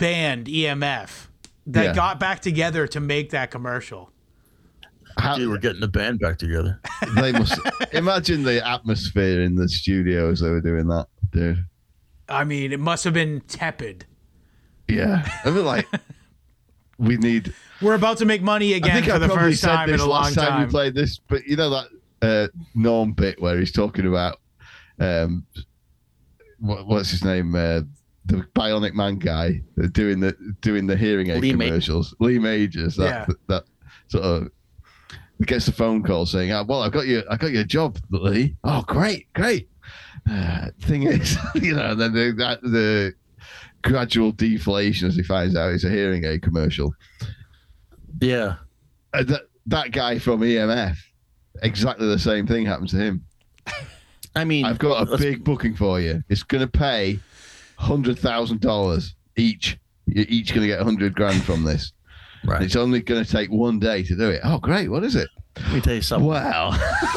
band 0.00 0.46
EMF 0.48 1.28
that 1.66 1.84
Yeah. 1.84 1.94
got 1.94 2.18
back 2.18 2.40
together 2.40 2.86
to 2.88 2.98
make 3.00 3.30
that 3.30 3.50
commercial. 3.50 4.10
How, 5.18 5.36
Dude, 5.36 5.48
we're 5.50 5.58
getting 5.58 5.80
the 5.80 5.88
band 5.88 6.18
back 6.20 6.38
together. 6.38 6.80
they 7.16 7.32
must 7.32 7.58
imagine 7.92 8.42
the 8.42 8.66
atmosphere 8.66 9.42
in 9.42 9.54
the 9.54 9.68
studio 9.68 10.30
as 10.30 10.40
they 10.40 10.48
were 10.48 10.60
doing 10.60 10.86
that, 10.88 11.06
dude. 11.30 11.64
I 12.28 12.44
mean, 12.44 12.72
it 12.72 12.80
must 12.80 13.04
have 13.04 13.12
been 13.14 13.40
tepid. 13.42 14.06
Yeah, 14.88 15.28
I 15.44 15.50
mean, 15.50 15.64
like 15.64 15.86
we 16.98 17.16
need. 17.16 17.52
We're 17.82 17.94
about 17.94 18.18
to 18.18 18.24
make 18.24 18.40
money 18.42 18.74
I 18.74 18.78
again 18.78 18.94
think 18.94 19.06
for 19.06 19.12
I 19.14 19.18
the 19.18 19.26
probably 19.26 19.50
first 19.50 19.60
said 19.62 19.68
time 19.76 19.88
in 19.88 19.96
this 19.96 20.02
a 20.02 20.06
long 20.06 20.22
last 20.22 20.34
time, 20.34 20.48
time. 20.48 20.66
we 20.66 20.70
played 20.70 20.94
this, 20.94 21.18
but 21.18 21.44
you 21.46 21.56
know 21.56 21.70
that 21.70 21.86
uh, 22.22 22.48
Norm 22.74 23.12
bit 23.12 23.40
where 23.40 23.58
he's 23.58 23.72
talking 23.72 24.06
about 24.06 24.38
um, 24.98 25.44
what, 26.58 26.86
what's 26.86 27.10
his 27.10 27.24
name, 27.24 27.54
uh, 27.54 27.80
the 28.26 28.36
Bionic 28.54 28.92
Man 28.94 29.18
guy 29.18 29.62
doing 29.92 30.20
the 30.20 30.36
doing 30.60 30.86
the 30.86 30.96
hearing 30.96 31.30
aid 31.30 31.40
Lee 31.42 31.52
Ma- 31.54 31.64
commercials. 31.64 32.14
Lee 32.20 32.38
Majors, 32.38 32.96
that 32.96 33.28
Yeah. 33.28 33.34
that 33.48 33.64
sort 34.08 34.24
of 34.24 34.48
gets 35.46 35.68
a 35.68 35.72
phone 35.72 36.02
call 36.02 36.26
saying, 36.26 36.52
oh, 36.52 36.64
"Well, 36.64 36.82
I 36.82 36.90
got 36.90 37.06
you, 37.06 37.22
I 37.30 37.36
got 37.36 37.52
your 37.52 37.64
job, 37.64 37.98
Lee. 38.10 38.56
Oh, 38.64 38.82
great, 38.86 39.32
great." 39.32 39.68
Uh, 40.30 40.68
thing 40.82 41.04
is, 41.04 41.36
you 41.54 41.74
know, 41.74 41.94
then 41.94 42.12
the, 42.12 42.32
that, 42.36 42.60
the 42.62 43.14
gradual 43.82 44.32
deflation 44.32 45.08
as 45.08 45.16
he 45.16 45.22
finds 45.22 45.56
out 45.56 45.72
it's 45.72 45.84
a 45.84 45.88
hearing 45.90 46.24
aid 46.24 46.42
commercial. 46.42 46.94
Yeah. 48.20 48.56
Uh, 49.14 49.24
that 49.24 49.42
that 49.66 49.90
guy 49.92 50.18
from 50.18 50.40
EMF, 50.40 50.96
exactly 51.62 52.06
the 52.06 52.18
same 52.18 52.46
thing 52.46 52.66
happens 52.66 52.90
to 52.90 52.98
him. 52.98 53.24
I 54.36 54.44
mean, 54.44 54.64
I've 54.64 54.78
got 54.78 55.08
a 55.12 55.16
big 55.18 55.42
booking 55.42 55.74
for 55.74 56.00
you. 56.00 56.22
It's 56.28 56.42
going 56.44 56.60
to 56.60 56.68
pay 56.68 57.18
hundred 57.80 58.18
thousand 58.18 58.60
dollars 58.60 59.14
each. 59.36 59.78
You're 60.06 60.26
each 60.28 60.50
going 60.54 60.62
to 60.62 60.66
get 60.68 60.80
a 60.80 60.84
hundred 60.84 61.14
grand 61.14 61.42
from 61.44 61.64
this. 61.64 61.92
Right. 62.44 62.62
It's 62.62 62.76
only 62.76 63.00
going 63.00 63.24
to 63.24 63.30
take 63.30 63.50
one 63.50 63.78
day 63.78 64.02
to 64.02 64.16
do 64.16 64.28
it. 64.30 64.40
Oh, 64.44 64.58
great! 64.58 64.88
What 64.90 65.04
is 65.04 65.14
it? 65.14 65.28
Let 65.56 65.72
me 65.74 65.80
tell 65.80 65.94
you 65.94 66.00
something. 66.02 66.28
Wow. 66.28 66.70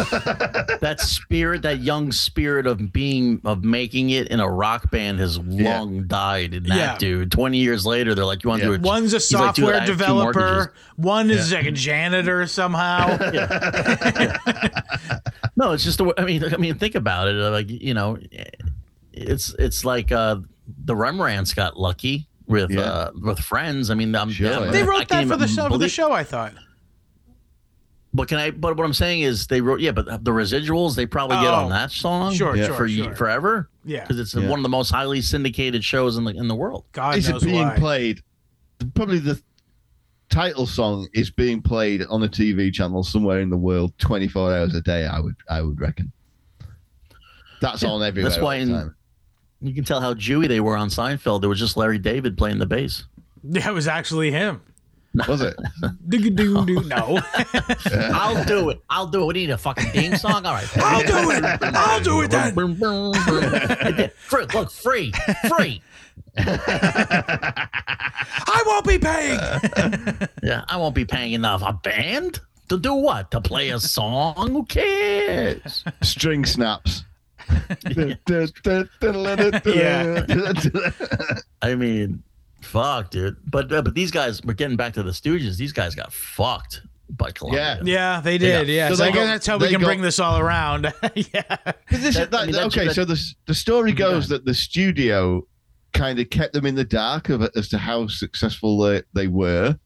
that 0.82 0.97
spirit, 0.99 1.61
that 1.61 1.80
young 1.82 2.11
spirit 2.11 2.68
of 2.68 2.91
being 2.91 3.39
of 3.45 3.64
making 3.64 4.09
it 4.09 4.28
in 4.30 4.39
a 4.39 4.49
rock 4.49 4.89
band 4.91 5.20
has 5.20 5.38
Yeah. 5.38 5.80
long 5.80 6.07
died 6.07 6.53
in 6.55 6.64
that 6.64 6.76
Yeah. 6.78 6.97
dude. 6.97 7.32
Twenty 7.32 7.59
years 7.59 7.86
later, 7.86 8.16
they're 8.16 8.26
like, 8.26 8.43
"You 8.43 8.49
want 8.49 8.61
to 8.64 8.66
Yeah. 8.66 8.72
do 8.72 8.76
it?" 8.76 8.82
One's 8.82 9.14
a 9.14 9.18
He's 9.18 9.32
like, 9.34 9.55
software 9.55 9.76
I 9.76 9.80
have 9.80 9.86
two 9.88 9.93
developer. 9.93 10.74
One 10.97 11.30
is 11.32 11.53
like 11.53 11.68
a 11.68 11.72
janitor 11.72 12.45
somehow. 12.47 13.18
No, 15.55 15.72
it's 15.72 15.84
just 15.84 15.99
the. 15.99 16.05
way- 16.05 16.14
I 16.18 16.26
mean, 16.26 16.43
I 16.51 16.57
mean, 16.57 16.76
think 16.76 16.95
about 16.95 17.28
it. 17.28 17.34
Like 17.34 17.70
you 17.70 17.93
know, 17.93 18.18
it's 19.14 19.53
it's 19.59 19.86
like 19.86 20.11
uh 20.11 20.38
the 20.84 20.96
Rembrandts 20.96 21.54
got 21.54 21.80
lucky 21.80 22.28
with 22.48 22.72
Yeah. 22.72 22.82
uh 22.82 23.12
with 23.22 23.40
friends. 23.40 23.90
I 23.90 23.94
mean, 23.96 24.14
I'm, 24.16 24.30
Sure, 24.32 24.50
yeah, 24.50 24.66
yeah. 24.66 24.72
they 24.72 24.84
wrote 24.84 25.08
can't 25.08 25.10
that 25.10 25.22
for 25.28 25.38
the 25.38 25.46
even 25.46 25.56
show. 25.56 25.70
For 25.70 25.78
the 25.78 25.90
show, 25.90 26.12
I 26.12 26.24
thought. 26.24 26.54
But 28.16 28.28
can 28.28 28.38
I? 28.38 28.52
But 28.52 28.78
what 28.78 28.86
I'm 28.86 28.94
saying 28.94 29.22
is, 29.22 29.48
they 29.48 29.60
wrote. 29.60 29.80
Yeah, 29.80 29.92
but 29.92 30.06
the 30.24 30.32
residuals 30.32 30.96
they 30.96 31.06
probably 31.08 31.38
get 31.38 31.48
Oh. 31.48 31.64
on 31.64 31.70
that 31.70 31.90
song. 31.92 32.34
Sure, 32.34 32.56
Yeah. 32.56 32.68
for 32.76 32.88
sure. 32.88 33.16
forever. 33.16 33.70
Yeah. 33.86 34.02
because 34.02 34.20
it's 34.20 34.34
Yeah. 34.36 34.48
one 34.50 34.60
of 34.60 34.64
the 34.64 34.70
most 34.70 34.92
highly 34.92 35.22
syndicated 35.22 35.84
shows 35.84 36.16
in 36.18 36.24
the 36.24 36.32
in 36.32 36.48
the 36.48 36.56
world. 36.56 36.86
God 36.92 37.18
is 37.18 37.28
it 37.28 37.42
being 37.42 37.68
why. 37.68 37.76
played? 37.78 38.22
Probably 38.94 39.20
the 39.20 39.42
title 40.30 40.66
song 40.68 41.08
is 41.14 41.30
being 41.32 41.62
played 41.62 42.04
on 42.10 42.22
a 42.24 42.28
TV 42.28 42.72
channel 42.72 43.04
somewhere 43.04 43.40
in 43.42 43.50
the 43.50 43.58
world, 43.58 43.94
24 43.98 44.54
hours 44.56 44.74
a 44.76 44.82
day. 44.82 45.06
I 45.06 45.20
would, 45.20 45.36
I 45.50 45.62
would 45.62 45.80
reckon. 45.82 46.12
That's 47.62 47.84
on 47.84 48.02
everywhere. 48.04 48.30
That's 48.30 48.42
why 48.42 48.60
all 48.60 48.66
the 48.66 48.72
in- 48.74 48.80
time. 48.80 48.96
You 49.64 49.74
can 49.74 49.86
tell 49.86 50.01
how 50.01 50.14
Jewy 50.14 50.47
they 50.47 50.59
were 50.59 50.76
on 50.76 50.89
Seinfeld. 50.89 51.39
There 51.41 51.49
was 51.49 51.59
just 51.59 51.78
Larry 51.78 51.97
David 51.97 52.38
playing 52.38 52.59
the 52.59 52.66
bass. 52.66 53.05
That 53.45 53.74
was 53.74 53.88
actually 53.88 54.30
him. 54.30 54.61
was 55.28 55.41
it? 55.41 55.55
No. 56.86 57.22
I'll 58.14 58.43
do 58.43 58.70
it. 58.70 58.82
I'll 58.89 59.07
do 59.07 59.24
it. 59.24 59.28
We 59.28 59.34
need 59.34 59.49
a 59.51 59.57
fucking 59.57 59.89
theme 59.91 60.16
song. 60.18 60.45
All 60.45 60.53
right. 60.53 60.68
I'll 60.78 61.01
do 61.01 61.32
it. 61.32 61.43
I'll 61.64 62.01
do 62.01 62.22
it 62.22 62.32
then. 62.32 62.53
Boom, 62.53 62.74
boom, 62.76 63.14
boom. 63.26 64.09
Free- 64.18 64.45
Look, 64.53 64.70
free, 64.72 65.14
free. 65.47 65.82
I 66.38 68.61
won't 68.66 68.86
be 68.86 68.99
paying. 68.99 69.39
Yeah, 70.43 70.64
I 70.68 70.78
won't 70.78 70.95
be 70.95 71.05
paying 71.05 71.34
enough. 71.34 71.61
A 71.66 71.74
band 71.74 72.39
to 72.70 72.78
do 72.78 72.93
what? 72.93 73.32
To 73.32 73.41
play 73.41 73.70
a 73.70 73.80
song? 73.80 74.35
Who 74.52 74.65
cares? 74.65 75.84
String 76.02 76.45
snaps. 76.45 77.03
I 81.61 81.76
mean, 81.76 82.24
fuck, 82.61 83.11
dude. 83.11 83.38
But 83.49 83.72
uh, 83.72 83.82
but 83.82 83.94
these 83.94 84.11
guys, 84.11 84.41
we're 84.44 84.53
getting 84.53 84.78
back 84.78 84.94
to 84.94 85.03
the 85.03 85.11
Stooges. 85.11 85.57
These 85.57 85.74
guys 85.74 85.95
got 85.95 86.14
fucked 86.14 86.82
by 87.10 87.32
Columbia. 87.32 87.80
Yeah. 87.84 88.15
Yeah, 88.15 88.22
they 88.22 88.38
did. 88.38 88.68
Yeah. 88.68 88.74
Yeah, 88.74 88.90
So 88.90 88.95
so, 88.95 89.03
they 89.03 89.10
I 89.10 89.11
guess 89.11 89.20
got- 89.26 89.28
that's 89.28 89.48
how 89.48 89.57
we 89.57 89.70
can 89.70 89.82
got- 89.82 89.88
bring 89.88 90.02
this 90.02 90.20
all 90.20 90.40
around. 90.40 90.86
yeah. 91.15 91.57
This, 91.90 92.15
That- 92.15 92.32
that, 92.32 92.41
I 92.41 92.45
mean, 92.45 92.56
that- 92.56 92.65
okay, 92.68 92.88
that- 92.88 92.95
so 92.95 93.06
the 93.06 93.22
the 93.45 93.53
story 93.53 93.91
goes 93.91 94.28
that 94.30 94.45
the 94.45 94.53
studio 94.53 95.45
kind 95.94 96.20
of 96.20 96.30
kept 96.30 96.53
them 96.53 96.65
in 96.65 96.76
the 96.76 96.84
dark 96.86 97.30
of 97.30 97.48
as 97.56 97.70
to 97.70 97.78
how 97.78 98.07
successful 98.07 98.78
they, 98.80 99.03
they 99.14 99.28
were, 99.28 99.78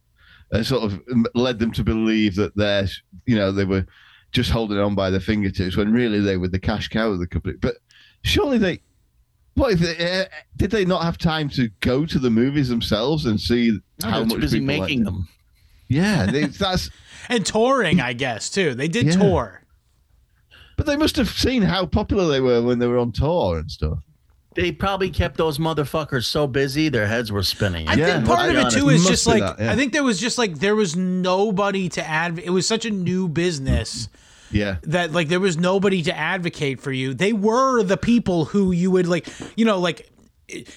and 0.52 0.66
sort 0.66 0.84
of 0.84 1.02
led 1.36 1.60
them 1.60 1.72
to 1.74 1.84
believe 1.84 2.36
that 2.36 2.56
they're 2.56 2.88
you 3.26 3.36
know 3.36 3.52
they 3.52 3.66
were 3.66 3.86
just 4.32 4.50
holding 4.52 4.78
on 4.78 4.96
by 4.96 5.10
the 5.10 5.20
fingertips 5.20 5.78
when 5.78 5.92
really 5.92 6.20
they 6.20 6.38
were 6.38 6.48
the 6.48 6.60
cash 6.60 6.88
cow 6.90 7.10
of 7.12 7.20
the 7.20 7.28
company. 7.28 7.56
But 7.60 7.76
surely 8.24 8.58
they, 8.58 8.82
what 9.56 9.74
if 9.74 9.80
they, 9.80 10.22
uh, 10.22 10.26
did 10.56 10.72
they 10.72 10.86
not 10.86 11.04
have 11.04 11.18
time 11.18 11.50
to 11.52 11.70
go 11.80 12.06
to 12.06 12.20
the 12.20 12.30
movies 12.30 12.70
themselves 12.70 13.26
and 13.26 13.40
see 13.40 13.80
No, 14.04 14.10
how 14.10 14.24
much 14.24 14.40
busy 14.42 14.60
making 14.60 15.04
liked 15.04 15.06
them. 15.06 15.28
Yeah, 15.90 16.26
they, 16.26 16.46
that's. 16.46 16.90
And 17.30 17.46
touring, 17.46 18.00
I 18.00 18.14
guess, 18.14 18.50
too. 18.50 18.74
They 18.74 18.88
did 18.88 19.08
Yeah. 19.08 19.18
tour. 19.18 19.64
But 20.78 20.86
they 20.86 20.96
must 20.96 21.16
have 21.16 21.30
seen 21.30 21.64
how 21.64 21.86
popular 21.88 22.28
they 22.28 22.40
were 22.40 22.62
when 22.62 22.80
they 22.80 22.88
were 22.88 23.00
on 23.00 23.12
tour 23.12 23.58
and 23.58 23.70
stuff. 23.72 23.98
They 24.58 24.72
probably 24.72 25.12
kept 25.12 25.38
those 25.38 25.60
motherfuckers 25.60 26.26
so 26.26 26.48
busy, 26.48 26.90
their 26.90 27.06
heads 27.06 27.32
were 27.32 27.44
spinning. 27.44 27.88
I 27.88 27.94
Yeah, 27.94 28.06
think 28.16 28.26
part 28.26 28.40
let's 28.40 28.50
of 28.50 28.56
it 28.56 28.60
honest. 28.62 28.78
too 28.78 28.90
is 28.90 29.02
Must 29.04 29.12
just 29.12 29.28
like 29.28 29.42
that, 29.44 29.60
yeah. 29.60 29.72
I 29.72 29.76
think 29.76 29.94
there 29.94 30.04
was 30.04 30.20
just 30.20 30.40
like 30.40 30.56
there 30.58 30.76
was 30.76 30.96
nobody 30.96 31.90
to 31.90 32.04
adv. 32.04 32.40
It 32.40 32.50
was 32.50 32.66
such 32.68 32.84
a 32.86 32.90
new 32.90 33.28
business 33.28 34.10
Yeah. 34.52 34.78
that 34.82 35.12
like 35.14 35.28
there 35.28 35.40
was 35.40 35.58
nobody 35.58 36.02
to 36.02 36.18
advocate 36.18 36.82
for 36.82 36.92
you. 36.92 37.14
They 37.14 37.34
were 37.34 37.84
the 37.84 37.98
people 37.98 38.46
who 38.46 38.72
you 38.72 38.90
would 38.90 39.06
like, 39.08 39.28
you 39.56 39.64
know, 39.64 39.78
like 39.80 40.10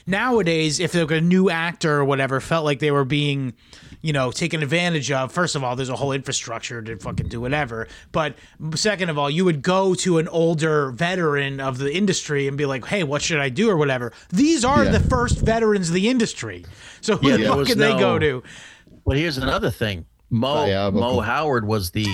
nowadays 0.07 0.79
if 0.79 0.95
like 0.95 1.11
a 1.11 1.21
new 1.23 1.49
actor 1.49 1.93
or 2.01 2.05
whatever 2.05 2.39
felt 2.41 2.67
like 2.67 2.81
they 2.81 2.91
were 2.91 3.07
being 3.07 3.55
you 4.03 4.13
know 4.13 4.31
taken 4.31 4.63
advantage 4.63 5.11
of 5.11 5.31
first 5.33 5.55
of 5.57 5.63
all 5.65 5.77
there's 5.77 5.89
a 5.91 5.97
whole 5.97 6.13
infrastructure 6.13 6.81
to 6.81 6.97
fucking 6.97 7.29
do 7.29 7.41
whatever 7.41 7.87
but 8.13 8.35
second 8.75 9.11
of 9.11 9.19
all 9.19 9.29
you 9.31 9.45
would 9.45 9.63
go 9.63 9.95
to 9.95 10.19
an 10.19 10.27
older 10.29 10.91
veteran 10.91 11.61
of 11.61 11.79
the 11.79 11.95
industry 11.95 12.49
and 12.49 12.57
be 12.57 12.65
like 12.67 12.85
hey 12.87 13.03
what 13.05 13.21
should 13.23 13.39
i 13.39 13.49
do 13.49 13.69
or 13.69 13.77
whatever 13.77 14.13
these 14.31 14.65
are 14.65 14.85
Yeah. 14.85 14.93
the 14.93 15.01
first 15.01 15.39
veterans 15.39 15.89
of 15.89 15.95
the 15.95 16.09
industry 16.09 16.65
so 17.01 17.17
who 17.17 17.29
Yeah, 17.31 17.37
the 17.39 17.45
fuck 17.47 17.57
was 17.59 17.69
can 17.69 17.79
they 17.79 17.93
go 17.99 18.19
to 18.19 18.43
Well, 19.05 19.17
here's 19.19 19.39
another 19.39 19.71
thing. 19.71 20.07
Mo 20.33 20.59
Oh, 20.63 20.65
yeah, 20.67 20.91
Mo 20.91 21.01
Buckle. 21.01 21.21
Howard 21.23 21.67
was 21.67 21.91
the 21.91 22.07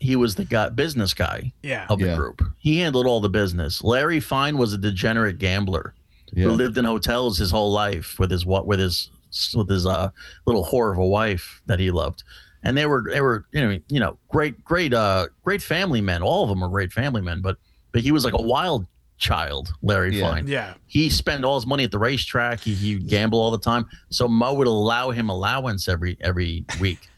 he 0.00 0.16
was 0.16 0.34
the 0.34 0.44
guy, 0.44 0.68
business 0.70 1.14
guy 1.14 1.52
Yeah. 1.62 1.86
of 1.88 1.98
the 2.00 2.06
Yeah. 2.06 2.16
group. 2.16 2.42
He 2.58 2.80
handled 2.80 3.06
all 3.06 3.20
the 3.20 3.28
business. 3.30 3.82
Larry 3.82 4.20
Fine 4.20 4.58
was 4.58 4.72
a 4.74 4.78
degenerate 4.78 5.38
gambler 5.38 5.94
Yeah. 6.32 6.44
who 6.44 6.50
lived 6.50 6.76
in 6.76 6.84
hotels 6.84 7.38
his 7.38 7.50
whole 7.52 7.72
life 7.72 8.18
with 8.18 8.30
his 8.30 8.44
what 8.44 8.66
with 8.66 8.80
his 8.80 9.08
with 9.54 9.68
his 9.68 9.86
uh 9.86 10.10
little 10.46 10.64
whore 10.64 10.92
of 10.92 10.98
a 10.98 11.06
wife 11.06 11.62
that 11.66 11.78
he 11.80 11.90
loved. 11.90 12.22
and 12.62 12.76
they 12.76 12.86
were 12.86 13.04
they 13.10 13.20
were 13.20 13.44
you 13.52 13.60
know 13.60 13.78
you 13.88 14.00
know 14.00 14.18
great 14.28 14.62
great 14.64 14.94
uh 14.94 15.26
great 15.42 15.62
family 15.62 16.00
men. 16.00 16.22
All 16.22 16.42
of 16.44 16.48
them 16.48 16.60
were 16.60 16.68
great 16.68 16.92
family 16.92 17.20
men, 17.20 17.40
but 17.40 17.56
but 17.92 18.02
he 18.02 18.10
was 18.12 18.24
like 18.24 18.34
a 18.34 18.42
wild 18.42 18.86
child, 19.18 19.72
Larry 19.82 20.18
Yeah. 20.18 20.30
Fine. 20.30 20.46
Yeah. 20.48 20.74
He 20.86 21.08
spent 21.10 21.44
all 21.44 21.54
his 21.54 21.66
money 21.66 21.84
at 21.84 21.90
the 21.92 21.98
racetrack. 21.98 22.60
He 22.60 22.74
he 22.74 22.96
gamble 22.96 23.38
all 23.40 23.50
the 23.50 23.58
time. 23.58 23.86
So 24.10 24.26
Mo 24.28 24.54
would 24.54 24.66
allow 24.66 25.10
him 25.10 25.28
allowance 25.30 25.88
every 25.88 26.16
every 26.20 26.64
week 26.80 27.08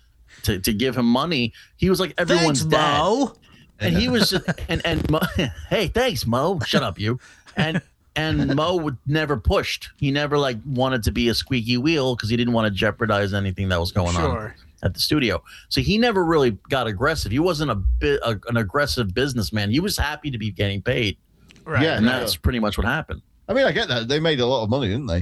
to, 0.43 0.59
to 0.61 0.73
give 0.73 0.97
him 0.97 1.07
money. 1.07 1.53
He 1.77 1.89
was 1.91 1.99
like 2.01 2.13
everyone's 2.19 2.61
Thanks, 2.63 2.77
dad 2.77 2.99
Mo. 2.99 3.35
and 3.81 3.97
he 3.97 4.09
was 4.09 4.31
just 4.31 4.47
and 4.69 4.83
and 4.85 5.09
Mo, 5.11 5.21
hey 5.71 5.89
thanks 5.89 6.27
mo 6.27 6.59
shut 6.67 6.83
up 6.83 6.99
you 6.99 7.19
and 7.57 7.81
and 8.17 8.55
mo 8.57 8.77
would 8.77 8.97
never 9.07 9.37
pushed 9.37 9.91
he 9.99 10.11
never 10.11 10.37
like 10.39 10.57
wanted 10.67 11.03
to 11.03 11.13
be 11.13 11.29
a 11.29 11.35
squeaky 11.35 11.77
wheel 11.77 12.17
because 12.17 12.29
he 12.31 12.37
didn't 12.37 12.53
want 12.55 12.67
to 12.67 12.71
jeopardize 12.71 13.33
anything 13.35 13.69
that 13.69 13.79
was 13.79 13.93
going 13.93 14.17
on 14.17 14.53
at 14.83 14.95
the 14.95 15.01
studio 15.01 15.43
so 15.69 15.81
he 15.81 15.99
never 15.99 16.25
really 16.25 16.53
got 16.69 16.87
aggressive 16.87 17.31
he 17.33 17.39
wasn't 17.39 17.71
a 17.71 17.75
bit 17.75 18.21
a, 18.25 18.39
an 18.49 18.57
aggressive 18.57 19.15
businessman 19.15 19.71
he 19.71 19.81
was 19.81 19.97
happy 19.97 20.31
to 20.31 20.39
be 20.39 20.51
getting 20.51 20.81
paid 20.83 21.17
Right. 21.65 21.83
Yeah. 21.83 21.97
and 21.97 22.07
no. 22.07 22.13
that's 22.21 22.37
pretty 22.37 22.59
much 22.61 22.79
what 22.79 22.87
happened 22.87 23.23
I 23.49 23.53
mean, 23.55 23.65
I 23.65 23.71
get 23.71 23.87
that. 23.89 24.09
They 24.09 24.19
made 24.19 24.41
a 24.41 24.47
lot 24.47 24.65
of 24.65 24.71
money, 24.71 24.89
didn't 24.89 25.07
they? 25.07 25.21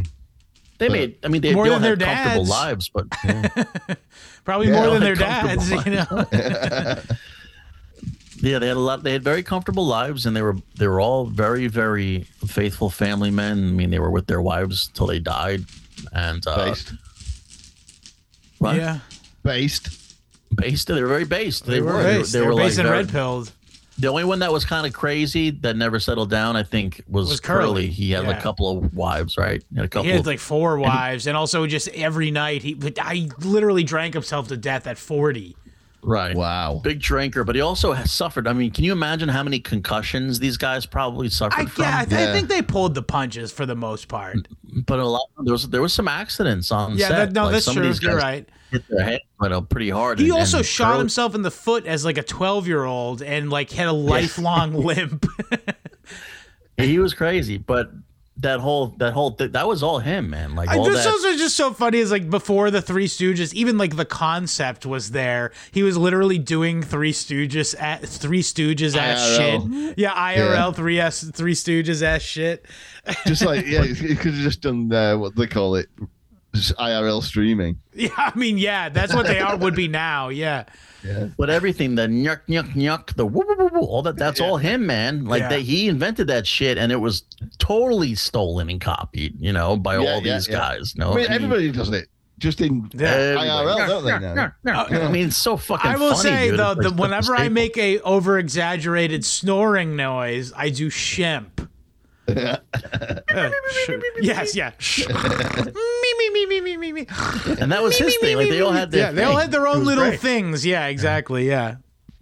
they 0.79 0.89
But- 0.89 0.93
made 0.93 1.19
i 1.25 1.29
mean 1.29 1.41
they, 1.43 1.55
More 1.55 1.65
they 1.65 1.71
than 1.71 1.83
all 1.85 1.89
had 1.91 1.99
their 1.99 2.07
comfortable 2.07 2.45
dads. 2.47 2.51
lives 2.51 2.89
but 2.89 3.07
Probably 4.45 4.69
Yeah, 4.69 4.81
more 4.81 4.91
than 4.91 5.01
their 5.03 5.15
dads, 5.15 5.69
comfortable 5.71 5.93
you 5.93 6.35
know. 6.37 7.01
Yeah, 8.45 8.59
they 8.59 8.69
had 8.69 8.77
a 8.77 8.81
lot. 8.81 9.03
They 9.03 9.12
had 9.12 9.23
very 9.25 9.43
comfortable 9.43 9.87
lives, 9.87 10.27
and 10.27 10.37
they 10.37 10.43
were 10.43 10.57
they 10.77 10.87
were 10.87 11.01
all 11.01 11.25
very 11.25 11.66
very 11.66 12.25
faithful 12.47 12.91
family 12.91 13.31
men. 13.31 13.59
I 13.69 13.73
mean, 13.73 13.91
they 13.91 13.99
were 13.99 14.11
with 14.11 14.27
their 14.27 14.43
wives 14.43 14.89
till 14.93 15.07
they 15.07 15.19
died, 15.19 15.65
and 16.12 16.47
uh, 16.47 16.66
Based. 16.66 16.93
what? 18.59 18.77
yeah. 18.77 18.99
Based. 19.43 19.89
based. 20.55 20.89
They 20.89 21.01
were 21.01 21.09
very 21.09 21.25
based. 21.25 21.65
They, 21.66 21.75
They, 21.75 21.81
were 21.81 22.03
based. 22.03 22.33
They, 22.33 22.43
were, 22.43 22.55
like 22.55 22.66
based 22.66 22.79
in 22.79 22.87
very- 22.87 22.99
red 22.99 23.09
pilled. 23.09 23.51
The 23.97 24.09
only 24.09 24.25
one 24.25 24.41
that 24.41 24.53
was 24.53 24.65
kind 24.65 24.89
of 24.89 24.93
crazy 24.93 25.51
that 25.51 25.77
never 25.77 26.01
settled 26.01 26.29
down, 26.29 26.57
I 26.57 26.65
think, 26.65 27.01
was, 27.09 27.29
Was 27.29 27.39
Curly. 27.39 27.65
Curly, 27.65 27.87
He 27.87 28.11
had 28.11 28.25
yeah. 28.25 28.37
a 28.37 28.43
couple 28.43 28.79
of 28.79 28.93
wives, 28.93 29.39
right? 29.39 29.62
He 29.71 29.77
had 29.77 29.85
a 29.85 29.89
couple. 29.89 30.05
He 30.07 30.11
had 30.11 30.21
of, 30.21 30.27
like 30.27 30.41
four 30.41 30.79
wives, 30.79 31.29
and 31.29 31.37
also 31.37 31.65
just 31.69 31.87
every 31.89 32.33
night 32.33 32.62
he. 32.62 32.77
I 32.99 33.29
literally 33.39 33.85
drank 33.85 34.15
himself 34.15 34.49
to 34.49 34.57
death 34.57 34.89
at 34.89 34.99
forty. 34.99 35.57
Right. 36.05 36.36
Wow. 36.36 36.81
Big 36.85 37.01
drinker, 37.01 37.43
but 37.44 37.55
he 37.55 37.60
also 37.60 37.93
has 37.93 38.12
suffered. 38.12 38.47
I 38.47 38.52
mean, 38.52 38.70
can 38.70 38.85
you 38.85 38.93
imagine 38.93 39.28
how 39.28 39.43
many 39.43 39.59
concussions 39.60 40.39
these 40.39 40.56
guys 40.56 40.86
probably 40.86 41.28
suffered 41.28 41.60
I, 41.60 41.66
from? 41.66 41.82
yeah, 41.85 41.98
I, 42.01 42.05
th- 42.05 42.28
I 42.28 42.32
think 42.32 42.48
they 42.48 42.62
pulled 42.62 42.94
the 42.94 43.02
punches 43.02 43.51
for 43.51 43.66
the 43.66 43.74
most 43.76 44.09
part. 44.09 44.36
But 44.86 44.98
a 44.98 45.05
lot 45.06 45.28
there 45.43 45.52
was 45.52 45.68
there 45.68 45.82
was 45.82 45.93
some 45.93 46.09
accidents 46.09 46.70
on 46.70 46.97
Yeah, 46.98 47.09
set. 47.09 47.16
that, 47.16 47.32
no, 47.32 47.44
Like, 47.44 47.52
that's 47.55 47.64
some 47.64 47.76
of 47.76 47.82
true. 47.82 47.86
these 47.93 48.02
You're 48.02 48.16
right. 48.16 48.48
Hit 48.70 48.85
their 48.89 49.05
head, 49.05 49.20
you 49.43 49.48
know, 49.48 49.62
pretty 49.62 49.90
hard. 49.90 50.18
He 50.18 50.24
and- 50.26 50.32
also 50.39 50.59
and 50.59 50.66
shot 50.66 50.86
Curly- 50.93 50.98
himself 50.98 51.35
in 51.35 51.43
the 51.43 51.51
foot 51.51 51.86
as 51.86 52.05
like 52.05 52.18
a 52.18 52.22
12 52.22 52.66
year 52.68 52.85
old 52.85 53.22
and 53.22 53.51
like 53.51 53.70
had 53.70 53.86
a 53.89 53.93
lifelong 53.93 54.72
limp. 54.85 55.26
He 56.76 56.98
was 56.98 57.14
crazy, 57.14 57.56
but 57.56 57.93
that 58.39 58.61
whole 58.61 58.89
that 58.98 59.12
whole 59.12 59.32
th- 59.32 59.52
that 59.52 59.69
was 59.69 59.82
all 59.82 60.01
him, 60.01 60.31
man. 60.31 60.55
Like 60.55 60.69
I 60.69 60.77
all 60.77 60.85
this 60.85 61.05
that. 61.05 61.12
also 61.12 61.36
just 61.36 61.56
so 61.56 61.73
funny 61.73 61.98
is 61.98 62.11
like 62.11 62.28
before 62.28 62.70
the 62.70 62.82
Three 62.82 63.06
Stooges, 63.06 63.55
even 63.55 63.78
like 63.78 63.97
the 63.97 64.05
concept 64.05 64.85
was 64.85 65.12
there. 65.12 65.52
He 65.70 65.82
was 65.82 65.97
literally 65.97 66.39
doing 66.39 66.82
Three 66.82 67.12
Stooges 67.12 67.81
at 67.81 68.06
Three 68.06 68.43
Stooges 68.43 68.97
ass 68.97 69.36
shit. 69.36 69.98
Yeah, 69.98 70.15
IRL 70.15 70.74
Three 70.74 70.98
S 70.98 71.23
Three 71.31 71.55
Stooges 71.55 72.02
ass 72.02 72.23
shit. 72.23 72.66
Just 73.27 73.44
like, 73.44 73.66
yeah, 73.66 73.85
he 73.85 74.16
could 74.16 74.35
have 74.35 74.43
just 74.43 74.62
done 74.62 74.93
uh, 74.93 75.16
what 75.16 75.36
they 75.36 75.47
call 75.47 75.77
it 75.77 75.89
just 76.55 76.77
IRL 76.77 77.23
streaming. 77.23 77.81
Yeah, 77.93 78.11
I 78.16 78.36
mean, 78.36 78.59
yeah, 78.59 78.89
that's 78.89 79.15
what 79.15 79.27
they 79.27 79.40
are 79.40 79.56
would 79.56 79.77
be 79.77 79.89
now. 79.89 80.28
Yeah, 80.28 80.65
but 81.36 81.51
everything, 81.51 81.94
the 81.94 82.06
nyuk 82.06 82.40
nyuk 82.48 82.72
nyuk, 82.74 83.14
the 83.14 83.26
woo, 83.26 83.44
woo, 83.47 83.56
woo, 83.59 83.70
woo, 83.72 83.81
all 83.86 84.02
that, 84.02 84.16
that's 84.16 84.40
all 84.40 84.56
him, 84.56 84.86
man. 84.86 85.24
Like 85.24 85.40
Yeah. 85.43 85.48
that, 85.51 85.60
he 85.60 85.89
invented 85.89 86.26
that 86.28 86.47
shit, 86.47 86.78
and 86.78 86.90
it 86.93 86.97
was 87.01 87.22
totally 87.59 88.14
stolen 88.14 88.68
and 88.70 88.81
copied, 88.81 89.35
you 89.40 89.52
know, 89.52 89.76
by 89.76 89.94
Yeah, 89.98 90.10
all 90.10 90.22
yeah, 90.22 90.35
these 90.35 90.48
yeah. 90.48 90.56
guys. 90.56 90.94
No, 90.97 91.12
I 91.12 91.16
mean, 91.16 91.26
everybody 91.28 91.70
does 91.72 91.90
it. 91.90 92.09
Just 92.39 92.60
in 92.60 92.90
Yeah. 92.93 93.36
IRL, 93.36 93.86
don't 93.86 94.05
they 94.05 94.18
now? 94.64 94.86
I 94.86 95.09
mean, 95.10 95.28
it's 95.28 95.36
so 95.36 95.56
fucking. 95.56 95.89
I 95.90 95.97
will 95.97 96.10
funny, 96.16 96.22
say 96.22 96.48
dude. 96.51 96.59
though, 96.59 96.74
the, 96.74 96.90
whenever 96.90 97.36
I 97.36 97.48
make 97.48 97.76
a 97.78 98.01
over 98.01 98.39
exaggerated 98.39 99.24
snoring 99.24 99.94
noise, 99.94 100.52
I 100.56 100.70
do 100.70 100.90
shemp. 100.90 101.68
Uh, 103.35 103.51
sh- 103.71 103.91
yes, 104.21 104.55
yeah. 104.55 104.71
Me, 105.09 106.15
me, 106.19 106.31
me, 106.31 106.47
me, 106.47 106.61
me, 106.61 106.77
me, 106.77 106.93
me. 106.93 107.07
and 107.61 107.73
that 107.73 107.83
was 107.83 107.97
his 107.99 108.17
thing. 108.19 108.37
Like 108.37 108.49
they 108.49 108.61
all 108.61 108.73
had 108.73 108.91
their 108.91 109.07
yeah, 109.07 109.11
they 109.13 109.25
all 109.25 109.37
had 109.37 109.51
their 109.51 109.67
own 109.67 109.85
little 109.85 110.05
great. 110.05 110.21
things. 110.21 110.65
Yeah, 110.65 110.87
exactly. 110.87 111.49
Yeah. 111.49 111.77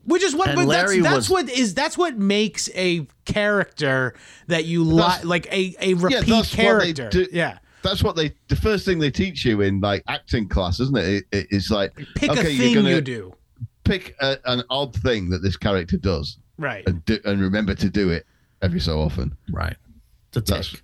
Which 0.05 0.23
is 0.23 0.35
what, 0.35 0.49
And 0.49 0.57
but 0.57 0.67
Larry 0.67 1.01
that's, 1.01 1.29
that's 1.29 1.29
was- 1.31 1.31
what 1.49 1.51
is 1.51 1.75
that's 1.75 1.99
what 1.99 2.17
makes 2.19 2.69
a 2.75 3.07
character 3.25 4.15
that 4.49 4.65
you 4.65 4.85
li- 4.85 4.97
That's- 5.03 5.25
like 5.25 5.47
a 5.53 5.75
a 5.81 5.95
repeat 5.95 6.27
that's 6.27 6.31
what 6.31 6.51
they 6.51 6.63
character. 6.63 7.11
do- 7.11 7.29
Yeah, 7.33 7.59
That's 7.83 8.03
what 8.03 8.17
they. 8.17 8.33
The 8.49 8.57
first 8.57 8.85
thing 8.85 8.99
they 8.99 9.11
teach 9.11 9.45
you 9.45 9.61
in 9.61 9.81
like 9.81 10.03
acting 10.09 10.49
class, 10.49 10.81
isn't 10.81 10.97
it? 10.97 11.05
it, 11.09 11.25
it 11.33 11.47
is 11.51 11.71
like 11.71 11.95
pick 12.17 12.31
okay, 12.31 12.41
a 12.41 12.45
thing 12.45 12.73
you're 12.73 12.83
gonna 12.83 12.95
you 12.97 13.01
do. 13.01 13.33
pick 13.85 14.17
a, 14.21 14.39
an 14.47 14.63
odd 14.71 14.95
thing 14.97 15.29
that 15.31 15.43
this 15.43 15.57
character 15.57 15.97
does, 15.99 16.39
Right. 16.59 16.85
and 16.89 17.05
do, 17.05 17.19
and 17.25 17.41
remember 17.41 17.75
to 17.75 17.89
do 17.91 18.11
it 18.11 18.27
every 18.63 18.81
so 18.81 19.01
often. 19.01 19.37
right. 19.53 19.77
To 20.33 20.41
That's 20.41 20.71
take. 20.73 20.83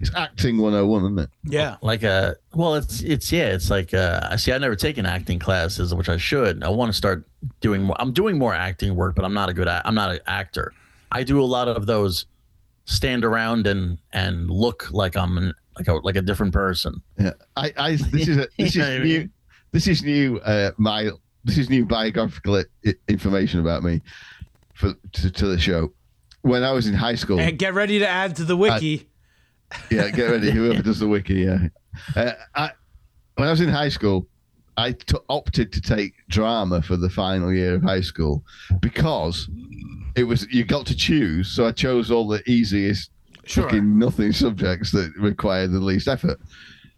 it's 0.00 0.14
acting 0.14 0.58
101, 0.58 1.04
isn't 1.04 1.18
it? 1.18 1.30
Yeah. 1.44 1.76
like 1.82 2.02
a 2.02 2.36
well 2.54 2.74
it's 2.74 3.00
it's 3.02 3.30
yeah 3.32 3.46
it's 3.46 3.70
like 3.70 3.92
uh 3.94 4.36
see 4.36 4.52
i've 4.52 4.60
never 4.60 4.76
taken 4.76 5.04
acting 5.06 5.38
classes 5.38 5.94
which 5.94 6.08
i 6.08 6.16
should 6.16 6.62
i 6.64 6.68
want 6.68 6.88
to 6.90 6.96
start 6.96 7.26
doing 7.60 7.82
more 7.82 7.96
i'm 8.00 8.12
doing 8.12 8.38
more 8.38 8.54
acting 8.54 8.94
work 8.94 9.14
but 9.14 9.24
i'm 9.24 9.34
not 9.34 9.48
a 9.48 9.52
good 9.52 9.68
i'm 9.68 9.94
not 9.94 10.10
an 10.10 10.20
actor 10.26 10.72
i 11.12 11.22
do 11.22 11.40
a 11.40 11.44
lot 11.44 11.68
of 11.68 11.86
those 11.86 12.26
stand 12.84 13.24
around 13.24 13.66
and 13.66 13.98
and 14.12 14.50
look 14.50 14.88
like 14.90 15.16
i'm 15.16 15.36
an, 15.38 15.52
like 15.76 15.88
a 15.88 15.94
like 15.94 16.16
a 16.16 16.22
different 16.22 16.52
person 16.52 17.02
Yeah, 17.18 17.32
I, 17.56 17.72
I 17.76 17.96
this 17.96 18.28
is 18.28 18.36
a, 18.38 18.48
this 18.58 18.70
is 18.70 18.76
know 18.76 18.90
what 18.98 19.02
new. 19.04 19.28
This 19.70 19.86
is 19.86 20.02
new. 20.02 20.38
Uh, 20.40 20.70
my 20.78 21.10
this 21.44 21.58
is 21.58 21.68
new 21.68 21.84
biographical 21.84 22.64
information 23.06 23.60
about 23.60 23.82
me 23.82 24.00
for 24.74 24.94
to, 25.12 25.30
to 25.30 25.46
the 25.46 25.58
show. 25.58 25.92
When 26.48 26.64
I 26.64 26.72
was 26.72 26.86
in 26.86 26.94
high 26.94 27.14
school, 27.14 27.38
And 27.40 27.58
get 27.58 27.74
ready 27.74 27.98
to 27.98 28.08
add 28.08 28.36
to 28.36 28.44
the 28.44 28.56
wiki. 28.56 29.08
yeah, 29.90 30.08
get 30.10 30.30
ready. 30.30 30.50
Whoever 30.50 30.82
does 30.82 30.98
the 30.98 31.08
wiki, 31.08 31.34
yeah. 31.34 31.68
Uh, 32.16 32.32
I, 32.54 32.70
when 33.36 33.48
I 33.48 33.50
was 33.50 33.60
in 33.60 33.68
high 33.68 33.88
school, 33.90 34.26
I 34.76 34.92
t- 34.92 35.16
opted 35.28 35.72
to 35.72 35.80
take 35.80 36.14
drama 36.28 36.80
for 36.82 36.96
the 36.96 37.10
final 37.10 37.52
year 37.52 37.74
of 37.74 37.82
high 37.82 38.00
school 38.00 38.44
because 38.80 39.48
it 40.16 40.24
was 40.24 40.46
you 40.52 40.64
got 40.64 40.86
to 40.86 40.96
choose. 40.96 41.48
So 41.50 41.66
I 41.66 41.72
chose 41.72 42.10
all 42.10 42.26
the 42.28 42.42
easiest, 42.48 43.10
Sure. 43.44 43.64
fucking 43.64 43.98
nothing 43.98 44.32
subjects 44.32 44.90
that 44.92 45.12
required 45.18 45.72
the 45.72 45.80
least 45.80 46.06
effort. 46.08 46.38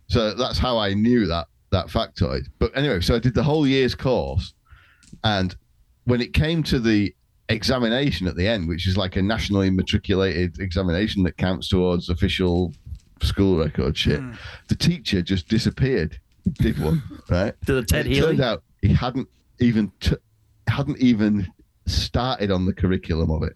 So 0.09 0.35
that's 0.35 0.59
how 0.59 0.77
I 0.79 0.95
knew 0.95 1.27
that 1.27 1.47
that 1.71 1.87
factoid. 1.87 2.43
But 2.59 2.77
anyway, 2.77 3.01
so 3.01 3.15
I 3.15 3.19
did 3.19 3.35
the 3.35 3.43
whole 3.43 3.67
year's 3.67 3.95
course, 3.95 4.53
and 5.25 5.55
when 6.05 6.21
it 6.21 6.33
came 6.35 6.63
to 6.65 6.79
the 6.81 7.15
examination 7.51 8.27
at 8.27 8.37
the 8.37 8.47
end, 8.47 8.69
which 8.69 8.87
is 8.87 8.97
like 8.97 9.17
a 9.17 9.23
nationally 9.23 9.71
matriculated 9.71 10.61
examination 10.61 11.23
that 11.25 11.37
counts 11.37 11.69
towards 11.69 12.09
official 12.09 12.73
school 13.23 13.59
record 13.59 13.97
shit, 13.97 14.21
Hmm. 14.21 14.33
the 14.69 14.75
teacher 14.77 15.23
just 15.23 15.49
disappeared. 15.49 16.19
He 16.45 16.51
did 16.51 16.79
one, 16.79 17.03
right? 17.31 17.55
to 17.67 17.75
the 17.75 17.83
ted 17.83 18.07
healy 18.07 18.29
turned 18.29 18.41
out 18.41 18.63
he 18.81 18.95
hadn't 18.95 19.29
even 19.61 19.93
t- 20.01 20.17
hadn't 20.69 20.99
even 20.99 21.47
started 21.87 22.51
on 22.51 22.65
the 22.65 22.73
curriculum 22.73 23.31
of 23.31 23.43
it. 23.43 23.55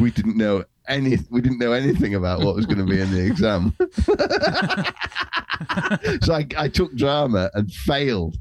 We 0.00 0.10
didn't 0.10 0.36
know 0.38 0.64
any. 0.88 1.18
We 1.30 1.42
didn't 1.42 1.58
know 1.58 1.72
anything 1.72 2.14
about 2.14 2.40
what 2.40 2.54
was 2.54 2.64
going 2.64 2.78
to 2.78 2.84
be 2.84 3.00
in 3.00 3.10
the 3.10 3.26
exam. 3.26 3.74
so 6.22 6.32
I, 6.34 6.46
I 6.56 6.68
took 6.68 6.94
drama 6.96 7.50
and 7.54 7.70
failed 7.72 8.36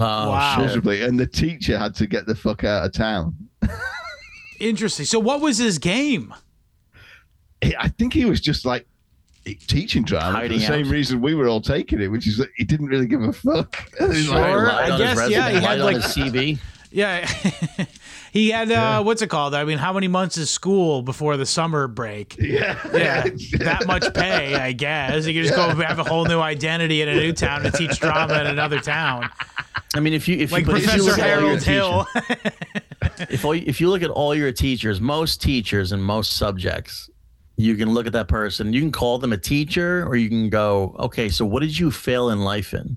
oh 0.00 0.30
Wow. 0.30 0.56
miserably, 0.62 1.02
and 1.02 1.18
the 1.20 1.26
teacher 1.26 1.76
had 1.78 1.94
to 1.96 2.06
get 2.06 2.24
the 2.26 2.34
fuck 2.34 2.64
out 2.64 2.86
of 2.86 2.92
town. 2.92 3.34
Interesting. 4.58 5.06
So 5.06 5.18
what 5.18 5.40
was 5.40 5.58
his 5.58 5.78
game? 5.78 6.34
I 7.78 7.88
think 7.88 8.12
he 8.12 8.24
was 8.24 8.40
just 8.40 8.64
like 8.64 8.86
teaching 9.66 10.04
drama 10.04 10.26
for 10.32 10.36
Hiding 10.38 10.58
the 10.58 10.66
same 10.66 10.90
reason 10.90 11.20
we 11.20 11.34
were 11.34 11.48
all 11.48 11.60
taking 11.60 12.00
it, 12.00 12.08
which 12.08 12.26
is 12.26 12.36
that 12.36 12.48
he 12.56 12.64
didn't 12.64 12.86
really 12.86 13.06
give 13.06 13.22
a 13.22 13.32
fuck. 13.32 13.76
He's 13.98 14.28
like, 14.28 14.44
Sure. 14.46 14.70
I 14.70 14.90
on 14.90 15.00
his 15.00 15.14
guess, 15.14 15.30
yeah, 15.30 15.48
he 15.50 15.56
had, 15.60 15.78
like- 15.80 15.96
his 15.96 16.04
cv 16.04 16.58
Yeah. 16.90 17.28
he 18.38 18.50
had 18.50 18.70
uh 18.70 19.02
what's 19.02 19.22
it 19.22 19.28
called? 19.28 19.54
I 19.54 19.64
mean, 19.64 19.78
how 19.78 19.92
many 19.92 20.08
months 20.08 20.36
of 20.38 20.48
school 20.48 21.02
before 21.02 21.36
the 21.36 21.46
summer 21.46 21.88
break? 21.88 22.36
yeah, 22.38 22.78
Yeah, 22.92 23.22
that 23.58 23.84
much 23.86 24.12
pay, 24.14 24.54
I 24.54 24.72
guess. 24.72 25.26
You 25.26 25.34
could 25.34 25.48
just 25.48 25.56
go 25.56 25.74
have 25.82 25.98
a 25.98 26.04
whole 26.04 26.24
new 26.24 26.40
identity 26.40 27.02
in 27.02 27.08
a 27.08 27.14
new 27.14 27.32
town 27.32 27.66
and 27.66 27.74
teach 27.74 27.98
drama 27.98 28.40
in 28.40 28.46
another 28.46 28.80
town, 28.80 29.28
i 29.94 30.00
mean 30.00 30.12
if 30.12 30.28
you 30.28 30.36
if 30.36 30.52
like 30.52 30.66
you, 30.66 30.72
but 30.72 30.82
if 30.82 30.94
you 30.94 31.02
look 31.02 31.18
at 31.18 31.38
all 31.38 31.40
your 31.40 31.58
Harold 31.58 31.62
Hill. 31.62 32.06
teachers- 32.14 32.52
if 33.30 33.44
all, 33.44 33.52
if 33.52 33.80
you 33.80 33.90
look 33.90 34.02
at 34.02 34.10
all 34.10 34.34
your 34.34 34.52
teachers, 34.52 35.00
most 35.00 35.42
teachers 35.42 35.92
and 35.92 36.02
most 36.02 36.36
subjects, 36.36 37.10
you 37.56 37.74
can 37.76 37.90
look 37.90 38.06
at 38.06 38.12
that 38.12 38.28
person. 38.28 38.72
You 38.72 38.80
can 38.80 38.92
call 38.92 39.18
them 39.18 39.32
a 39.32 39.38
teacher, 39.38 40.06
or 40.06 40.16
you 40.16 40.28
can 40.28 40.48
go, 40.48 40.94
okay, 40.98 41.28
so 41.28 41.44
what 41.44 41.60
did 41.60 41.76
you 41.76 41.90
fail 41.90 42.30
in 42.30 42.40
life 42.40 42.72
in? 42.72 42.96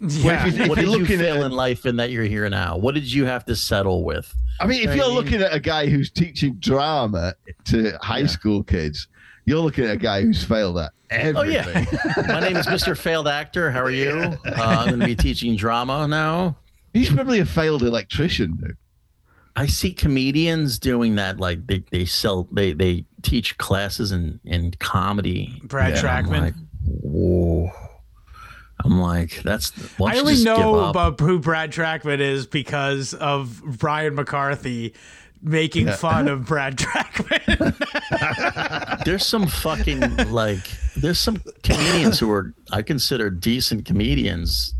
Yeah. 0.00 0.46
if, 0.48 0.58
you, 0.58 0.66
what 0.68 0.78
did 0.78 0.88
you 0.88 1.06
fail 1.06 1.36
at, 1.36 1.46
in 1.46 1.52
life 1.52 1.86
in 1.86 1.96
that 1.96 2.10
you're 2.10 2.24
here 2.24 2.48
now? 2.50 2.76
What 2.76 2.94
did 2.96 3.10
you 3.10 3.24
have 3.26 3.44
to 3.44 3.54
settle 3.54 4.02
with? 4.02 4.34
I 4.60 4.66
mean, 4.66 4.88
if 4.88 4.94
you're 4.96 5.06
mean- 5.06 5.14
looking 5.14 5.42
at 5.42 5.52
a 5.54 5.60
guy 5.60 5.86
who's 5.88 6.10
teaching 6.10 6.54
drama 6.54 7.34
to 7.66 7.96
high 8.02 8.26
school 8.26 8.62
kids, 8.62 9.08
you're 9.44 9.60
looking 9.60 9.84
at 9.84 9.92
a 9.94 9.98
guy 9.98 10.22
who's 10.22 10.44
failed 10.44 10.78
at 10.78 10.92
Oh 11.36 11.42
yeah, 11.42 11.66
everything. 11.68 11.98
my 12.28 12.40
name 12.40 12.56
is 12.56 12.66
Mr. 12.66 12.96
Failed 12.96 13.28
Actor. 13.28 13.70
How 13.70 13.82
are 13.82 13.90
you? 13.90 14.12
Uh, 14.46 14.52
I'm 14.56 14.88
going 14.88 15.00
to 15.00 15.06
be 15.06 15.14
teaching 15.16 15.56
drama 15.56 16.08
now. 16.08 16.56
He's 16.94 17.12
probably 17.12 17.40
a 17.40 17.44
failed 17.44 17.82
electrician, 17.82 18.56
dude. 18.56 18.76
I 19.54 19.66
see 19.66 19.92
comedians 19.92 20.78
doing 20.78 21.16
that. 21.16 21.38
Like 21.38 21.66
they, 21.66 21.84
they 21.90 22.06
sell 22.06 22.48
they 22.52 22.72
they 22.72 23.04
teach 23.20 23.58
classes 23.58 24.10
in 24.12 24.40
in 24.44 24.72
comedy. 24.78 25.60
Brad 25.64 25.98
And 25.98 26.06
I'm 26.08 26.24
Trackman. 26.26 26.40
like, 26.40 26.54
whoa. 26.86 27.70
I'm 28.84 28.98
like, 29.00 29.42
that's. 29.42 29.70
why 29.98 30.10
I 30.10 30.14
don't 30.14 30.16
you 30.16 30.20
only 30.22 30.32
just 30.34 30.44
give 30.46 30.56
know 30.58 30.74
up? 30.80 30.90
about 30.90 31.20
who 31.20 31.38
Brad 31.38 31.72
Trackman 31.72 32.20
is 32.20 32.46
because 32.46 33.14
of 33.14 33.62
Brian 33.78 34.14
McCarthy 34.14 34.94
making 35.42 35.88
fun 35.88 36.28
of 36.28 36.46
Brad 36.46 36.76
Trackman. 36.78 37.74
There's 39.04 39.26
some 39.26 39.46
fucking 39.46 40.00
like. 40.30 40.60
There's 40.96 41.18
some 41.18 41.42
comedians 41.62 42.18
who 42.18 42.30
are 42.30 42.54
I 42.70 42.82
consider 42.82 43.30
decent 43.30 43.84
comedians 43.86 44.74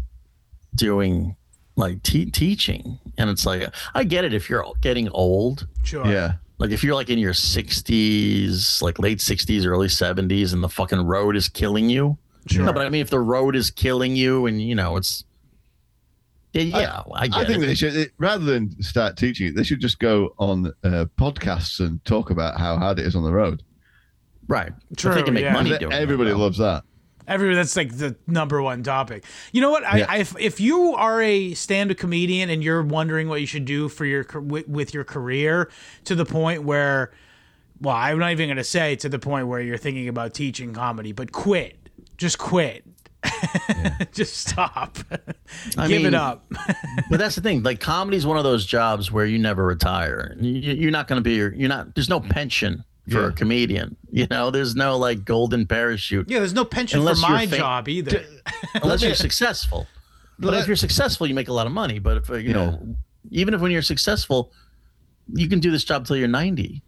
doing 0.74 1.37
like 1.77 2.03
te- 2.03 2.31
teaching, 2.31 2.99
and 3.19 3.31
it's 3.31 3.47
like 3.47 3.73
I 3.95 4.05
get 4.05 4.24
it 4.24 4.35
if 4.35 4.51
you're 4.51 4.65
getting 4.81 5.09
old. 5.11 5.66
sure. 5.85 6.07
Yeah. 6.07 6.35
Like 6.59 6.70
if 6.70 6.85
you're 6.85 6.95
like 6.95 7.11
in 7.11 7.19
your 7.19 7.33
60s, 7.33 8.83
like 8.83 9.01
late 9.01 9.19
60s, 9.19 9.66
early 9.66 9.89
70s, 9.89 10.53
and 10.53 10.62
the 10.62 10.69
fucking 10.69 11.01
road 11.07 11.35
is 11.35 11.49
killing 11.49 11.89
you. 11.91 12.19
Sure. 12.48 12.64
No, 12.64 12.73
but 12.73 12.85
I 12.86 12.89
mean, 12.89 13.01
if 13.02 13.10
the 13.10 13.20
road 13.20 13.55
is 13.56 13.70
killing 13.70 14.16
you, 14.16 14.47
and 14.47 14.60
you 14.60 14.74
know, 14.74 14.97
it's 14.97 15.24
yeah, 16.52 16.62
yeah 16.62 17.02
I, 17.14 17.28
get 17.28 17.36
I 17.39 17.44
think 17.47 17.62
it. 17.62 17.66
they 17.66 17.74
should, 17.74 17.97
it- 17.97 18.12
rather 18.19 18.44
than 18.44 18.82
start 18.82 19.16
teaching 19.16 19.48
it, 19.48 19.55
they 19.56 19.62
should 19.62 19.81
just 19.81 19.98
go 19.98 20.35
on 20.39 20.66
uh, 20.85 21.06
podcasts 21.19 21.81
and 21.81 22.05
talk 22.05 22.31
about 22.31 22.59
how 22.59 22.77
hard 22.77 22.98
it 22.98 23.06
is 23.06 23.14
on 23.16 23.23
the 23.23 23.32
road. 23.32 23.62
right. 24.48 24.73
True, 24.97 25.12
if 25.12 25.16
they 25.19 25.23
can 25.23 25.35
make 25.35 25.44
yeah. 25.44 25.52
money 25.52 25.77
doing 25.78 25.93
Everybody 25.93 26.31
it, 26.31 26.35
though. 26.35 26.40
loves 26.40 26.59
that. 26.59 26.85
Everybody, 27.28 27.55
that's 27.55 27.77
like 27.77 27.97
the 27.97 28.16
number 28.27 28.60
one 28.60 28.82
topic. 28.82 29.24
You 29.52 29.60
know 29.60 29.70
what? 29.70 29.85
I, 29.85 29.98
Yeah. 29.98 30.06
I 30.09 30.16
if, 30.19 30.35
if 30.40 30.60
you 30.60 30.94
are 30.97 31.23
a 31.23 31.55
stand-up 31.55 31.97
comedian 31.97 32.51
and 32.51 32.62
you're 32.64 32.82
wondering 32.82 33.28
what 33.28 33.40
you 33.40 33.47
should 33.47 33.64
do 33.64 33.89
for 33.89 34.05
your 34.05 34.27
with, 34.35 34.66
with 34.69 34.93
your 34.93 35.05
career 35.05 35.70
to 36.05 36.16
the 36.16 36.24
point 36.24 36.64
where, 36.64 37.12
well, 37.81 37.94
I'm 37.94 38.19
not 38.19 38.32
even 38.32 38.48
going 38.48 38.56
to 38.56 38.64
say 38.64 38.97
to 38.97 39.09
the 39.09 39.20
point 39.20 39.47
where 39.47 39.60
you're 39.60 39.78
thinking 39.78 40.09
about 40.09 40.35
teaching 40.35 40.74
comedy, 40.74 41.12
but 41.12 41.31
quit. 41.31 41.77
Just 42.17 42.39
quit. 42.39 42.85
Just 44.13 44.49
stop. 44.49 44.99
I 45.79 45.89
Give 45.89 46.05
it 46.05 46.15
up. 46.15 46.45
But 47.11 47.19
that's 47.19 47.35
the 47.35 47.41
thing. 47.41 47.63
Like 47.63 47.79
comedy 47.81 48.17
is 48.17 48.27
one 48.27 48.37
of 48.39 48.45
those 48.45 48.65
jobs 48.67 49.11
where 49.13 49.27
you 49.27 49.39
never 49.39 49.65
retire. 49.67 50.35
You, 50.41 50.73
you're 50.75 50.91
not 50.91 51.09
going 51.09 51.19
to 51.19 51.23
be. 51.23 51.35
You're 51.35 51.69
not. 51.69 51.95
There's 51.95 52.09
no 52.09 52.21
pension 52.21 52.85
for 53.09 53.21
Yeah. 53.23 53.29
a 53.29 53.33
comedian. 53.33 53.97
You 54.11 54.27
know, 54.31 54.51
there's 54.51 54.75
no 54.75 54.97
like 54.99 55.25
golden 55.25 55.67
parachute 55.67 56.29
yeah, 56.31 56.39
there's 56.39 56.55
no 56.55 56.65
pension 56.65 57.01
Unless 57.01 57.21
for 57.23 57.31
my 57.31 57.47
fa- 57.47 57.57
job 57.59 57.89
either. 57.89 58.25
unless 58.75 59.03
you're 59.03 59.15
successful. 59.15 59.87
But 60.39 60.55
if 60.55 60.67
you're 60.67 60.77
successful, 60.77 61.27
you 61.27 61.35
make 61.35 61.49
a 61.49 61.53
lot 61.53 61.67
of 61.67 61.73
money. 61.73 61.99
But 61.99 62.17
if 62.19 62.31
uh, 62.31 62.35
you 62.37 62.53
know, 62.53 62.97
even 63.31 63.55
if 63.55 63.61
when 63.61 63.71
you're 63.73 63.83
successful, 63.83 64.53
you 65.33 65.49
can 65.49 65.61
do 65.61 65.71
this 65.71 65.85
job 65.85 66.07
till 66.07 66.17
you're 66.17 66.29
90. 66.29 66.83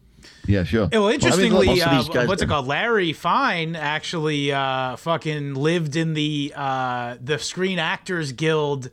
Yeah, 0.46 0.64
sure. 0.64 0.88
Well, 0.92 1.08
interestingly, 1.08 1.66
most 1.66 1.82
of 1.82 1.88
uh, 1.88 1.96
these 1.98 2.08
guys- 2.08 2.28
what's 2.28 2.42
it 2.42 2.48
called? 2.48 2.66
Larry 2.66 3.12
Fine 3.12 3.76
actually 3.76 4.52
uh, 4.52 4.96
fucking 4.96 5.54
lived 5.54 5.96
in 5.96 6.14
the 6.14 6.52
uh, 6.54 7.16
the 7.22 7.38
Screen 7.38 7.78
Actors 7.78 8.32
Guild 8.32 8.90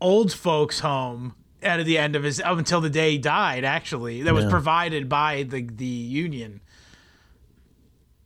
old 0.00 0.32
folks 0.32 0.80
home 0.80 1.34
at 1.62 1.84
the 1.84 1.98
end 1.98 2.16
of 2.16 2.22
his 2.22 2.40
up 2.40 2.58
until 2.58 2.80
the 2.80 2.90
day 2.90 3.12
he 3.12 3.18
died. 3.18 3.64
Actually, 3.64 4.22
that 4.22 4.34
was 4.34 4.44
provided 4.46 5.08
by 5.08 5.42
the 5.42 5.62
the 5.62 5.84
union. 5.84 6.60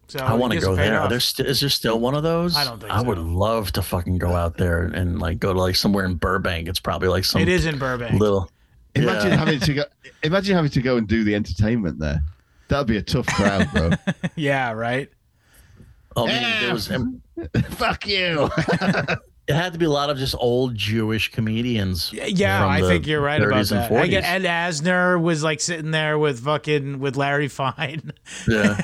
So 0.08 0.18
I 0.18 0.34
want 0.34 0.52
to 0.52 0.58
go 0.60 0.74
paid 0.74 0.88
there. 0.88 1.00
Are 1.00 1.08
there 1.08 1.20
st- 1.20 1.46
is 1.48 1.60
there 1.60 1.68
still 1.70 2.00
one 2.00 2.16
of 2.16 2.24
those? 2.24 2.56
I 2.56 2.64
don't 2.64 2.80
think 2.80 2.92
I 2.92 3.00
would 3.00 3.18
love 3.18 3.70
to 3.72 3.82
fucking 3.82 4.18
go 4.18 4.34
out 4.34 4.56
there 4.56 4.82
and 4.82 5.20
like 5.20 5.38
go 5.38 5.52
to 5.52 5.58
like 5.60 5.76
somewhere 5.76 6.04
in 6.04 6.16
Burbank. 6.16 6.66
It's 6.68 6.80
probably 6.80 7.06
like 7.08 7.24
some 7.24 7.40
It 7.40 7.48
is 7.48 7.64
in 7.64 7.78
Burbank. 7.78 8.18
little. 8.20 8.50
Imagine 8.96 9.30
Yeah. 9.30 9.36
having 9.36 9.60
to 9.60 9.74
go. 9.74 9.84
Imagine 10.24 10.56
having 10.56 10.70
to 10.72 10.82
go 10.82 10.96
and 10.96 11.06
do 11.06 11.22
the 11.22 11.36
entertainment 11.36 12.00
there. 12.00 12.22
That'd 12.70 12.86
be 12.86 12.96
a 12.96 13.02
tough 13.02 13.26
crowd, 13.26 13.68
bro. 13.72 13.90
yeah, 14.36 14.70
right. 14.72 15.10
I 16.16 16.20
mean, 16.26 16.60
there 16.62 16.72
was. 16.72 16.90
um, 16.90 17.20
Fuck 17.70 18.06
you. 18.06 18.48
It 19.48 19.54
had 19.54 19.72
to 19.72 19.80
be 19.80 19.86
a 19.86 19.90
lot 19.90 20.10
of 20.10 20.16
just 20.18 20.36
old 20.38 20.76
Jewish 20.76 21.32
comedians. 21.32 22.12
Yeah, 22.12 22.64
I 22.68 22.82
think 22.82 23.04
you're 23.08 23.20
right 23.20 23.42
about 23.42 23.54
30s 23.64 23.72
and 23.72 23.80
that. 23.80 23.92
I 24.00 24.06
get 24.06 24.22
40s. 24.22 24.26
Ed 24.28 24.42
Asner 24.44 25.20
was 25.20 25.42
like 25.42 25.60
sitting 25.60 25.90
there 25.90 26.20
with 26.20 26.44
fucking 26.44 27.00
with 27.00 27.16
Larry 27.16 27.48
Fine. 27.48 28.12
Yeah, 28.46 28.80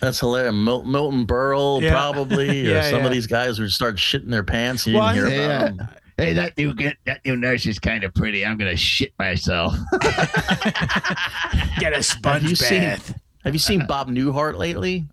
that's 0.00 0.18
hilarious. 0.18 0.54
Mil- 0.54 0.84
Milton 0.84 1.26
Berle, 1.26 1.82
Yeah. 1.82 1.90
probably, 1.90 2.68
or 2.68 2.70
Yeah, 2.76 2.88
some 2.88 3.00
yeah. 3.00 3.06
of 3.06 3.12
these 3.12 3.26
guys 3.26 3.58
would 3.60 3.70
start 3.70 3.96
shitting 3.96 4.30
their 4.30 4.44
pants. 4.44 4.86
You 4.86 4.96
Well, 4.96 5.12
didn't 5.14 5.30
hear 5.30 5.40
yeah. 5.40 5.64
about 5.66 5.76
them. 5.76 5.88
Hey, 6.20 6.32
that 6.34 6.56
new 6.56 6.74
get 6.74 6.96
that 7.06 7.24
new 7.24 7.36
nurse 7.36 7.66
is 7.66 7.78
kind 7.78 8.04
of 8.04 8.14
pretty. 8.14 8.44
I'm 8.44 8.56
gonna 8.58 8.76
shit 8.76 9.12
myself. 9.18 9.74
Get 11.78 11.92
a 11.92 12.02
sponge 12.02 12.42
Have 12.42 12.50
you 12.50 12.56
seen? 12.56 12.80
bath. 12.80 13.20
Have 13.44 13.54
you 13.54 13.58
seen 13.58 13.86
Bob 13.86 14.08
Newhart 14.08 14.58
lately? 14.58 15.06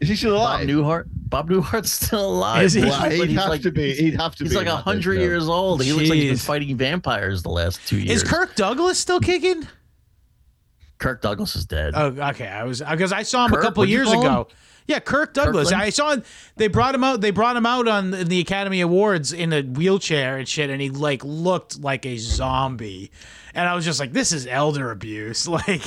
Is 0.00 0.08
he 0.08 0.16
still 0.16 0.36
Bob 0.36 0.60
alive? 0.62 0.68
Newhart. 0.68 1.04
Bob 1.08 1.50
Newhart's 1.50 1.90
still 1.92 2.24
alive. 2.34 2.62
Is 2.64 2.72
he? 2.74 2.80
But 2.82 2.90
Well, 2.90 3.10
he'd 3.10 3.28
he's 3.30 3.38
have 3.38 3.48
like, 3.48 3.62
to 3.62 3.72
be. 3.72 3.92
He'd 3.94 4.14
have 4.20 4.34
to 4.36 4.44
be. 4.44 4.48
He's 4.50 4.52
be. 4.52 4.56
like 4.58 4.66
in 4.66 4.72
a 4.72 4.76
that 4.76 4.82
hundred 4.82 5.14
bit, 5.16 5.18
no. 5.18 5.24
years 5.24 5.48
old. 5.48 5.82
He 5.82 5.92
looks 5.92 6.08
like 6.08 6.18
he's 6.18 6.28
been 6.30 6.36
Jeez. 6.36 6.46
fighting 6.46 6.76
vampires 6.76 7.42
the 7.42 7.50
last 7.50 7.86
two 7.86 7.98
years. 7.98 8.22
Is 8.22 8.28
Kirk 8.28 8.54
Douglas 8.54 8.98
still 8.98 9.20
kicking? 9.20 9.66
Kirk 10.98 11.22
Douglas 11.22 11.56
is 11.56 11.66
dead. 11.66 11.94
Oh, 11.96 12.06
okay. 12.06 12.46
I 12.46 12.64
was 12.64 12.80
because 12.80 13.12
I 13.12 13.22
saw 13.22 13.46
him 13.46 13.52
a 13.54 13.60
couple 13.60 13.80
What'd 13.82 13.90
you 13.90 13.96
years 13.98 14.08
call 14.08 14.20
ago. 14.20 14.48
Yeah, 14.90 14.98
Kirk 14.98 15.34
Douglas. 15.34 15.68
Kirkland? 15.68 15.82
I 15.86 15.90
saw 15.90 16.16
they 16.56 16.66
brought 16.66 16.94
him 16.94 17.04
out. 17.04 17.20
They 17.20 17.30
brought 17.30 17.56
him 17.56 17.64
out 17.64 17.86
on 17.86 18.10
the 18.10 18.40
Academy 18.40 18.80
Awards 18.80 19.32
in 19.32 19.52
a 19.52 19.62
wheelchair 19.62 20.36
and 20.38 20.48
shit, 20.48 20.68
and 20.68 20.80
he 20.82 20.90
like 20.90 21.22
looked 21.24 21.80
like 21.80 22.04
a 22.06 22.16
zombie. 22.16 23.12
And 23.54 23.68
I 23.68 23.74
was 23.74 23.84
just 23.84 24.00
like, 24.00 24.12
this 24.12 24.32
is 24.32 24.46
elder 24.46 24.90
abuse. 24.90 25.46
Like, 25.48 25.84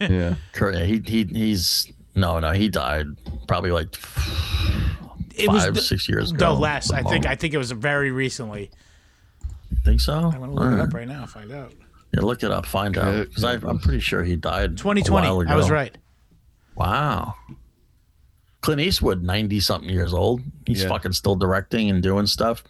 Yeah. 0.00 0.34
Kirk, 0.52 0.74
he 0.76 1.00
he 1.04 1.24
he's 1.24 1.90
no 2.14 2.38
no 2.38 2.52
he 2.52 2.68
died 2.68 3.06
probably 3.48 3.70
like 3.70 3.96
it 5.36 5.48
was 5.50 5.64
five 5.64 5.74
the- 5.74 5.80
six 5.80 6.08
years 6.08 6.30
ago. 6.30 6.52
no 6.52 6.60
less. 6.60 6.90
I 6.92 6.98
at 7.00 7.08
think. 7.08 7.26
I 7.26 7.34
think 7.34 7.54
it 7.54 7.58
was 7.58 7.70
very 7.72 8.10
recently. 8.10 8.70
think 9.84 10.00
so. 10.00 10.12
I'm 10.14 10.30
gonna 10.38 10.52
look 10.52 10.72
it 10.72 10.80
up 10.80 10.92
right 10.94 11.08
now. 11.08 11.26
Find 11.26 11.50
out. 11.50 11.72
Yeah, 12.12 12.20
look 12.20 12.42
it 12.44 12.50
up, 12.50 12.64
find 12.66 12.96
out. 12.96 13.28
Because 13.28 13.42
I'm 13.44 13.78
pretty 13.80 14.00
sure 14.00 14.22
he 14.22 14.36
died. 14.36 14.76
2020. 14.78 15.26
A 15.26 15.30
while 15.30 15.40
ago. 15.40 15.50
I 15.50 15.56
was 15.56 15.70
right. 15.70 15.96
Wow. 16.76 17.34
Clint 18.64 18.80
Eastwood, 18.80 19.22
ninety 19.22 19.60
something 19.60 19.90
years 19.90 20.14
old. 20.14 20.40
He's 20.66 20.82
Yeah. 20.82 20.88
fucking 20.88 21.12
still 21.12 21.36
directing 21.36 21.90
and 21.90 22.02
doing 22.02 22.26
stuff. 22.26 22.64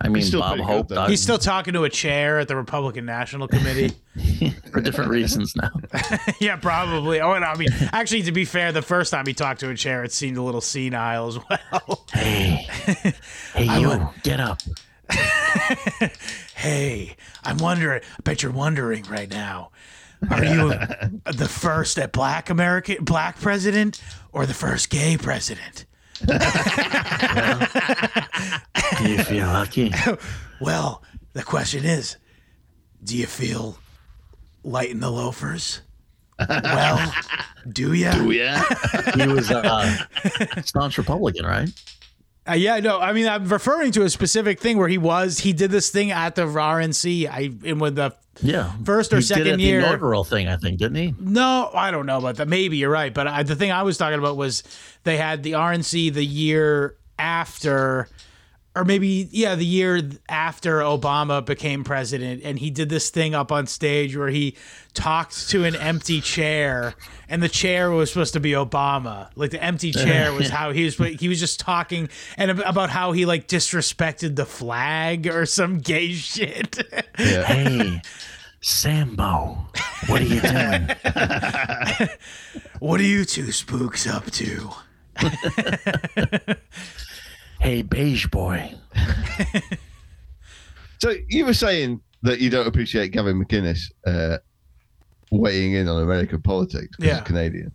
I 0.00 0.08
mean, 0.08 0.22
still 0.22 0.40
Bob 0.40 0.58
Hope 0.60 0.88
good, 0.88 1.08
He's 1.10 1.22
still 1.22 1.38
talking 1.38 1.72
to 1.74 1.84
a 1.84 1.90
chair 1.90 2.38
at 2.38 2.48
the 2.48 2.56
Republican 2.56 3.04
National 3.06 3.46
Committee. 3.48 3.92
for 4.72 4.80
different 4.80 5.10
reasons 5.10 5.54
now. 5.56 5.70
yeah, 6.40 6.56
probably. 6.56 7.20
Oh, 7.20 7.32
and 7.32 7.44
I 7.44 7.54
mean, 7.56 7.68
actually, 7.92 8.22
to 8.22 8.32
be 8.32 8.44
fair, 8.46 8.72
the 8.72 8.82
first 8.82 9.10
time 9.10 9.26
he 9.26 9.32
talked 9.34 9.60
to 9.60 9.70
a 9.70 9.74
chair, 9.76 10.04
it 10.04 10.12
seemed 10.12 10.36
a 10.38 10.42
little 10.42 10.60
senile 10.62 11.28
as 11.28 11.38
well. 11.50 12.04
Hey, 12.12 12.66
hey, 13.54 13.78
you, 13.80 13.88
would- 13.88 14.06
get 14.22 14.40
up. 14.40 14.60
hey, 16.54 17.16
I'm 17.44 17.58
wondering. 17.58 18.00
I 18.02 18.22
bet 18.22 18.42
you're 18.42 18.52
wondering 18.52 19.04
right 19.04 19.30
now. 19.30 19.70
Are 20.30 20.44
you 20.44 20.68
the 21.24 21.48
first 21.48 21.98
at 21.98 22.12
black 22.12 22.50
American 22.50 23.04
black 23.04 23.40
president 23.40 24.02
or 24.32 24.46
the 24.46 24.54
first 24.54 24.90
gay 24.90 25.16
president? 25.16 25.84
Do 26.24 26.32
you 29.08 29.22
feel 29.24 29.46
lucky? 29.48 29.92
Well, 30.58 31.02
the 31.34 31.42
question 31.42 31.84
is, 31.84 32.16
do 33.04 33.14
you 33.14 33.26
feel 33.26 33.76
light 34.64 34.90
in 34.90 35.00
the 35.00 35.10
loafers? 35.10 35.82
Well, 36.38 37.12
do 37.68 37.92
you? 37.92 38.10
Do 38.10 38.30
yeah. 38.30 38.64
He 39.14 39.26
was 39.26 39.50
uh, 39.50 39.98
staunch 40.64 40.96
Republican, 40.96 41.44
right? 41.44 41.68
Uh, 42.48 42.54
yeah, 42.54 42.78
no, 42.78 43.00
I 43.00 43.12
mean, 43.12 43.26
I'm 43.26 43.48
referring 43.48 43.92
to 43.92 44.02
a 44.04 44.10
specific 44.10 44.60
thing 44.60 44.78
where 44.78 44.88
he 44.88 44.98
was, 44.98 45.40
he 45.40 45.52
did 45.52 45.70
this 45.70 45.90
thing 45.90 46.10
at 46.10 46.36
the 46.36 46.46
RNC. 46.46 47.28
I, 47.28 47.50
in 47.64 47.78
with 47.80 47.96
the, 47.96 48.14
Yeah. 48.42 48.72
First 48.84 49.12
or 49.12 49.16
he 49.16 49.22
second 49.22 49.60
year. 49.60 49.80
The 49.80 49.86
inaugural 49.88 50.24
thing, 50.24 50.48
I 50.48 50.56
think, 50.56 50.78
didn't 50.78 50.96
he? 50.96 51.14
no, 51.18 51.70
I 51.74 51.90
don't 51.90 52.06
know 52.06 52.18
about 52.18 52.36
that. 52.36 52.48
Maybe 52.48 52.76
you're 52.76 52.90
right. 52.90 53.12
But 53.12 53.26
I, 53.26 53.42
the 53.42 53.56
thing 53.56 53.72
I 53.72 53.82
was 53.82 53.98
talking 53.98 54.18
about 54.18 54.36
was 54.36 54.62
they 55.04 55.16
had 55.16 55.42
the 55.42 55.52
RNC 55.52 56.12
the 56.12 56.24
year 56.24 56.96
after 57.18 58.08
or 58.76 58.84
maybe 58.84 59.26
yeah, 59.32 59.54
the 59.54 59.64
year 59.64 60.02
after 60.28 60.80
Obama 60.80 61.42
became 61.42 61.82
president, 61.82 62.42
and 62.44 62.58
he 62.58 62.70
did 62.70 62.90
this 62.90 63.08
thing 63.08 63.34
up 63.34 63.50
on 63.50 63.66
stage 63.66 64.14
where 64.14 64.28
he 64.28 64.54
talked 64.92 65.48
to 65.48 65.64
an 65.64 65.74
empty 65.74 66.20
chair, 66.20 66.94
and 67.26 67.42
the 67.42 67.48
chair 67.48 67.90
was 67.90 68.10
supposed 68.10 68.34
to 68.34 68.40
be 68.40 68.50
Obama. 68.52 69.30
Like 69.34 69.50
the 69.50 69.62
empty 69.62 69.92
chair 69.92 70.30
was 70.30 70.48
how 70.50 70.72
he 70.72 70.84
was. 70.84 70.98
He 70.98 71.26
was 71.26 71.40
just 71.40 71.58
talking 71.58 72.10
and 72.36 72.50
about 72.50 72.90
how 72.90 73.12
he 73.12 73.24
like 73.24 73.48
disrespected 73.48 74.36
the 74.36 74.44
flag 74.44 75.26
or 75.26 75.46
some 75.46 75.78
gay 75.78 76.12
shit. 76.12 76.78
Yeah. 77.18 77.44
Hey, 77.56 78.02
Sambo, 78.60 79.68
what 80.08 80.20
are 80.20 80.24
you 80.24 80.40
doing? 80.40 80.88
what 82.80 83.00
are 83.00 83.04
you 83.04 83.24
two 83.24 83.52
spooks 83.52 84.06
up 84.06 84.30
to? 84.32 84.70
Hey, 87.66 87.82
beige 87.82 88.28
boy. 88.28 88.72
So 90.98 91.12
you 91.28 91.44
were 91.44 91.52
saying 91.52 92.00
that 92.22 92.38
you 92.40 92.48
don't 92.48 92.66
appreciate 92.66 93.08
Gavin 93.12 93.38
McInnes 93.44 93.80
uh, 94.06 94.38
weighing 95.30 95.72
in 95.74 95.88
on 95.88 96.02
American 96.02 96.40
politics 96.40 96.96
because 96.96 97.04
Yeah. 97.06 97.14
he's 97.18 97.26
Canadian. 97.26 97.72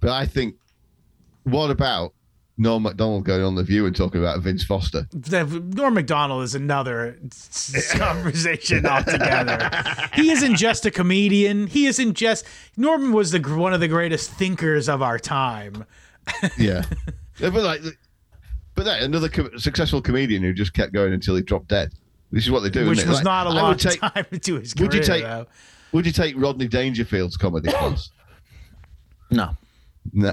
But 0.00 0.10
I 0.10 0.24
think, 0.24 0.54
what 1.42 1.70
about 1.70 2.14
Norm 2.56 2.84
MacDonald 2.84 3.26
going 3.26 3.42
on 3.42 3.54
The 3.54 3.62
View 3.64 3.84
and 3.84 3.94
talking 3.94 4.18
about 4.22 4.40
Vince 4.40 4.64
Foster? 4.64 5.06
Norm 5.30 5.92
Macdonald 5.94 6.42
is 6.42 6.54
another 6.54 7.18
conversation 7.92 8.86
altogether. 8.86 9.70
he 10.14 10.30
isn't 10.30 10.56
just 10.56 10.86
a 10.86 10.90
comedian. 10.90 11.66
He 11.66 11.84
isn't 11.84 12.14
just 12.14 12.46
Norman 12.78 13.12
was 13.12 13.30
the 13.30 13.40
one 13.40 13.74
of 13.74 13.80
the 13.80 13.88
greatest 13.88 14.30
thinkers 14.30 14.88
of 14.88 15.02
our 15.02 15.18
time. 15.18 15.84
Yeah. 16.58 16.84
Yeah, 17.40 17.50
but 17.50 17.64
like, 17.64 17.80
but 18.74 18.84
that 18.84 19.02
another 19.02 19.28
co- 19.28 19.56
successful 19.56 20.00
comedian 20.02 20.42
who 20.42 20.52
just 20.52 20.74
kept 20.74 20.92
going 20.92 21.12
until 21.12 21.36
he 21.36 21.42
dropped 21.42 21.68
dead. 21.68 21.92
This 22.32 22.44
is 22.44 22.50
what 22.50 22.62
they 22.64 22.70
do. 22.70 22.88
which 22.88 22.98
isn't 22.98 23.08
was 23.08 23.18
Like, 23.18 23.24
not 23.24 23.46
a 23.46 23.50
I 23.50 23.52
long 23.54 23.68
would 23.70 23.78
take, 23.78 24.00
time 24.00 24.24
to 24.40 24.58
his 24.58 24.74
career. 24.74 24.88
Would 24.88 24.94
you 24.94 25.02
take- 25.02 25.22
though. 25.22 25.46
Would 25.92 26.06
you 26.06 26.12
take 26.12 26.34
Rodney 26.36 26.66
Dangerfield's 26.66 27.36
comedy 27.36 27.68
class? 27.72 28.10
No. 29.30 29.56
No. 30.12 30.32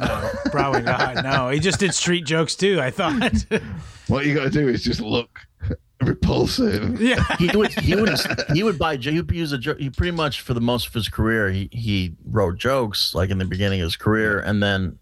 Probably 0.52 0.82
not. 0.82 1.24
No, 1.24 1.50
he 1.50 1.60
just 1.60 1.80
did 1.80 1.94
street 1.94 2.26
jokes 2.26 2.56
too. 2.56 2.82
I 2.82 2.92
thought. 2.92 3.46
what 4.08 4.26
you 4.26 4.34
got 4.34 4.44
to 4.44 4.50
do 4.50 4.68
is 4.68 4.84
just 4.84 5.00
look 5.00 5.40
repulsive. 6.02 7.00
yeah. 7.00 7.24
He 7.38 7.50
would 7.56 7.72
he 7.80 7.96
would 7.96 8.10
he 8.54 8.64
would 8.64 8.78
buy 8.78 8.98
he 8.98 9.22
would 9.22 9.32
use 9.32 9.52
a 9.54 9.58
joke. 9.58 9.78
He 9.80 9.90
pretty 9.90 10.12
much 10.12 10.42
for 10.42 10.54
the 10.54 10.60
most 10.62 10.88
of 10.88 10.94
his 10.94 11.08
career 11.08 11.52
he 11.52 11.70
he 11.72 12.16
wrote 12.26 12.58
jokes 12.58 13.14
like 13.16 13.30
in 13.30 13.38
the 13.38 13.46
beginning 13.46 13.82
of 13.82 13.86
his 13.86 13.96
career, 13.96 14.40
and 14.40 14.62
then 14.62 14.98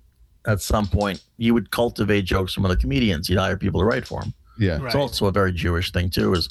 at 0.48 0.62
some 0.62 0.88
point 0.88 1.22
you 1.38 1.54
would 1.54 1.70
cultivate 1.72 2.24
jokes 2.26 2.54
from 2.54 2.66
other 2.66 2.76
comedians. 2.76 3.30
You'd 3.30 3.40
hire 3.40 3.58
people 3.58 3.82
to 3.82 3.86
write 3.86 4.08
for 4.08 4.22
him. 4.24 4.34
Yeah. 4.58 4.78
Right. 4.78 4.86
It's 4.86 4.96
also 4.96 5.28
a 5.28 5.32
very 5.32 5.52
Jewish 5.54 5.92
thing 5.92 6.10
too, 6.10 6.34
is 6.34 6.50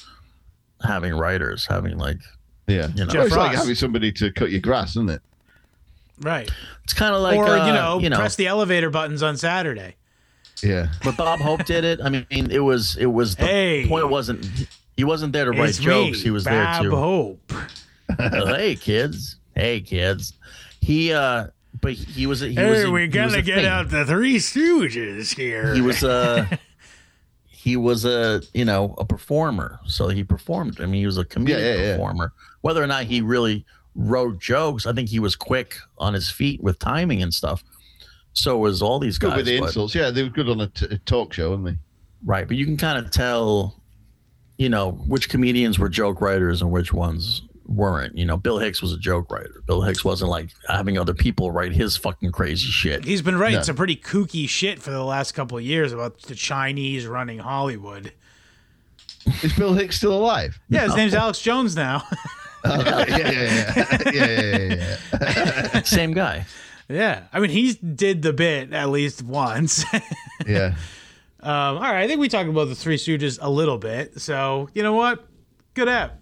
having 0.87 1.15
writers, 1.15 1.67
having 1.67 1.99
like 1.99 2.19
Yeah. 2.67 2.89
You 2.95 3.05
know. 3.07 3.13
Well, 3.15 3.27
it's 3.27 3.37
like 3.37 3.57
having 3.57 3.75
somebody 3.75 4.13
to 4.13 4.31
cut 4.33 4.51
your 4.51 4.61
grass, 4.61 4.91
isn't 4.91 5.11
it? 5.11 5.23
Right. 6.21 6.51
it's 6.85 6.93
kind 6.95 7.15
of 7.15 7.23
like 7.23 7.37
or 7.39 7.47
uh, 7.47 7.67
you 7.67 7.73
know, 7.73 7.99
you 8.01 8.11
know, 8.11 8.17
press 8.17 8.35
the 8.37 8.47
elevator 8.49 8.91
buttons 8.91 9.23
on 9.23 9.37
Saturday. 9.37 9.95
Yeah. 10.63 10.89
but 11.05 11.17
Bob 11.17 11.39
Hope 11.41 11.65
did 11.65 11.85
it. 11.85 12.01
I 12.03 12.09
mean, 12.09 12.27
it 12.31 12.59
was 12.59 12.97
it 12.97 13.07
was 13.07 13.37
the 13.37 13.47
Hey. 13.47 13.87
point 13.87 14.09
wasn't 14.11 14.45
he 14.97 15.05
wasn't 15.05 15.33
there 15.33 15.45
to 15.45 15.53
write 15.53 15.69
It's 15.71 15.79
jokes. 15.79 16.19
me, 16.19 16.23
he 16.25 16.31
was 16.31 16.45
Bob 16.45 16.53
there 16.53 16.83
to 16.85 16.91
Bob 16.91 16.99
Hope. 16.99 17.53
hey 18.49 18.75
kids, 18.75 19.37
hey 19.55 19.81
kids. 19.81 20.33
He 20.81 21.13
uh, 21.13 21.49
but 21.81 21.93
he 21.93 22.27
was 22.27 22.41
he 22.41 22.55
Hey, 22.55 22.71
was 22.71 22.85
a- 22.85 22.91
we 22.91 23.01
he 23.03 23.07
was 23.09 23.15
gotta 23.15 23.39
a 23.39 23.43
get 23.43 23.57
thing. 23.57 23.67
out 23.67 23.91
the 23.91 24.05
Three 24.05 24.37
Stooges 24.37 25.37
here. 25.37 25.75
He 25.75 25.81
was 25.81 26.03
a 26.03 26.49
he 27.49 27.77
was 27.77 28.05
a 28.05 28.43
you 28.55 28.65
know 28.65 28.95
a 28.99 29.05
performer, 29.05 29.81
so 29.87 30.09
he 30.09 30.25
performed. 30.25 30.81
I 30.81 30.87
mean, 30.87 31.01
he 31.01 31.07
was 31.07 31.19
a 31.19 31.25
comedic 31.25 31.49
Yeah, 31.51 31.59
yeah, 31.59 31.75
yeah. 31.75 31.93
performer. 31.93 32.33
Whether 32.61 32.83
or 32.83 32.87
not 32.87 33.05
he 33.05 33.21
really 33.21 33.65
wrote 33.95 34.39
jokes, 34.39 34.87
I 34.87 34.93
think 34.93 35.09
he 35.09 35.19
was 35.19 35.35
quick 35.37 35.77
on 35.99 36.15
his 36.15 36.31
feet 36.31 36.63
with 36.63 36.79
timing 36.79 37.23
and 37.23 37.33
stuff. 37.35 37.65
So 38.33 38.57
was 38.59 38.81
all 38.83 38.99
these 39.01 39.19
Good 39.19 39.31
guys. 39.31 39.37
with 39.39 39.47
the 39.47 39.59
but- 39.61 39.67
insults. 39.67 39.95
Yeah, 39.95 40.11
they 40.11 40.23
were 40.23 40.29
good 40.29 40.49
on 40.49 40.61
a, 40.61 40.69
t- 40.69 40.87
a 40.91 40.99
talk 40.99 41.33
show, 41.33 41.51
weren't 41.51 41.65
they? 41.65 41.77
Right, 42.25 42.47
but 42.47 42.57
you 42.57 42.65
can 42.65 42.77
kind 42.77 43.05
of 43.05 43.11
tell, 43.11 43.81
you 44.59 44.69
know, 44.69 44.93
which 44.93 45.29
comedians 45.29 45.79
were 45.79 45.89
joke 45.89 46.21
writers 46.21 46.63
and 46.63 46.71
which 46.71 46.93
ones 46.93 47.43
weren't. 47.69 48.17
You 48.17 48.25
know, 48.25 48.37
Bill 48.37 48.59
Hicks 48.59 48.81
was 48.83 48.93
a 48.93 48.99
joke 48.99 49.31
writer. 49.31 49.63
Bill 49.67 49.83
Hicks 49.83 50.05
wasn't 50.05 50.31
like 50.31 50.49
having 50.69 50.99
other 50.99 51.15
people 51.15 51.51
write 51.53 51.73
his 51.73 51.97
fucking 51.97 52.33
crazy 52.33 52.67
shit. 52.69 53.05
He's 53.05 53.23
been 53.23 53.37
writing 53.39 53.59
No. 53.59 53.63
some 53.63 53.77
pretty 53.77 53.97
kooky 53.97 54.49
shit 54.49 54.81
for 54.81 54.91
the 54.91 55.05
last 55.05 55.33
couple 55.33 55.59
of 55.59 55.65
years 55.65 55.93
about 55.93 56.21
the 56.23 56.35
Chinese 56.35 57.07
running 57.07 57.39
Hollywood. 57.39 58.13
Is 59.43 59.53
Bill 59.53 59.75
Hicks 59.75 59.97
still 59.97 60.13
alive? 60.17 60.59
Yeah, 60.71 60.85
his 60.85 60.97
name's 60.97 61.15
Alex 61.15 61.41
Jones 61.41 61.77
now. 61.77 62.03
Oh, 62.65 62.75
yeah, 62.83 63.07
yeah, 63.07 63.31
yeah, 63.31 63.87
yeah, 64.05 64.11
yeah, 64.13 64.57
yeah, 64.75 64.99
yeah. 65.75 65.83
Same 65.83 66.13
guy. 66.13 66.45
yeah, 66.89 67.23
I 67.33 67.39
mean 67.39 67.51
he 67.51 67.75
did 67.75 68.21
the 68.23 68.33
bit 68.33 68.73
at 68.73 68.89
least 68.89 69.23
once. 69.23 69.85
um, 69.95 70.01
yeah. 70.45 70.75
all 71.41 71.79
right, 71.81 72.03
I 72.03 72.09
think 72.09 72.19
we 72.19 72.29
talked 72.29 72.49
about 72.49 72.67
the 72.67 72.75
Three 72.75 72.97
Stooges 72.97 73.39
a 73.41 73.49
little 73.49 73.79
bit. 73.79 74.21
So 74.21 74.69
you 74.75 74.83
know 74.83 74.95
what? 74.95 75.25
Good 75.75 75.89
app. 75.89 76.19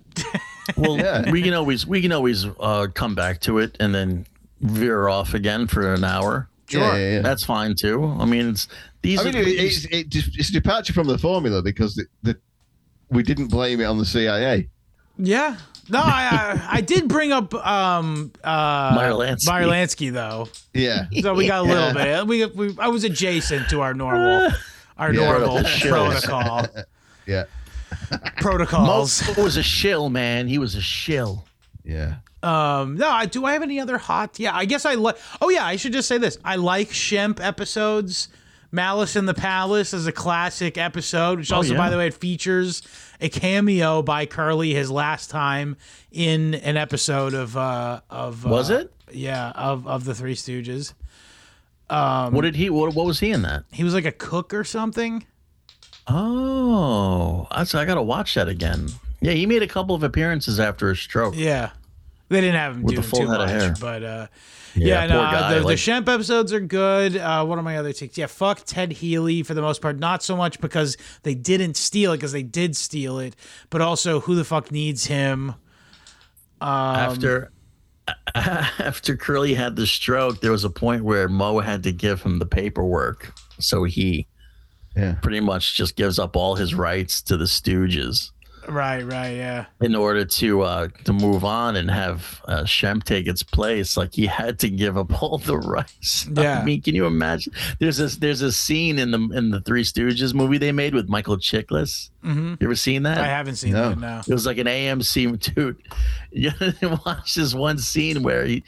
Well, 0.77 0.97
Yeah. 0.99 1.31
we 1.31 1.43
can 1.43 1.55
always 1.55 1.87
we 1.87 2.01
can 2.03 2.13
always 2.13 2.47
uh, 2.61 2.87
come 2.95 3.15
back 3.15 3.41
to 3.43 3.59
it 3.59 3.77
and 3.81 3.95
then 3.95 4.27
veer 4.61 5.09
off 5.09 5.35
again 5.35 5.67
for 5.67 5.93
an 5.95 6.05
hour. 6.05 6.49
Yeah, 6.71 6.97
yeah, 6.97 7.13
yeah. 7.15 7.21
That's 7.21 7.45
fine 7.45 7.75
too. 7.77 8.05
I 8.19 8.25
mean, 8.25 8.49
it's 8.51 8.67
these. 9.03 9.21
I 9.21 9.25
mean, 9.25 9.37
are, 9.37 9.41
it, 9.41 9.47
it's, 9.49 9.85
it, 9.87 10.07
it's 10.11 10.49
a 10.49 10.53
departure 10.53 10.93
from 10.93 11.07
the 11.07 11.17
formula 11.19 11.63
because 11.63 11.95
the, 11.95 12.07
the, 12.23 12.39
we 13.11 13.23
didn't 13.23 13.49
blame 13.49 13.81
it 13.81 13.85
on 13.85 13.99
the 13.99 14.05
CIA. 14.05 14.69
Yeah. 15.19 15.57
No, 15.89 16.01
I 16.01 16.59
I, 16.61 16.79
I 16.79 16.81
did 16.81 17.07
bring 17.07 17.31
up 17.31 17.55
um 17.55 18.33
uh 18.43 18.93
Meyer 18.97 19.13
Lansky. 19.13 19.47
Meyer 19.47 19.67
Lansky 19.67 20.13
though. 20.13 20.49
Yeah. 20.75 21.07
So 21.21 21.35
we 21.35 21.47
got 21.47 21.61
a 21.61 21.63
little 21.63 21.95
Yeah. 21.95 22.25
bit. 22.25 22.27
We, 22.27 22.45
we 22.47 22.77
I 22.81 22.89
was 22.89 23.05
adjacent 23.05 23.69
to 23.71 23.83
our 23.83 23.95
normal 23.95 24.51
our 24.99 25.13
Yeah. 25.15 25.21
normal 25.39 25.63
protocol 25.83 26.67
Yeah. 27.27 27.45
protocols. 28.39 29.27
Mo 29.37 29.43
was 29.43 29.57
a 29.57 29.63
shill, 29.63 30.09
man. 30.11 30.49
He 30.49 30.59
was 30.59 30.75
a 30.75 30.81
shill. 30.81 31.45
Yeah. 31.85 32.17
Um, 32.43 32.97
no, 32.97 33.09
I 33.09 33.27
do. 33.27 33.45
I 33.45 33.55
have 33.55 33.63
any 33.63 33.81
other 33.81 33.99
hot? 33.99 34.39
Yeah, 34.39 34.55
I 34.55 34.67
guess 34.67 34.85
I 34.85 34.95
like. 34.95 35.17
Oh 35.41 35.49
yeah, 35.49 35.65
I 35.65 35.77
should 35.77 35.93
just 35.93 36.09
say 36.09 36.19
this. 36.19 36.39
I 36.45 36.57
like 36.57 36.91
Shemp 36.91 37.41
episodes. 37.41 38.29
Malice 38.73 39.17
in 39.17 39.27
the 39.27 39.35
Palace 39.35 39.95
is 39.95 40.07
a 40.07 40.13
classic 40.13 40.77
episode, 40.77 41.39
which 41.39 41.51
also, 41.51 41.73
yeah. 41.73 41.79
by 41.79 41.89
the 41.89 41.97
way, 41.97 42.09
it 42.09 42.15
features 42.15 42.83
a 43.21 43.29
cameo 43.29 44.03
by 44.03 44.27
Curly 44.27 44.75
his 44.75 44.91
last 44.91 45.31
time 45.31 45.77
in 46.13 46.55
an 46.55 46.77
episode 46.77 47.33
of 47.33 47.57
uh 47.57 48.01
of 48.11 48.45
Was 48.45 48.71
uh, 48.71 48.81
it? 48.81 48.93
Yeah, 49.13 49.51
of 49.51 49.87
of 49.87 50.05
the 50.05 50.15
Three 50.15 50.35
Stooges. 50.35 50.93
what 51.89 52.43
did 52.43 52.57
he? 52.57 52.71
What, 52.71 52.95
what 52.95 53.07
was 53.07 53.21
he 53.21 53.31
in 53.31 53.43
that? 53.43 53.65
He 53.73 53.83
was 53.83 53.95
like 53.95 54.05
a 54.05 54.13
cook 54.13 54.53
or 54.53 54.65
something. 54.65 55.25
Oh, 56.09 57.47
that's, 57.55 57.75
I 57.75 57.85
gotta 57.85 58.03
watch 58.03 58.35
that 58.35 58.49
again. 58.49 58.89
Yeah, 59.21 59.33
he 59.33 59.47
made 59.47 59.63
a 59.63 59.67
couple 59.67 59.95
of 59.95 60.03
appearances 60.03 60.61
after 60.61 60.89
his 60.89 61.01
stroke. 61.01 61.35
Yeah, 61.37 61.71
they 62.29 62.41
didn't 62.41 62.57
have 62.57 62.77
him 62.77 62.83
With 62.83 62.95
do 62.97 63.01
the 63.01 63.07
full 63.07 63.21
too 63.21 63.29
head 63.31 63.41
of 63.41 63.49
much, 63.49 63.63
hair. 63.63 63.75
but 63.81 64.03
uh, 64.03 64.27
Yeah, 64.75 65.03
yeah, 65.03 65.07
no, 65.07 65.21
guy, 65.23 65.55
the, 65.55 65.61
the 65.61 65.67
like- 65.67 65.79
Shemp 65.79 66.09
episodes 66.13 66.53
are 66.53 66.61
good. 66.61 67.17
Uh, 67.17 67.45
what 67.45 67.59
are 67.59 67.63
my 67.63 67.79
other 67.79 67.93
takes? 67.93 68.17
Yeah, 68.19 68.27
fuck 68.27 68.63
Ted 68.67 68.93
Healy 68.93 69.43
for 69.43 69.55
the 69.55 69.63
most 69.63 69.81
part. 69.83 69.99
Not 69.99 70.23
so 70.23 70.37
much 70.37 70.61
because 70.61 70.97
they 71.23 71.35
didn't 71.35 71.77
steal 71.77 72.13
it, 72.13 72.19
because 72.19 72.33
they 72.33 72.43
did 72.43 72.77
steal 72.77 73.19
it, 73.19 73.35
but 73.71 73.81
also 73.81 74.21
who 74.21 74.35
the 74.35 74.45
fuck 74.45 74.71
needs 74.71 75.07
him? 75.07 75.51
Um, 76.61 76.71
after 76.71 77.53
after 78.35 79.17
Curly 79.17 79.55
had 79.55 79.77
the 79.77 79.87
stroke, 79.87 80.41
there 80.41 80.53
was 80.53 80.65
a 80.65 80.71
point 80.71 81.05
where 81.05 81.29
Mo 81.29 81.59
had 81.61 81.83
to 81.85 81.93
give 81.93 82.23
him 82.23 82.39
the 82.39 82.47
paperwork, 82.47 83.33
so 83.59 83.85
he 83.85 84.27
Yeah. 84.97 85.15
pretty 85.23 85.41
much 85.41 85.77
just 85.77 85.95
gives 85.97 86.19
up 86.19 86.37
all 86.37 86.55
his 86.57 86.75
rights 86.75 87.21
to 87.23 87.37
the 87.37 87.45
Stooges 87.45 88.31
Right, 88.69 89.03
right, 89.03 89.37
yeah. 89.37 89.67
in 89.81 89.95
order 89.95 90.25
to 90.25 90.63
uh, 90.63 90.89
to 91.05 91.13
move 91.13 91.45
on 91.45 91.77
and 91.77 91.89
have 91.89 92.43
uh, 92.49 92.63
Shemp 92.65 93.05
take 93.05 93.29
its 93.29 93.45
place. 93.45 93.97
Like 93.97 94.13
he 94.13 94.27
had 94.27 94.59
to 94.59 94.69
give 94.69 94.99
up 94.99 95.23
all 95.23 95.39
the 95.39 95.57
rights. 95.57 96.27
Yeah. 96.35 96.59
I 96.61 96.65
mean, 96.65 96.83
can 96.83 96.97
you 96.97 97.07
imagine? 97.07 97.53
There's 97.79 97.99
this 97.99 98.17
there's 98.17 98.41
a 98.43 98.51
scene 98.51 98.99
in 98.99 99.13
the 99.13 99.21
in 99.37 99.51
the 99.53 99.61
Three 99.61 99.85
Stooges 99.85 100.35
movie 100.35 100.59
they 100.59 100.73
made 100.73 100.95
with 100.97 101.09
Michael 101.09 101.37
Chiklis. 101.37 102.11
hmm 102.23 102.55
You 102.59 102.67
ever 102.67 102.75
seen 102.75 103.05
that? 103.05 103.19
I 103.19 103.29
haven't 103.29 103.55
seen 103.55 103.73
No. 103.75 103.91
that 103.91 103.99
now. 104.01 104.23
It 104.27 104.33
was 104.33 104.47
like 104.47 104.59
an 104.59 104.67
AMC 104.67 105.39
dude. 105.55 105.77
You 106.33 106.51
watch 107.07 107.37
this 107.37 107.55
one 107.55 107.79
scene 107.79 108.25
where 108.25 108.45
he 108.47 108.65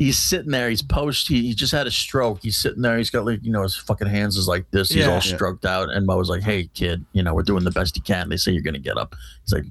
he's 0.00 0.18
sitting 0.18 0.50
there. 0.50 0.70
He's 0.70 0.80
post. 0.80 1.28
He, 1.28 1.42
he 1.48 1.54
just 1.54 1.72
had 1.72 1.86
a 1.86 1.90
stroke. 1.90 2.40
He's 2.42 2.56
sitting 2.56 2.80
there. 2.80 2.96
He's 2.96 3.10
got 3.10 3.26
like 3.26 3.40
you 3.44 3.52
know 3.52 3.62
his 3.62 3.76
fucking 3.76 4.08
hands 4.08 4.38
is 4.38 4.48
like 4.48 4.64
this. 4.70 4.88
He's 4.88 5.04
Yeah. 5.04 5.08
all 5.08 5.14
Yeah. 5.16 5.20
stroked 5.36 5.66
out. 5.66 5.90
And 5.90 6.06
Mo 6.06 6.16
was 6.16 6.30
like, 6.30 6.42
"Hey 6.42 6.70
kid, 6.72 7.04
you 7.12 7.22
know 7.22 7.34
we're 7.34 7.42
doing 7.42 7.64
the 7.64 7.70
best 7.70 7.94
you 7.96 8.02
can." 8.02 8.30
They 8.30 8.38
say 8.38 8.50
you're 8.52 8.62
gonna 8.62 8.78
get 8.78 8.96
up. 8.96 9.14
He's 9.44 9.52
like, 9.52 9.66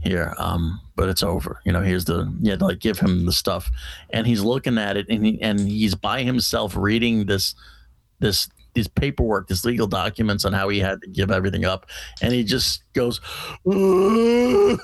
"Here, 0.00 0.34
um, 0.38 0.80
but 0.96 1.08
it's 1.08 1.22
over. 1.22 1.60
You 1.64 1.70
know, 1.72 1.82
here's 1.82 2.04
the 2.04 2.24
to 2.44 2.56
like 2.66 2.80
give 2.80 2.98
him 2.98 3.26
the 3.26 3.32
stuff." 3.32 3.70
And 4.10 4.26
he's 4.26 4.42
looking 4.42 4.76
at 4.76 4.96
it, 4.96 5.06
and 5.08 5.24
he 5.24 5.40
and 5.40 5.60
he's 5.60 5.94
by 5.94 6.24
himself 6.24 6.76
reading 6.76 7.26
this 7.26 7.54
this 8.18 8.48
these 8.74 8.88
paperwork, 8.88 9.48
this 9.48 9.64
legal 9.64 9.86
documents 9.86 10.44
on 10.44 10.52
how 10.52 10.68
he 10.68 10.80
had 10.80 11.00
to 11.02 11.08
give 11.08 11.30
everything 11.30 11.64
up, 11.64 11.86
and 12.20 12.32
he 12.32 12.44
just 12.44 12.82
goes 12.92 13.20
wailing. 13.64 14.76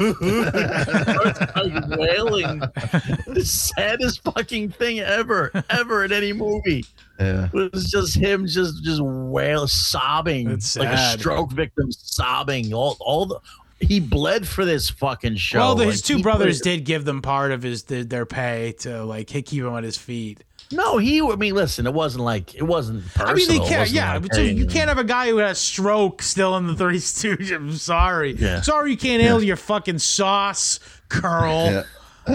the 3.27 3.43
saddest 3.45 4.23
fucking 4.23 4.71
thing 4.71 5.01
ever, 5.01 5.51
ever 5.71 6.05
in 6.05 6.13
any 6.13 6.33
movie. 6.33 6.85
Yeah. 7.19 7.49
It 7.53 7.73
was 7.73 7.91
just 7.91 8.17
him, 8.17 8.47
just 8.47 8.83
just 8.83 9.03
wail, 9.03 9.69
sobbing, 9.69 10.49
That's 10.49 10.77
like 10.77 10.89
a 10.89 11.19
stroke 11.19 11.53
victim, 11.53 11.93
sobbing. 11.93 12.73
All 12.73 12.97
all 13.01 13.27
the 13.27 13.41
he 13.83 13.99
bled 13.99 14.47
for 14.47 14.67
this 14.67 14.91
fucking 14.91 15.37
show. 15.37 15.59
well, 15.59 15.75
the, 15.75 15.87
his 15.87 16.03
Like, 16.03 16.05
two 16.19 16.23
brothers 16.23 16.61
bled- 16.61 16.79
did 16.79 16.85
give 16.85 17.07
them 17.07 17.23
part 17.23 17.51
of 17.51 17.63
his 17.63 17.85
their, 17.85 18.05
their 18.05 18.27
pay 18.27 18.73
to 18.81 19.05
like 19.05 19.27
keep 19.27 19.49
him 19.51 19.69
on 19.69 19.83
his 19.83 19.97
feet. 19.97 20.45
No, 20.73 20.99
he. 20.99 21.21
I 21.21 21.35
mean, 21.37 21.55
listen, 21.55 21.87
it 21.87 21.93
wasn't 21.95 22.23
like 22.25 22.55
it 22.55 22.63
wasn't 22.63 23.05
personal. 23.07 23.29
I 23.29 23.35
mean, 23.35 23.49
they 23.49 23.59
can't. 23.59 23.91
Yeah, 23.91 24.19
like, 24.19 24.33
so 24.33 24.41
you 24.41 24.67
can't 24.67 24.89
have 24.89 24.99
a 24.99 25.05
guy 25.05 25.29
who 25.29 25.39
had 25.39 25.51
a 25.51 25.55
stroke 25.57 26.23
still 26.23 26.57
in 26.57 26.67
the 26.69 26.77
Three 26.77 26.97
Stooges. 26.99 27.55
I'm 27.55 27.73
sorry. 27.73 28.35
Yeah. 28.35 28.61
Sorry, 28.61 28.93
you 28.93 28.97
can't 28.97 29.21
handle 29.21 29.43
your 29.43 29.57
fucking 29.57 29.99
sauce 29.99 30.79
curl. 31.09 31.65
Yeah. 31.73 31.83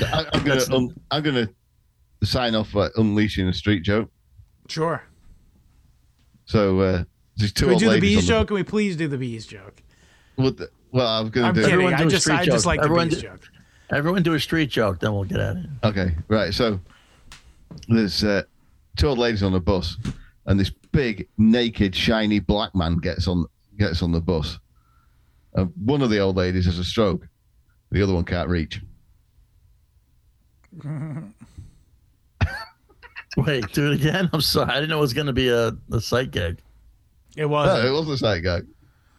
I, 0.00 0.26
I'm 0.32 0.44
gonna 0.44 0.64
um, 0.76 0.94
I'm 1.10 1.22
gonna 1.22 1.48
sign 2.22 2.54
off 2.54 2.72
by 2.72 2.88
unleashing 2.96 3.48
a 3.48 3.52
street 3.52 3.82
joke. 3.82 4.10
Sure. 4.68 5.02
So 6.44 6.80
uh, 6.80 7.04
these 7.36 7.52
two 7.52 7.64
Can 7.66 7.74
we 7.74 7.78
do 7.80 7.90
the 7.90 8.00
bees 8.00 8.18
on 8.18 8.22
the- 8.22 8.28
joke? 8.28 8.48
Can 8.48 8.54
we 8.56 8.62
please 8.64 8.96
do 8.96 9.08
the 9.08 9.18
bees 9.18 9.46
joke? 9.46 9.82
What 10.36 10.56
the- 10.58 10.70
well, 10.92 11.06
I'm 11.06 11.30
gonna 11.30 11.48
I'm 11.48 11.54
do. 11.54 11.60
kidding. 11.60 11.72
Everyone 11.72 11.94
I 11.94 11.98
do 12.02 12.06
a 12.06 12.10
just, 12.10 12.24
street 12.24 12.36
I 12.38 12.44
just 12.44 12.64
joke. 12.64 12.66
like 12.66 12.80
Everyone 12.80 13.08
the 13.08 13.14
bees 13.16 13.22
do- 13.22 13.28
joke. 13.28 13.48
Everyone 13.90 14.22
do 14.22 14.34
a 14.34 14.40
street 14.40 14.70
joke, 14.70 14.98
then 15.00 15.12
we'll 15.14 15.24
get 15.24 15.38
at 15.38 15.56
it. 15.56 15.66
Okay, 15.84 16.14
right. 16.28 16.52
So 16.52 16.80
there's 17.88 18.24
uh, 18.24 18.42
two 18.96 19.08
old 19.08 19.18
ladies 19.18 19.42
on 19.42 19.52
the 19.52 19.60
bus, 19.60 19.96
and 20.46 20.58
this 20.58 20.70
big, 20.92 21.28
naked, 21.38 21.94
shiny 21.94 22.40
black 22.40 22.74
man 22.74 22.96
gets 22.96 23.28
on 23.28 23.46
gets 23.78 24.02
on 24.02 24.10
the 24.12 24.20
bus. 24.20 24.58
And 25.54 25.72
one 25.84 26.02
of 26.02 26.10
the 26.10 26.18
old 26.18 26.36
ladies 26.36 26.66
has 26.66 26.78
a 26.78 26.84
stroke. 26.84 27.26
The 27.92 28.02
other 28.02 28.12
one 28.14 28.24
can't 28.24 28.48
reach. 28.48 28.80
Wait, 33.36 33.70
do 33.72 33.92
it 33.92 34.00
again. 34.00 34.30
I'm 34.32 34.40
sorry, 34.40 34.70
I 34.70 34.74
didn't 34.76 34.88
know 34.90 34.98
it 34.98 35.02
was 35.02 35.12
going 35.12 35.26
to 35.26 35.32
be 35.32 35.48
a, 35.48 35.72
a 35.92 36.00
sight 36.00 36.30
gag. 36.30 36.58
It 37.36 37.42
No, 37.42 37.48
was. 37.48 37.84
it 37.84 37.90
wasn't 37.92 38.14
a 38.14 38.18
sight 38.18 38.42
gag. 38.42 38.66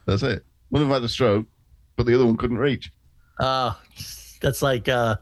That's 0.06 0.24
it. 0.24 0.44
One 0.70 0.82
of 0.82 0.88
them 0.88 0.94
had 0.94 1.04
a 1.04 1.10
stroke, 1.10 1.46
but 1.96 2.06
the 2.08 2.16
other 2.16 2.26
one 2.26 2.36
couldn't 2.38 2.58
reach. 2.58 2.92
Uh 3.40 3.74
that's 4.40 4.62
like 4.62 4.88
uh 4.88 5.18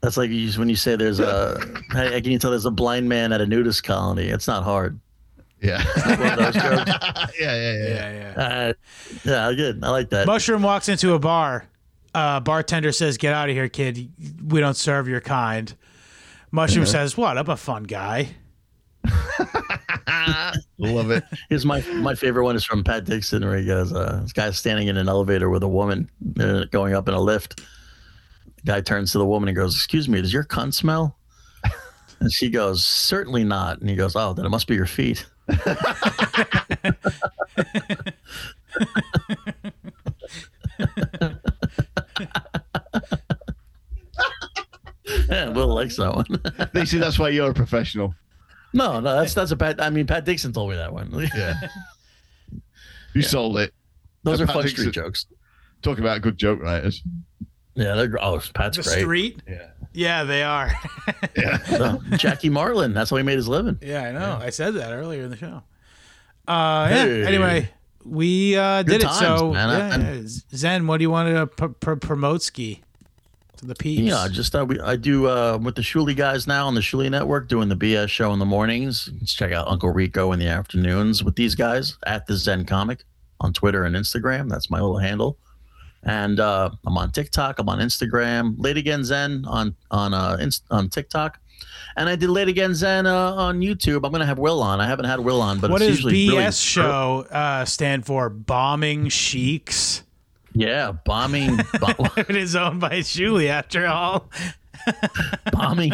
that's 0.00 0.16
like 0.16 0.30
you, 0.30 0.50
when 0.52 0.68
you 0.68 0.76
say 0.76 0.96
there's 0.96 1.20
a 1.20 1.60
hey, 1.92 2.20
can 2.20 2.32
you 2.32 2.38
tell 2.38 2.50
there's 2.50 2.64
a 2.64 2.70
blind 2.70 3.08
man 3.08 3.32
at 3.32 3.40
a 3.40 3.46
nudist 3.46 3.84
colony? 3.84 4.28
It's 4.28 4.46
not 4.46 4.64
hard. 4.64 4.98
Yeah. 5.60 5.84
One 6.16 6.38
of 6.38 6.38
those 6.38 6.54
jokes. 6.54 6.90
yeah, 7.40 7.56
yeah, 7.56 7.72
yeah. 7.72 7.88
yeah, 7.88 8.12
yeah. 8.12 8.42
Uh, 8.42 8.72
yeah, 9.24 9.52
good. 9.52 9.84
I 9.84 9.90
like 9.90 10.08
that. 10.10 10.26
Mushroom 10.26 10.62
walks 10.62 10.88
into 10.88 11.12
a 11.12 11.18
bar. 11.18 11.66
Uh, 12.14 12.40
bartender 12.40 12.92
says, 12.92 13.18
"Get 13.18 13.34
out 13.34 13.48
of 13.50 13.54
here, 13.54 13.68
kid. 13.68 14.10
We 14.42 14.60
don't 14.60 14.76
serve 14.76 15.06
your 15.06 15.20
kind." 15.20 15.72
Mushroom 16.50 16.86
says, 16.86 17.16
"What? 17.16 17.38
I'm 17.38 17.48
a 17.48 17.56
fun 17.56 17.84
guy." 17.84 18.30
Love 20.78 21.10
it. 21.10 21.24
Here's 21.48 21.64
my 21.66 21.80
my 21.92 22.14
favorite 22.14 22.44
one 22.44 22.56
is 22.56 22.64
from 22.64 22.82
Pat 22.84 23.04
Dixon, 23.04 23.44
where 23.44 23.56
he 23.56 23.66
goes, 23.66 23.92
uh, 23.92 24.20
"This 24.22 24.32
guy's 24.32 24.58
standing 24.58 24.88
in 24.88 24.96
an 24.96 25.08
elevator 25.08 25.50
with 25.50 25.62
a 25.62 25.68
woman 25.68 26.10
uh, 26.38 26.64
going 26.70 26.94
up 26.94 27.08
in 27.08 27.14
a 27.14 27.20
lift." 27.20 27.60
The 28.56 28.62
guy 28.64 28.80
turns 28.80 29.12
to 29.12 29.18
the 29.18 29.26
woman 29.26 29.48
and 29.48 29.56
goes, 29.56 29.74
"Excuse 29.74 30.08
me, 30.08 30.20
does 30.20 30.32
your 30.32 30.44
cunt 30.44 30.74
smell?" 30.74 31.16
And 32.20 32.30
she 32.30 32.50
goes, 32.50 32.84
"Certainly 32.84 33.44
not." 33.44 33.80
And 33.80 33.88
he 33.88 33.96
goes, 33.96 34.14
"Oh, 34.14 34.34
then 34.34 34.44
it 34.44 34.50
must 34.50 34.66
be 34.66 34.74
your 34.74 34.86
feet." 34.86 35.26
yeah, 45.28 45.48
Will 45.48 45.74
likes 45.74 45.96
that 45.96 46.14
one. 46.14 46.26
You 46.74 46.86
see, 46.86 46.98
that's 46.98 47.18
why 47.18 47.30
you're 47.30 47.50
a 47.50 47.54
professional. 47.54 48.14
No, 48.72 49.00
no, 49.00 49.14
that's 49.20 49.34
that's 49.34 49.50
a 49.50 49.56
Pat. 49.56 49.80
I 49.82 49.90
mean, 49.90 50.06
Pat 50.06 50.24
Dixon 50.24 50.52
told 50.52 50.70
me 50.70 50.76
that 50.76 50.92
one. 50.92 51.28
Yeah. 51.34 51.54
You 53.14 53.22
sold 53.22 53.58
it. 53.58 53.74
Those 54.22 54.40
are 54.40 54.46
Pat 54.46 54.54
fun 54.54 54.62
Dixon- 54.64 54.80
street 54.82 54.94
jokes. 54.94 55.26
Talk 55.82 55.98
about 55.98 56.20
good 56.22 56.36
joke 56.38 56.60
writers. 56.62 57.02
Yeah, 57.74 57.94
they're 57.94 58.06
gr- 58.08 58.18
oh, 58.20 58.40
Pat's 58.54 58.76
The 58.76 58.82
great. 58.84 59.00
street. 59.00 59.42
Yeah. 59.48 59.70
Yeah, 59.92 60.24
they 60.24 60.42
are. 60.44 60.70
So, 61.66 62.00
Jackie 62.16 62.50
Martling, 62.50 62.92
that's 62.92 63.10
how 63.10 63.16
he 63.16 63.22
made 63.24 63.36
his 63.36 63.48
living. 63.48 63.78
yeah, 63.82 64.02
I 64.04 64.12
know. 64.12 64.38
I 64.40 64.50
said 64.50 64.74
that 64.74 64.92
earlier 64.92 65.22
in 65.24 65.30
the 65.30 65.36
show. 65.36 65.62
Uh, 66.46 66.88
yeah. 66.90 67.04
Anyway, 67.26 67.68
we 68.04 68.56
uh, 68.56 68.82
did 68.84 69.00
Good 69.00 69.04
it. 69.10 69.12
So, 69.14 69.52
times, 69.52 69.54
man. 69.54 70.00
yeah, 70.00 70.12
yeah. 70.20 70.28
Zen, 70.54 70.86
what 70.86 70.98
do 70.98 71.02
you 71.02 71.10
want 71.10 71.34
to 71.34 71.46
pr- 71.46 71.66
pr- 71.72 71.94
promote 71.94 72.42
ski 72.42 72.82
to 73.60 73.66
the 73.66 73.74
peeps? 73.74 74.02
Yeah, 74.02 74.26
just 74.30 74.54
uh, 74.54 74.64
we, 74.64 74.80
I 74.80 74.96
do 74.96 75.26
uh, 75.28 75.58
with 75.62 75.74
the 75.76 75.82
Shuli 75.82 76.16
guys 76.16 76.46
now 76.46 76.66
on 76.66 76.74
the 76.74 76.80
Shuli 76.80 77.10
Network 77.10 77.48
doing 77.48 77.68
the 77.68 77.76
BS 77.76 78.08
show 78.08 78.32
in 78.32 78.38
the 78.38 78.44
mornings. 78.44 79.10
Let's 79.20 79.34
check 79.34 79.52
out 79.52 79.68
Uncle 79.68 79.90
Rico 79.90 80.32
in 80.32 80.38
the 80.38 80.48
afternoons 80.48 81.22
with 81.22 81.36
these 81.36 81.54
guys 81.54 81.96
at 82.06 82.26
the 82.26 82.36
Zen 82.36 82.64
Comic 82.66 83.04
on 83.40 83.52
Twitter 83.52 83.84
and 83.84 83.94
Instagram. 83.96 84.48
That's 84.50 84.70
my 84.70 84.80
little 84.80 84.98
handle. 84.98 85.38
And 86.02 86.40
uh, 86.40 86.70
I'm 86.86 86.96
on 86.96 87.10
TikTok. 87.12 87.58
I'm 87.58 87.68
on 87.68 87.78
Instagram. 87.78 88.54
Late 88.58 88.76
again 88.78 89.04
Zen 89.04 89.44
on 89.46 89.76
on 89.90 90.14
uh, 90.14 90.36
inst- 90.40 90.64
on 90.70 90.88
TikTok. 90.88 91.38
And 91.96 92.08
I 92.08 92.16
did 92.16 92.30
Late 92.30 92.48
Again 92.48 92.74
Zen 92.74 93.06
uh, 93.06 93.34
on 93.34 93.60
YouTube. 93.60 94.06
I'm 94.06 94.12
gonna 94.12 94.24
have 94.24 94.38
Will 94.38 94.62
on. 94.62 94.80
I 94.80 94.86
haven't 94.86 95.04
had 95.06 95.20
Will 95.20 95.42
on, 95.42 95.58
but 95.58 95.70
what 95.70 95.82
it's 95.82 95.88
does 95.88 96.04
usually 96.12 96.26
BS 96.28 96.36
really- 96.36 96.52
show 96.52 97.26
uh, 97.30 97.64
stand 97.66 98.06
for? 98.06 98.30
Bombing 98.30 99.08
Sheiks. 99.08 100.02
Yeah, 100.52 100.92
bombing, 100.92 101.56
bo- 101.78 102.06
it 102.16 102.36
is 102.36 102.56
owned 102.56 102.80
by 102.80 102.98
Shuli, 103.00 103.48
after 103.48 103.86
all. 103.86 104.30
bombing, 105.52 105.92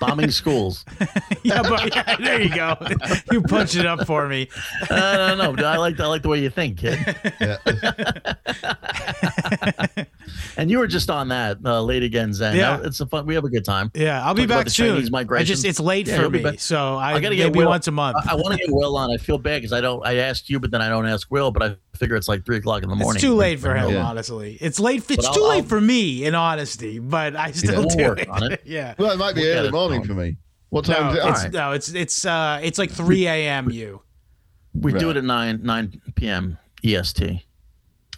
bombing 0.00 0.30
schools. 0.30 0.84
yeah, 1.42 1.62
but 1.62 1.94
yeah, 1.94 2.16
there 2.16 2.40
you 2.42 2.54
go. 2.54 2.76
you 3.32 3.42
punch 3.42 3.76
it 3.76 3.86
up 3.86 4.06
for 4.06 4.28
me. 4.28 4.48
I 4.90 5.16
don't 5.36 5.56
know. 5.58 5.66
I 5.66 5.76
like 5.76 5.98
I 6.00 6.06
like 6.06 6.22
the 6.22 6.28
way 6.28 6.40
you 6.42 6.50
think, 6.50 6.78
kid. 6.78 6.98
Yeah. 7.40 7.56
And 10.58 10.70
you 10.70 10.78
were 10.78 10.86
just 10.86 11.10
on 11.10 11.28
that 11.28 11.58
uh, 11.64 11.82
late 11.82 12.02
again, 12.02 12.32
Zen. 12.32 12.56
Yeah. 12.56 12.78
That- 12.78 12.86
it's 12.86 13.00
a 13.00 13.06
fun. 13.06 13.26
We 13.26 13.34
have 13.34 13.44
a 13.44 13.48
good 13.50 13.64
time. 13.64 13.90
Yeah, 13.94 14.24
I'll 14.24 14.32
be 14.34 14.42
Talk 14.42 14.46
about 14.46 14.56
back 14.58 14.64
the 14.66 14.70
soon. 14.70 14.94
Chinese 15.04 15.30
I 15.30 15.42
just 15.44 15.64
it's 15.66 15.78
late 15.80 16.06
Yeah, 16.06 16.22
for 16.22 16.30
me, 16.30 16.42
back. 16.42 16.60
so 16.60 16.96
I, 16.96 17.14
I 17.14 17.20
gotta 17.20 17.36
get 17.36 17.44
maybe 17.52 17.58
Will- 17.60 17.68
once 17.68 17.86
a 17.88 17.90
month. 17.90 18.16
I, 18.26 18.32
I 18.32 18.34
want 18.34 18.52
to 18.52 18.58
get 18.58 18.68
Will 18.70 18.96
on. 18.96 19.10
I 19.12 19.18
feel 19.18 19.36
bad 19.38 19.58
because 19.58 19.72
I 19.72 19.80
don't. 19.82 20.04
I 20.06 20.16
asked 20.16 20.48
you, 20.48 20.58
but 20.58 20.70
then 20.70 20.80
I 20.80 20.88
don't 20.88 21.06
ask 21.06 21.30
Will. 21.30 21.50
But 21.50 21.62
I 21.62 21.76
figure 21.96 22.16
it's 22.16 22.28
like 22.28 22.44
three 22.46 22.56
o'clock 22.56 22.82
in 22.82 22.88
the 22.88 22.96
morning. 22.96 23.16
it's 23.16 23.22
too 23.22 23.34
late 23.34 23.60
for 23.60 23.74
him, 23.74 23.90
Yeah. 23.90 24.04
honestly. 24.06 24.56
It's 24.60 24.80
late. 24.80 25.08
It's 25.10 25.26
I'll- 25.26 25.34
too 25.34 25.44
late 25.44 25.62
I'll- 25.62 25.68
for 25.68 25.80
me, 25.80 26.24
in 26.24 26.34
honesty. 26.34 26.98
But 27.00 27.36
I 27.36 27.52
still 27.52 27.80
We'll 27.82 27.88
do 27.88 28.04
work 28.04 28.20
it. 28.20 28.28
on 28.28 28.52
it. 28.52 28.62
yeah. 28.64 28.94
Well, 28.98 29.10
it 29.12 29.18
might 29.18 29.34
be 29.34 29.42
We'll 29.42 29.52
get 29.52 29.58
early 29.58 29.68
it 29.68 29.74
morning 29.90 30.06
for 30.06 30.14
me. 30.14 30.36
What 30.70 30.84
time 30.84 31.02
No, 31.02 31.10
is 31.10 31.14
it? 31.14 31.18
it's, 31.18 31.38
Alright. 31.38 31.52
no, 31.52 31.72
it's 31.72 31.88
it's 31.94 32.24
uh 32.24 32.60
it's 32.62 32.78
like 32.78 32.90
three 32.90 33.26
a.m. 33.26 33.70
You. 33.70 34.02
We 34.74 34.92
do 34.92 35.10
it 35.10 35.16
at 35.16 35.24
nine 35.24 35.60
nine 35.62 36.00
p.m. 36.16 36.58
EST, 36.84 37.44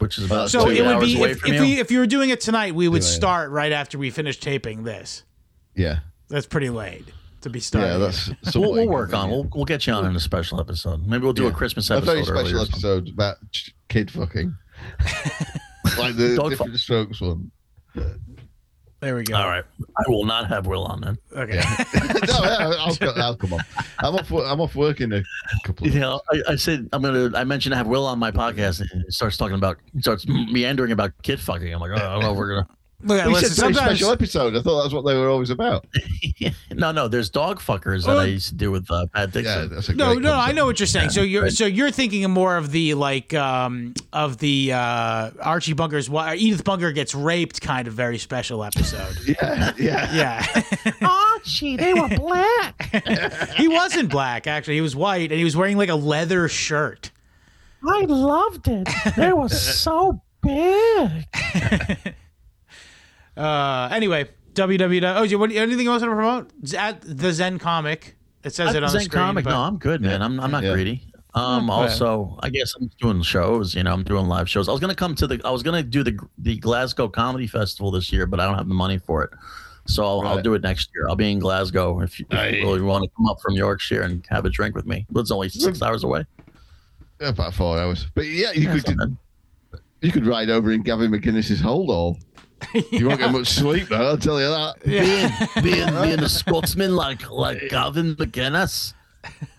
which 0.00 0.18
is 0.18 0.24
about 0.24 0.50
So 0.50 0.64
two 0.64 0.70
it 0.72 0.80
would 0.82 0.96
hours 0.96 1.04
be 1.04 1.22
if 1.22 1.44
if 1.46 1.54
you. 1.54 1.60
we 1.60 1.78
if 1.80 1.90
you 1.90 1.98
were 2.00 2.06
doing 2.06 2.30
it 2.30 2.40
tonight, 2.40 2.74
we 2.74 2.88
would 2.88 3.04
start 3.04 3.50
right 3.50 3.70
after 3.72 3.98
we 3.98 4.10
finish 4.10 4.38
taping 4.40 4.82
this. 4.84 5.22
Yeah. 5.76 6.00
That's 6.28 6.46
pretty 6.46 6.68
late 6.70 7.04
to 7.42 7.50
be 7.50 7.60
starting. 7.60 7.92
Yeah, 7.92 7.98
that's 7.98 8.30
we'll, 8.56 8.72
we'll 8.72 8.88
work 8.88 9.14
on. 9.14 9.30
We'll 9.30 9.48
we'll 9.54 9.64
get 9.64 9.86
you 9.86 9.92
on 9.92 10.04
in 10.06 10.16
a 10.16 10.20
special 10.20 10.58
episode. 10.60 11.06
Maybe 11.06 11.22
we'll 11.24 11.32
do 11.32 11.44
a 11.44 11.50
Yeah. 11.50 11.54
Christmas 11.54 11.88
A 11.90 12.00
very 12.00 12.18
episode. 12.20 12.34
special 12.34 12.40
earlier 12.40 12.56
or 12.56 12.66
something. 12.66 12.74
episode 12.90 13.08
about 13.10 13.36
kid 13.88 14.10
fucking. 14.10 14.54
like 15.98 16.16
the 16.16 16.34
Dog 16.36 16.50
different 16.50 16.78
strokes 16.78 17.20
one. 17.20 17.50
There 19.00 19.14
we 19.14 19.24
go. 19.24 19.36
All 19.36 19.48
right, 19.48 19.64
I 19.96 20.02
will 20.08 20.24
not 20.24 20.48
have 20.48 20.66
Will 20.66 20.84
on 20.84 21.00
then. 21.00 21.18
Okay. 21.36 21.54
no, 21.94 22.38
yeah, 22.42 22.74
I'll, 22.78 22.94
go- 22.96 23.12
I'll 23.16 23.36
come 23.36 23.52
on. 23.54 23.60
I'm 23.98 24.14
off. 24.14 24.30
I'm 24.30 24.60
off 24.60 24.74
work 24.74 25.00
in 25.00 25.12
a 25.12 25.22
couple 25.64 25.86
of 25.86 25.94
You 25.94 26.00
know, 26.00 26.20
I, 26.32 26.52
I 26.52 26.56
said 26.56 26.88
I'm 26.92 27.02
gonna. 27.02 27.36
I 27.36 27.44
mentioned 27.44 27.74
I 27.74 27.78
have 27.78 27.86
Will 27.86 28.06
on 28.06 28.18
my 28.18 28.30
podcast, 28.30 28.80
and 28.80 28.90
he 29.04 29.10
starts 29.10 29.36
talking 29.36 29.56
about, 29.56 29.78
starts 30.00 30.26
meandering 30.28 30.92
about 30.92 31.12
kid 31.22 31.40
fucking. 31.40 31.72
I'm 31.72 31.80
like, 31.80 31.92
oh, 31.92 31.96
I 31.96 32.12
don't 32.14 32.22
know 32.22 32.32
if 32.32 32.36
we're 32.36 32.54
gonna. 32.56 32.68
Look, 33.04 33.24
We 33.26 33.32
listen, 33.32 33.50
said 33.50 33.62
very 33.62 33.74
sometimes 33.74 33.98
special 34.00 34.12
episode. 34.12 34.56
I 34.56 34.60
thought 34.62 34.82
that's 34.82 34.92
what 34.92 35.04
they 35.06 35.14
were 35.16 35.28
always 35.28 35.50
about. 35.50 35.86
no, 36.72 36.90
no. 36.90 37.06
There's 37.06 37.30
dog 37.30 37.60
fuckers 37.60 38.06
that. 38.06 38.18
I 38.18 38.24
used 38.24 38.48
to 38.48 38.56
do 38.56 38.72
with 38.72 38.90
uh, 38.90 39.06
Pat 39.14 39.28
Yeah, 39.36 39.40
Dixon. 39.42 39.68
that's 39.70 39.88
a 39.88 39.94
no, 39.94 40.14
great 40.14 40.22
no, 40.22 40.32
I 40.32 40.50
know 40.50 40.66
what 40.66 40.80
you're 40.80 40.88
saying. 40.88 41.10
so 41.10 41.20
you're 41.22 41.44
right. 41.44 41.52
so 41.52 41.64
you're 41.64 41.92
thinking 41.92 42.28
more 42.28 42.56
of 42.56 42.72
the 42.72 42.94
like 42.94 43.32
um 43.34 43.94
of 44.12 44.38
the 44.38 44.72
uh 44.72 45.30
Archie 45.40 45.74
Bunker's 45.74 46.10
Edith 46.10 46.64
Bunker 46.64 46.90
gets 46.90 47.14
raped 47.14 47.60
kind 47.60 47.86
of 47.86 47.94
very 47.94 48.18
special 48.18 48.64
episode. 48.64 49.16
Yeah, 49.28 49.72
yeah. 49.78 50.12
yeah. 50.84 50.92
Archie, 51.08 51.76
they 51.76 51.94
were 51.94 52.08
black. 52.08 52.90
he 53.56 53.68
wasn't 53.68 54.10
black 54.10 54.48
actually. 54.48 54.74
He 54.74 54.80
was 54.80 54.96
white 54.96 55.30
and 55.30 55.38
he 55.38 55.44
was 55.44 55.56
wearing 55.56 55.76
like 55.76 55.88
a 55.88 55.94
leather 55.94 56.48
shirt. 56.48 57.12
I 57.86 58.00
loved 58.06 58.66
it. 58.66 58.88
They 59.16 59.32
were 59.32 59.48
so 59.48 60.20
big. 60.42 61.26
Uh 63.38 63.88
anyway, 63.92 64.28
www. 64.54 65.16
Oh, 65.16 65.22
you- 65.22 65.38
what, 65.38 65.52
anything 65.52 65.86
else 65.86 66.02
want 66.02 66.10
to 66.10 66.16
promote? 66.16 66.50
Z- 66.66 66.76
At 66.76 67.00
the 67.02 67.32
Zen 67.32 67.58
Comic. 67.58 68.16
It 68.44 68.54
says 68.54 68.74
it 68.74 68.82
on 68.82 68.92
the 68.92 68.98
Zen 68.98 69.00
screen. 69.02 69.22
comic. 69.22 69.44
but- 69.44 69.50
No, 69.50 69.60
I'm 69.60 69.78
good, 69.78 70.00
man. 70.02 70.22
I'm 70.22 70.38
I'm 70.40 70.50
not 70.50 70.62
Yeah. 70.64 70.72
greedy. 70.74 71.04
Um, 71.34 71.70
also, 71.70 72.36
I 72.42 72.48
guess 72.48 72.74
I'm 72.74 72.90
doing 73.00 73.22
shows. 73.22 73.74
You 73.74 73.82
know, 73.84 73.92
I'm 73.92 74.02
doing 74.02 74.26
live 74.26 74.48
shows. 74.48 74.68
I 74.68 74.72
was 74.72 74.80
gonna 74.80 74.94
come 74.94 75.14
to 75.16 75.26
the. 75.26 75.40
I 75.44 75.50
was 75.50 75.62
gonna 75.62 75.82
do 75.82 76.02
the 76.02 76.18
the 76.38 76.56
Glasgow 76.58 77.06
Comedy 77.08 77.46
Festival 77.46 77.90
this 77.92 78.10
year, 78.12 78.26
but 78.26 78.40
I 78.40 78.46
don't 78.46 78.56
have 78.56 78.66
the 78.68 78.74
money 78.74 78.98
for 78.98 79.22
it. 79.24 79.30
So 79.86 80.04
I'll, 80.04 80.20
I'll 80.26 80.42
do 80.42 80.54
it 80.54 80.62
next 80.62 80.90
year. 80.94 81.06
I'll 81.08 81.16
be 81.16 81.30
in 81.30 81.38
Glasgow 81.38 82.00
if 82.00 82.18
you, 82.20 82.26
if 82.30 82.38
Aye. 82.38 82.48
you 82.48 82.62
really 82.66 82.82
want 82.82 83.04
to 83.04 83.10
come 83.16 83.26
up 83.26 83.40
from 83.40 83.54
Yorkshire 83.54 84.02
and 84.02 84.24
have 84.28 84.44
a 84.46 84.50
drink 84.50 84.74
with 84.74 84.84
me. 84.86 85.06
It's 85.14 85.30
only 85.30 85.48
six 85.48 85.80
hours 85.80 86.02
away. 86.04 86.24
About 87.20 87.54
four 87.54 87.78
hours. 87.78 88.06
But 88.14 88.26
yeah, 88.26 88.52
you 88.52 88.62
Yeah, 88.62 88.72
could 88.72 88.78
it's 88.86 88.96
not 88.96 89.08
bad. 89.72 89.80
you 90.02 90.12
could 90.12 90.26
ride 90.26 90.50
over 90.50 90.72
in 90.72 90.82
Gavin 90.82 91.10
McInnes's 91.10 91.60
hold 91.60 91.88
all. 91.90 92.18
You 92.90 93.08
won't 93.08 93.20
get 93.20 93.30
much 93.32 93.48
sleep 93.48 93.88
though, 93.88 94.08
I'll 94.08 94.18
tell 94.18 94.40
you 94.40 94.48
that. 94.48 94.74
being, 94.84 95.30
being, 95.64 96.02
being 96.02 96.20
a 96.20 96.28
Scotsman 96.28 96.94
like 96.96 97.30
like 97.30 97.68
Gavin 97.70 98.16
McInnes 98.16 98.94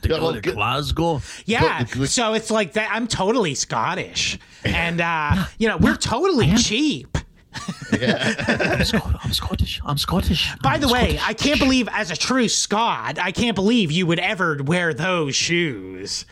to 0.02 0.10
Yeah, 0.10 0.18
go 0.18 0.24
well, 0.24 0.34
to 0.34 0.42
g- 0.42 0.52
Glasgow. 0.52 1.22
Yeah, 1.46 1.80
But 1.84 1.92
the- 1.92 2.08
so 2.08 2.34
it's 2.34 2.50
like 2.52 2.74
that. 2.74 2.90
I'm 2.92 3.08
totally 3.08 3.56
Scottish, 3.56 4.38
and 4.66 5.00
uh, 5.02 5.46
you 5.58 5.68
know 5.68 5.78
we're 5.78 5.96
totally 5.98 6.54
cheap. 6.56 7.18
I'm, 7.92 8.84
Scot- 8.86 9.16
I'm 9.24 9.34
Scottish. 9.34 9.82
I'm 9.84 9.98
Scottish. 9.98 10.50
By 10.62 10.76
I'm 10.76 10.82
the 10.82 10.88
way, 10.88 11.18
Scottish. 11.18 11.24
I 11.28 11.34
can't 11.34 11.60
believe, 11.60 11.88
as 11.92 12.12
a 12.12 12.16
true 12.16 12.48
Scot, 12.48 13.18
I 13.20 13.32
can't 13.32 13.56
believe 13.56 13.92
you 13.92 14.06
would 14.06 14.20
ever 14.20 14.62
wear 14.64 14.94
those 14.94 15.36
shoes. 15.36 16.26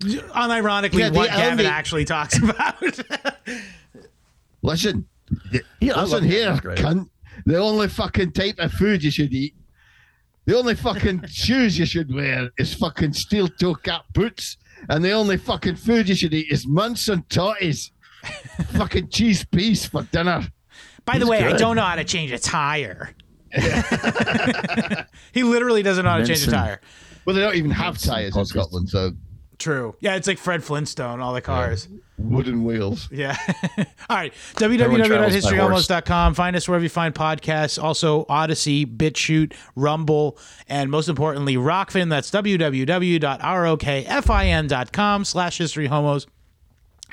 Unironically, 0.00 0.98
Yeah, 1.00 1.08
the 1.10 1.16
what 1.18 1.28
Gavin 1.30 1.52
only- 1.52 1.66
actually 1.66 2.04
talks 2.04 2.36
about. 2.38 2.74
Listen. 4.62 5.06
Yeah, 5.80 5.94
I 5.94 6.02
listen 6.02 6.10
love 6.10 6.22
here, 6.24 6.44
that. 6.44 6.50
That's 6.50 6.60
great. 6.60 6.78
cunt. 6.78 7.08
The 7.46 7.56
only 7.58 7.88
fucking 7.88 8.32
type 8.32 8.56
of 8.58 8.72
food 8.72 9.02
you 9.04 9.10
should 9.10 9.32
eat, 9.32 9.54
the 10.46 10.56
only 10.56 10.74
fucking 10.74 11.26
shoes 11.28 11.78
you 11.78 11.86
should 11.86 12.12
wear 12.12 12.50
is 12.58 12.74
fucking 12.74 13.12
steel 13.12 13.48
toe 13.48 13.74
cap 13.74 14.04
boots, 14.12 14.56
and 14.88 15.04
the 15.04 15.12
only 15.12 15.36
fucking 15.36 15.76
food 15.76 16.08
you 16.08 16.14
should 16.14 16.34
eat 16.34 16.50
is 16.50 16.66
Munson 16.66 17.24
totties. 17.28 17.90
fucking 18.72 19.08
cheese 19.08 19.44
piece 19.44 19.86
for 19.86 20.02
dinner. 20.04 20.42
By 21.04 21.14
the 21.14 21.24
He's 21.24 21.28
way, 21.30 21.44
I 21.44 21.52
don't 21.56 21.76
know 21.76 21.82
how 21.82 21.94
to 21.94 22.04
change 22.04 22.32
a 22.32 22.38
tire. 22.38 23.14
he 25.32 25.42
literally 25.42 25.82
doesn't 25.82 26.04
know 26.04 26.10
how 26.10 26.18
to 26.18 26.26
change 26.26 26.40
a 26.42 26.50
Vincent. 26.50 26.52
tire. 26.64 26.80
Well, 27.24 27.34
they 27.36 27.42
don't 27.42 27.54
even 27.54 27.70
have 27.70 27.98
tires 27.98 28.36
in. 28.36 28.44
Scotland, 28.44 28.88
so 28.88 29.12
True. 29.58 29.96
Yeah, 30.00 30.14
it's 30.14 30.28
like 30.28 30.38
Fred 30.38 30.62
Flintstone, 30.62 31.20
all 31.20 31.34
the 31.34 31.40
cars. 31.40 31.88
wooden 32.16 32.62
wheels. 32.62 33.08
Yeah. 33.10 33.36
All 34.08 34.16
right. 34.16 34.32
Everyone 34.60 35.00
www.historyalmost.com. 35.00 36.34
Find 36.34 36.54
us 36.54 36.68
wherever 36.68 36.84
you 36.84 36.88
find 36.88 37.12
podcasts. 37.12 37.82
Also, 37.82 38.24
Odysee, 38.26 38.86
BitChute, 38.86 39.54
Rumble, 39.74 40.38
and 40.68 40.92
most 40.92 41.08
importantly, 41.08 41.56
Rokfin. 41.56 42.08
That's 42.08 42.30
www.rokfin.com 42.30 45.24
slash 45.24 45.58
historyhomos. 45.58 46.26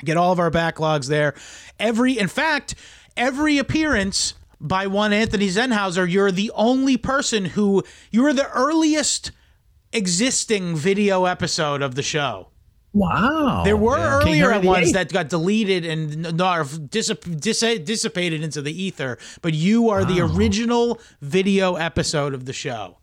Get 0.04 0.16
all 0.16 0.30
of 0.30 0.38
our 0.38 0.50
backlogs 0.50 1.08
there. 1.08 1.34
Every, 1.80 2.16
in 2.18 2.28
fact, 2.28 2.76
every 3.16 3.58
appearance 3.58 4.34
by 4.60 4.86
one 4.86 5.12
Anthony 5.12 5.48
Zenhauser, 5.48 6.08
you're 6.08 6.30
the 6.30 6.52
only 6.54 6.96
person 6.96 7.46
who, 7.46 7.82
you're 8.12 8.32
the 8.32 8.48
earliest 8.50 9.32
existing 9.96 10.76
video 10.76 11.24
episode 11.24 11.82
of 11.82 11.94
the 11.94 12.02
show. 12.02 12.48
Wow. 12.92 13.62
There 13.64 13.76
were 13.76 14.22
King 14.22 14.34
earlier 14.42 14.52
Henry 14.52 14.66
ones 14.66 14.92
that 14.92 15.12
got 15.12 15.28
deleted 15.28 15.84
and 15.84 16.26
n- 16.26 16.36
not 16.36 16.64
dissip- 16.66 17.40
dis- 17.40 17.80
dissipated 17.84 18.42
into 18.42 18.62
the 18.62 18.72
ether, 18.82 19.18
but 19.42 19.52
you 19.52 19.90
are 19.90 20.04
the 20.04 20.20
original 20.20 20.98
video 21.20 21.74
episode 21.74 22.32
of 22.32 22.46
the 22.46 22.54
show. 22.54 22.98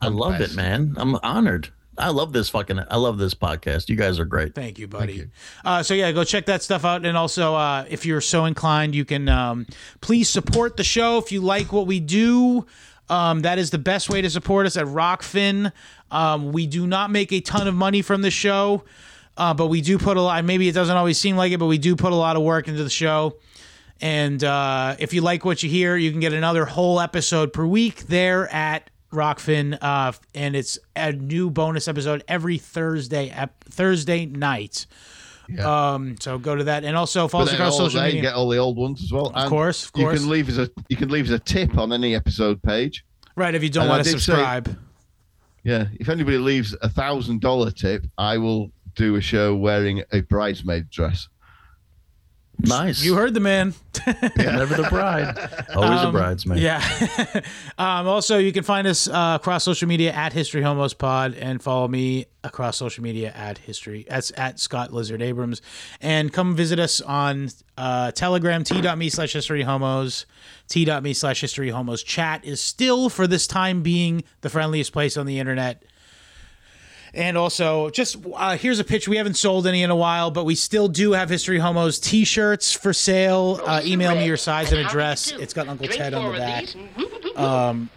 I 0.00 0.08
love 0.08 0.40
it, 0.40 0.54
man. 0.54 0.94
I'm 0.96 1.16
honored. 1.22 1.68
I 1.98 2.10
love 2.10 2.32
this 2.32 2.48
fucking. 2.50 2.80
I 2.90 2.96
love 2.96 3.18
this 3.18 3.34
podcast. 3.34 3.88
You 3.88 3.96
guys 3.96 4.18
are 4.18 4.24
great. 4.24 4.54
Thank 4.54 4.78
you, 4.78 4.86
buddy. 4.86 5.28
Uh, 5.64 5.82
so 5.82 5.94
yeah, 5.94 6.12
go 6.12 6.24
check 6.24 6.46
that 6.46 6.62
stuff 6.62 6.84
out, 6.84 7.06
and 7.06 7.16
also 7.16 7.54
uh, 7.54 7.86
if 7.88 8.04
you're 8.04 8.20
so 8.20 8.44
inclined, 8.44 8.94
you 8.94 9.04
can 9.04 9.28
um, 9.28 9.66
please 10.00 10.28
support 10.28 10.76
the 10.76 10.84
show 10.84 11.18
if 11.18 11.32
you 11.32 11.40
like 11.40 11.72
what 11.72 11.86
we 11.86 12.00
do. 12.00 12.66
Um, 13.08 13.40
that 13.40 13.58
is 13.58 13.70
the 13.70 13.78
best 13.78 14.10
way 14.10 14.22
to 14.22 14.30
support 14.30 14.66
us 14.66 14.76
at 14.76 14.86
Rokfin. 14.86 15.72
Um, 16.10 16.52
we 16.52 16.66
do 16.66 16.86
not 16.86 17.10
make 17.10 17.32
a 17.32 17.40
ton 17.40 17.68
of 17.68 17.74
money 17.74 18.02
from 18.02 18.22
the 18.22 18.30
show, 18.30 18.84
uh, 19.36 19.54
but 19.54 19.66
we 19.68 19.80
do 19.80 19.98
put 19.98 20.16
a 20.16 20.22
lot. 20.22 20.44
Maybe 20.44 20.68
it 20.68 20.72
doesn't 20.72 20.96
always 20.96 21.18
seem 21.18 21.36
like 21.36 21.52
it, 21.52 21.58
but 21.58 21.66
we 21.66 21.78
do 21.78 21.94
put 21.96 22.12
a 22.12 22.16
lot 22.16 22.36
of 22.36 22.42
work 22.42 22.68
into 22.68 22.82
the 22.82 22.90
show. 22.90 23.36
And 24.00 24.42
uh, 24.44 24.96
if 24.98 25.14
you 25.14 25.20
like 25.20 25.44
what 25.44 25.62
you 25.62 25.70
hear, 25.70 25.96
you 25.96 26.10
can 26.10 26.20
get 26.20 26.32
another 26.32 26.64
whole 26.64 27.00
episode 27.00 27.52
per 27.52 27.64
week 27.64 28.06
there 28.08 28.52
at 28.52 28.90
Rokfin, 29.12 29.78
uh, 29.80 30.12
and 30.34 30.54
it's 30.54 30.78
a 30.94 31.12
new 31.12 31.48
bonus 31.48 31.88
episode 31.88 32.22
every 32.28 32.58
Thursday 32.58 33.30
ep- 33.30 33.64
Thursday 33.64 34.26
night. 34.26 34.86
Um, 35.64 36.16
so 36.20 36.38
go 36.38 36.54
to 36.56 36.64
that, 36.64 36.84
and 36.84 36.96
also 36.96 37.28
follow 37.28 37.44
us 37.44 37.52
across 37.52 37.76
social 37.76 38.00
media. 38.02 38.20
get 38.22 38.34
all 38.34 38.48
the 38.48 38.58
old 38.58 38.76
ones 38.76 39.02
as 39.02 39.12
well. 39.12 39.32
Of 39.34 39.48
course, 39.48 39.86
of 39.86 39.92
You 40.00 40.08
can 40.10 40.28
leave 40.28 40.48
us 40.48 40.58
a 40.58 40.70
you 40.88 40.96
can 40.96 41.08
leave 41.08 41.26
us 41.26 41.30
a 41.30 41.38
tip 41.38 41.78
on 41.78 41.92
any 41.92 42.14
episode 42.14 42.62
page. 42.62 43.04
right, 43.36 43.54
if 43.54 43.62
you 43.62 43.68
don't 43.70 43.84
And 43.84 43.92
I 43.92 43.96
want 43.96 44.04
to 44.06 44.12
did 44.12 44.20
say- 44.20 44.32
subscribe. 44.32 44.78
Yeah, 45.62 45.86
if 45.98 46.08
anybody 46.08 46.38
leaves 46.38 46.76
a 46.80 46.88
thousand 46.88 47.40
dollar 47.40 47.70
tip, 47.72 48.04
I 48.18 48.38
will 48.38 48.70
do 48.94 49.16
a 49.16 49.20
show 49.20 49.54
wearing 49.56 50.02
a 50.12 50.20
bridesmaid 50.20 50.90
dress. 50.90 51.28
Nice. 52.58 53.02
You 53.02 53.14
heard 53.14 53.34
the 53.34 53.40
man. 53.40 53.74
Never 54.36 54.74
the 54.74 54.86
bride. 54.88 55.36
Always 55.74 56.02
a 56.02 56.10
bridesmaid. 56.10 56.60
Yeah. 56.60 56.82
um, 57.78 58.06
also, 58.06 58.38
you 58.38 58.52
can 58.52 58.64
find 58.64 58.86
us 58.86 59.08
uh, 59.08 59.38
across 59.40 59.64
social 59.64 59.88
media 59.88 60.12
at 60.12 60.32
History 60.32 60.62
Homos 60.62 60.94
Pod 60.94 61.34
and 61.34 61.62
follow 61.62 61.86
me 61.86 62.26
across 62.42 62.78
social 62.78 63.04
media 63.04 63.32
at 63.32 63.58
History. 63.58 64.06
That's 64.08 64.32
at 64.36 64.58
Scott 64.58 64.92
Lizard 64.92 65.20
Abrams. 65.20 65.60
And 66.00 66.32
come 66.32 66.56
visit 66.56 66.78
us 66.78 67.00
on 67.00 67.50
uh, 67.76 68.12
Telegram, 68.12 68.64
t.me 68.64 69.10
slash 69.10 69.32
History 69.32 69.62
Homos. 69.62 70.24
T.me 70.68 71.12
slash 71.12 71.40
History 71.40 71.70
Homos. 71.70 72.02
Chat 72.02 72.44
is 72.44 72.60
still, 72.60 73.08
for 73.08 73.26
this 73.26 73.46
time 73.46 73.82
being, 73.82 74.24
the 74.40 74.48
friendliest 74.48 74.92
place 74.92 75.16
on 75.16 75.26
the 75.26 75.38
internet. 75.38 75.82
And 77.16 77.38
also, 77.38 77.88
just 77.88 78.18
uh, 78.34 78.58
here's 78.58 78.78
a 78.78 78.84
pitch. 78.84 79.08
We 79.08 79.16
haven't 79.16 79.38
sold 79.38 79.66
any 79.66 79.82
in 79.82 79.90
a 79.90 79.96
while, 79.96 80.30
but 80.30 80.44
we 80.44 80.54
still 80.54 80.86
do 80.86 81.12
have 81.12 81.30
History 81.30 81.58
Homos 81.58 81.98
t-shirts 81.98 82.74
for 82.74 82.92
sale. 82.92 83.58
Uh, 83.64 83.80
email 83.84 84.14
me 84.14 84.26
your 84.26 84.36
size 84.36 84.70
and 84.70 84.86
address. 84.86 85.32
It's 85.32 85.54
got 85.54 85.66
Uncle 85.66 85.88
Ted 85.88 86.12
on 86.12 86.30
the 86.30 86.38
back 86.38 86.66
um, 87.36 87.88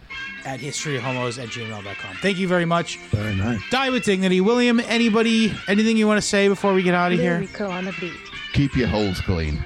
at 0.46 0.58
historyhomos 0.58 1.42
at 1.42 1.50
gmail.com. 1.50 2.16
Thank 2.22 2.38
you 2.38 2.48
very 2.48 2.64
much. 2.64 2.98
Very 3.10 3.36
nice. 3.36 3.60
Die 3.70 3.90
with 3.90 4.04
dignity. 4.04 4.40
William, 4.40 4.80
anybody, 4.80 5.52
anything 5.68 5.98
you 5.98 6.06
want 6.06 6.16
to 6.16 6.26
say 6.26 6.48
before 6.48 6.72
we 6.72 6.82
get 6.82 6.94
out 6.94 7.12
of 7.12 7.18
here? 7.18 7.40
Lyrical 7.40 7.70
on 7.70 7.84
the 7.84 7.94
beat. 8.00 8.14
Keep 8.54 8.74
your 8.74 8.88
holes 8.88 9.20
clean. 9.20 9.62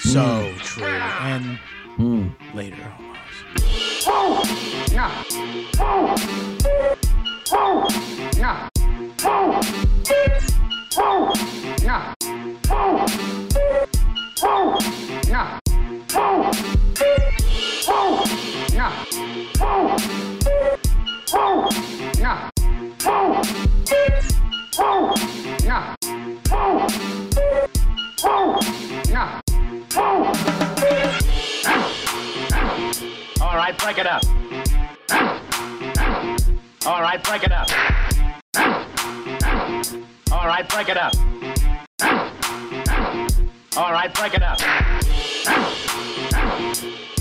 So 0.00 0.50
true. 0.60 0.86
And 0.86 1.58
later, 2.54 2.76
homos. 2.76 3.18
All 33.40 33.56
right, 33.56 33.78
break 33.78 33.98
it 33.98 34.06
up. 34.06 34.24
All 36.84 37.00
right, 37.00 37.22
break 37.22 37.44
it 37.44 37.52
up. 37.52 38.17
All 40.32 40.46
right, 40.46 40.68
break 40.68 40.88
it 40.88 40.96
up. 40.96 41.14
All 43.76 43.92
right, 43.92 44.12
break 44.12 44.34
it 44.34 44.42
up. 44.42 44.60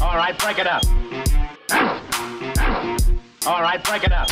All 0.02 0.16
right, 0.16 0.38
break 0.40 0.58
it 0.58 0.66
up. 0.66 0.84
All 3.46 3.62
right, 3.62 3.84
break 3.84 4.04
it 4.04 4.12
up. 4.12 4.30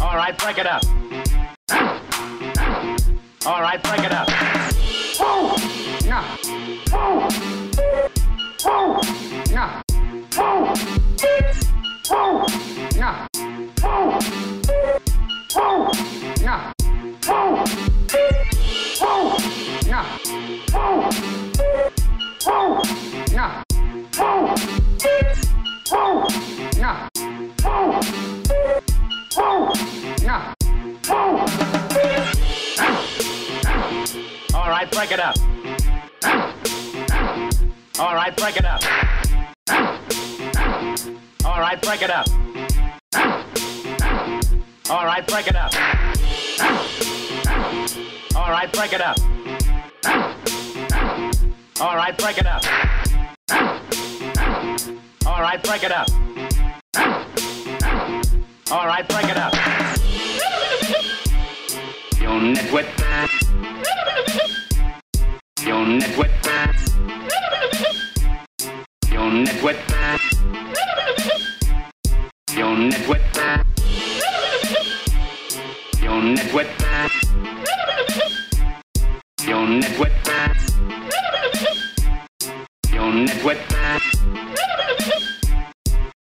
All 0.00 0.16
right, 0.16 0.38
break 0.38 0.58
it 0.58 0.66
up. 0.66 0.84
All 3.44 3.60
right, 3.60 3.82
break 3.82 4.04
it 4.04 4.12
up. 4.12 4.28
No. 12.98 13.26
All 34.54 34.72
right, 34.72 34.90
break 34.90 35.12
it 35.12 35.20
up. 35.20 35.36
All 37.98 38.14
right, 38.14 38.36
break 38.36 38.56
it 38.56 38.64
up. 38.64 38.82
All 41.44 41.60
right, 41.60 41.80
break 41.80 42.02
it 42.02 42.10
up. 42.10 42.45
All 45.16 45.22
right, 45.22 45.28
break 45.30 45.46
it 45.48 45.56
up. 45.56 45.72
All 48.36 48.50
right, 48.50 48.70
break 48.70 48.92
it 48.92 49.00
up. 49.00 49.16
All 51.80 51.96
right, 51.96 52.18
break 52.18 52.36
it 55.84 55.90
up. 55.92 56.10
All 58.70 58.86
right, 58.86 59.08
break 59.08 59.24
it 59.24 59.38
up. 59.38 59.54
Your 62.20 62.38
network. 62.42 62.86
Your 65.64 65.86
network. 65.86 66.30
Your 69.10 69.32
network. 69.32 69.76
Your 72.54 72.76
network. 72.76 73.75
Your 76.16 76.24
network. 76.24 76.66
Your 79.46 79.66
network. 79.68 80.12
Your 82.90 83.12
network. 83.12 83.58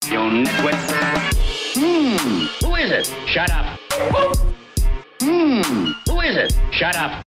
Your 0.07 0.32
network. 0.32 0.76
Hmm. 1.74 2.45
Who 2.64 2.76
is 2.76 2.91
it? 2.91 3.07
Shut 3.26 3.49
up. 3.49 3.80
Hmm. 5.22 5.91
Who 6.06 6.20
is 6.22 6.38
it? 6.38 6.56
Shut 6.72 6.95
up. 6.95 7.24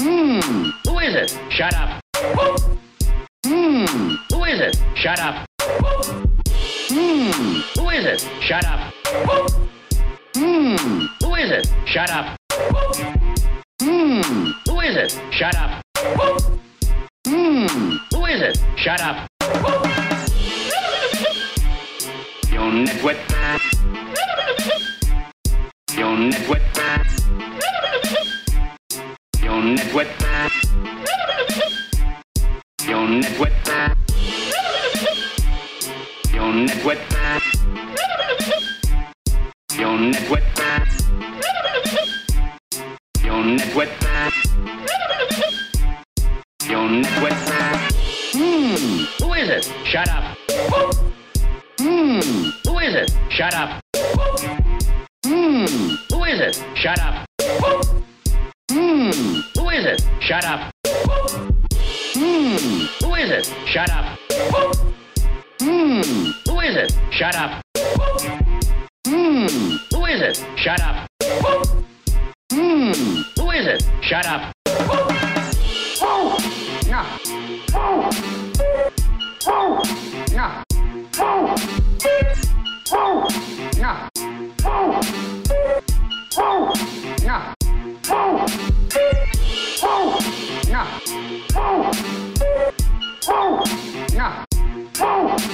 Hmm. 0.00 0.70
Who 0.84 0.98
is 0.98 1.14
it? 1.14 1.38
Shut 1.50 1.74
up. 1.76 2.00
Hmm. 3.46 4.16
Who 4.32 4.42
is 4.42 4.60
it? 4.60 4.76
Shut 4.96 5.20
up. 5.20 5.46
Hmm. 6.90 7.60
Who 7.78 7.90
is 7.90 8.06
it? 8.06 8.28
Shut 8.40 8.64
up. 8.66 9.71
Hmm. 10.34 10.76
Who 11.20 11.34
is 11.34 11.50
it? 11.50 11.68
Shut 11.86 12.10
up. 12.10 12.36
Hmm. 13.80 14.50
Who 14.66 14.80
is 14.80 14.96
it? 14.96 15.20
Shut 15.30 15.54
up. 15.56 15.82
Hmm. 17.26 17.96
Who 18.10 18.24
is 18.26 18.40
it? 18.40 18.58
Shut 18.76 19.00
up. 19.02 19.28
Your 22.50 22.72
network. 22.72 23.18
Your 25.96 26.16
network. 26.16 26.62
Your 29.42 29.62
network. 29.62 30.08
Your 32.88 33.08
network. 33.08 33.52
Your 36.32 36.52
network. 36.54 36.98
Your 39.78 39.98
network. 39.98 40.42
Your 43.24 43.44
network. 43.44 43.88
Your 46.68 46.88
network. 46.88 47.32
Hmm. 48.32 49.04
Who 49.24 49.32
is 49.32 49.48
it? 49.48 49.72
Shut 49.84 50.08
up. 50.08 50.36
Hmm. 51.78 52.20
Who 52.64 52.78
is 52.80 52.94
it? 52.94 53.12
Shut 53.30 53.54
up. 53.54 53.80
Hmm. 55.24 55.64
Who 56.10 56.24
is 56.24 56.40
it? 56.40 56.62
Shut 56.74 56.98
up. 57.00 57.24
Hmm. 58.70 59.10
Who 59.54 59.70
is 59.70 59.86
it? 59.86 60.04
Shut 60.20 60.44
up. 60.44 60.70
Hmm. 62.14 62.86
Who 63.00 63.14
is 63.14 63.30
it? 63.30 63.46
Shut 63.66 63.90
up. 63.90 64.18
Hmm. 65.60 66.02
Who 66.46 66.60
is 66.60 66.76
it? 66.76 66.92
Shut 67.10 67.34
up. 67.36 68.51
Hmm, 69.04 69.46
who 69.90 70.04
is 70.06 70.20
it? 70.20 70.44
Shut 70.56 70.80
up. 70.80 71.08
Hmm, 72.52 72.92
who 73.36 73.50
is 73.50 73.66
it? 73.66 73.82
Shut 74.00 74.26
up. 74.26 74.54
Oh! 76.00 76.36
No. 76.88 77.04
Oh! 77.74 78.10
Oh! 79.46 79.82
No. 80.32 80.62
Oh! 81.18 81.56
No. 83.78 84.08
No. 84.62 85.00
No. 87.24 87.42
No. 94.14 94.44
Oh! 95.00 95.52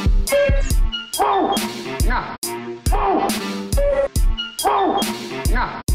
Nah. 1.19 2.36
Nah. 5.53 5.88